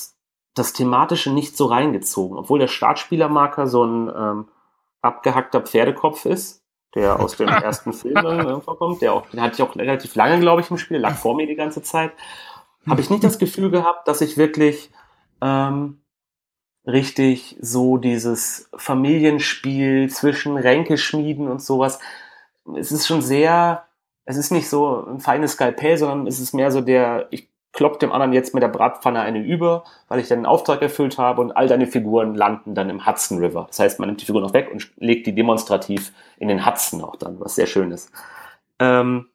das 0.56 0.74
Thematische 0.74 1.32
nicht 1.32 1.56
so 1.56 1.66
reingezogen. 1.68 2.38
Obwohl 2.38 2.58
der 2.58 2.68
Startspielermarker 2.68 3.68
so 3.68 3.84
ein 3.84 4.12
ähm, 4.16 4.48
abgehackter 5.04 5.62
Pferdekopf 5.62 6.26
ist, 6.26 6.65
der 6.96 7.20
aus 7.20 7.38
dem 7.38 7.48
ersten 7.50 7.94
Film 7.94 8.62
vorkommt, 8.62 9.02
der 9.02 9.14
auch, 9.14 9.30
den 9.30 9.42
hatte 9.42 9.56
ich 9.56 9.62
auch 9.62 9.76
relativ 9.76 10.16
lange, 10.16 10.40
glaube 10.40 10.62
ich, 10.62 10.72
im 10.72 10.78
Spiel, 10.78 10.98
lag 10.98 11.16
vor 11.16 11.36
mir 11.36 11.46
die 11.46 11.56
ganze 11.56 11.84
Zeit, 11.84 12.12
habe 12.88 13.02
ich 13.02 13.10
nicht 13.10 13.24
das 13.24 13.38
Gefühl 13.38 13.70
gehabt, 13.70 14.08
dass 14.08 14.22
ich 14.22 14.38
wirklich 14.38 14.92
ähm, 15.42 16.02
richtig 16.88 17.58
so 17.60 17.98
dieses 17.98 18.70
Familienspiel 18.76 20.10
zwischen 20.10 20.58
Ränkeschmieden 20.58 21.48
und 21.48 21.62
sowas, 21.62 22.00
es 22.78 22.92
ist 22.92 23.08
schon 23.08 23.22
sehr, 23.22 23.86
es 24.26 24.38
ist 24.38 24.52
nicht 24.52 24.70
so 24.70 25.06
ein 25.06 25.20
feines 25.20 25.54
Skalpell, 25.54 25.98
sondern 25.98 26.28
es 26.28 26.40
ist 26.40 26.54
mehr 26.54 26.72
so 26.72 26.82
der, 26.82 27.28
ich 27.32 27.50
klopp 27.76 28.00
dem 28.00 28.12
anderen 28.12 28.34
jetzt 28.34 28.54
mit 28.54 28.64
der 28.64 28.70
Bratpfanne 28.70 29.20
eine 29.20 29.40
über, 29.40 29.84
weil 30.08 30.20
ich 30.20 30.28
dann 30.28 30.40
einen 30.40 30.46
Auftrag 30.46 30.82
erfüllt 30.82 31.18
habe 31.18 31.42
und 31.42 31.52
all 31.52 31.68
deine 31.68 31.86
Figuren 31.86 32.34
landen 32.34 32.74
dann 32.74 32.90
im 32.90 33.06
Hudson 33.06 33.38
River. 33.40 33.66
Das 33.68 33.80
heißt, 33.80 34.00
man 34.00 34.10
nimmt 34.10 34.22
die 34.22 34.26
Figuren 34.26 34.44
noch 34.44 34.54
weg 34.54 34.70
und 34.72 34.90
legt 34.98 35.28
die 35.28 35.36
demonstrativ 35.36 36.14
in 36.38 36.48
den 36.48 36.66
Hudson 36.66 37.04
auch 37.04 37.18
dann, 37.18 37.40
was 37.40 37.56
sehr 37.56 37.68
schön 37.68 37.92
ist. 37.92 38.12
Ähm, 38.80 39.28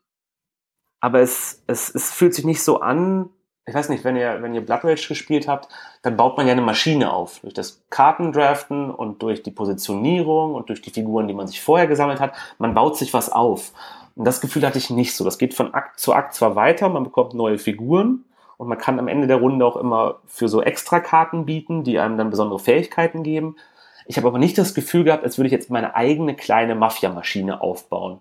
aber 1.00 1.20
es, 1.20 1.62
es, 1.66 1.94
es 1.94 2.12
fühlt 2.12 2.34
sich 2.34 2.44
nicht 2.44 2.62
so 2.62 2.80
an, 2.80 3.28
ich 3.66 3.74
weiß 3.74 3.90
nicht, 3.90 4.04
wenn 4.04 4.16
ihr, 4.16 4.42
wenn 4.42 4.54
ihr 4.54 4.64
Blood 4.64 4.84
Rage 4.84 5.06
gespielt 5.06 5.46
habt, 5.46 5.68
dann 6.02 6.16
baut 6.16 6.36
man 6.36 6.46
ja 6.46 6.52
eine 6.52 6.62
Maschine 6.62 7.12
auf. 7.12 7.40
Durch 7.40 7.54
das 7.54 7.84
Kartendraften 7.90 8.90
und 8.90 9.22
durch 9.22 9.42
die 9.42 9.50
Positionierung 9.50 10.54
und 10.54 10.70
durch 10.70 10.80
die 10.80 10.90
Figuren, 10.90 11.28
die 11.28 11.34
man 11.34 11.46
sich 11.46 11.60
vorher 11.60 11.86
gesammelt 11.86 12.20
hat. 12.20 12.34
Man 12.58 12.74
baut 12.74 12.96
sich 12.96 13.14
was 13.14 13.30
auf. 13.30 13.72
Und 14.16 14.24
das 14.24 14.40
Gefühl 14.40 14.66
hatte 14.66 14.78
ich 14.78 14.90
nicht 14.90 15.14
so. 15.14 15.24
Das 15.24 15.38
geht 15.38 15.54
von 15.54 15.72
Akt 15.72 16.00
zu 16.00 16.14
Akt 16.14 16.34
zwar 16.34 16.56
weiter, 16.56 16.88
man 16.88 17.04
bekommt 17.04 17.34
neue 17.34 17.58
Figuren 17.58 18.24
und 18.60 18.68
man 18.68 18.76
kann 18.76 18.98
am 18.98 19.08
Ende 19.08 19.26
der 19.26 19.38
Runde 19.38 19.64
auch 19.64 19.78
immer 19.78 20.20
für 20.26 20.46
so 20.46 20.60
Extrakarten 20.60 21.46
bieten, 21.46 21.82
die 21.82 21.98
einem 21.98 22.18
dann 22.18 22.28
besondere 22.28 22.58
Fähigkeiten 22.58 23.22
geben. 23.22 23.56
Ich 24.04 24.18
habe 24.18 24.28
aber 24.28 24.36
nicht 24.36 24.58
das 24.58 24.74
Gefühl 24.74 25.02
gehabt, 25.02 25.24
als 25.24 25.38
würde 25.38 25.46
ich 25.46 25.52
jetzt 25.52 25.70
meine 25.70 25.94
eigene 25.94 26.36
kleine 26.36 26.74
Mafia-Maschine 26.74 27.62
aufbauen. 27.62 28.20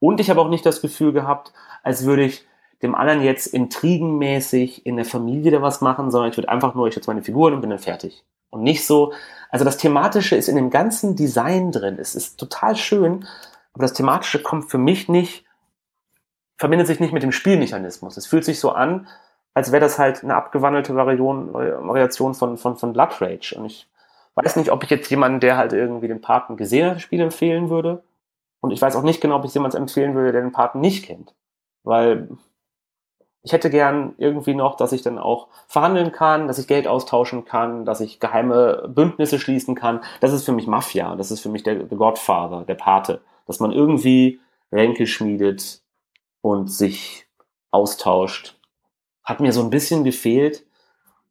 Und 0.00 0.20
ich 0.20 0.30
habe 0.30 0.40
auch 0.40 0.48
nicht 0.48 0.64
das 0.64 0.80
Gefühl 0.80 1.12
gehabt, 1.12 1.52
als 1.82 2.06
würde 2.06 2.24
ich 2.24 2.46
dem 2.80 2.94
anderen 2.94 3.20
jetzt 3.20 3.46
intrigenmäßig 3.46 4.86
in 4.86 4.96
der 4.96 5.04
Familie 5.04 5.50
da 5.50 5.60
was 5.60 5.82
machen, 5.82 6.10
sondern 6.10 6.30
ich 6.30 6.38
würde 6.38 6.48
einfach 6.48 6.74
nur, 6.74 6.88
ich 6.88 6.94
setze 6.94 7.10
meine 7.10 7.22
Figuren 7.22 7.52
und 7.52 7.60
bin 7.60 7.68
dann 7.68 7.78
fertig. 7.78 8.24
Und 8.48 8.62
nicht 8.62 8.86
so, 8.86 9.12
also 9.50 9.66
das 9.66 9.76
Thematische 9.76 10.34
ist 10.34 10.48
in 10.48 10.56
dem 10.56 10.70
ganzen 10.70 11.14
Design 11.14 11.72
drin. 11.72 11.98
Es 12.00 12.14
ist 12.14 12.40
total 12.40 12.74
schön, 12.74 13.26
aber 13.74 13.82
das 13.82 13.92
Thematische 13.92 14.42
kommt 14.42 14.70
für 14.70 14.78
mich 14.78 15.10
nicht, 15.10 15.44
verbindet 16.56 16.86
sich 16.86 17.00
nicht 17.00 17.12
mit 17.12 17.22
dem 17.22 17.32
Spielmechanismus. 17.32 18.16
Es 18.16 18.26
fühlt 18.26 18.46
sich 18.46 18.60
so 18.60 18.70
an, 18.70 19.06
als 19.54 19.72
wäre 19.72 19.80
das 19.80 19.98
halt 19.98 20.22
eine 20.22 20.34
abgewandelte 20.34 20.94
Variation, 20.94 21.52
Variation 21.52 22.34
von, 22.34 22.56
von, 22.56 22.76
von 22.76 22.92
Blood 22.92 23.20
Rage. 23.20 23.56
Und 23.58 23.66
ich 23.66 23.88
weiß 24.34 24.56
nicht, 24.56 24.70
ob 24.70 24.84
ich 24.84 24.90
jetzt 24.90 25.10
jemanden, 25.10 25.40
der 25.40 25.56
halt 25.56 25.72
irgendwie 25.72 26.08
den 26.08 26.20
Paten 26.20 26.56
gesehen 26.56 26.86
hat, 26.86 26.96
das 26.96 27.02
Spiel 27.02 27.20
empfehlen 27.20 27.70
würde. 27.70 28.02
Und 28.60 28.70
ich 28.70 28.80
weiß 28.80 28.96
auch 28.96 29.02
nicht 29.02 29.20
genau, 29.20 29.36
ob 29.36 29.44
ich 29.44 29.54
jemanden 29.54 29.76
empfehlen 29.76 30.14
würde, 30.14 30.32
der 30.32 30.42
den 30.42 30.52
Paten 30.52 30.80
nicht 30.80 31.04
kennt. 31.04 31.34
Weil 31.84 32.28
ich 33.42 33.52
hätte 33.52 33.70
gern 33.70 34.14
irgendwie 34.18 34.54
noch, 34.54 34.76
dass 34.76 34.92
ich 34.92 35.02
dann 35.02 35.18
auch 35.18 35.48
verhandeln 35.68 36.12
kann, 36.12 36.48
dass 36.48 36.58
ich 36.58 36.66
Geld 36.66 36.86
austauschen 36.86 37.44
kann, 37.44 37.84
dass 37.84 38.00
ich 38.00 38.20
geheime 38.20 38.88
Bündnisse 38.88 39.38
schließen 39.38 39.74
kann. 39.74 40.02
Das 40.20 40.32
ist 40.32 40.44
für 40.44 40.52
mich 40.52 40.66
Mafia. 40.66 41.16
Das 41.16 41.30
ist 41.30 41.40
für 41.40 41.48
mich 41.48 41.62
der, 41.62 41.76
der 41.76 41.98
Godfather, 41.98 42.64
der 42.64 42.74
Pate. 42.74 43.20
Dass 43.46 43.60
man 43.60 43.72
irgendwie 43.72 44.40
Ränke 44.70 45.06
schmiedet 45.06 45.80
und 46.42 46.70
sich 46.70 47.26
austauscht. 47.70 48.57
Hat 49.28 49.40
mir 49.40 49.52
so 49.52 49.62
ein 49.62 49.70
bisschen 49.70 50.04
gefehlt 50.04 50.64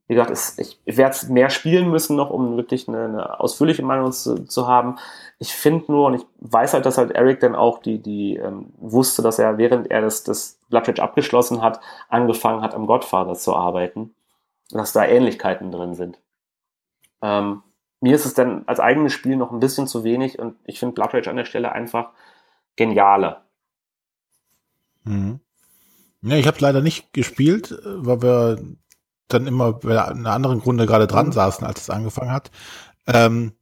wie 0.07 0.13
gesagt, 0.13 0.31
es, 0.31 0.57
ich, 0.57 0.79
werde 0.85 1.17
mehr 1.31 1.49
spielen 1.49 1.91
müssen 1.91 2.15
noch, 2.15 2.29
um 2.29 2.55
wirklich 2.55 2.87
eine, 2.87 3.03
eine 3.05 3.39
ausführliche 3.41 3.83
Meinung 3.83 4.13
zu, 4.13 4.45
zu 4.45 4.67
haben. 4.67 4.97
Ich 5.37 5.53
finde 5.53 5.91
nur, 5.91 6.07
und 6.07 6.13
ich 6.15 6.25
weiß 6.39 6.73
halt, 6.73 6.85
dass 6.85 6.97
halt 6.97 7.11
Eric 7.11 7.41
dann 7.41 7.55
auch 7.55 7.79
die, 7.79 8.01
die 8.01 8.37
ähm, 8.37 8.73
wusste, 8.77 9.21
dass 9.21 9.37
er, 9.37 9.57
während 9.57 9.91
er 9.91 10.01
das, 10.01 10.23
das 10.23 10.59
Bloodridge 10.69 11.03
abgeschlossen 11.03 11.61
hat, 11.61 11.81
angefangen 12.07 12.61
hat, 12.61 12.73
am 12.73 12.87
Godfather 12.87 13.33
zu 13.33 13.53
arbeiten. 13.53 14.15
Dass 14.71 14.93
da 14.93 15.05
Ähnlichkeiten 15.05 15.71
drin 15.71 15.93
sind. 15.93 16.19
Ähm, 17.21 17.63
mir 17.99 18.15
ist 18.15 18.25
es 18.25 18.33
dann 18.33 18.63
als 18.65 18.79
eigenes 18.79 19.11
Spiel 19.11 19.35
noch 19.35 19.51
ein 19.51 19.59
bisschen 19.59 19.87
zu 19.87 20.03
wenig 20.03 20.39
und 20.39 20.55
ich 20.65 20.79
finde 20.79 20.93
Blood 20.93 21.13
Rage 21.13 21.29
an 21.29 21.37
der 21.37 21.45
Stelle 21.45 21.71
einfach 21.71 22.11
genialer. 22.75 23.43
Mhm. 25.03 25.39
Ja, 26.21 26.35
ich 26.35 26.47
habe 26.47 26.57
leider 26.59 26.81
nicht 26.81 27.13
gespielt, 27.13 27.77
weil 27.83 28.21
wir 28.21 28.61
dann 29.27 29.47
immer 29.47 29.79
in 29.83 29.91
einer 29.91 30.31
anderen 30.31 30.59
Grunde 30.59 30.85
gerade 30.85 31.07
dran 31.07 31.31
saßen, 31.31 31.65
als 31.65 31.81
es 31.81 31.89
angefangen 31.89 32.31
hat. 32.31 32.51
Ähm, 33.05 33.53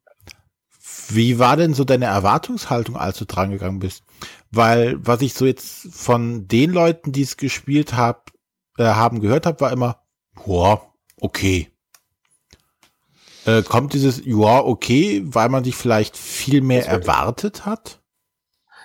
wie 1.09 1.39
war 1.39 1.57
denn 1.57 1.73
so 1.73 1.83
deine 1.83 2.05
Erwartungshaltung, 2.05 2.95
als 2.95 3.17
du 3.17 3.25
dran 3.25 3.51
gegangen 3.51 3.79
bist? 3.79 4.03
Weil 4.51 4.97
was 5.05 5.21
ich 5.21 5.33
so 5.33 5.45
jetzt 5.45 5.87
von 5.91 6.47
den 6.47 6.71
Leuten, 6.71 7.11
die 7.11 7.21
es 7.21 7.37
gespielt 7.37 7.95
hab, 7.95 8.31
äh, 8.77 8.85
haben 8.85 9.21
gehört 9.21 9.45
habe, 9.45 9.59
war 9.61 9.71
immer, 9.71 10.01
ja, 10.45 10.81
okay. 11.19 11.71
Äh, 13.45 13.61
kommt 13.63 13.93
dieses, 13.93 14.21
ja, 14.25 14.59
okay, 14.59 15.21
weil 15.25 15.49
man 15.49 15.63
sich 15.63 15.75
vielleicht 15.75 16.17
viel 16.17 16.61
mehr 16.61 16.87
erwartet 16.87 17.65
hat? 17.65 18.01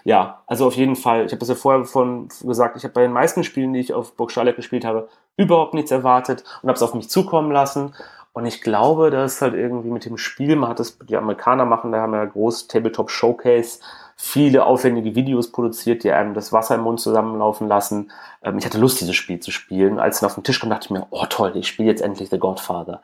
Ja, 0.04 0.42
also 0.46 0.66
auf 0.66 0.76
jeden 0.76 0.96
Fall. 0.96 1.26
Ich 1.26 1.32
habe 1.32 1.40
das 1.40 1.48
ja 1.48 1.54
vorher 1.54 1.84
von 1.84 2.28
gesagt, 2.42 2.76
ich 2.76 2.84
habe 2.84 2.94
bei 2.94 3.02
den 3.02 3.12
meisten 3.12 3.44
Spielen, 3.44 3.72
die 3.72 3.80
ich 3.80 3.92
auf 3.92 4.16
Burg 4.16 4.30
Starleck 4.30 4.56
gespielt 4.56 4.84
habe, 4.84 5.08
überhaupt 5.36 5.74
nichts 5.74 5.90
erwartet 5.90 6.44
und 6.62 6.68
habe 6.68 6.76
es 6.76 6.82
auf 6.82 6.94
mich 6.94 7.08
zukommen 7.10 7.52
lassen. 7.52 7.94
Und 8.32 8.46
ich 8.46 8.62
glaube, 8.62 9.10
dass 9.10 9.42
halt 9.42 9.54
irgendwie 9.54 9.90
mit 9.90 10.04
dem 10.04 10.16
Spiel, 10.16 10.54
man 10.56 10.70
hat 10.70 10.78
das, 10.78 10.98
die 10.98 11.16
Amerikaner 11.16 11.64
machen, 11.64 11.92
da 11.92 12.00
haben 12.00 12.14
ja 12.14 12.24
groß 12.24 12.68
Tabletop 12.68 13.10
Showcase, 13.10 13.80
viele 14.16 14.64
aufwendige 14.64 15.14
Videos 15.14 15.50
produziert, 15.50 16.04
die 16.04 16.12
einem 16.12 16.34
das 16.34 16.52
Wasser 16.52 16.76
im 16.76 16.82
Mund 16.82 17.00
zusammenlaufen 17.00 17.66
lassen. 17.66 18.12
Ähm, 18.42 18.58
ich 18.58 18.66
hatte 18.66 18.78
Lust, 18.78 19.00
dieses 19.00 19.16
Spiel 19.16 19.40
zu 19.40 19.50
spielen. 19.50 19.98
Als 19.98 20.18
es 20.18 20.24
auf 20.24 20.34
den 20.34 20.44
Tisch 20.44 20.60
kam, 20.60 20.70
dachte 20.70 20.86
ich 20.86 20.90
mir, 20.90 21.06
oh 21.10 21.24
toll, 21.28 21.52
ich 21.56 21.66
spiele 21.66 21.88
jetzt 21.88 22.02
endlich 22.02 22.30
The 22.30 22.38
Godfather. 22.38 23.02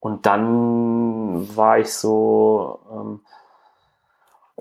Und 0.00 0.26
dann 0.26 1.56
war 1.56 1.78
ich 1.78 1.94
so, 1.94 2.80
ähm, 2.92 3.20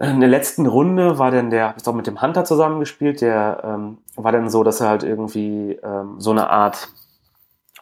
in 0.01 0.19
der 0.21 0.29
letzten 0.29 0.65
Runde 0.65 1.19
war 1.19 1.29
dann 1.31 1.49
der, 1.49 1.75
ich 1.77 1.85
auch 1.85 1.93
mit 1.93 2.07
dem 2.07 2.21
Hunter 2.21 2.45
zusammengespielt, 2.45 3.21
der 3.21 3.61
ähm, 3.63 3.97
war 4.15 4.31
dann 4.31 4.49
so, 4.49 4.63
dass 4.63 4.79
er 4.79 4.89
halt 4.89 5.03
irgendwie 5.03 5.77
ähm, 5.83 6.15
so 6.19 6.31
eine 6.31 6.49
Art, 6.49 6.87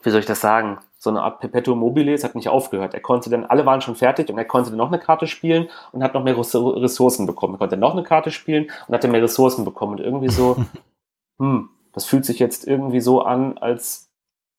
wie 0.01 0.09
soll 0.09 0.19
ich 0.19 0.25
das 0.25 0.41
sagen, 0.41 0.79
so 0.97 1.11
eine 1.11 1.21
Art 1.21 1.39
Perpetuum 1.39 1.77
mobile, 1.77 2.11
es 2.11 2.23
hat 2.23 2.33
nicht 2.33 2.49
aufgehört. 2.49 2.95
Er 2.95 3.01
konnte 3.01 3.29
dann, 3.29 3.45
alle 3.45 3.67
waren 3.67 3.81
schon 3.81 3.95
fertig 3.95 4.29
und 4.29 4.37
er 4.37 4.45
konnte 4.45 4.71
dann 4.71 4.77
noch 4.77 4.87
eine 4.87 4.97
Karte 4.97 5.27
spielen 5.27 5.69
und 5.91 6.03
hat 6.03 6.15
noch 6.15 6.23
mehr 6.23 6.35
Ressourcen 6.35 7.27
bekommen. 7.27 7.53
Er 7.53 7.57
konnte 7.59 7.75
dann 7.75 7.81
noch 7.81 7.93
eine 7.93 8.03
Karte 8.03 8.31
spielen 8.31 8.71
und 8.87 8.95
hat 8.95 9.03
dann 9.03 9.11
mehr 9.11 9.21
Ressourcen 9.21 9.63
bekommen. 9.63 9.93
Und 9.93 9.99
irgendwie 9.99 10.29
so, 10.29 10.57
hm, 11.39 11.69
das 11.93 12.05
fühlt 12.05 12.25
sich 12.25 12.39
jetzt 12.39 12.67
irgendwie 12.67 12.99
so 12.99 13.21
an, 13.21 13.59
als 13.59 14.09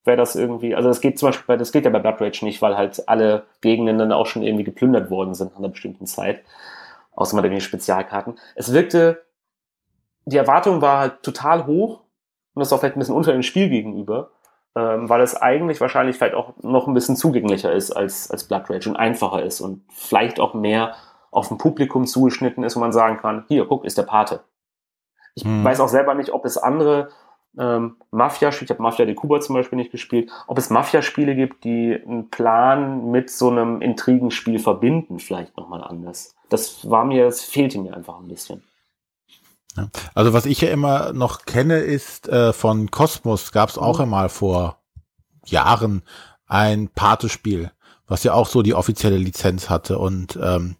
wäre 0.04 0.16
das 0.16 0.36
irgendwie, 0.36 0.76
also 0.76 0.88
das 0.88 1.00
geht 1.00 1.18
zum 1.18 1.30
Beispiel, 1.30 1.44
bei, 1.48 1.56
das 1.56 1.72
geht 1.72 1.84
ja 1.84 1.90
bei 1.90 1.98
Blood 1.98 2.20
Rage 2.20 2.44
nicht, 2.44 2.62
weil 2.62 2.76
halt 2.76 3.08
alle 3.08 3.46
Gegenden 3.60 3.98
dann 3.98 4.12
auch 4.12 4.26
schon 4.26 4.44
irgendwie 4.44 4.64
geplündert 4.64 5.10
worden 5.10 5.34
sind 5.34 5.50
an 5.52 5.58
einer 5.58 5.68
bestimmten 5.68 6.06
Zeit 6.06 6.42
außer 7.18 7.34
mal 7.34 7.42
den 7.42 7.60
Spezialkarten. 7.60 8.38
Es 8.54 8.72
wirkte, 8.72 9.24
die 10.24 10.36
Erwartung 10.36 10.80
war 10.80 11.00
halt 11.00 11.22
total 11.22 11.66
hoch 11.66 12.04
und 12.54 12.60
das 12.60 12.72
auch 12.72 12.78
vielleicht 12.78 12.96
ein 12.96 13.00
bisschen 13.00 13.16
unter 13.16 13.32
dem 13.32 13.42
Spiel 13.42 13.68
gegenüber, 13.68 14.30
ähm, 14.76 15.08
weil 15.08 15.20
es 15.20 15.34
eigentlich 15.34 15.80
wahrscheinlich 15.80 16.16
vielleicht 16.16 16.36
auch 16.36 16.54
noch 16.62 16.86
ein 16.86 16.94
bisschen 16.94 17.16
zugänglicher 17.16 17.72
ist 17.72 17.90
als, 17.90 18.30
als 18.30 18.44
Blood 18.44 18.70
Rage 18.70 18.88
und 18.88 18.96
einfacher 18.96 19.42
ist 19.42 19.60
und 19.60 19.82
vielleicht 19.90 20.38
auch 20.38 20.54
mehr 20.54 20.94
auf 21.32 21.50
ein 21.50 21.58
Publikum 21.58 22.06
zugeschnitten 22.06 22.62
ist, 22.62 22.76
wo 22.76 22.80
man 22.80 22.92
sagen 22.92 23.16
kann, 23.16 23.44
hier, 23.48 23.66
guck, 23.66 23.84
ist 23.84 23.98
der 23.98 24.04
Pate. 24.04 24.44
Ich 25.34 25.44
hm. 25.44 25.64
weiß 25.64 25.80
auch 25.80 25.88
selber 25.88 26.14
nicht, 26.14 26.30
ob 26.30 26.44
es 26.44 26.56
andere 26.56 27.08
ähm, 27.58 27.96
Mafia-Spiele, 28.12 28.66
ich 28.66 28.70
habe 28.70 28.82
Mafia 28.82 29.06
de 29.06 29.16
Cuba 29.16 29.40
zum 29.40 29.56
Beispiel 29.56 29.76
nicht 29.76 29.90
gespielt, 29.90 30.30
ob 30.46 30.56
es 30.56 30.70
Mafia-Spiele 30.70 31.34
gibt, 31.34 31.64
die 31.64 32.00
einen 32.00 32.30
Plan 32.30 33.10
mit 33.10 33.28
so 33.30 33.50
einem 33.50 33.80
Intrigenspiel 33.80 34.60
verbinden, 34.60 35.18
vielleicht 35.18 35.56
nochmal 35.56 35.82
anders. 35.82 36.37
Das 36.48 36.88
war 36.88 37.04
mir, 37.04 37.26
es 37.26 37.42
fehlte 37.42 37.78
mir 37.78 37.94
einfach 37.94 38.18
ein 38.18 38.28
bisschen. 38.28 38.62
Ja. 39.76 39.90
Also 40.14 40.32
was 40.32 40.46
ich 40.46 40.60
ja 40.60 40.70
immer 40.70 41.12
noch 41.12 41.44
kenne, 41.44 41.78
ist 41.78 42.28
äh, 42.28 42.52
von 42.52 42.90
Cosmos 42.90 43.52
gab 43.52 43.68
es 43.68 43.78
auch 43.78 43.98
mhm. 43.98 44.04
einmal 44.04 44.28
vor 44.28 44.82
Jahren 45.44 46.02
ein 46.46 46.88
Pate-Spiel, 46.88 47.70
was 48.06 48.24
ja 48.24 48.32
auch 48.32 48.48
so 48.48 48.62
die 48.62 48.74
offizielle 48.74 49.18
Lizenz 49.18 49.70
hatte 49.70 49.98
und 49.98 50.38
ähm, 50.42 50.76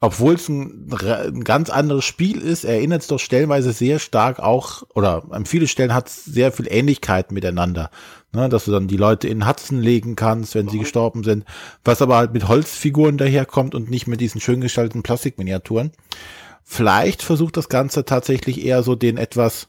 obwohl 0.00 0.34
es 0.34 0.48
ein, 0.48 0.88
ein, 0.90 1.44
ganz 1.44 1.68
anderes 1.68 2.06
Spiel 2.06 2.40
ist, 2.40 2.64
erinnert 2.64 3.02
es 3.02 3.08
doch 3.08 3.18
stellenweise 3.18 3.72
sehr 3.72 3.98
stark 3.98 4.38
auch, 4.38 4.82
oder 4.94 5.24
an 5.30 5.44
viele 5.44 5.68
Stellen 5.68 5.92
hat 5.92 6.08
es 6.08 6.24
sehr 6.24 6.52
viel 6.52 6.66
Ähnlichkeit 6.70 7.32
miteinander. 7.32 7.90
Ne, 8.32 8.48
dass 8.48 8.64
du 8.64 8.70
dann 8.70 8.86
die 8.86 8.96
Leute 8.96 9.26
in 9.26 9.46
Hudson 9.46 9.82
legen 9.82 10.14
kannst, 10.14 10.54
wenn 10.54 10.68
sie 10.68 10.76
mhm. 10.76 10.82
gestorben 10.82 11.24
sind, 11.24 11.44
was 11.84 12.00
aber 12.00 12.16
halt 12.16 12.32
mit 12.32 12.46
Holzfiguren 12.46 13.18
daherkommt 13.18 13.74
und 13.74 13.90
nicht 13.90 14.06
mit 14.06 14.20
diesen 14.20 14.40
schön 14.40 14.60
gestalteten 14.60 15.02
Plastikminiaturen. 15.02 15.90
Vielleicht 16.62 17.22
versucht 17.22 17.56
das 17.56 17.68
Ganze 17.68 18.04
tatsächlich 18.04 18.64
eher 18.64 18.84
so 18.84 18.94
den 18.94 19.16
etwas 19.16 19.66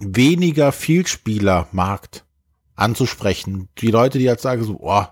weniger 0.00 0.72
Vielspieler-Markt 0.72 2.24
anzusprechen. 2.74 3.68
Die 3.78 3.90
Leute, 3.90 4.18
die 4.18 4.30
halt 4.30 4.40
sagen 4.40 4.64
so, 4.64 4.78
oh, 4.80 5.04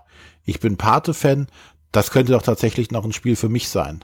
ich 0.43 0.59
bin 0.59 0.77
Pate-Fan, 0.77 1.47
das 1.91 2.09
könnte 2.09 2.31
doch 2.31 2.41
tatsächlich 2.41 2.89
noch 2.89 3.05
ein 3.05 3.13
Spiel 3.13 3.35
für 3.35 3.49
mich 3.49 3.69
sein. 3.69 4.03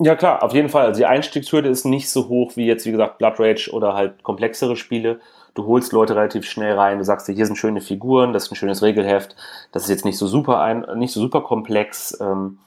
Ja, 0.00 0.16
klar, 0.16 0.42
auf 0.42 0.52
jeden 0.52 0.68
Fall. 0.68 0.86
Also 0.86 0.98
die 0.98 1.06
Einstiegshürde 1.06 1.68
ist 1.68 1.84
nicht 1.84 2.10
so 2.10 2.28
hoch 2.28 2.56
wie 2.56 2.66
jetzt, 2.66 2.84
wie 2.84 2.90
gesagt, 2.90 3.18
Blood 3.18 3.38
Rage 3.38 3.70
oder 3.72 3.94
halt 3.94 4.22
komplexere 4.22 4.76
Spiele. 4.76 5.20
Du 5.54 5.66
holst 5.66 5.92
Leute 5.92 6.16
relativ 6.16 6.46
schnell 6.46 6.76
rein, 6.76 6.98
du 6.98 7.04
sagst 7.04 7.28
dir, 7.28 7.32
hier 7.32 7.46
sind 7.46 7.56
schöne 7.56 7.80
Figuren, 7.80 8.32
das 8.32 8.46
ist 8.46 8.52
ein 8.52 8.56
schönes 8.56 8.82
Regelheft, 8.82 9.36
das 9.70 9.84
ist 9.84 9.88
jetzt 9.88 10.04
nicht 10.04 10.18
so 10.18 10.26
super 10.26 10.60
ein, 10.60 10.84
nicht 10.96 11.12
so 11.12 11.20
super 11.20 11.42
komplex. 11.42 12.18
Ähm, 12.20 12.58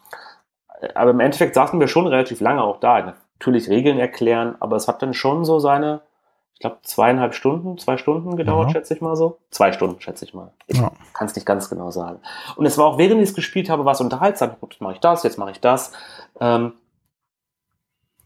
aber 0.96 1.12
im 1.12 1.20
Endeffekt 1.20 1.56
saßen 1.56 1.80
wir 1.80 1.90
schon 1.90 2.08
relativ 2.08 2.40
lange 2.40 2.64
auch 2.64 2.80
da. 2.80 3.14
Natürlich 3.40 3.70
Regeln 3.70 4.00
erklären, 4.00 4.56
aber 4.62 4.78
es 4.78 4.88
hat 4.88 5.02
dann 5.02 5.14
schon 5.14 5.44
so 5.44 5.60
seine, 5.60 6.02
ich 6.54 6.62
glaube, 6.62 6.78
zweieinhalb 6.84 7.34
Stunden, 7.34 7.78
zwei 7.78 7.98
Stunden 7.98 8.38
gedauert, 8.38 8.68
ja. 8.68 8.74
schätze 8.74 8.94
ich 8.94 9.02
mal 9.02 9.18
so. 9.18 9.40
Zwei 9.52 9.74
Stunden, 9.74 10.00
schätze 10.00 10.24
ich 10.24 10.34
mal. 10.34 10.54
Ich 10.68 10.78
ja. 10.78 10.92
kann 11.14 11.28
es 11.28 11.36
nicht 11.36 11.46
ganz 11.46 11.70
genau 11.70 11.92
sagen. 11.92 12.20
Und 12.56 12.66
es 12.66 12.78
war 12.78 12.86
auch, 12.86 12.98
während 12.98 13.22
ich 13.22 13.30
es 13.30 13.36
gespielt 13.36 13.70
habe, 13.70 13.84
war 13.84 13.94
es 13.94 14.02
unterhaltsam. 14.02 14.52
Jetzt 14.62 14.80
mache 14.80 14.94
ich 14.94 15.00
das, 15.00 15.24
jetzt 15.24 15.38
mache 15.38 15.52
ich 15.52 15.60
das. 15.60 15.92
Ähm, 16.40 16.72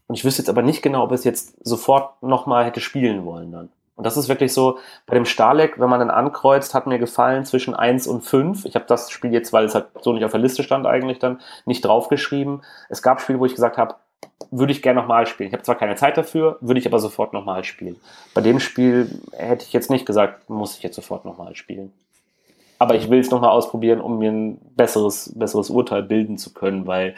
und 0.06 0.14
ich 0.16 0.24
wüsste 0.24 0.42
jetzt 0.42 0.48
aber 0.48 0.62
nicht 0.62 0.82
genau, 0.82 1.04
ob 1.04 1.12
es 1.12 1.24
jetzt 1.24 1.54
sofort 1.64 2.22
nochmal 2.22 2.64
hätte 2.64 2.80
spielen 2.80 3.24
wollen 3.24 3.52
dann. 3.52 3.68
Und 3.94 4.06
das 4.06 4.16
ist 4.16 4.28
wirklich 4.28 4.52
so, 4.52 4.78
bei 5.06 5.14
dem 5.14 5.26
Starleck, 5.26 5.78
wenn 5.78 5.90
man 5.90 6.00
dann 6.00 6.10
ankreuzt, 6.10 6.74
hat 6.74 6.86
mir 6.86 6.98
gefallen 6.98 7.44
zwischen 7.44 7.74
1 7.74 8.06
und 8.06 8.22
5. 8.22 8.64
Ich 8.64 8.74
habe 8.74 8.86
das 8.86 9.10
Spiel 9.10 9.32
jetzt, 9.32 9.52
weil 9.52 9.66
es 9.66 9.74
halt 9.74 9.86
so 10.00 10.12
nicht 10.12 10.24
auf 10.24 10.30
der 10.30 10.40
Liste 10.40 10.62
stand 10.62 10.86
eigentlich 10.86 11.18
dann, 11.18 11.40
nicht 11.66 11.84
draufgeschrieben. 11.84 12.62
Es 12.88 13.02
gab 13.02 13.20
Spiele, 13.20 13.38
wo 13.38 13.46
ich 13.46 13.54
gesagt 13.54 13.78
habe, 13.78 13.96
würde 14.50 14.72
ich 14.72 14.82
gerne 14.82 15.00
nochmal 15.00 15.26
spielen. 15.26 15.48
Ich 15.48 15.52
habe 15.52 15.62
zwar 15.62 15.76
keine 15.76 15.94
Zeit 15.94 16.16
dafür, 16.16 16.58
würde 16.60 16.80
ich 16.80 16.86
aber 16.86 16.98
sofort 16.98 17.32
nochmal 17.32 17.64
spielen. 17.64 17.96
Bei 18.34 18.40
dem 18.40 18.60
Spiel 18.60 19.20
hätte 19.32 19.64
ich 19.64 19.72
jetzt 19.72 19.90
nicht 19.90 20.06
gesagt, 20.06 20.48
muss 20.48 20.76
ich 20.76 20.82
jetzt 20.82 20.96
sofort 20.96 21.24
nochmal 21.24 21.54
spielen. 21.54 21.92
Aber 22.78 22.96
ich 22.96 23.08
will 23.08 23.20
es 23.20 23.30
nochmal 23.30 23.50
ausprobieren, 23.50 24.00
um 24.00 24.18
mir 24.18 24.32
ein 24.32 24.58
besseres, 24.74 25.32
besseres 25.36 25.70
Urteil 25.70 26.02
bilden 26.02 26.38
zu 26.38 26.52
können, 26.52 26.86
weil 26.86 27.14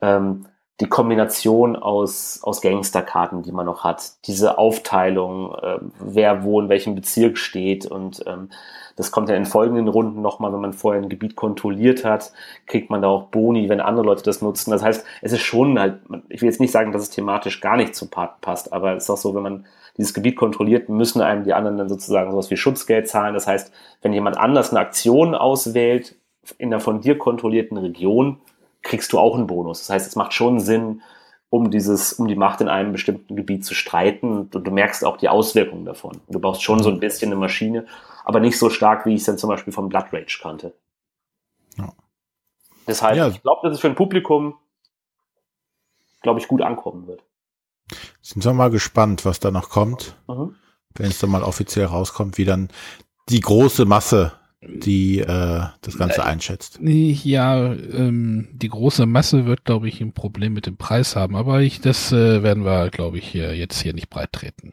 ähm, 0.00 0.46
die 0.80 0.88
Kombination 0.88 1.76
aus, 1.76 2.40
aus 2.42 2.60
Gangsterkarten, 2.60 3.42
die 3.42 3.52
man 3.52 3.66
noch 3.66 3.84
hat, 3.84 4.12
diese 4.26 4.58
Aufteilung, 4.58 5.54
äh, 5.54 5.78
wer 6.00 6.42
wo 6.42 6.60
in 6.60 6.68
welchem 6.68 6.96
Bezirk 6.96 7.38
steht 7.38 7.86
und 7.86 8.24
ähm, 8.26 8.48
das 8.96 9.10
kommt 9.10 9.28
ja 9.28 9.36
in 9.36 9.46
folgenden 9.46 9.88
Runden 9.88 10.22
nochmal, 10.22 10.52
wenn 10.52 10.60
man 10.60 10.72
vorher 10.72 11.02
ein 11.02 11.08
Gebiet 11.08 11.36
kontrolliert 11.36 12.04
hat, 12.04 12.32
kriegt 12.66 12.90
man 12.90 13.02
da 13.02 13.08
auch 13.08 13.24
Boni, 13.24 13.68
wenn 13.68 13.80
andere 13.80 14.06
Leute 14.06 14.22
das 14.22 14.40
nutzen. 14.40 14.70
Das 14.70 14.82
heißt, 14.82 15.04
es 15.20 15.32
ist 15.32 15.42
schon 15.42 15.78
halt, 15.78 15.98
ich 16.28 16.40
will 16.42 16.48
jetzt 16.48 16.60
nicht 16.60 16.70
sagen, 16.70 16.92
dass 16.92 17.02
es 17.02 17.10
thematisch 17.10 17.60
gar 17.60 17.76
nicht 17.76 17.94
zu 17.94 18.08
Part 18.08 18.40
passt, 18.40 18.72
aber 18.72 18.94
es 18.94 19.04
ist 19.04 19.10
auch 19.10 19.16
so, 19.16 19.34
wenn 19.34 19.42
man 19.42 19.66
dieses 19.96 20.14
Gebiet 20.14 20.36
kontrolliert, 20.36 20.88
müssen 20.88 21.20
einem 21.20 21.44
die 21.44 21.54
anderen 21.54 21.78
dann 21.78 21.88
sozusagen 21.88 22.30
sowas 22.30 22.50
wie 22.50 22.56
Schutzgeld 22.56 23.08
zahlen. 23.08 23.34
Das 23.34 23.46
heißt, 23.46 23.72
wenn 24.02 24.12
jemand 24.12 24.38
anders 24.38 24.70
eine 24.70 24.80
Aktion 24.80 25.34
auswählt 25.34 26.16
in 26.58 26.70
der 26.70 26.80
von 26.80 27.00
dir 27.00 27.16
kontrollierten 27.16 27.78
Region, 27.78 28.40
kriegst 28.84 29.12
du 29.12 29.18
auch 29.18 29.34
einen 29.34 29.48
Bonus. 29.48 29.80
Das 29.80 29.90
heißt, 29.90 30.06
es 30.06 30.14
macht 30.14 30.32
schon 30.32 30.60
Sinn, 30.60 31.02
um 31.50 31.70
dieses, 31.70 32.12
um 32.12 32.28
die 32.28 32.36
Macht 32.36 32.60
in 32.60 32.68
einem 32.68 32.92
bestimmten 32.92 33.34
Gebiet 33.34 33.64
zu 33.64 33.74
streiten. 33.74 34.48
Und 34.52 34.54
du 34.54 34.70
merkst 34.70 35.04
auch 35.04 35.16
die 35.16 35.28
Auswirkungen 35.28 35.84
davon. 35.84 36.20
Du 36.28 36.38
brauchst 36.38 36.62
schon 36.62 36.82
so 36.82 36.90
ein 36.90 37.00
bisschen 37.00 37.32
eine 37.32 37.40
Maschine, 37.40 37.86
aber 38.24 38.40
nicht 38.40 38.58
so 38.58 38.70
stark, 38.70 39.06
wie 39.06 39.14
ich 39.14 39.20
es 39.20 39.26
dann 39.26 39.38
zum 39.38 39.50
Beispiel 39.50 39.72
vom 39.72 39.88
Blood 39.88 40.12
Rage 40.12 40.38
kannte. 40.40 40.74
Ja. 41.76 41.92
Deshalb, 42.86 43.16
ja. 43.16 43.28
ich 43.28 43.42
glaube, 43.42 43.66
dass 43.66 43.74
es 43.76 43.80
für 43.80 43.88
ein 43.88 43.94
Publikum, 43.94 44.54
glaube 46.22 46.38
ich, 46.38 46.46
gut 46.46 46.62
ankommen 46.62 47.06
wird. 47.06 47.24
Sind 48.20 48.44
wir 48.44 48.52
mal 48.52 48.70
gespannt, 48.70 49.24
was 49.24 49.40
da 49.40 49.50
noch 49.50 49.70
kommt. 49.70 50.16
Mhm. 50.28 50.54
Wenn 50.94 51.06
es 51.06 51.18
dann 51.18 51.30
mal 51.30 51.42
offiziell 51.42 51.86
rauskommt, 51.86 52.38
wie 52.38 52.44
dann 52.44 52.68
die 53.28 53.40
große 53.40 53.84
Masse 53.84 54.32
die 54.68 55.20
äh, 55.20 55.62
das 55.80 55.98
Ganze 55.98 56.20
äh, 56.20 56.24
einschätzt. 56.24 56.78
Ja, 56.82 57.72
ähm, 57.72 58.48
die 58.52 58.68
große 58.68 59.06
Masse 59.06 59.46
wird, 59.46 59.64
glaube 59.64 59.88
ich, 59.88 60.00
ein 60.00 60.12
Problem 60.12 60.54
mit 60.54 60.66
dem 60.66 60.76
Preis 60.76 61.16
haben, 61.16 61.36
aber 61.36 61.60
ich, 61.60 61.80
das 61.80 62.12
äh, 62.12 62.42
werden 62.42 62.64
wir, 62.64 62.90
glaube 62.90 63.18
ich, 63.18 63.26
hier, 63.26 63.54
jetzt 63.56 63.80
hier 63.80 63.94
nicht 63.94 64.10
breit 64.10 64.32
treten. 64.32 64.72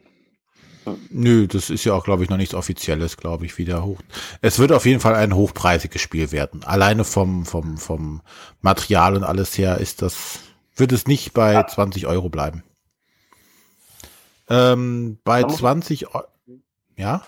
Nö, 1.10 1.46
das 1.46 1.70
ist 1.70 1.84
ja 1.84 1.94
auch, 1.94 2.04
glaube 2.04 2.24
ich, 2.24 2.30
noch 2.30 2.36
nichts 2.36 2.54
Offizielles, 2.54 3.16
glaube 3.16 3.46
ich, 3.46 3.56
wieder 3.56 3.84
hoch. 3.84 4.00
Es 4.40 4.58
wird 4.58 4.72
auf 4.72 4.84
jeden 4.84 5.00
Fall 5.00 5.14
ein 5.14 5.34
hochpreisiges 5.34 6.00
Spiel 6.00 6.32
werden. 6.32 6.64
Alleine 6.64 7.04
vom, 7.04 7.46
vom, 7.46 7.78
vom 7.78 8.20
Material 8.60 9.16
und 9.16 9.22
alles 9.22 9.56
her 9.56 9.78
ist 9.78 10.02
das, 10.02 10.40
wird 10.74 10.92
es 10.92 11.06
nicht 11.06 11.34
bei 11.34 11.52
ja. 11.52 11.66
20 11.66 12.06
Euro 12.06 12.28
bleiben. 12.30 12.64
Ähm, 14.48 15.18
bei 15.22 15.44
20 15.44 16.14
Euro, 16.14 16.26
ja? 16.96 17.22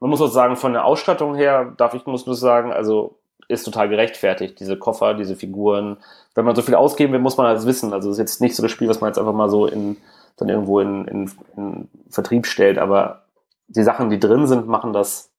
Man 0.00 0.10
muss 0.10 0.20
auch 0.20 0.28
sagen, 0.28 0.56
von 0.56 0.72
der 0.72 0.84
Ausstattung 0.84 1.34
her, 1.34 1.72
darf 1.76 1.94
ich 1.94 2.06
muss 2.06 2.26
nur 2.26 2.34
sagen, 2.34 2.72
also 2.72 3.20
ist 3.48 3.64
total 3.64 3.88
gerechtfertigt. 3.88 4.58
Diese 4.60 4.78
Koffer, 4.78 5.14
diese 5.14 5.36
Figuren. 5.36 5.98
Wenn 6.34 6.44
man 6.44 6.56
so 6.56 6.62
viel 6.62 6.74
ausgeben 6.74 7.12
will, 7.12 7.20
muss 7.20 7.36
man 7.36 7.52
das 7.54 7.66
wissen. 7.66 7.92
Also 7.92 8.08
es 8.08 8.14
ist 8.14 8.20
jetzt 8.20 8.40
nicht 8.40 8.54
so 8.54 8.62
das 8.62 8.70
Spiel, 8.70 8.88
was 8.88 9.00
man 9.00 9.10
jetzt 9.10 9.18
einfach 9.18 9.34
mal 9.34 9.50
so 9.50 9.66
in, 9.66 9.96
dann 10.36 10.48
irgendwo 10.48 10.80
in, 10.80 11.04
in, 11.06 11.30
in 11.56 11.88
Vertrieb 12.08 12.46
stellt, 12.46 12.78
aber 12.78 13.24
die 13.66 13.82
Sachen, 13.82 14.10
die 14.10 14.18
drin 14.18 14.46
sind, 14.46 14.66
machen 14.66 14.92
das, 14.92 15.32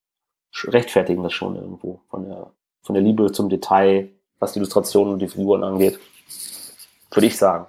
rechtfertigen 0.66 1.24
das 1.24 1.34
schon 1.34 1.56
irgendwo. 1.56 2.02
Von 2.10 2.28
der, 2.28 2.52
von 2.82 2.94
der 2.94 3.04
Liebe 3.04 3.32
zum 3.32 3.50
Detail, 3.50 4.10
was 4.40 4.54
die 4.54 4.60
Illustrationen 4.60 5.14
und 5.14 5.20
die 5.20 5.28
Figuren 5.28 5.64
angeht. 5.64 6.00
Würde 7.12 7.28
ich 7.28 7.38
sagen. 7.38 7.66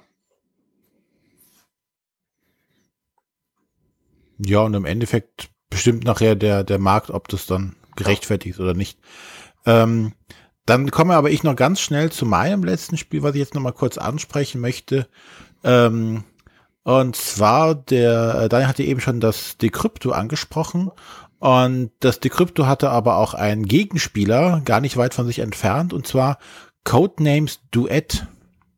Ja, 4.39 4.60
und 4.60 4.74
im 4.74 4.85
Endeffekt 4.85 5.51
bestimmt 5.73 6.05
nachher 6.05 6.36
der, 6.36 6.62
der 6.62 6.78
Markt, 6.78 7.11
ob 7.11 7.28
das 7.28 7.47
dann 7.47 7.74
gerechtfertigt 7.97 8.55
ist 8.55 8.61
oder 8.61 8.74
nicht. 8.74 8.99
Ähm, 9.66 10.12
dann 10.66 10.90
komme 10.90 11.16
aber 11.16 11.31
ich 11.31 11.43
noch 11.43 11.57
ganz 11.57 11.81
schnell 11.81 12.12
zu 12.12 12.24
meinem 12.24 12.62
letzten 12.62 12.97
Spiel, 12.97 13.23
was 13.23 13.35
ich 13.35 13.40
jetzt 13.40 13.55
noch 13.55 13.62
mal 13.62 13.73
kurz 13.73 13.99
ansprechen 13.99 14.61
möchte. 14.61 15.09
Ähm, 15.65 16.23
und 16.85 17.16
zwar 17.16 17.74
der, 17.74 18.43
äh, 18.43 18.49
Daniel 18.49 18.69
hatte 18.69 18.85
eben 18.85 19.01
schon 19.01 19.19
das 19.20 19.59
Decrypto 19.59 20.12
angesprochen. 20.12 20.90
Und 21.39 21.90
das 22.01 22.20
Decrypto 22.20 22.66
hatte 22.66 22.90
aber 22.90 23.16
auch 23.16 23.35
einen 23.35 23.65
Gegenspieler, 23.65 24.62
gar 24.65 24.81
nicht 24.81 24.97
weit 24.97 25.15
von 25.15 25.27
sich 25.27 25.40
entfernt, 25.40 25.93
und 25.93 26.07
zwar 26.07 26.39
Codenames 26.85 27.59
Duett. 27.73 28.28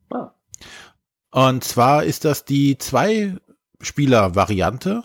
Ah. 0.09 0.31
Und 1.31 1.63
zwar 1.63 2.03
ist 2.03 2.25
das 2.25 2.45
die 2.45 2.79
Zwei-Spieler-Variante 2.79 5.03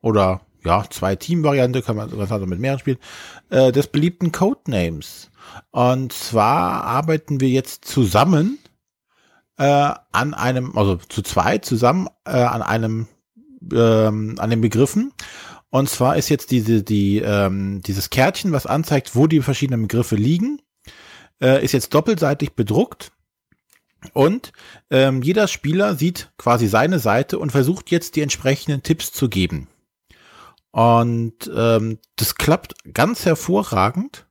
oder 0.00 0.40
ja, 0.66 0.84
zwei 0.90 1.16
Team-Variante, 1.16 1.82
kann 1.82 1.96
man 1.96 2.10
sogar 2.10 2.46
mit 2.46 2.58
mehreren 2.58 2.80
spielen, 2.80 2.98
äh, 3.50 3.72
des 3.72 3.86
beliebten 3.86 4.32
Codenames. 4.32 5.30
Und 5.70 6.12
zwar 6.12 6.84
arbeiten 6.84 7.40
wir 7.40 7.48
jetzt 7.48 7.84
zusammen 7.84 8.58
äh, 9.58 9.92
an 10.12 10.34
einem, 10.34 10.76
also 10.76 10.96
zu 10.96 11.22
zweit 11.22 11.64
zusammen 11.64 12.08
äh, 12.24 12.30
an 12.30 12.62
einem, 12.62 13.06
ähm, 13.72 14.34
an 14.38 14.50
den 14.50 14.60
Begriffen. 14.60 15.12
Und 15.70 15.88
zwar 15.88 16.16
ist 16.16 16.28
jetzt 16.28 16.50
diese, 16.50 16.82
die, 16.82 17.18
ähm, 17.18 17.82
dieses 17.82 18.10
Kärtchen, 18.10 18.52
was 18.52 18.66
anzeigt, 18.66 19.14
wo 19.14 19.26
die 19.26 19.40
verschiedenen 19.40 19.82
Begriffe 19.82 20.16
liegen, 20.16 20.60
äh, 21.40 21.64
ist 21.64 21.72
jetzt 21.72 21.94
doppelseitig 21.94 22.52
bedruckt. 22.54 23.12
Und 24.12 24.52
ähm, 24.90 25.22
jeder 25.22 25.48
Spieler 25.48 25.96
sieht 25.96 26.30
quasi 26.38 26.68
seine 26.68 26.98
Seite 26.98 27.38
und 27.38 27.50
versucht 27.50 27.90
jetzt 27.90 28.16
die 28.16 28.20
entsprechenden 28.22 28.82
Tipps 28.82 29.12
zu 29.12 29.28
geben. 29.28 29.68
Und 30.76 31.50
ähm, 31.56 32.00
das 32.16 32.34
klappt 32.34 32.74
ganz 32.92 33.24
hervorragend, 33.24 34.26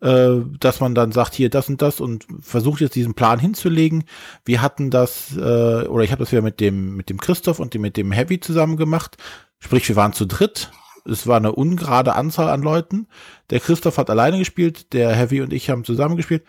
äh, 0.00 0.40
dass 0.58 0.80
man 0.80 0.96
dann 0.96 1.12
sagt, 1.12 1.32
hier 1.32 1.48
das 1.48 1.68
und 1.68 1.80
das 1.80 2.00
und 2.00 2.26
versucht 2.40 2.80
jetzt 2.80 2.96
diesen 2.96 3.14
Plan 3.14 3.38
hinzulegen. 3.38 4.02
Wir 4.44 4.62
hatten 4.62 4.90
das, 4.90 5.36
äh, 5.36 5.86
oder 5.86 6.02
ich 6.02 6.10
habe 6.10 6.24
das 6.24 6.32
ja 6.32 6.40
mit 6.40 6.58
dem, 6.58 6.96
mit 6.96 7.08
dem 7.08 7.20
Christoph 7.20 7.60
und 7.60 7.72
dem, 7.72 7.82
mit 7.82 7.96
dem 7.96 8.10
Heavy 8.10 8.40
zusammen 8.40 8.76
gemacht. 8.76 9.16
Sprich, 9.60 9.88
wir 9.88 9.94
waren 9.94 10.12
zu 10.12 10.26
dritt. 10.26 10.72
Es 11.04 11.28
war 11.28 11.36
eine 11.36 11.52
ungerade 11.52 12.16
Anzahl 12.16 12.48
an 12.48 12.62
Leuten. 12.62 13.06
Der 13.50 13.60
Christoph 13.60 13.96
hat 13.96 14.10
alleine 14.10 14.38
gespielt, 14.38 14.92
der 14.92 15.14
Heavy 15.14 15.40
und 15.40 15.52
ich 15.52 15.70
haben 15.70 15.84
zusammen 15.84 16.16
gespielt. 16.16 16.42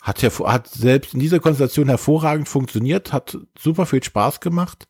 Hat, 0.00 0.22
hat 0.22 0.68
selbst 0.68 1.14
in 1.14 1.20
dieser 1.20 1.40
Konstellation 1.40 1.88
hervorragend 1.88 2.48
funktioniert, 2.48 3.12
hat 3.12 3.36
super 3.58 3.86
viel 3.86 4.04
Spaß 4.04 4.38
gemacht. 4.38 4.86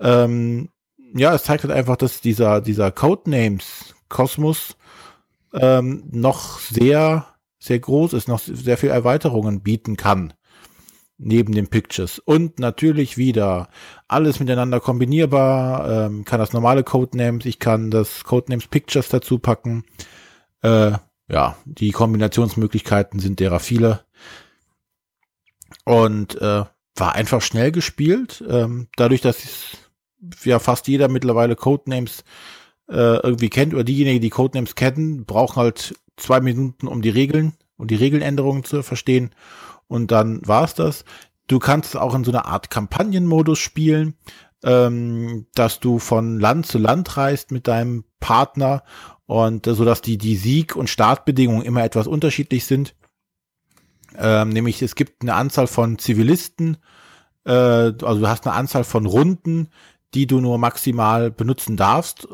Ähm, 0.00 0.70
ja, 1.14 1.32
es 1.34 1.44
zeigt 1.44 1.62
halt 1.62 1.72
einfach, 1.72 1.96
dass 1.96 2.20
dieser, 2.20 2.60
dieser 2.60 2.90
Codenames-Kosmos 2.90 4.76
ähm, 5.52 6.04
noch 6.10 6.58
sehr, 6.58 7.26
sehr 7.58 7.78
groß 7.78 8.12
ist, 8.14 8.28
noch 8.28 8.40
sehr 8.40 8.76
viel 8.76 8.90
Erweiterungen 8.90 9.62
bieten 9.62 9.96
kann. 9.96 10.34
Neben 11.16 11.54
den 11.54 11.68
Pictures. 11.68 12.18
Und 12.18 12.58
natürlich 12.58 13.16
wieder 13.16 13.68
alles 14.08 14.40
miteinander 14.40 14.80
kombinierbar. 14.80 16.06
Ähm, 16.06 16.24
kann 16.24 16.40
das 16.40 16.52
normale 16.52 16.82
Codenames, 16.82 17.46
ich 17.46 17.60
kann 17.60 17.92
das 17.92 18.24
Codenames 18.24 18.66
Pictures 18.66 19.08
dazu 19.08 19.38
packen. 19.38 19.84
Äh, 20.62 20.92
ja, 21.28 21.56
die 21.64 21.92
Kombinationsmöglichkeiten 21.92 23.20
sind 23.20 23.38
derer 23.38 23.60
viele. 23.60 24.00
Und 25.84 26.34
äh, 26.42 26.64
war 26.96 27.14
einfach 27.14 27.42
schnell 27.42 27.70
gespielt. 27.70 28.42
Ähm, 28.48 28.88
dadurch, 28.96 29.20
dass 29.20 29.76
ja 30.44 30.58
fast 30.58 30.88
jeder 30.88 31.08
mittlerweile 31.08 31.56
Codenames 31.56 32.24
äh, 32.88 33.16
irgendwie 33.16 33.50
kennt 33.50 33.74
oder 33.74 33.84
diejenigen, 33.84 34.20
die 34.20 34.30
Codenames 34.30 34.74
kennen, 34.74 35.24
brauchen 35.24 35.56
halt 35.56 35.94
zwei 36.16 36.40
Minuten, 36.40 36.86
um 36.86 37.02
die 37.02 37.10
Regeln 37.10 37.54
und 37.76 37.90
die 37.90 37.96
Regeländerungen 37.96 38.64
zu 38.64 38.82
verstehen. 38.82 39.30
Und 39.88 40.10
dann 40.10 40.40
war's 40.46 40.74
das. 40.74 41.04
Du 41.46 41.58
kannst 41.58 41.96
auch 41.96 42.14
in 42.14 42.24
so 42.24 42.30
einer 42.30 42.46
Art 42.46 42.70
Kampagnenmodus 42.70 43.58
spielen, 43.58 44.14
ähm, 44.62 45.46
dass 45.54 45.80
du 45.80 45.98
von 45.98 46.40
Land 46.40 46.66
zu 46.66 46.78
Land 46.78 47.16
reist 47.16 47.50
mit 47.50 47.68
deinem 47.68 48.04
Partner 48.20 48.82
und 49.26 49.66
äh, 49.66 49.74
so 49.74 49.84
dass 49.84 50.00
die 50.00 50.18
die 50.18 50.36
Sieg- 50.36 50.76
und 50.76 50.88
Startbedingungen 50.88 51.62
immer 51.62 51.84
etwas 51.84 52.06
unterschiedlich 52.06 52.64
sind. 52.64 52.94
Ähm, 54.16 54.50
nämlich 54.50 54.80
es 54.80 54.94
gibt 54.94 55.22
eine 55.22 55.34
Anzahl 55.34 55.66
von 55.66 55.98
Zivilisten, 55.98 56.78
äh, 57.44 57.50
also 57.50 58.20
du 58.20 58.28
hast 58.28 58.46
eine 58.46 58.56
Anzahl 58.56 58.84
von 58.84 59.06
Runden, 59.06 59.68
die 60.14 60.26
du 60.26 60.40
nur 60.40 60.58
maximal 60.58 61.30
benutzen 61.30 61.76
darfst. 61.76 62.26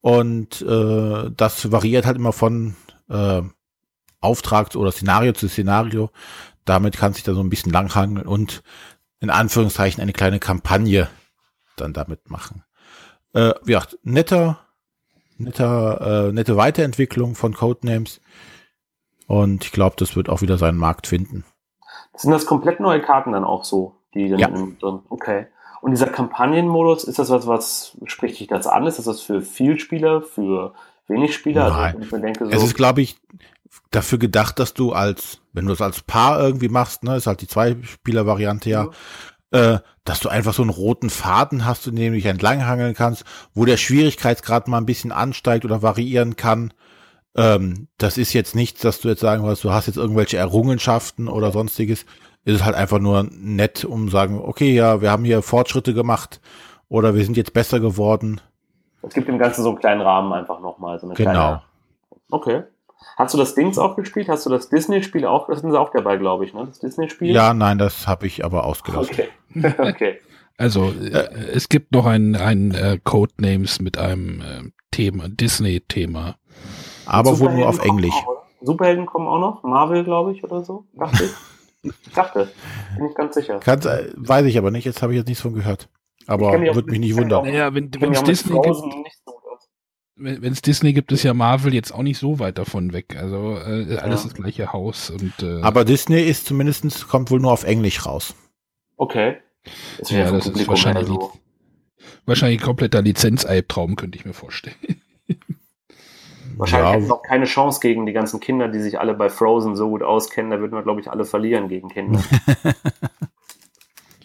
Und 0.00 0.60
äh, 0.62 1.30
das 1.34 1.72
variiert 1.72 2.06
halt 2.06 2.16
immer 2.16 2.32
von 2.32 2.76
äh, 3.08 3.42
Auftrag 4.20 4.74
oder 4.76 4.92
Szenario 4.92 5.32
zu 5.32 5.48
Szenario. 5.48 6.10
Damit 6.64 6.96
kann 6.96 7.12
sich 7.12 7.24
da 7.24 7.34
so 7.34 7.40
ein 7.40 7.50
bisschen 7.50 7.72
langhangeln 7.72 8.26
und 8.26 8.62
in 9.20 9.30
Anführungszeichen 9.30 10.02
eine 10.02 10.12
kleine 10.12 10.40
Kampagne 10.40 11.08
dann 11.76 11.92
damit 11.92 12.30
machen. 12.30 12.64
Äh, 13.32 13.54
ja, 13.66 13.82
netter, 14.02 14.58
netter, 15.38 16.28
äh, 16.28 16.32
nette 16.32 16.56
Weiterentwicklung 16.56 17.34
von 17.34 17.54
Codenames. 17.54 18.20
Und 19.26 19.64
ich 19.64 19.72
glaube, 19.72 19.96
das 19.98 20.16
wird 20.16 20.28
auch 20.28 20.42
wieder 20.42 20.58
seinen 20.58 20.78
Markt 20.78 21.06
finden. 21.06 21.44
Sind 22.14 22.30
das 22.30 22.46
komplett 22.46 22.80
neue 22.80 23.00
Karten 23.00 23.32
dann 23.32 23.44
auch 23.44 23.64
so? 23.64 23.96
Die 24.14 24.28
dann 24.28 24.38
ja. 24.38 24.48
drin? 24.48 24.76
Okay. 25.08 25.46
Und 25.84 25.90
dieser 25.90 26.06
Kampagnenmodus, 26.06 27.04
ist 27.04 27.18
das 27.18 27.28
was, 27.28 27.46
was 27.46 27.98
spricht 28.06 28.40
dich 28.40 28.48
das 28.48 28.66
an? 28.66 28.86
Ist 28.86 28.98
das 28.98 29.04
was 29.04 29.20
für 29.20 29.42
viel 29.42 29.78
Spieler, 29.78 30.22
für 30.22 30.72
wenig 31.08 31.34
Spieler? 31.34 31.64
Also, 31.64 31.76
Nein. 31.76 31.96
Also, 32.00 32.16
denke, 32.16 32.46
so 32.46 32.50
es 32.50 32.62
ist, 32.62 32.74
glaube 32.74 33.02
ich, 33.02 33.18
dafür 33.90 34.16
gedacht, 34.16 34.58
dass 34.58 34.72
du 34.72 34.92
als, 34.92 35.42
wenn 35.52 35.66
du 35.66 35.74
es 35.74 35.82
als 35.82 36.00
Paar 36.00 36.40
irgendwie 36.40 36.70
machst, 36.70 37.04
ne, 37.04 37.16
ist 37.16 37.26
halt 37.26 37.42
die 37.42 37.48
Zwei-Spieler-Variante 37.48 38.70
ja, 38.70 38.88
äh, 39.50 39.80
dass 40.04 40.20
du 40.20 40.30
einfach 40.30 40.54
so 40.54 40.62
einen 40.62 40.70
roten 40.70 41.10
Faden 41.10 41.66
hast, 41.66 41.86
in 41.86 41.96
dem 41.96 42.14
du 42.14 42.16
dich 42.16 42.24
entlanghangeln 42.24 42.94
kannst, 42.94 43.24
wo 43.52 43.66
der 43.66 43.76
Schwierigkeitsgrad 43.76 44.68
mal 44.68 44.78
ein 44.78 44.86
bisschen 44.86 45.12
ansteigt 45.12 45.66
oder 45.66 45.82
variieren 45.82 46.36
kann. 46.36 46.72
Ähm, 47.36 47.88
das 47.98 48.16
ist 48.16 48.32
jetzt 48.32 48.54
nichts, 48.54 48.80
dass 48.80 49.00
du 49.00 49.08
jetzt 49.08 49.20
sagen 49.20 49.44
wirst, 49.44 49.62
du 49.64 49.70
hast 49.70 49.86
jetzt 49.86 49.98
irgendwelche 49.98 50.38
Errungenschaften 50.38 51.28
oder 51.28 51.52
sonstiges. 51.52 52.06
Es 52.44 52.54
ist 52.56 52.64
halt 52.64 52.76
einfach 52.76 52.98
nur 52.98 53.26
nett, 53.30 53.84
um 53.84 54.08
sagen, 54.08 54.40
okay, 54.40 54.74
ja, 54.74 55.00
wir 55.00 55.10
haben 55.10 55.24
hier 55.24 55.42
Fortschritte 55.42 55.94
gemacht 55.94 56.40
oder 56.88 57.14
wir 57.14 57.24
sind 57.24 57.36
jetzt 57.36 57.52
besser 57.52 57.80
geworden. 57.80 58.40
Es 59.02 59.14
gibt 59.14 59.28
im 59.28 59.38
Ganzen 59.38 59.62
so 59.62 59.70
einen 59.70 59.78
kleinen 59.78 60.00
Rahmen 60.00 60.32
einfach 60.32 60.60
nochmal. 60.60 60.98
So 60.98 61.06
eine 61.06 61.14
genau. 61.14 61.30
Kleine... 61.30 61.62
Okay. 62.30 62.62
Hast 63.16 63.34
du 63.34 63.38
das 63.38 63.54
Dings 63.54 63.78
auch 63.78 63.96
gespielt? 63.96 64.28
Hast 64.28 64.46
du 64.46 64.50
das 64.50 64.68
Disney-Spiel 64.68 65.26
auch? 65.26 65.46
Das 65.46 65.60
sind 65.60 65.70
sie 65.70 65.78
auch 65.78 65.90
dabei, 65.90 66.16
glaube 66.16 66.44
ich, 66.44 66.54
ne? 66.54 66.66
Das 66.66 66.80
Disney-Spiel? 66.80 67.34
Ja, 67.34 67.54
nein, 67.54 67.78
das 67.78 68.08
habe 68.08 68.26
ich 68.26 68.44
aber 68.44 68.64
ausgelassen. 68.64 69.14
Okay. 69.54 69.74
okay. 69.78 70.20
Also 70.56 70.90
äh, 70.90 71.28
es 71.52 71.68
gibt 71.68 71.92
noch 71.92 72.06
ein, 72.06 72.34
ein 72.36 72.72
äh, 72.72 72.98
Codenames 73.02 73.80
mit 73.80 73.98
einem 73.98 74.40
äh, 74.40 74.70
Thema, 74.90 75.28
Disney-Thema. 75.28 76.36
Aber 77.06 77.38
wohl 77.38 77.52
nur 77.52 77.68
auf 77.68 77.84
Englisch. 77.84 78.14
Auch, 78.14 78.44
Superhelden 78.62 79.06
kommen 79.06 79.26
auch 79.26 79.40
noch? 79.40 79.62
Marvel, 79.62 80.04
glaube 80.04 80.32
ich, 80.32 80.42
oder 80.42 80.64
so? 80.64 80.86
Dachte 80.94 81.24
ich. 81.24 81.30
Ich 81.84 82.12
dachte. 82.12 82.50
Bin 82.96 83.06
ich 83.06 83.14
ganz 83.14 83.34
sicher. 83.34 83.60
Kann's, 83.60 83.86
äh, 83.86 84.10
weiß 84.16 84.46
ich 84.46 84.58
aber 84.58 84.70
nicht, 84.70 84.84
jetzt 84.84 85.02
habe 85.02 85.12
ich 85.12 85.18
jetzt 85.18 85.28
nichts 85.28 85.42
von 85.42 85.54
gehört. 85.54 85.88
Aber 86.26 86.52
würde 86.52 86.90
mich 86.90 87.00
nicht 87.00 87.16
wundern. 87.16 87.44
Naja, 87.44 87.74
wenn 87.74 87.90
es 88.12 88.22
Disney 88.22 88.58
gibt, 88.60 88.76
wenn 90.16 90.52
es 90.52 90.62
Disney 90.62 90.92
gibt, 90.92 91.10
ist 91.12 91.24
ja 91.24 91.34
Marvel 91.34 91.74
jetzt 91.74 91.92
auch 91.92 92.02
nicht 92.02 92.18
so 92.18 92.38
weit 92.38 92.58
davon 92.58 92.92
weg. 92.92 93.16
Also 93.16 93.58
äh, 93.58 93.96
alles 93.96 94.22
ja. 94.22 94.28
das 94.28 94.34
gleiche 94.34 94.72
Haus. 94.72 95.10
Und, 95.10 95.42
äh, 95.42 95.60
Aber 95.62 95.84
Disney 95.84 96.22
ist 96.22 96.46
zumindest, 96.46 97.08
kommt 97.08 97.30
wohl 97.30 97.40
nur 97.40 97.52
auf 97.52 97.64
Englisch 97.64 98.06
raus. 98.06 98.34
Okay. 98.96 99.38
Das 99.98 100.10
ja, 100.10 100.30
das 100.30 100.46
ist 100.46 100.68
wahrscheinlich, 100.68 101.06
so. 101.06 101.32
wahrscheinlich 102.26 102.60
ein 102.60 102.64
kompletter 102.64 103.02
Lizenz-Albtraum, 103.02 103.96
könnte 103.96 104.18
ich 104.18 104.24
mir 104.24 104.34
vorstellen. 104.34 104.76
Wahrscheinlich 106.56 106.88
ja. 106.88 106.96
hätten 106.96 107.08
wir 107.08 107.14
auch 107.14 107.22
keine 107.22 107.44
Chance 107.44 107.80
gegen 107.80 108.06
die 108.06 108.12
ganzen 108.12 108.40
Kinder, 108.40 108.68
die 108.68 108.80
sich 108.80 108.98
alle 108.98 109.14
bei 109.14 109.30
Frozen 109.30 109.76
so 109.76 109.88
gut 109.88 110.02
auskennen. 110.02 110.50
Da 110.50 110.60
würden 110.60 110.72
wir, 110.72 110.82
glaube 110.82 111.00
ich, 111.00 111.10
alle 111.10 111.24
verlieren 111.24 111.68
gegen 111.68 111.88
Kinder. 111.88 112.20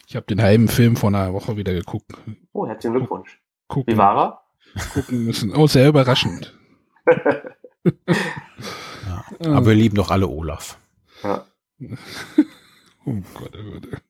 ich 0.07 0.15
habe 0.15 0.25
den 0.25 0.41
halben 0.41 0.67
Film 0.67 0.95
vor 0.95 1.09
einer 1.09 1.33
Woche 1.33 1.57
wieder 1.57 1.73
geguckt. 1.73 2.11
Oh, 2.53 2.67
herzlichen 2.67 2.97
Glückwunsch. 2.97 3.39
Gucken. 3.67 3.93
Wie 3.93 3.97
war 3.97 4.17
er? 4.17 4.41
Gucken 4.93 5.25
müssen. 5.25 5.55
Oh, 5.55 5.67
sehr 5.67 5.87
überraschend. 5.87 6.57
ja. 7.85 9.23
Aber 9.45 9.67
wir 9.67 9.75
lieben 9.75 9.95
doch 9.95 10.11
alle 10.11 10.27
Olaf. 10.27 10.77
Ja. 11.23 11.45
oh 13.05 13.15
Gott, 13.33 13.57
oh 13.57 13.71
Gott. 13.71 14.01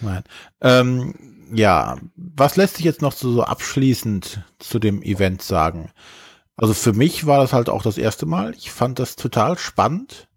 Nein. 0.00 0.22
Ähm, 0.60 1.14
ja, 1.52 1.98
was 2.16 2.56
lässt 2.56 2.76
sich 2.76 2.84
jetzt 2.84 3.02
noch 3.02 3.12
so, 3.12 3.30
so 3.30 3.42
abschließend 3.42 4.42
zu 4.58 4.78
dem 4.78 5.02
Event 5.02 5.42
sagen? 5.42 5.90
Also 6.56 6.74
für 6.74 6.92
mich 6.92 7.26
war 7.26 7.38
das 7.40 7.52
halt 7.52 7.68
auch 7.68 7.82
das 7.82 7.98
erste 7.98 8.26
Mal. 8.26 8.54
Ich 8.56 8.70
fand 8.70 8.98
das 8.98 9.16
total 9.16 9.58
spannend. 9.58 10.28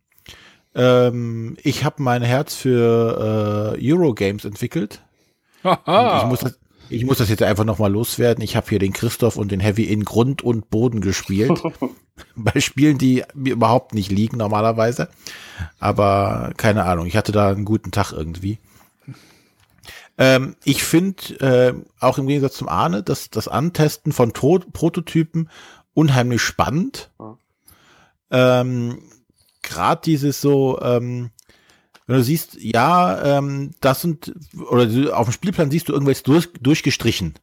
Ähm, 0.74 1.58
ich 1.62 1.84
habe 1.84 2.02
mein 2.02 2.22
Herz 2.22 2.56
für 2.56 3.76
äh, 3.78 3.92
Eurogames 3.92 4.46
entwickelt. 4.46 5.02
ich, 5.64 6.26
muss 6.26 6.40
das, 6.40 6.60
ich 6.90 7.06
muss 7.06 7.18
das 7.18 7.30
jetzt 7.30 7.44
einfach 7.44 7.64
nochmal 7.64 7.92
loswerden. 7.92 8.44
Ich 8.44 8.56
habe 8.56 8.68
hier 8.70 8.80
den 8.80 8.94
Christoph 8.94 9.38
und 9.38 9.52
den 9.52 9.60
Heavy 9.60 9.84
in 9.84 10.06
Grund 10.06 10.42
und 10.42 10.70
Boden 10.70 11.02
gespielt. 11.02 11.62
Bei 12.36 12.60
Spielen, 12.60 12.98
die 12.98 13.24
mir 13.34 13.54
überhaupt 13.54 13.94
nicht 13.94 14.12
liegen 14.12 14.38
normalerweise. 14.38 15.10
Aber 15.80 16.54
keine 16.56 16.84
Ahnung, 16.84 17.08
ich 17.08 17.18
hatte 17.18 17.32
da 17.32 17.50
einen 17.50 17.66
guten 17.66 17.92
Tag 17.92 18.14
irgendwie. 18.14 18.60
Ähm, 20.18 20.56
ich 20.64 20.84
finde 20.84 21.40
äh, 21.40 21.74
auch 22.00 22.18
im 22.18 22.28
Gegensatz 22.28 22.56
zum 22.56 22.70
Arne, 22.70 23.04
dass 23.04 23.30
das 23.30 23.48
Antesten 23.48 24.14
von 24.14 24.32
Pro 24.32 24.60
Prototypen 24.60 25.50
unheimlich 25.96 26.42
spannend. 26.42 27.10
Ja. 27.20 27.38
Ähm, 28.62 29.00
Gerade 29.64 30.02
dieses 30.06 30.42
so, 30.42 30.80
ähm, 30.82 31.32
wenn 32.06 32.18
du 32.18 32.24
siehst, 32.24 32.58
ja, 32.62 33.38
ähm, 33.38 33.72
das 33.82 34.06
und, 34.06 34.32
oder 34.70 35.18
auf 35.18 35.28
dem 35.28 35.34
Spielplan 35.34 35.72
siehst 35.72 35.90
du 35.90 35.94
irgendwas 35.94 36.22
durch, 36.22 36.54
durchgestrichen. 36.54 37.34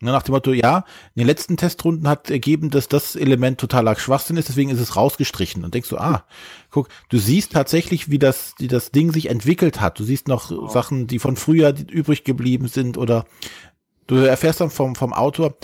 Ne, 0.00 0.12
nach 0.12 0.22
dem 0.22 0.32
Motto, 0.32 0.52
ja, 0.52 0.84
in 1.14 1.20
den 1.20 1.26
letzten 1.26 1.56
Testrunden 1.56 2.06
hat 2.08 2.30
ergeben, 2.30 2.68
dass 2.68 2.88
das 2.88 3.16
Element 3.16 3.58
totaler 3.58 3.96
Schwachsinn 3.96 4.36
ist, 4.36 4.48
deswegen 4.48 4.70
ist 4.70 4.80
es 4.80 4.96
rausgestrichen. 4.96 5.64
Und 5.64 5.72
denkst 5.74 5.88
du, 5.88 5.96
ah, 5.96 6.24
guck, 6.70 6.88
du 7.08 7.18
siehst 7.18 7.52
tatsächlich, 7.52 8.10
wie 8.10 8.18
das, 8.18 8.54
wie 8.58 8.68
das 8.68 8.90
Ding 8.90 9.12
sich 9.12 9.30
entwickelt 9.30 9.80
hat. 9.80 9.98
Du 9.98 10.04
siehst 10.04 10.28
noch 10.28 10.50
oh. 10.50 10.68
Sachen, 10.68 11.06
die 11.06 11.18
von 11.18 11.36
früher 11.36 11.74
übrig 11.90 12.22
geblieben 12.22 12.68
sind 12.68 12.98
oder 12.98 13.24
du 14.06 14.16
erfährst 14.16 14.60
dann 14.60 14.70
vom, 14.70 14.94
vom 14.94 15.12
Autor, 15.12 15.56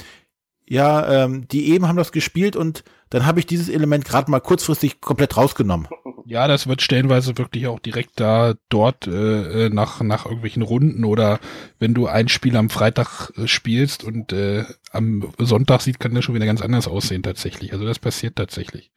ja, 0.70 1.24
ähm, 1.24 1.48
die 1.48 1.72
eben 1.72 1.88
haben 1.88 1.96
das 1.96 2.12
gespielt 2.12 2.54
und 2.54 2.84
dann 3.10 3.26
habe 3.26 3.40
ich 3.40 3.46
dieses 3.46 3.68
Element 3.68 4.04
gerade 4.04 4.30
mal 4.30 4.38
kurzfristig 4.38 5.00
komplett 5.00 5.36
rausgenommen. 5.36 5.88
Ja, 6.26 6.46
das 6.46 6.68
wird 6.68 6.80
stellenweise 6.80 7.38
wirklich 7.38 7.66
auch 7.66 7.80
direkt 7.80 8.20
da 8.20 8.54
dort 8.68 9.08
äh, 9.08 9.66
äh, 9.66 9.68
nach 9.70 10.00
nach 10.00 10.26
irgendwelchen 10.26 10.62
Runden 10.62 11.04
oder 11.04 11.40
wenn 11.80 11.92
du 11.92 12.06
ein 12.06 12.28
Spiel 12.28 12.56
am 12.56 12.70
Freitag 12.70 13.32
äh, 13.36 13.48
spielst 13.48 14.04
und 14.04 14.32
äh, 14.32 14.64
am 14.92 15.32
Sonntag 15.38 15.80
sieht, 15.80 15.98
kann 15.98 16.14
das 16.14 16.24
schon 16.24 16.36
wieder 16.36 16.46
ganz 16.46 16.60
anders 16.62 16.86
aussehen 16.86 17.24
tatsächlich. 17.24 17.72
Also 17.72 17.84
das 17.84 17.98
passiert 17.98 18.36
tatsächlich. 18.36 18.92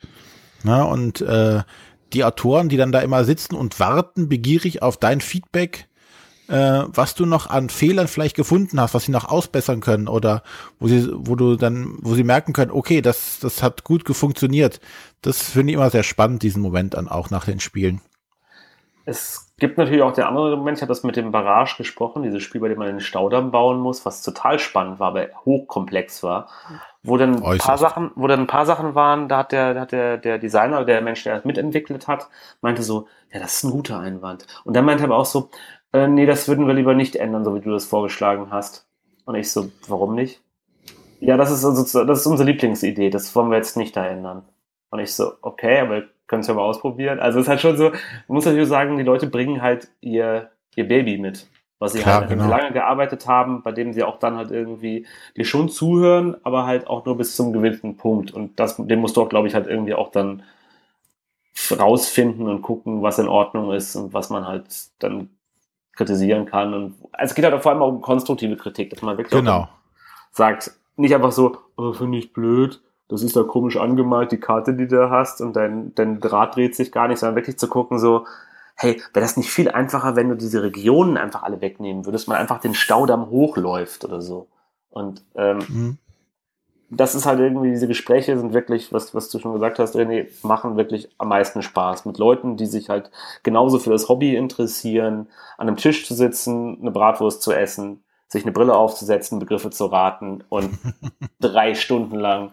Na 0.63 0.83
und 0.83 1.21
äh, 1.21 1.63
die 2.11 2.23
Autoren, 2.23 2.69
die 2.69 2.77
dann 2.77 2.91
da 2.91 2.99
immer 2.99 3.23
sitzen 3.23 3.55
und 3.55 3.79
warten 3.79 4.29
begierig 4.29 4.83
auf 4.83 4.97
dein 4.97 5.21
Feedback, 5.21 5.87
äh, 6.47 6.83
was 6.87 7.15
du 7.15 7.25
noch 7.25 7.49
an 7.49 7.69
Fehlern 7.69 8.07
vielleicht 8.07 8.35
gefunden 8.35 8.79
hast, 8.79 8.93
was 8.93 9.03
sie 9.03 9.11
noch 9.11 9.29
ausbessern 9.29 9.79
können 9.81 10.07
oder 10.07 10.43
wo 10.79 10.87
sie, 10.87 11.09
wo 11.13 11.35
du 11.35 11.55
dann, 11.55 11.97
wo 12.01 12.15
sie 12.15 12.23
merken 12.23 12.53
können, 12.53 12.71
okay, 12.71 13.01
das, 13.01 13.39
das 13.39 13.63
hat 13.63 13.83
gut 13.83 14.03
funktioniert. 14.15 14.79
Das 15.21 15.41
finde 15.41 15.71
ich 15.71 15.75
immer 15.75 15.89
sehr 15.89 16.03
spannend, 16.03 16.43
diesen 16.43 16.61
Moment 16.61 16.95
dann 16.95 17.07
auch 17.07 17.29
nach 17.29 17.45
den 17.45 17.59
Spielen. 17.59 18.01
Es 19.05 19.53
gibt 19.57 19.77
natürlich 19.77 20.01
auch 20.01 20.13
der 20.13 20.27
andere 20.27 20.55
Moment, 20.55 20.77
ich 20.77 20.81
habe 20.81 20.91
das 20.91 21.03
mit 21.03 21.15
dem 21.15 21.31
Barrage 21.31 21.75
gesprochen, 21.77 22.23
dieses 22.23 22.41
Spiel, 22.41 22.61
bei 22.61 22.69
dem 22.69 22.77
man 22.77 22.87
den 22.87 22.99
Staudamm 23.01 23.51
bauen 23.51 23.79
muss, 23.79 24.05
was 24.05 24.21
total 24.21 24.59
spannend 24.59 24.99
war, 24.99 25.09
aber 25.09 25.27
hochkomplex 25.45 26.23
war, 26.23 26.47
wo 27.03 27.17
dann 27.17 27.43
ein 27.43 27.57
paar 27.57 27.77
Sachen, 27.77 28.11
wo 28.15 28.27
dann 28.27 28.41
ein 28.41 28.47
paar 28.47 28.65
Sachen 28.65 28.95
waren, 28.95 29.27
da 29.27 29.39
hat 29.39 29.51
der, 29.51 29.73
da 29.73 29.81
hat 29.81 29.91
der, 29.91 30.17
der 30.17 30.39
Designer, 30.39 30.85
der 30.85 31.01
Mensch, 31.01 31.23
der 31.23 31.35
das 31.35 31.45
mitentwickelt 31.45 32.07
hat, 32.07 32.29
meinte 32.61 32.81
so, 32.81 33.07
ja, 33.31 33.39
das 33.39 33.55
ist 33.55 33.63
ein 33.63 33.71
guter 33.71 33.99
Einwand. 33.99 34.47
Und 34.63 34.75
dann 34.75 34.85
meinte 34.85 35.03
er 35.03 35.09
aber 35.09 35.17
auch 35.17 35.25
so, 35.25 35.49
äh, 35.93 36.07
nee, 36.07 36.25
das 36.25 36.47
würden 36.47 36.67
wir 36.67 36.73
lieber 36.73 36.95
nicht 36.95 37.15
ändern, 37.15 37.45
so 37.45 37.55
wie 37.55 37.61
du 37.61 37.71
das 37.71 37.85
vorgeschlagen 37.85 38.47
hast. 38.49 38.87
Und 39.25 39.35
ich 39.35 39.51
so, 39.51 39.71
warum 39.87 40.15
nicht? 40.15 40.41
Ja, 41.19 41.37
das 41.37 41.51
ist, 41.51 41.63
also, 41.63 42.03
das 42.03 42.19
ist 42.19 42.25
unsere 42.25 42.49
Lieblingsidee, 42.49 43.09
das 43.09 43.33
wollen 43.35 43.49
wir 43.49 43.57
jetzt 43.57 43.77
nicht 43.77 43.95
da 43.95 44.05
ändern. 44.05 44.43
Und 44.89 44.99
ich 44.99 45.13
so, 45.13 45.33
okay, 45.41 45.79
aber 45.79 45.95
wir 45.95 46.09
können 46.27 46.41
es 46.41 46.47
ja 46.47 46.53
mal 46.53 46.63
ausprobieren. 46.63 47.19
Also 47.19 47.39
es 47.39 47.45
ist 47.45 47.49
halt 47.49 47.61
schon 47.61 47.77
so, 47.77 47.91
man 47.91 47.99
muss 48.27 48.45
natürlich 48.45 48.67
sagen, 48.67 48.97
die 48.97 49.03
Leute 49.03 49.27
bringen 49.27 49.61
halt 49.61 49.87
ihr, 50.01 50.49
ihr 50.75 50.87
Baby 50.87 51.17
mit, 51.17 51.47
was 51.79 51.93
sie 51.93 51.99
Klar, 51.99 52.21
halt 52.21 52.29
genau. 52.29 52.49
lange 52.49 52.73
gearbeitet 52.73 53.27
haben, 53.27 53.63
bei 53.63 53.71
dem 53.71 53.93
sie 53.93 54.03
auch 54.03 54.19
dann 54.19 54.35
halt 54.35 54.51
irgendwie 54.51 55.05
dir 55.37 55.45
schon 55.45 55.69
zuhören, 55.69 56.35
aber 56.43 56.65
halt 56.65 56.87
auch 56.87 57.05
nur 57.05 57.17
bis 57.17 57.35
zum 57.35 57.53
gewinnten 57.53 57.97
Punkt. 57.97 58.31
Und 58.31 58.59
das, 58.59 58.77
den 58.77 58.99
musst 58.99 59.15
du 59.15 59.21
auch, 59.21 59.29
glaube 59.29 59.47
ich, 59.47 59.55
halt 59.55 59.67
irgendwie 59.67 59.93
auch 59.93 60.11
dann 60.11 60.43
rausfinden 61.71 62.47
und 62.47 62.61
gucken, 62.61 63.01
was 63.01 63.19
in 63.19 63.27
Ordnung 63.27 63.71
ist 63.71 63.95
und 63.95 64.13
was 64.13 64.29
man 64.29 64.45
halt 64.47 64.65
dann 64.99 65.29
kritisieren 65.95 66.45
kann. 66.45 66.73
Und 66.73 66.95
also 67.11 67.31
es 67.31 67.35
geht 67.35 67.45
halt 67.45 67.61
vor 67.61 67.71
allem 67.71 67.81
auch 67.81 67.89
um 67.89 68.01
konstruktive 68.01 68.57
Kritik, 68.57 68.89
dass 68.89 69.01
man 69.01 69.17
wirklich 69.17 69.37
genau. 69.37 69.67
sagt, 70.31 70.71
nicht 70.95 71.13
einfach 71.13 71.31
so, 71.31 71.57
oh, 71.77 71.93
finde 71.93 72.17
ich 72.17 72.33
blöd, 72.33 72.81
das 73.09 73.23
ist 73.23 73.35
da 73.35 73.43
komisch 73.43 73.77
angemalt, 73.77 74.31
die 74.31 74.39
Karte, 74.39 74.73
die 74.73 74.87
du 74.87 75.09
hast 75.09 75.41
und 75.41 75.55
dein, 75.55 75.93
dein 75.95 76.19
Draht 76.19 76.55
dreht 76.55 76.75
sich 76.75 76.91
gar 76.91 77.07
nicht, 77.07 77.19
sondern 77.19 77.35
wirklich 77.35 77.57
zu 77.57 77.67
gucken, 77.67 77.99
so, 77.99 78.25
hey, 78.75 79.01
wäre 79.13 79.23
das 79.23 79.37
nicht 79.37 79.51
viel 79.51 79.69
einfacher, 79.69 80.15
wenn 80.15 80.29
du 80.29 80.35
diese 80.35 80.63
Regionen 80.63 81.17
einfach 81.17 81.43
alle 81.43 81.61
wegnehmen 81.61 82.05
würdest, 82.05 82.27
man 82.27 82.37
einfach 82.37 82.59
den 82.59 82.73
Staudamm 82.73 83.29
hochläuft 83.29 84.05
oder 84.05 84.21
so. 84.21 84.47
Und 84.89 85.23
ähm, 85.35 85.59
mhm 85.67 85.97
das 86.89 87.15
ist 87.15 87.25
halt 87.25 87.39
irgendwie, 87.39 87.71
diese 87.71 87.87
Gespräche 87.87 88.37
sind 88.37 88.53
wirklich, 88.53 88.93
was, 88.93 89.15
was 89.15 89.29
du 89.29 89.39
schon 89.39 89.53
gesagt 89.53 89.79
hast, 89.79 89.95
René, 89.95 90.27
machen 90.45 90.77
wirklich 90.77 91.09
am 91.17 91.29
meisten 91.29 91.61
Spaß. 91.61 92.05
Mit 92.05 92.17
Leuten, 92.17 92.57
die 92.57 92.65
sich 92.65 92.89
halt 92.89 93.11
genauso 93.43 93.79
für 93.79 93.89
das 93.89 94.09
Hobby 94.09 94.35
interessieren, 94.35 95.27
an 95.57 95.67
einem 95.67 95.77
Tisch 95.77 96.05
zu 96.05 96.13
sitzen, 96.13 96.79
eine 96.81 96.91
Bratwurst 96.91 97.41
zu 97.41 97.51
essen, 97.51 98.03
sich 98.27 98.43
eine 98.43 98.51
Brille 98.51 98.75
aufzusetzen, 98.75 99.39
Begriffe 99.39 99.69
zu 99.69 99.85
raten 99.85 100.43
und 100.49 100.77
drei 101.39 101.75
Stunden 101.75 102.19
lang 102.19 102.51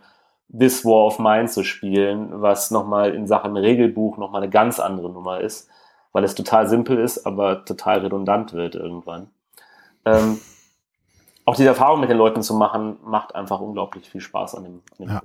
This 0.57 0.85
War 0.85 1.07
of 1.07 1.19
Mine 1.19 1.47
zu 1.47 1.63
spielen, 1.63 2.43
was 2.43 2.71
nochmal 2.71 3.15
in 3.15 3.27
Sachen 3.27 3.57
Regelbuch 3.57 4.17
nochmal 4.17 4.43
eine 4.43 4.51
ganz 4.51 4.81
andere 4.81 5.11
Nummer 5.11 5.41
ist, 5.41 5.69
weil 6.13 6.25
es 6.25 6.35
total 6.35 6.69
simpel 6.69 6.99
ist, 6.99 7.25
aber 7.27 7.65
total 7.65 8.01
redundant 8.01 8.53
wird 8.53 8.75
irgendwann. 8.75 9.29
Ähm, 10.05 10.41
auch 11.51 11.57
diese 11.57 11.69
Erfahrung 11.69 12.01
mit 12.01 12.09
den 12.11 12.17
Leuten 12.19 12.43
zu 12.43 12.55
machen, 12.55 12.97
macht 13.05 13.35
einfach 13.35 13.61
unglaublich 13.61 14.09
viel 14.09 14.21
Spaß 14.21 14.55
an 14.55 14.65
dem, 14.65 14.83
an 14.93 14.99
dem 14.99 15.09
ja. 15.09 15.23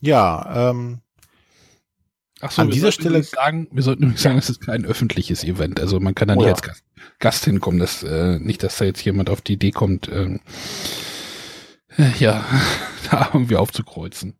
Ja, 0.00 0.70
ähm, 0.70 1.00
Ach 2.42 2.50
so, 2.50 2.60
An 2.60 2.70
dieser 2.70 2.92
Stelle- 2.92 3.22
sagen, 3.22 3.66
wir 3.70 3.82
sollten 3.82 4.02
übrigens 4.02 4.22
sagen, 4.22 4.36
es 4.36 4.50
ist 4.50 4.60
kein 4.60 4.84
öffentliches 4.84 5.42
Event. 5.42 5.80
Also 5.80 6.00
man 6.00 6.14
kann 6.14 6.28
da 6.28 6.34
Oh 6.34 6.36
nicht 6.36 6.46
ja. 6.46 6.52
als 6.52 6.62
Gast, 6.62 6.84
Gast 7.18 7.44
hinkommen. 7.46 7.80
Das, 7.80 8.02
äh, 8.02 8.38
nicht, 8.38 8.62
dass 8.62 8.76
da 8.76 8.84
jetzt 8.84 9.02
jemand 9.06 9.30
auf 9.30 9.40
die 9.40 9.54
Idee 9.54 9.70
kommt, 9.70 10.08
ähm, 10.12 10.40
äh, 11.96 12.10
ja, 12.18 12.44
da 13.10 13.30
irgendwie 13.32 13.56
aufzukreuzen. 13.56 14.36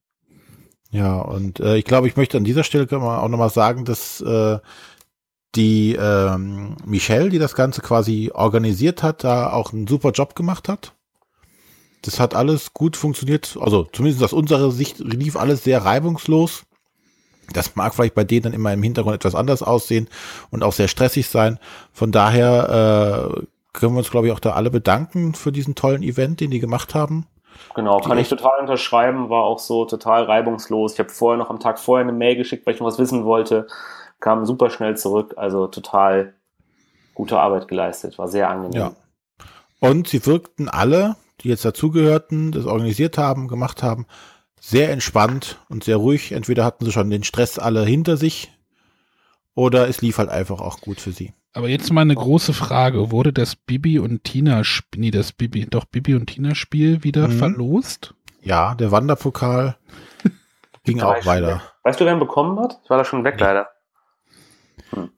Ja, 0.91 1.17
und 1.21 1.59
äh, 1.61 1.77
ich 1.79 1.87
glaube, 1.87 2.07
ich 2.07 2.17
möchte 2.17 2.37
an 2.37 2.45
dieser 2.45 2.65
Stelle 2.65 2.87
auch 2.91 3.29
nochmal 3.29 3.51
sagen, 3.51 3.87
dass 3.87 4.21
äh, 4.21 4.59
die 5.57 5.97
ähm, 5.99 6.77
Michelle, 6.85 7.31
die 7.31 7.39
das 7.39 7.55
Ganze 7.55 7.81
quasi 7.81 8.31
organisiert 8.33 9.03
hat, 9.03 9.25
da 9.25 9.53
auch 9.53 9.73
einen 9.73 9.87
super 9.87 10.11
Job 10.11 10.37
gemacht 10.37 10.69
hat. 10.69 10.93
Das 12.03 12.21
hat 12.21 12.35
alles 12.35 12.73
gut 12.73 12.97
funktioniert, 12.97 13.57
also 13.61 13.85
zumindest 13.93 14.23
aus 14.23 14.33
unserer 14.33 14.71
Sicht 14.71 14.99
lief 14.99 15.37
alles 15.37 15.65
sehr 15.65 15.85
reibungslos. 15.85 16.65
Das 17.53 17.75
mag 17.75 17.95
vielleicht 17.95 18.15
bei 18.15 18.25
denen 18.25 18.43
dann 18.43 18.53
immer 18.53 18.73
im 18.73 18.83
Hintergrund 18.83 19.17
etwas 19.17 19.35
anders 19.35 19.63
aussehen 19.63 20.09
und 20.51 20.63
auch 20.63 20.73
sehr 20.73 20.89
stressig 20.89 21.29
sein. 21.29 21.59
Von 21.93 22.13
daher 22.13 23.33
äh, 23.37 23.43
können 23.73 23.95
wir 23.95 23.99
uns, 23.99 24.11
glaube 24.11 24.27
ich, 24.27 24.33
auch 24.33 24.41
da 24.41 24.53
alle 24.53 24.71
bedanken 24.71 25.35
für 25.35 25.53
diesen 25.53 25.75
tollen 25.75 26.03
Event, 26.03 26.41
den 26.41 26.51
die 26.51 26.61
gemacht 26.61 26.95
haben. 26.95 27.27
Genau, 27.75 27.99
kann 28.01 28.19
ich 28.19 28.29
total 28.29 28.61
unterschreiben, 28.61 29.31
war 29.31 29.45
auch 29.45 29.59
so 29.59 29.85
total 29.85 30.25
reibungslos. 30.25 30.95
Ich 30.95 30.99
habe 30.99 31.09
vorher 31.09 31.39
noch 31.39 31.51
am 31.51 31.61
Tag 31.61 31.79
vorher 31.79 32.07
eine 32.07 32.17
Mail 32.17 32.37
geschickt, 32.37 32.67
weil 32.67 32.75
ich 32.75 32.81
noch 32.81 32.87
was 32.87 32.99
wissen 32.99 33.25
wollte, 33.25 33.67
kam 34.21 34.47
super 34.47 34.71
schnell 34.71 34.97
zurück, 34.97 35.35
also 35.37 35.67
total 35.67 36.35
gute 37.15 37.39
Arbeit 37.39 37.69
geleistet, 37.69 38.19
war 38.19 38.29
sehr 38.29 38.51
angenehm. 38.51 38.81
Ja. 38.81 38.93
Und 39.81 40.09
sie 40.09 40.25
wirkten 40.27 40.69
alle, 40.69 41.17
die 41.41 41.49
jetzt 41.49 41.65
dazugehörten, 41.65 42.53
das 42.53 42.67
organisiert 42.67 43.19
haben, 43.19 43.49
gemacht 43.49 43.83
haben, 43.83 44.07
sehr 44.61 44.91
entspannt 44.91 45.59
und 45.69 45.85
sehr 45.85 45.97
ruhig. 45.97 46.33
Entweder 46.33 46.65
hatten 46.65 46.85
sie 46.85 46.93
schon 46.93 47.11
den 47.11 47.25
Stress 47.25 47.59
alle 47.59 47.85
hinter 47.85 48.17
sich 48.17 48.53
oder 49.55 49.89
es 49.89 50.01
lief 50.03 50.19
halt 50.19 50.29
einfach 50.29 50.61
auch 50.61 50.81
gut 50.81 51.01
für 51.01 51.13
sie. 51.13 51.33
Aber 51.53 51.69
jetzt 51.69 51.91
mal 51.91 52.03
eine 52.03 52.15
große 52.15 52.53
Frage. 52.53 53.11
Wurde 53.11 53.33
das 53.33 53.57
Bibi 53.57 53.99
und 53.99 54.25
Tina, 54.25 54.63
nee, 54.95 55.11
das 55.11 55.33
Bibi, 55.33 55.67
doch 55.67 55.87
Bibi 55.87 56.15
und 56.15 56.27
Tina 56.27 56.55
Spiel 56.55 57.03
wieder 57.03 57.29
Mhm. 57.29 57.33
verlost? 57.33 58.15
Ja, 58.43 58.75
der 58.75 58.93
Wanderpokal 58.93 59.77
ging 60.85 61.01
auch 61.01 61.25
weiter. 61.25 61.63
Weißt 61.83 61.99
du, 61.99 62.05
wer 62.05 62.13
ihn 62.13 62.19
bekommen 62.19 62.59
hat? 62.61 62.79
Ich 62.85 62.91
war 62.91 62.99
da 62.99 63.05
schon 63.05 63.25
weg, 63.25 63.41
leider. 63.41 63.69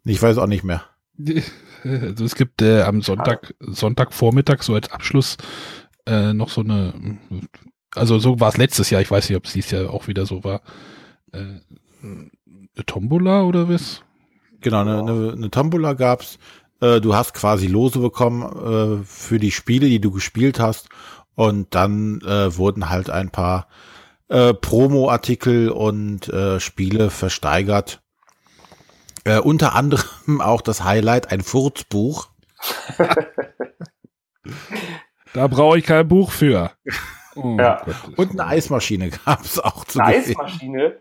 Ich 0.05 0.21
weiß 0.23 0.39
auch 0.39 0.47
nicht 0.47 0.65
mehr. 0.65 0.85
Also 1.85 2.25
es 2.25 2.35
gibt 2.35 2.61
äh, 2.61 2.83
am 2.83 3.03
Sonntag, 3.03 3.55
Sonntagvormittag 3.61 4.65
so 4.65 4.75
als 4.75 4.91
Abschluss 4.91 5.37
äh, 6.07 6.33
noch 6.33 6.49
so 6.49 6.63
eine, 6.63 7.19
also 7.95 8.19
so 8.19 8.41
war 8.41 8.49
es 8.49 8.57
letztes 8.57 8.91
Jahr, 8.91 9.01
ich 9.01 9.13
weiß 9.13 9.29
nicht, 9.29 9.37
ob 9.37 9.45
es 9.45 9.53
dieses 9.53 9.71
Jahr 9.71 9.91
auch 9.91 10.09
wieder 10.09 10.27
so 10.27 10.43
war, 10.43 10.63
äh, 11.33 11.61
eine 12.03 12.85
Tombola 12.85 13.43
oder 13.43 13.69
was? 13.69 14.03
Genau, 14.61 14.81
eine, 14.81 14.99
eine, 15.01 15.33
eine 15.33 15.51
Tombola 15.51 15.93
gab's. 15.93 16.39
Äh, 16.81 17.01
du 17.01 17.15
hast 17.15 17.35
quasi 17.35 17.67
Lose 17.67 17.99
bekommen 17.99 18.43
äh, 18.43 19.05
für 19.05 19.39
die 19.39 19.51
Spiele, 19.51 19.89
die 19.89 20.01
du 20.01 20.11
gespielt 20.11 20.59
hast. 20.61 20.89
Und 21.35 21.75
dann 21.75 22.21
äh, 22.23 22.57
wurden 22.57 22.91
halt 22.91 23.11
ein 23.11 23.31
paar 23.31 23.69
äh, 24.29 24.55
Promo-Artikel 24.55 25.71
und 25.71 26.29
äh, 26.29 26.59
Spiele 26.59 27.11
versteigert. 27.11 28.03
Äh, 29.29 29.41
unter 29.41 29.75
anderem 29.75 30.41
auch 30.41 30.61
das 30.63 30.83
Highlight, 30.85 31.31
ein 31.31 31.43
Furzbuch. 31.43 32.29
Da 35.35 35.47
brauche 35.47 35.79
ich 35.79 35.85
kein 35.85 36.09
Buch 36.09 36.31
für. 36.33 36.71
Oh, 37.37 37.57
Ja. 37.59 37.83
Und 38.17 38.31
eine 38.33 38.47
Eismaschine 38.47 39.11
gab's 39.11 39.59
auch 39.59 39.85
zu 39.85 40.01
Eine 40.01 40.15
gewinnen. 40.21 40.31
Eismaschine? 40.41 40.97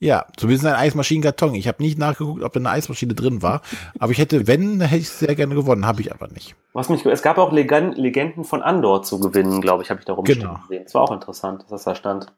Ja, 0.00 0.26
zumindest 0.36 0.66
ein 0.66 0.74
Eismaschinenkarton. 0.74 1.54
Ich 1.54 1.68
habe 1.68 1.80
nicht 1.82 1.98
nachgeguckt, 1.98 2.42
ob 2.42 2.52
da 2.52 2.58
eine 2.58 2.70
Eismaschine 2.70 3.14
drin 3.14 3.40
war. 3.42 3.62
Aber 4.00 4.10
ich 4.10 4.18
hätte, 4.18 4.48
wenn, 4.48 4.80
hätte 4.80 4.96
ich 4.96 5.08
sehr 5.08 5.36
gerne 5.36 5.54
gewonnen. 5.54 5.86
Habe 5.86 6.00
ich 6.00 6.12
aber 6.12 6.26
nicht. 6.28 6.56
Was 6.72 6.88
mich, 6.88 7.06
es 7.06 7.22
gab 7.22 7.38
auch 7.38 7.52
Legenden 7.52 8.42
von 8.44 8.60
Andor 8.62 9.04
zu 9.04 9.20
gewinnen, 9.20 9.60
glaube 9.60 9.84
ich, 9.84 9.90
habe 9.90 10.00
ich 10.00 10.06
da 10.06 10.14
rumstehen 10.14 10.40
Genau. 10.40 10.58
gesehen. 10.66 10.82
Das 10.84 10.94
war 10.94 11.02
auch 11.02 11.12
interessant, 11.12 11.62
dass 11.62 11.68
das 11.70 11.84
da 11.84 11.94
stand. 11.94 12.32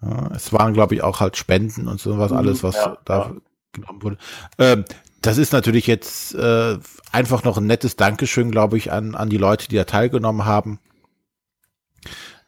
Ja, 0.00 0.30
es 0.34 0.52
waren, 0.52 0.72
glaube 0.72 0.94
ich, 0.94 1.02
auch 1.02 1.20
halt 1.20 1.36
Spenden 1.36 1.88
und 1.88 2.00
sowas, 2.00 2.30
Mhm, 2.30 2.36
alles, 2.38 2.62
was 2.62 2.76
ja, 2.76 2.96
da 3.04 3.18
ja. 3.18 3.32
Genommen 3.72 4.02
wurde. 4.02 4.18
Ähm, 4.58 4.84
das 5.20 5.38
ist 5.38 5.52
natürlich 5.52 5.86
jetzt 5.86 6.34
äh, 6.34 6.78
einfach 7.12 7.44
noch 7.44 7.58
ein 7.58 7.66
nettes 7.66 7.96
Dankeschön, 7.96 8.50
glaube 8.50 8.76
ich, 8.76 8.92
an, 8.92 9.14
an 9.14 9.30
die 9.30 9.36
Leute, 9.36 9.68
die 9.68 9.76
da 9.76 9.84
teilgenommen 9.84 10.44
haben. 10.44 10.78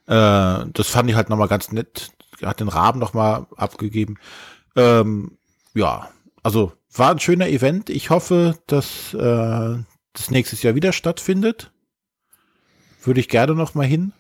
Äh, 0.07 0.67
das 0.73 0.89
fand 0.89 1.11
ich 1.11 1.17
halt 1.17 1.29
nochmal 1.31 1.49
ganz 1.49 1.73
nett. 1.73 2.13
Hat 2.43 2.61
den 2.61 2.69
Rahmen 2.69 2.99
nochmal 2.99 3.47
abgegeben. 3.57 4.19
Ähm, 4.77 5.37
ja, 5.75 6.09
also 6.43 6.73
war 6.93 7.11
ein 7.11 7.21
schöner 7.21 7.49
Event. 7.49 7.91
Ich 7.91 8.11
hoffe, 8.11 8.59
dass 8.67 9.15
äh, 9.15 9.79
das 10.13 10.31
nächstes 10.31 10.63
Jahr 10.63 10.75
wieder 10.75 10.93
stattfindet. 10.93 11.71
Würde 13.03 13.21
ich 13.21 13.29
gerne 13.29 13.55
noch 13.55 13.75
mal 13.75 13.87
hin. 13.87 14.13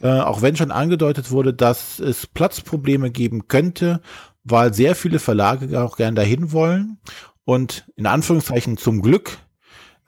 Äh, 0.00 0.20
auch 0.20 0.42
wenn 0.42 0.56
schon 0.56 0.70
angedeutet 0.70 1.30
wurde, 1.30 1.54
dass 1.54 1.98
es 1.98 2.26
Platzprobleme 2.26 3.10
geben 3.10 3.48
könnte, 3.48 4.02
weil 4.44 4.72
sehr 4.74 4.94
viele 4.94 5.18
Verlage 5.18 5.82
auch 5.82 5.96
gern 5.96 6.14
dahin 6.14 6.52
wollen 6.52 6.98
und 7.44 7.86
in 7.96 8.06
Anführungszeichen 8.06 8.76
zum 8.76 9.02
Glück 9.02 9.38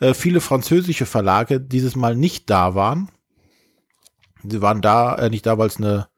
äh, 0.00 0.14
viele 0.14 0.40
französische 0.40 1.06
Verlage 1.06 1.60
dieses 1.60 1.96
Mal 1.96 2.14
nicht 2.14 2.50
da 2.50 2.74
waren. 2.74 3.10
Sie 4.42 4.62
waren 4.62 4.82
da 4.82 5.14
äh, 5.16 5.30
nicht 5.30 5.46
da, 5.46 5.58
weil 5.58 5.68
es 5.68 5.78
eine 5.78 6.08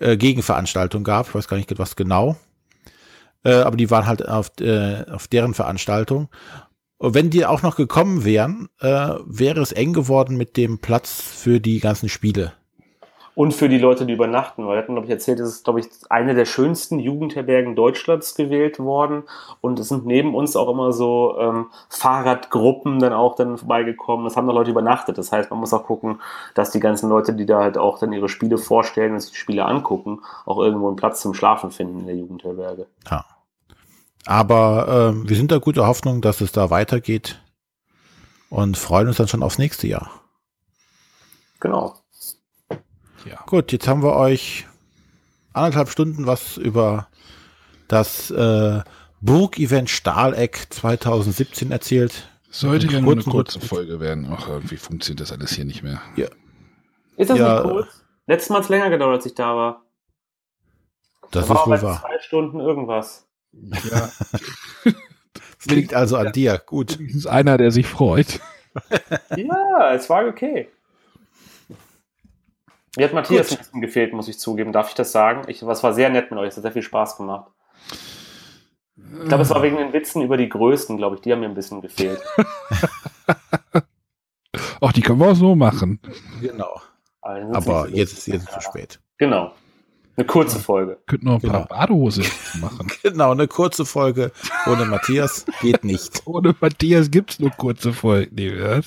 äh, 0.00 0.16
Gegenveranstaltung 0.16 1.04
gab. 1.04 1.28
Ich 1.28 1.34
weiß 1.34 1.48
gar 1.48 1.56
nicht, 1.56 1.78
was 1.78 1.96
genau. 1.96 2.36
Äh, 3.44 3.54
aber 3.54 3.76
die 3.76 3.90
waren 3.90 4.06
halt 4.06 4.26
auf, 4.26 4.50
äh, 4.60 5.04
auf 5.10 5.28
deren 5.28 5.54
Veranstaltung. 5.54 6.28
Und 6.96 7.14
wenn 7.14 7.30
die 7.30 7.44
auch 7.44 7.62
noch 7.62 7.74
gekommen 7.74 8.22
wären, 8.22 8.68
wäre 8.78 9.60
es 9.60 9.72
eng 9.72 9.92
geworden 9.92 10.36
mit 10.36 10.56
dem 10.56 10.78
Platz 10.78 11.20
für 11.20 11.58
die 11.58 11.80
ganzen 11.80 12.08
Spiele. 12.08 12.52
Und 13.34 13.54
für 13.54 13.70
die 13.70 13.78
Leute, 13.78 14.04
die 14.04 14.12
übernachten, 14.12 14.66
weil 14.66 14.76
wir 14.76 14.82
hatten, 14.82 14.92
glaube 14.92 15.06
ich, 15.06 15.10
erzählt, 15.10 15.40
es 15.40 15.48
ist, 15.48 15.64
glaube 15.64 15.80
ich, 15.80 15.86
eine 16.10 16.34
der 16.34 16.44
schönsten 16.44 16.98
Jugendherbergen 16.98 17.74
Deutschlands 17.74 18.34
gewählt 18.34 18.78
worden. 18.78 19.22
Und 19.62 19.78
es 19.78 19.88
sind 19.88 20.04
neben 20.04 20.34
uns 20.34 20.54
auch 20.54 20.68
immer 20.68 20.92
so 20.92 21.38
ähm, 21.38 21.66
Fahrradgruppen 21.88 22.98
dann 22.98 23.14
auch 23.14 23.34
dann 23.34 23.56
vorbeigekommen. 23.56 24.26
Es 24.26 24.36
haben 24.36 24.46
da 24.46 24.52
Leute 24.52 24.70
übernachtet. 24.70 25.16
Das 25.16 25.32
heißt, 25.32 25.50
man 25.50 25.60
muss 25.60 25.72
auch 25.72 25.84
gucken, 25.84 26.20
dass 26.54 26.72
die 26.72 26.80
ganzen 26.80 27.08
Leute, 27.08 27.32
die 27.32 27.46
da 27.46 27.60
halt 27.60 27.78
auch 27.78 27.98
dann 27.98 28.12
ihre 28.12 28.28
Spiele 28.28 28.58
vorstellen 28.58 29.14
und 29.14 29.20
sich 29.20 29.30
die 29.30 29.38
Spiele 29.38 29.64
angucken, 29.64 30.20
auch 30.44 30.58
irgendwo 30.58 30.88
einen 30.88 30.96
Platz 30.96 31.22
zum 31.22 31.32
Schlafen 31.32 31.70
finden 31.70 32.00
in 32.00 32.06
der 32.06 32.16
Jugendherberge. 32.16 32.86
Ja. 33.10 33.24
Aber 34.26 35.14
äh, 35.14 35.28
wir 35.28 35.36
sind 35.36 35.50
da 35.50 35.58
guter 35.58 35.86
Hoffnung, 35.86 36.20
dass 36.20 36.42
es 36.42 36.52
da 36.52 36.68
weitergeht 36.68 37.40
und 38.50 38.76
freuen 38.76 39.08
uns 39.08 39.16
dann 39.16 39.28
schon 39.28 39.42
aufs 39.42 39.58
nächste 39.58 39.86
Jahr. 39.86 40.10
Genau. 41.60 41.94
Ja. 43.28 43.42
Gut, 43.46 43.72
jetzt 43.72 43.86
haben 43.88 44.02
wir 44.02 44.14
euch 44.16 44.66
anderthalb 45.52 45.88
Stunden 45.88 46.26
was 46.26 46.56
über 46.56 47.08
das 47.88 48.30
äh, 48.30 48.80
Burg-Event 49.20 49.90
Stahleck 49.90 50.66
2017 50.70 51.70
erzählt. 51.70 52.28
Sollte 52.50 52.86
ja 52.86 53.00
nur 53.00 53.12
eine 53.12 53.22
kurze 53.22 53.58
kurz. 53.58 53.68
Folge 53.68 54.00
werden. 54.00 54.28
Ach, 54.30 54.48
irgendwie 54.48 54.76
funktioniert 54.76 55.20
das 55.20 55.32
alles 55.32 55.52
hier 55.52 55.64
nicht 55.64 55.82
mehr. 55.82 56.00
Ist 57.16 57.30
das 57.30 57.38
Ja. 57.38 57.54
nicht 57.62 57.70
kurz? 57.72 58.04
Letztes 58.26 58.50
Mal 58.50 58.56
hat 58.56 58.64
es 58.64 58.68
länger 58.70 58.90
gedauert, 58.90 59.16
als 59.16 59.26
ich 59.26 59.34
da 59.34 59.56
war. 59.56 59.82
Das 61.30 61.30
Da 61.30 61.40
ist 61.40 61.48
war 61.48 61.66
wohl 61.66 61.82
wahr. 61.82 62.00
zwei 62.00 62.18
Stunden 62.20 62.60
irgendwas. 62.60 63.26
Ja, 63.52 64.10
Das 65.64 65.66
liegt 65.76 65.94
also 65.94 66.16
an 66.16 66.32
dir. 66.32 66.58
Gut. 66.66 66.98
das 67.00 67.14
ist 67.14 67.26
einer, 67.26 67.56
der 67.56 67.70
sich 67.70 67.86
freut. 67.86 68.40
Ja, 69.36 69.94
es 69.94 70.10
war 70.10 70.26
okay. 70.26 70.68
Mir 72.96 73.06
hat 73.06 73.14
Matthias 73.14 73.48
Gut. 73.48 73.58
ein 73.58 73.62
bisschen 73.64 73.80
gefehlt, 73.80 74.12
muss 74.12 74.28
ich 74.28 74.38
zugeben. 74.38 74.72
Darf 74.72 74.88
ich 74.90 74.94
das 74.94 75.12
sagen? 75.12 75.42
Ich, 75.48 75.62
es 75.62 75.82
war 75.82 75.94
sehr 75.94 76.10
nett 76.10 76.30
mit 76.30 76.38
euch. 76.38 76.48
Es 76.48 76.56
hat 76.56 76.62
sehr 76.62 76.72
viel 76.72 76.82
Spaß 76.82 77.16
gemacht. 77.16 77.50
Ich 78.96 79.28
glaube, 79.28 79.42
es 79.42 79.50
war 79.50 79.62
wegen 79.62 79.76
den 79.76 79.92
Witzen 79.92 80.20
über 80.22 80.36
die 80.36 80.48
Größten, 80.48 80.96
glaube 80.98 81.16
ich. 81.16 81.22
Die 81.22 81.32
haben 81.32 81.40
mir 81.40 81.46
ein 81.48 81.54
bisschen 81.54 81.80
gefehlt. 81.80 82.20
Ach, 84.80 84.92
die 84.92 85.00
können 85.00 85.20
wir 85.20 85.28
auch 85.30 85.36
so 85.36 85.54
machen. 85.54 86.00
Genau. 86.40 86.80
Sind 87.24 87.54
Aber 87.56 87.88
jetzt 87.88 88.12
ist 88.18 88.26
jetzt 88.26 88.50
zu 88.50 88.60
spät. 88.60 89.00
Genau. 89.18 89.52
Eine 90.16 90.26
kurze 90.26 90.58
Folge. 90.58 90.98
Könnten 91.06 91.26
noch 91.26 91.34
ein 91.36 91.40
Genau. 91.40 91.52
paar 91.64 91.66
Badehose 91.68 92.22
machen. 92.60 92.88
Genau, 93.02 93.30
eine 93.32 93.48
kurze 93.48 93.86
Folge 93.86 94.30
ohne 94.66 94.84
Matthias 94.84 95.46
geht 95.62 95.84
nicht. 95.84 96.22
Ohne 96.26 96.54
Matthias 96.60 97.10
gibt's 97.10 97.38
nur 97.40 97.50
kurze 97.50 97.92
Folgen. 97.94 98.34
Nee, 98.34 98.80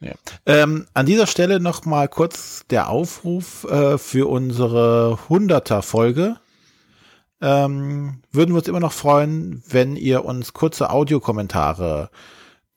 Äh, 0.00 0.14
Ähm, 0.46 0.86
an 0.94 1.06
dieser 1.06 1.26
Stelle 1.26 1.60
noch 1.60 1.84
mal 1.84 2.08
kurz 2.08 2.64
der 2.70 2.88
Aufruf 2.88 3.64
äh, 3.64 3.98
für 3.98 4.28
unsere 4.28 5.18
100er 5.28 5.82
Folge. 5.82 6.36
Ähm, 7.42 8.22
würden 8.32 8.52
wir 8.52 8.58
uns 8.58 8.68
immer 8.68 8.80
noch 8.80 8.92
freuen, 8.92 9.62
wenn 9.68 9.96
ihr 9.96 10.24
uns 10.24 10.52
kurze 10.52 10.90
Audiokommentare 10.90 12.10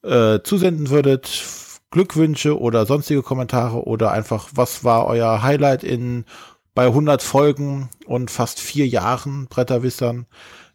äh, 0.04 0.40
zusenden 0.44 0.90
würdet, 0.90 1.44
Glückwünsche 1.92 2.60
oder 2.60 2.86
sonstige 2.86 3.22
Kommentare 3.24 3.86
oder 3.86 4.12
einfach, 4.12 4.50
was 4.56 4.84
war 4.84 5.06
euer 5.08 5.44
Highlight 5.44 5.84
in 5.84 6.26
bei 6.76 6.86
100 6.88 7.22
Folgen 7.22 7.90
und 8.08 8.32
fast 8.32 8.60
vier 8.60 8.88
Jahren 8.88 9.48
Bretterwissern? 9.48 10.26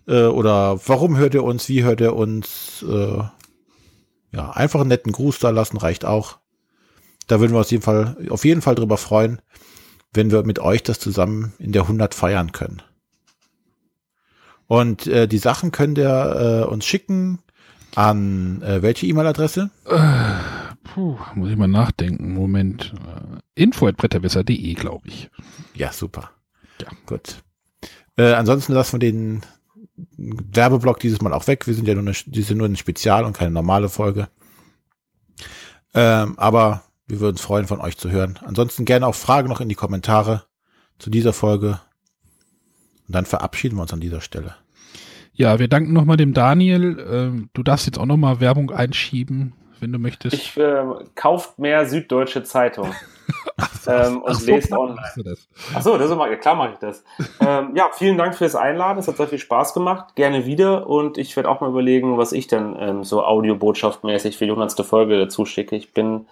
Äh, 0.06 0.24
oder 0.26 0.78
warum 0.86 1.16
hört 1.16 1.34
ihr 1.34 1.44
uns? 1.44 1.68
Wie 1.68 1.82
hört 1.82 2.00
ihr 2.00 2.14
uns? 2.14 2.84
Äh, 2.88 3.22
ja, 4.32 4.50
einfach 4.50 4.80
einen 4.80 4.88
netten 4.88 5.12
Gruß 5.12 5.38
da 5.38 5.50
lassen 5.50 5.76
reicht 5.78 6.04
auch. 6.04 6.38
Da 7.26 7.40
würden 7.40 7.52
wir 7.52 7.58
uns 7.58 7.70
jeden 7.70 7.82
Fall, 7.82 8.16
auf 8.30 8.44
jeden 8.44 8.62
Fall 8.62 8.74
drüber 8.74 8.96
freuen, 8.96 9.40
wenn 10.12 10.30
wir 10.30 10.42
mit 10.44 10.58
euch 10.58 10.82
das 10.82 10.98
zusammen 10.98 11.52
in 11.58 11.72
der 11.72 11.82
100 11.82 12.14
feiern 12.14 12.52
können. 12.52 12.82
Und 14.66 15.06
äh, 15.06 15.26
die 15.26 15.38
Sachen 15.38 15.72
könnt 15.72 15.98
ihr 15.98 16.64
äh, 16.66 16.70
uns 16.70 16.84
schicken 16.84 17.40
an 17.94 18.62
äh, 18.62 18.82
welche 18.82 19.06
E-Mail-Adresse? 19.06 19.70
Äh, 19.86 20.74
puh, 20.84 21.16
muss 21.34 21.50
ich 21.50 21.56
mal 21.56 21.68
nachdenken. 21.68 22.34
Moment. 22.34 22.94
Äh, 22.94 23.62
info.bretterwisser.de, 23.62 24.74
glaube 24.74 25.08
ich. 25.08 25.30
Ja, 25.74 25.92
super. 25.92 26.30
Ja. 26.82 26.88
Gut. 27.06 27.42
Äh, 28.16 28.32
ansonsten 28.34 28.74
lassen 28.74 29.00
wir 29.00 29.10
den 29.10 29.42
Werbeblock 30.16 31.00
dieses 31.00 31.20
Mal 31.20 31.32
auch 31.32 31.46
weg. 31.46 31.66
Wir 31.66 31.74
sind 31.74 31.88
ja 31.88 31.94
nur 31.94 32.04
eine, 32.04 32.54
nur 32.54 32.68
ein 32.68 32.76
Spezial 32.76 33.24
und 33.24 33.36
keine 33.36 33.50
normale 33.50 33.88
Folge. 33.88 34.28
Ähm, 35.94 36.38
aber 36.38 36.82
wir 37.06 37.20
würden 37.20 37.34
uns 37.34 37.40
freuen, 37.40 37.66
von 37.66 37.80
euch 37.80 37.96
zu 37.96 38.10
hören. 38.10 38.38
Ansonsten 38.44 38.84
gerne 38.84 39.06
auch 39.06 39.14
Fragen 39.14 39.48
noch 39.48 39.60
in 39.60 39.68
die 39.68 39.74
Kommentare 39.74 40.44
zu 40.98 41.10
dieser 41.10 41.32
Folge. 41.32 41.80
Und 43.06 43.14
dann 43.14 43.24
verabschieden 43.24 43.76
wir 43.76 43.82
uns 43.82 43.92
an 43.92 44.00
dieser 44.00 44.20
Stelle. 44.20 44.54
Ja, 45.32 45.58
wir 45.58 45.68
danken 45.68 45.92
nochmal 45.92 46.16
dem 46.16 46.34
Daniel. 46.34 46.98
Ähm, 47.10 47.48
du 47.52 47.62
darfst 47.62 47.86
jetzt 47.86 47.98
auch 47.98 48.06
nochmal 48.06 48.40
Werbung 48.40 48.70
einschieben, 48.70 49.52
wenn 49.80 49.92
du 49.92 49.98
möchtest. 49.98 50.34
Ich 50.34 50.56
äh, 50.56 50.84
kauft 51.14 51.58
mehr 51.58 51.86
Süddeutsche 51.86 52.42
Zeitung. 52.44 52.94
ähm, 53.86 54.22
und 54.22 54.34
so, 54.34 54.46
lest 54.46 54.72
online. 54.72 55.00
Achso, 55.74 55.98
das 55.98 56.10
ist 56.10 56.16
mal, 56.16 56.36
klar 56.38 56.54
mache 56.54 56.72
ich 56.72 56.78
das. 56.78 57.04
ähm, 57.40 57.72
ja, 57.74 57.88
vielen 57.92 58.18
Dank 58.18 58.34
fürs 58.34 58.54
Einladen. 58.54 58.98
Es 58.98 59.08
hat 59.08 59.16
sehr 59.16 59.28
viel 59.28 59.38
Spaß 59.38 59.74
gemacht. 59.74 60.14
Gerne 60.14 60.46
wieder. 60.46 60.86
Und 60.86 61.18
ich 61.18 61.36
werde 61.36 61.48
auch 61.48 61.60
mal 61.60 61.70
überlegen, 61.70 62.18
was 62.18 62.32
ich 62.32 62.46
dann 62.46 62.76
ähm, 62.78 63.04
so 63.04 63.24
audiobotschaftmäßig 63.24 64.36
für 64.36 64.44
die 64.44 64.52
100. 64.52 64.84
Folge 64.86 65.18
dazu 65.18 65.44
schicke. 65.44 65.76
Ich 65.76 65.92
bin 65.92 66.26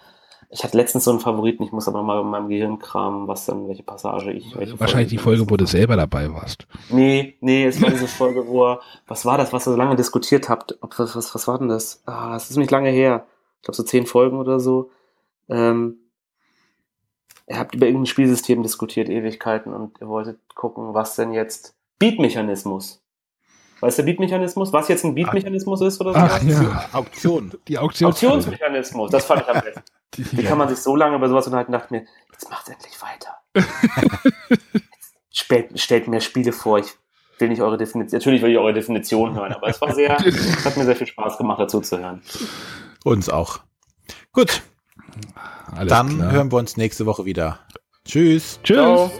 ich 0.49 0.63
hatte 0.63 0.77
letztens 0.77 1.03
so 1.03 1.11
einen 1.11 1.19
Favoriten, 1.19 1.63
ich 1.63 1.73
muss 1.73 1.87
aber 1.87 2.03
mal 2.03 2.21
in 2.21 2.27
meinem 2.27 2.47
Gehirn 2.47 2.79
kramen, 2.79 3.27
was 3.27 3.45
dann, 3.45 3.67
welche 3.67 3.83
Passage 3.83 4.31
ich. 4.31 4.55
Welche 4.55 4.79
Wahrscheinlich 4.79 5.09
Folge 5.09 5.37
die 5.37 5.45
Folge, 5.45 5.51
wo 5.51 5.57
du 5.57 5.65
selber 5.65 5.97
dabei 5.97 6.31
warst. 6.33 6.67
Nee, 6.89 7.35
nee, 7.41 7.65
es 7.65 7.81
war 7.81 7.89
diese 7.89 8.07
Folge, 8.07 8.47
wo 8.47 8.77
was 9.07 9.25
war 9.25 9.37
das, 9.37 9.51
was 9.51 9.67
ihr 9.67 9.71
so 9.71 9.77
lange 9.77 9.97
diskutiert 9.97 10.47
habt? 10.47 10.77
Ob, 10.81 10.97
was, 10.97 11.15
was, 11.15 11.35
was 11.35 11.47
war 11.47 11.59
denn 11.59 11.67
das? 11.67 12.01
Ah, 12.05 12.35
es 12.37 12.49
ist 12.49 12.57
nicht 12.57 12.71
lange 12.71 12.89
her. 12.89 13.25
Ich 13.67 13.69
glaube 13.69 13.75
so 13.75 13.83
zehn 13.83 14.05
Folgen 14.05 14.37
oder 14.37 14.61
so. 14.61 14.91
Ähm, 15.49 15.97
ihr 17.47 17.59
habt 17.59 17.75
über 17.75 17.85
irgendein 17.85 18.05
Spielsystem 18.05 18.63
diskutiert, 18.63 19.09
Ewigkeiten, 19.09 19.73
und 19.73 19.99
ihr 19.99 20.07
wolltet 20.07 20.39
gucken, 20.55 20.93
was 20.93 21.17
denn 21.17 21.33
jetzt 21.33 21.75
Beat-Mechanismus. 21.99 23.03
Weißt 23.81 23.99
du, 23.99 24.03
Beat-Mechanismus? 24.03 24.71
Was 24.71 24.87
jetzt 24.87 25.03
ein 25.03 25.15
Beat-Mechanismus 25.15 25.81
ist 25.81 25.99
oder 25.99 26.13
so? 26.13 26.19
Ach, 26.19 26.41
ja. 26.43 26.89
Auktion. 26.93 27.51
Die 27.67 27.77
Auktions 27.77 28.15
Auktionsmechanismus, 28.15 29.11
das 29.11 29.25
fand 29.25 29.41
ich 29.41 29.49
am 29.49 29.61
besten. 29.61 29.83
Wie 30.37 30.43
ja. 30.43 30.47
kann 30.47 30.57
man 30.57 30.69
sich 30.69 30.77
so 30.77 30.95
lange 30.95 31.17
über 31.17 31.27
sowas 31.27 31.45
unterhalten? 31.47 31.73
Dachte 31.73 31.93
mir, 31.93 32.05
jetzt 32.31 32.49
macht 32.49 32.69
endlich 32.69 32.95
weiter. 33.01 33.35
stellt, 35.29 35.77
stellt 35.77 36.07
mir 36.07 36.21
Spiele 36.21 36.53
vor. 36.53 36.79
Ich 36.79 36.93
will 37.37 37.49
nicht 37.49 37.61
eure 37.61 37.77
Definition. 37.77 38.17
Natürlich 38.17 38.41
will 38.41 38.51
ich 38.51 38.57
eure 38.57 38.73
Definition 38.73 39.35
hören, 39.35 39.51
aber 39.51 39.67
es 39.67 39.81
war 39.81 39.93
sehr, 39.93 40.17
es 40.25 40.63
hat 40.65 40.77
mir 40.77 40.85
sehr 40.85 40.95
viel 40.95 41.07
Spaß 41.07 41.37
gemacht, 41.37 41.59
dazu 41.59 41.81
zu 41.81 41.99
hören. 41.99 42.21
Uns 43.07 43.29
auch. 43.29 43.61
Gut. 44.33 44.63
Alles 45.71 45.89
Dann 45.89 46.17
klar. 46.17 46.31
hören 46.31 46.51
wir 46.51 46.57
uns 46.57 46.75
nächste 46.75 47.05
Woche 47.05 47.23
wieder. 47.23 47.59
Tschüss. 48.03 48.59
Tschüss. 48.63 48.77
Ciao. 48.77 49.11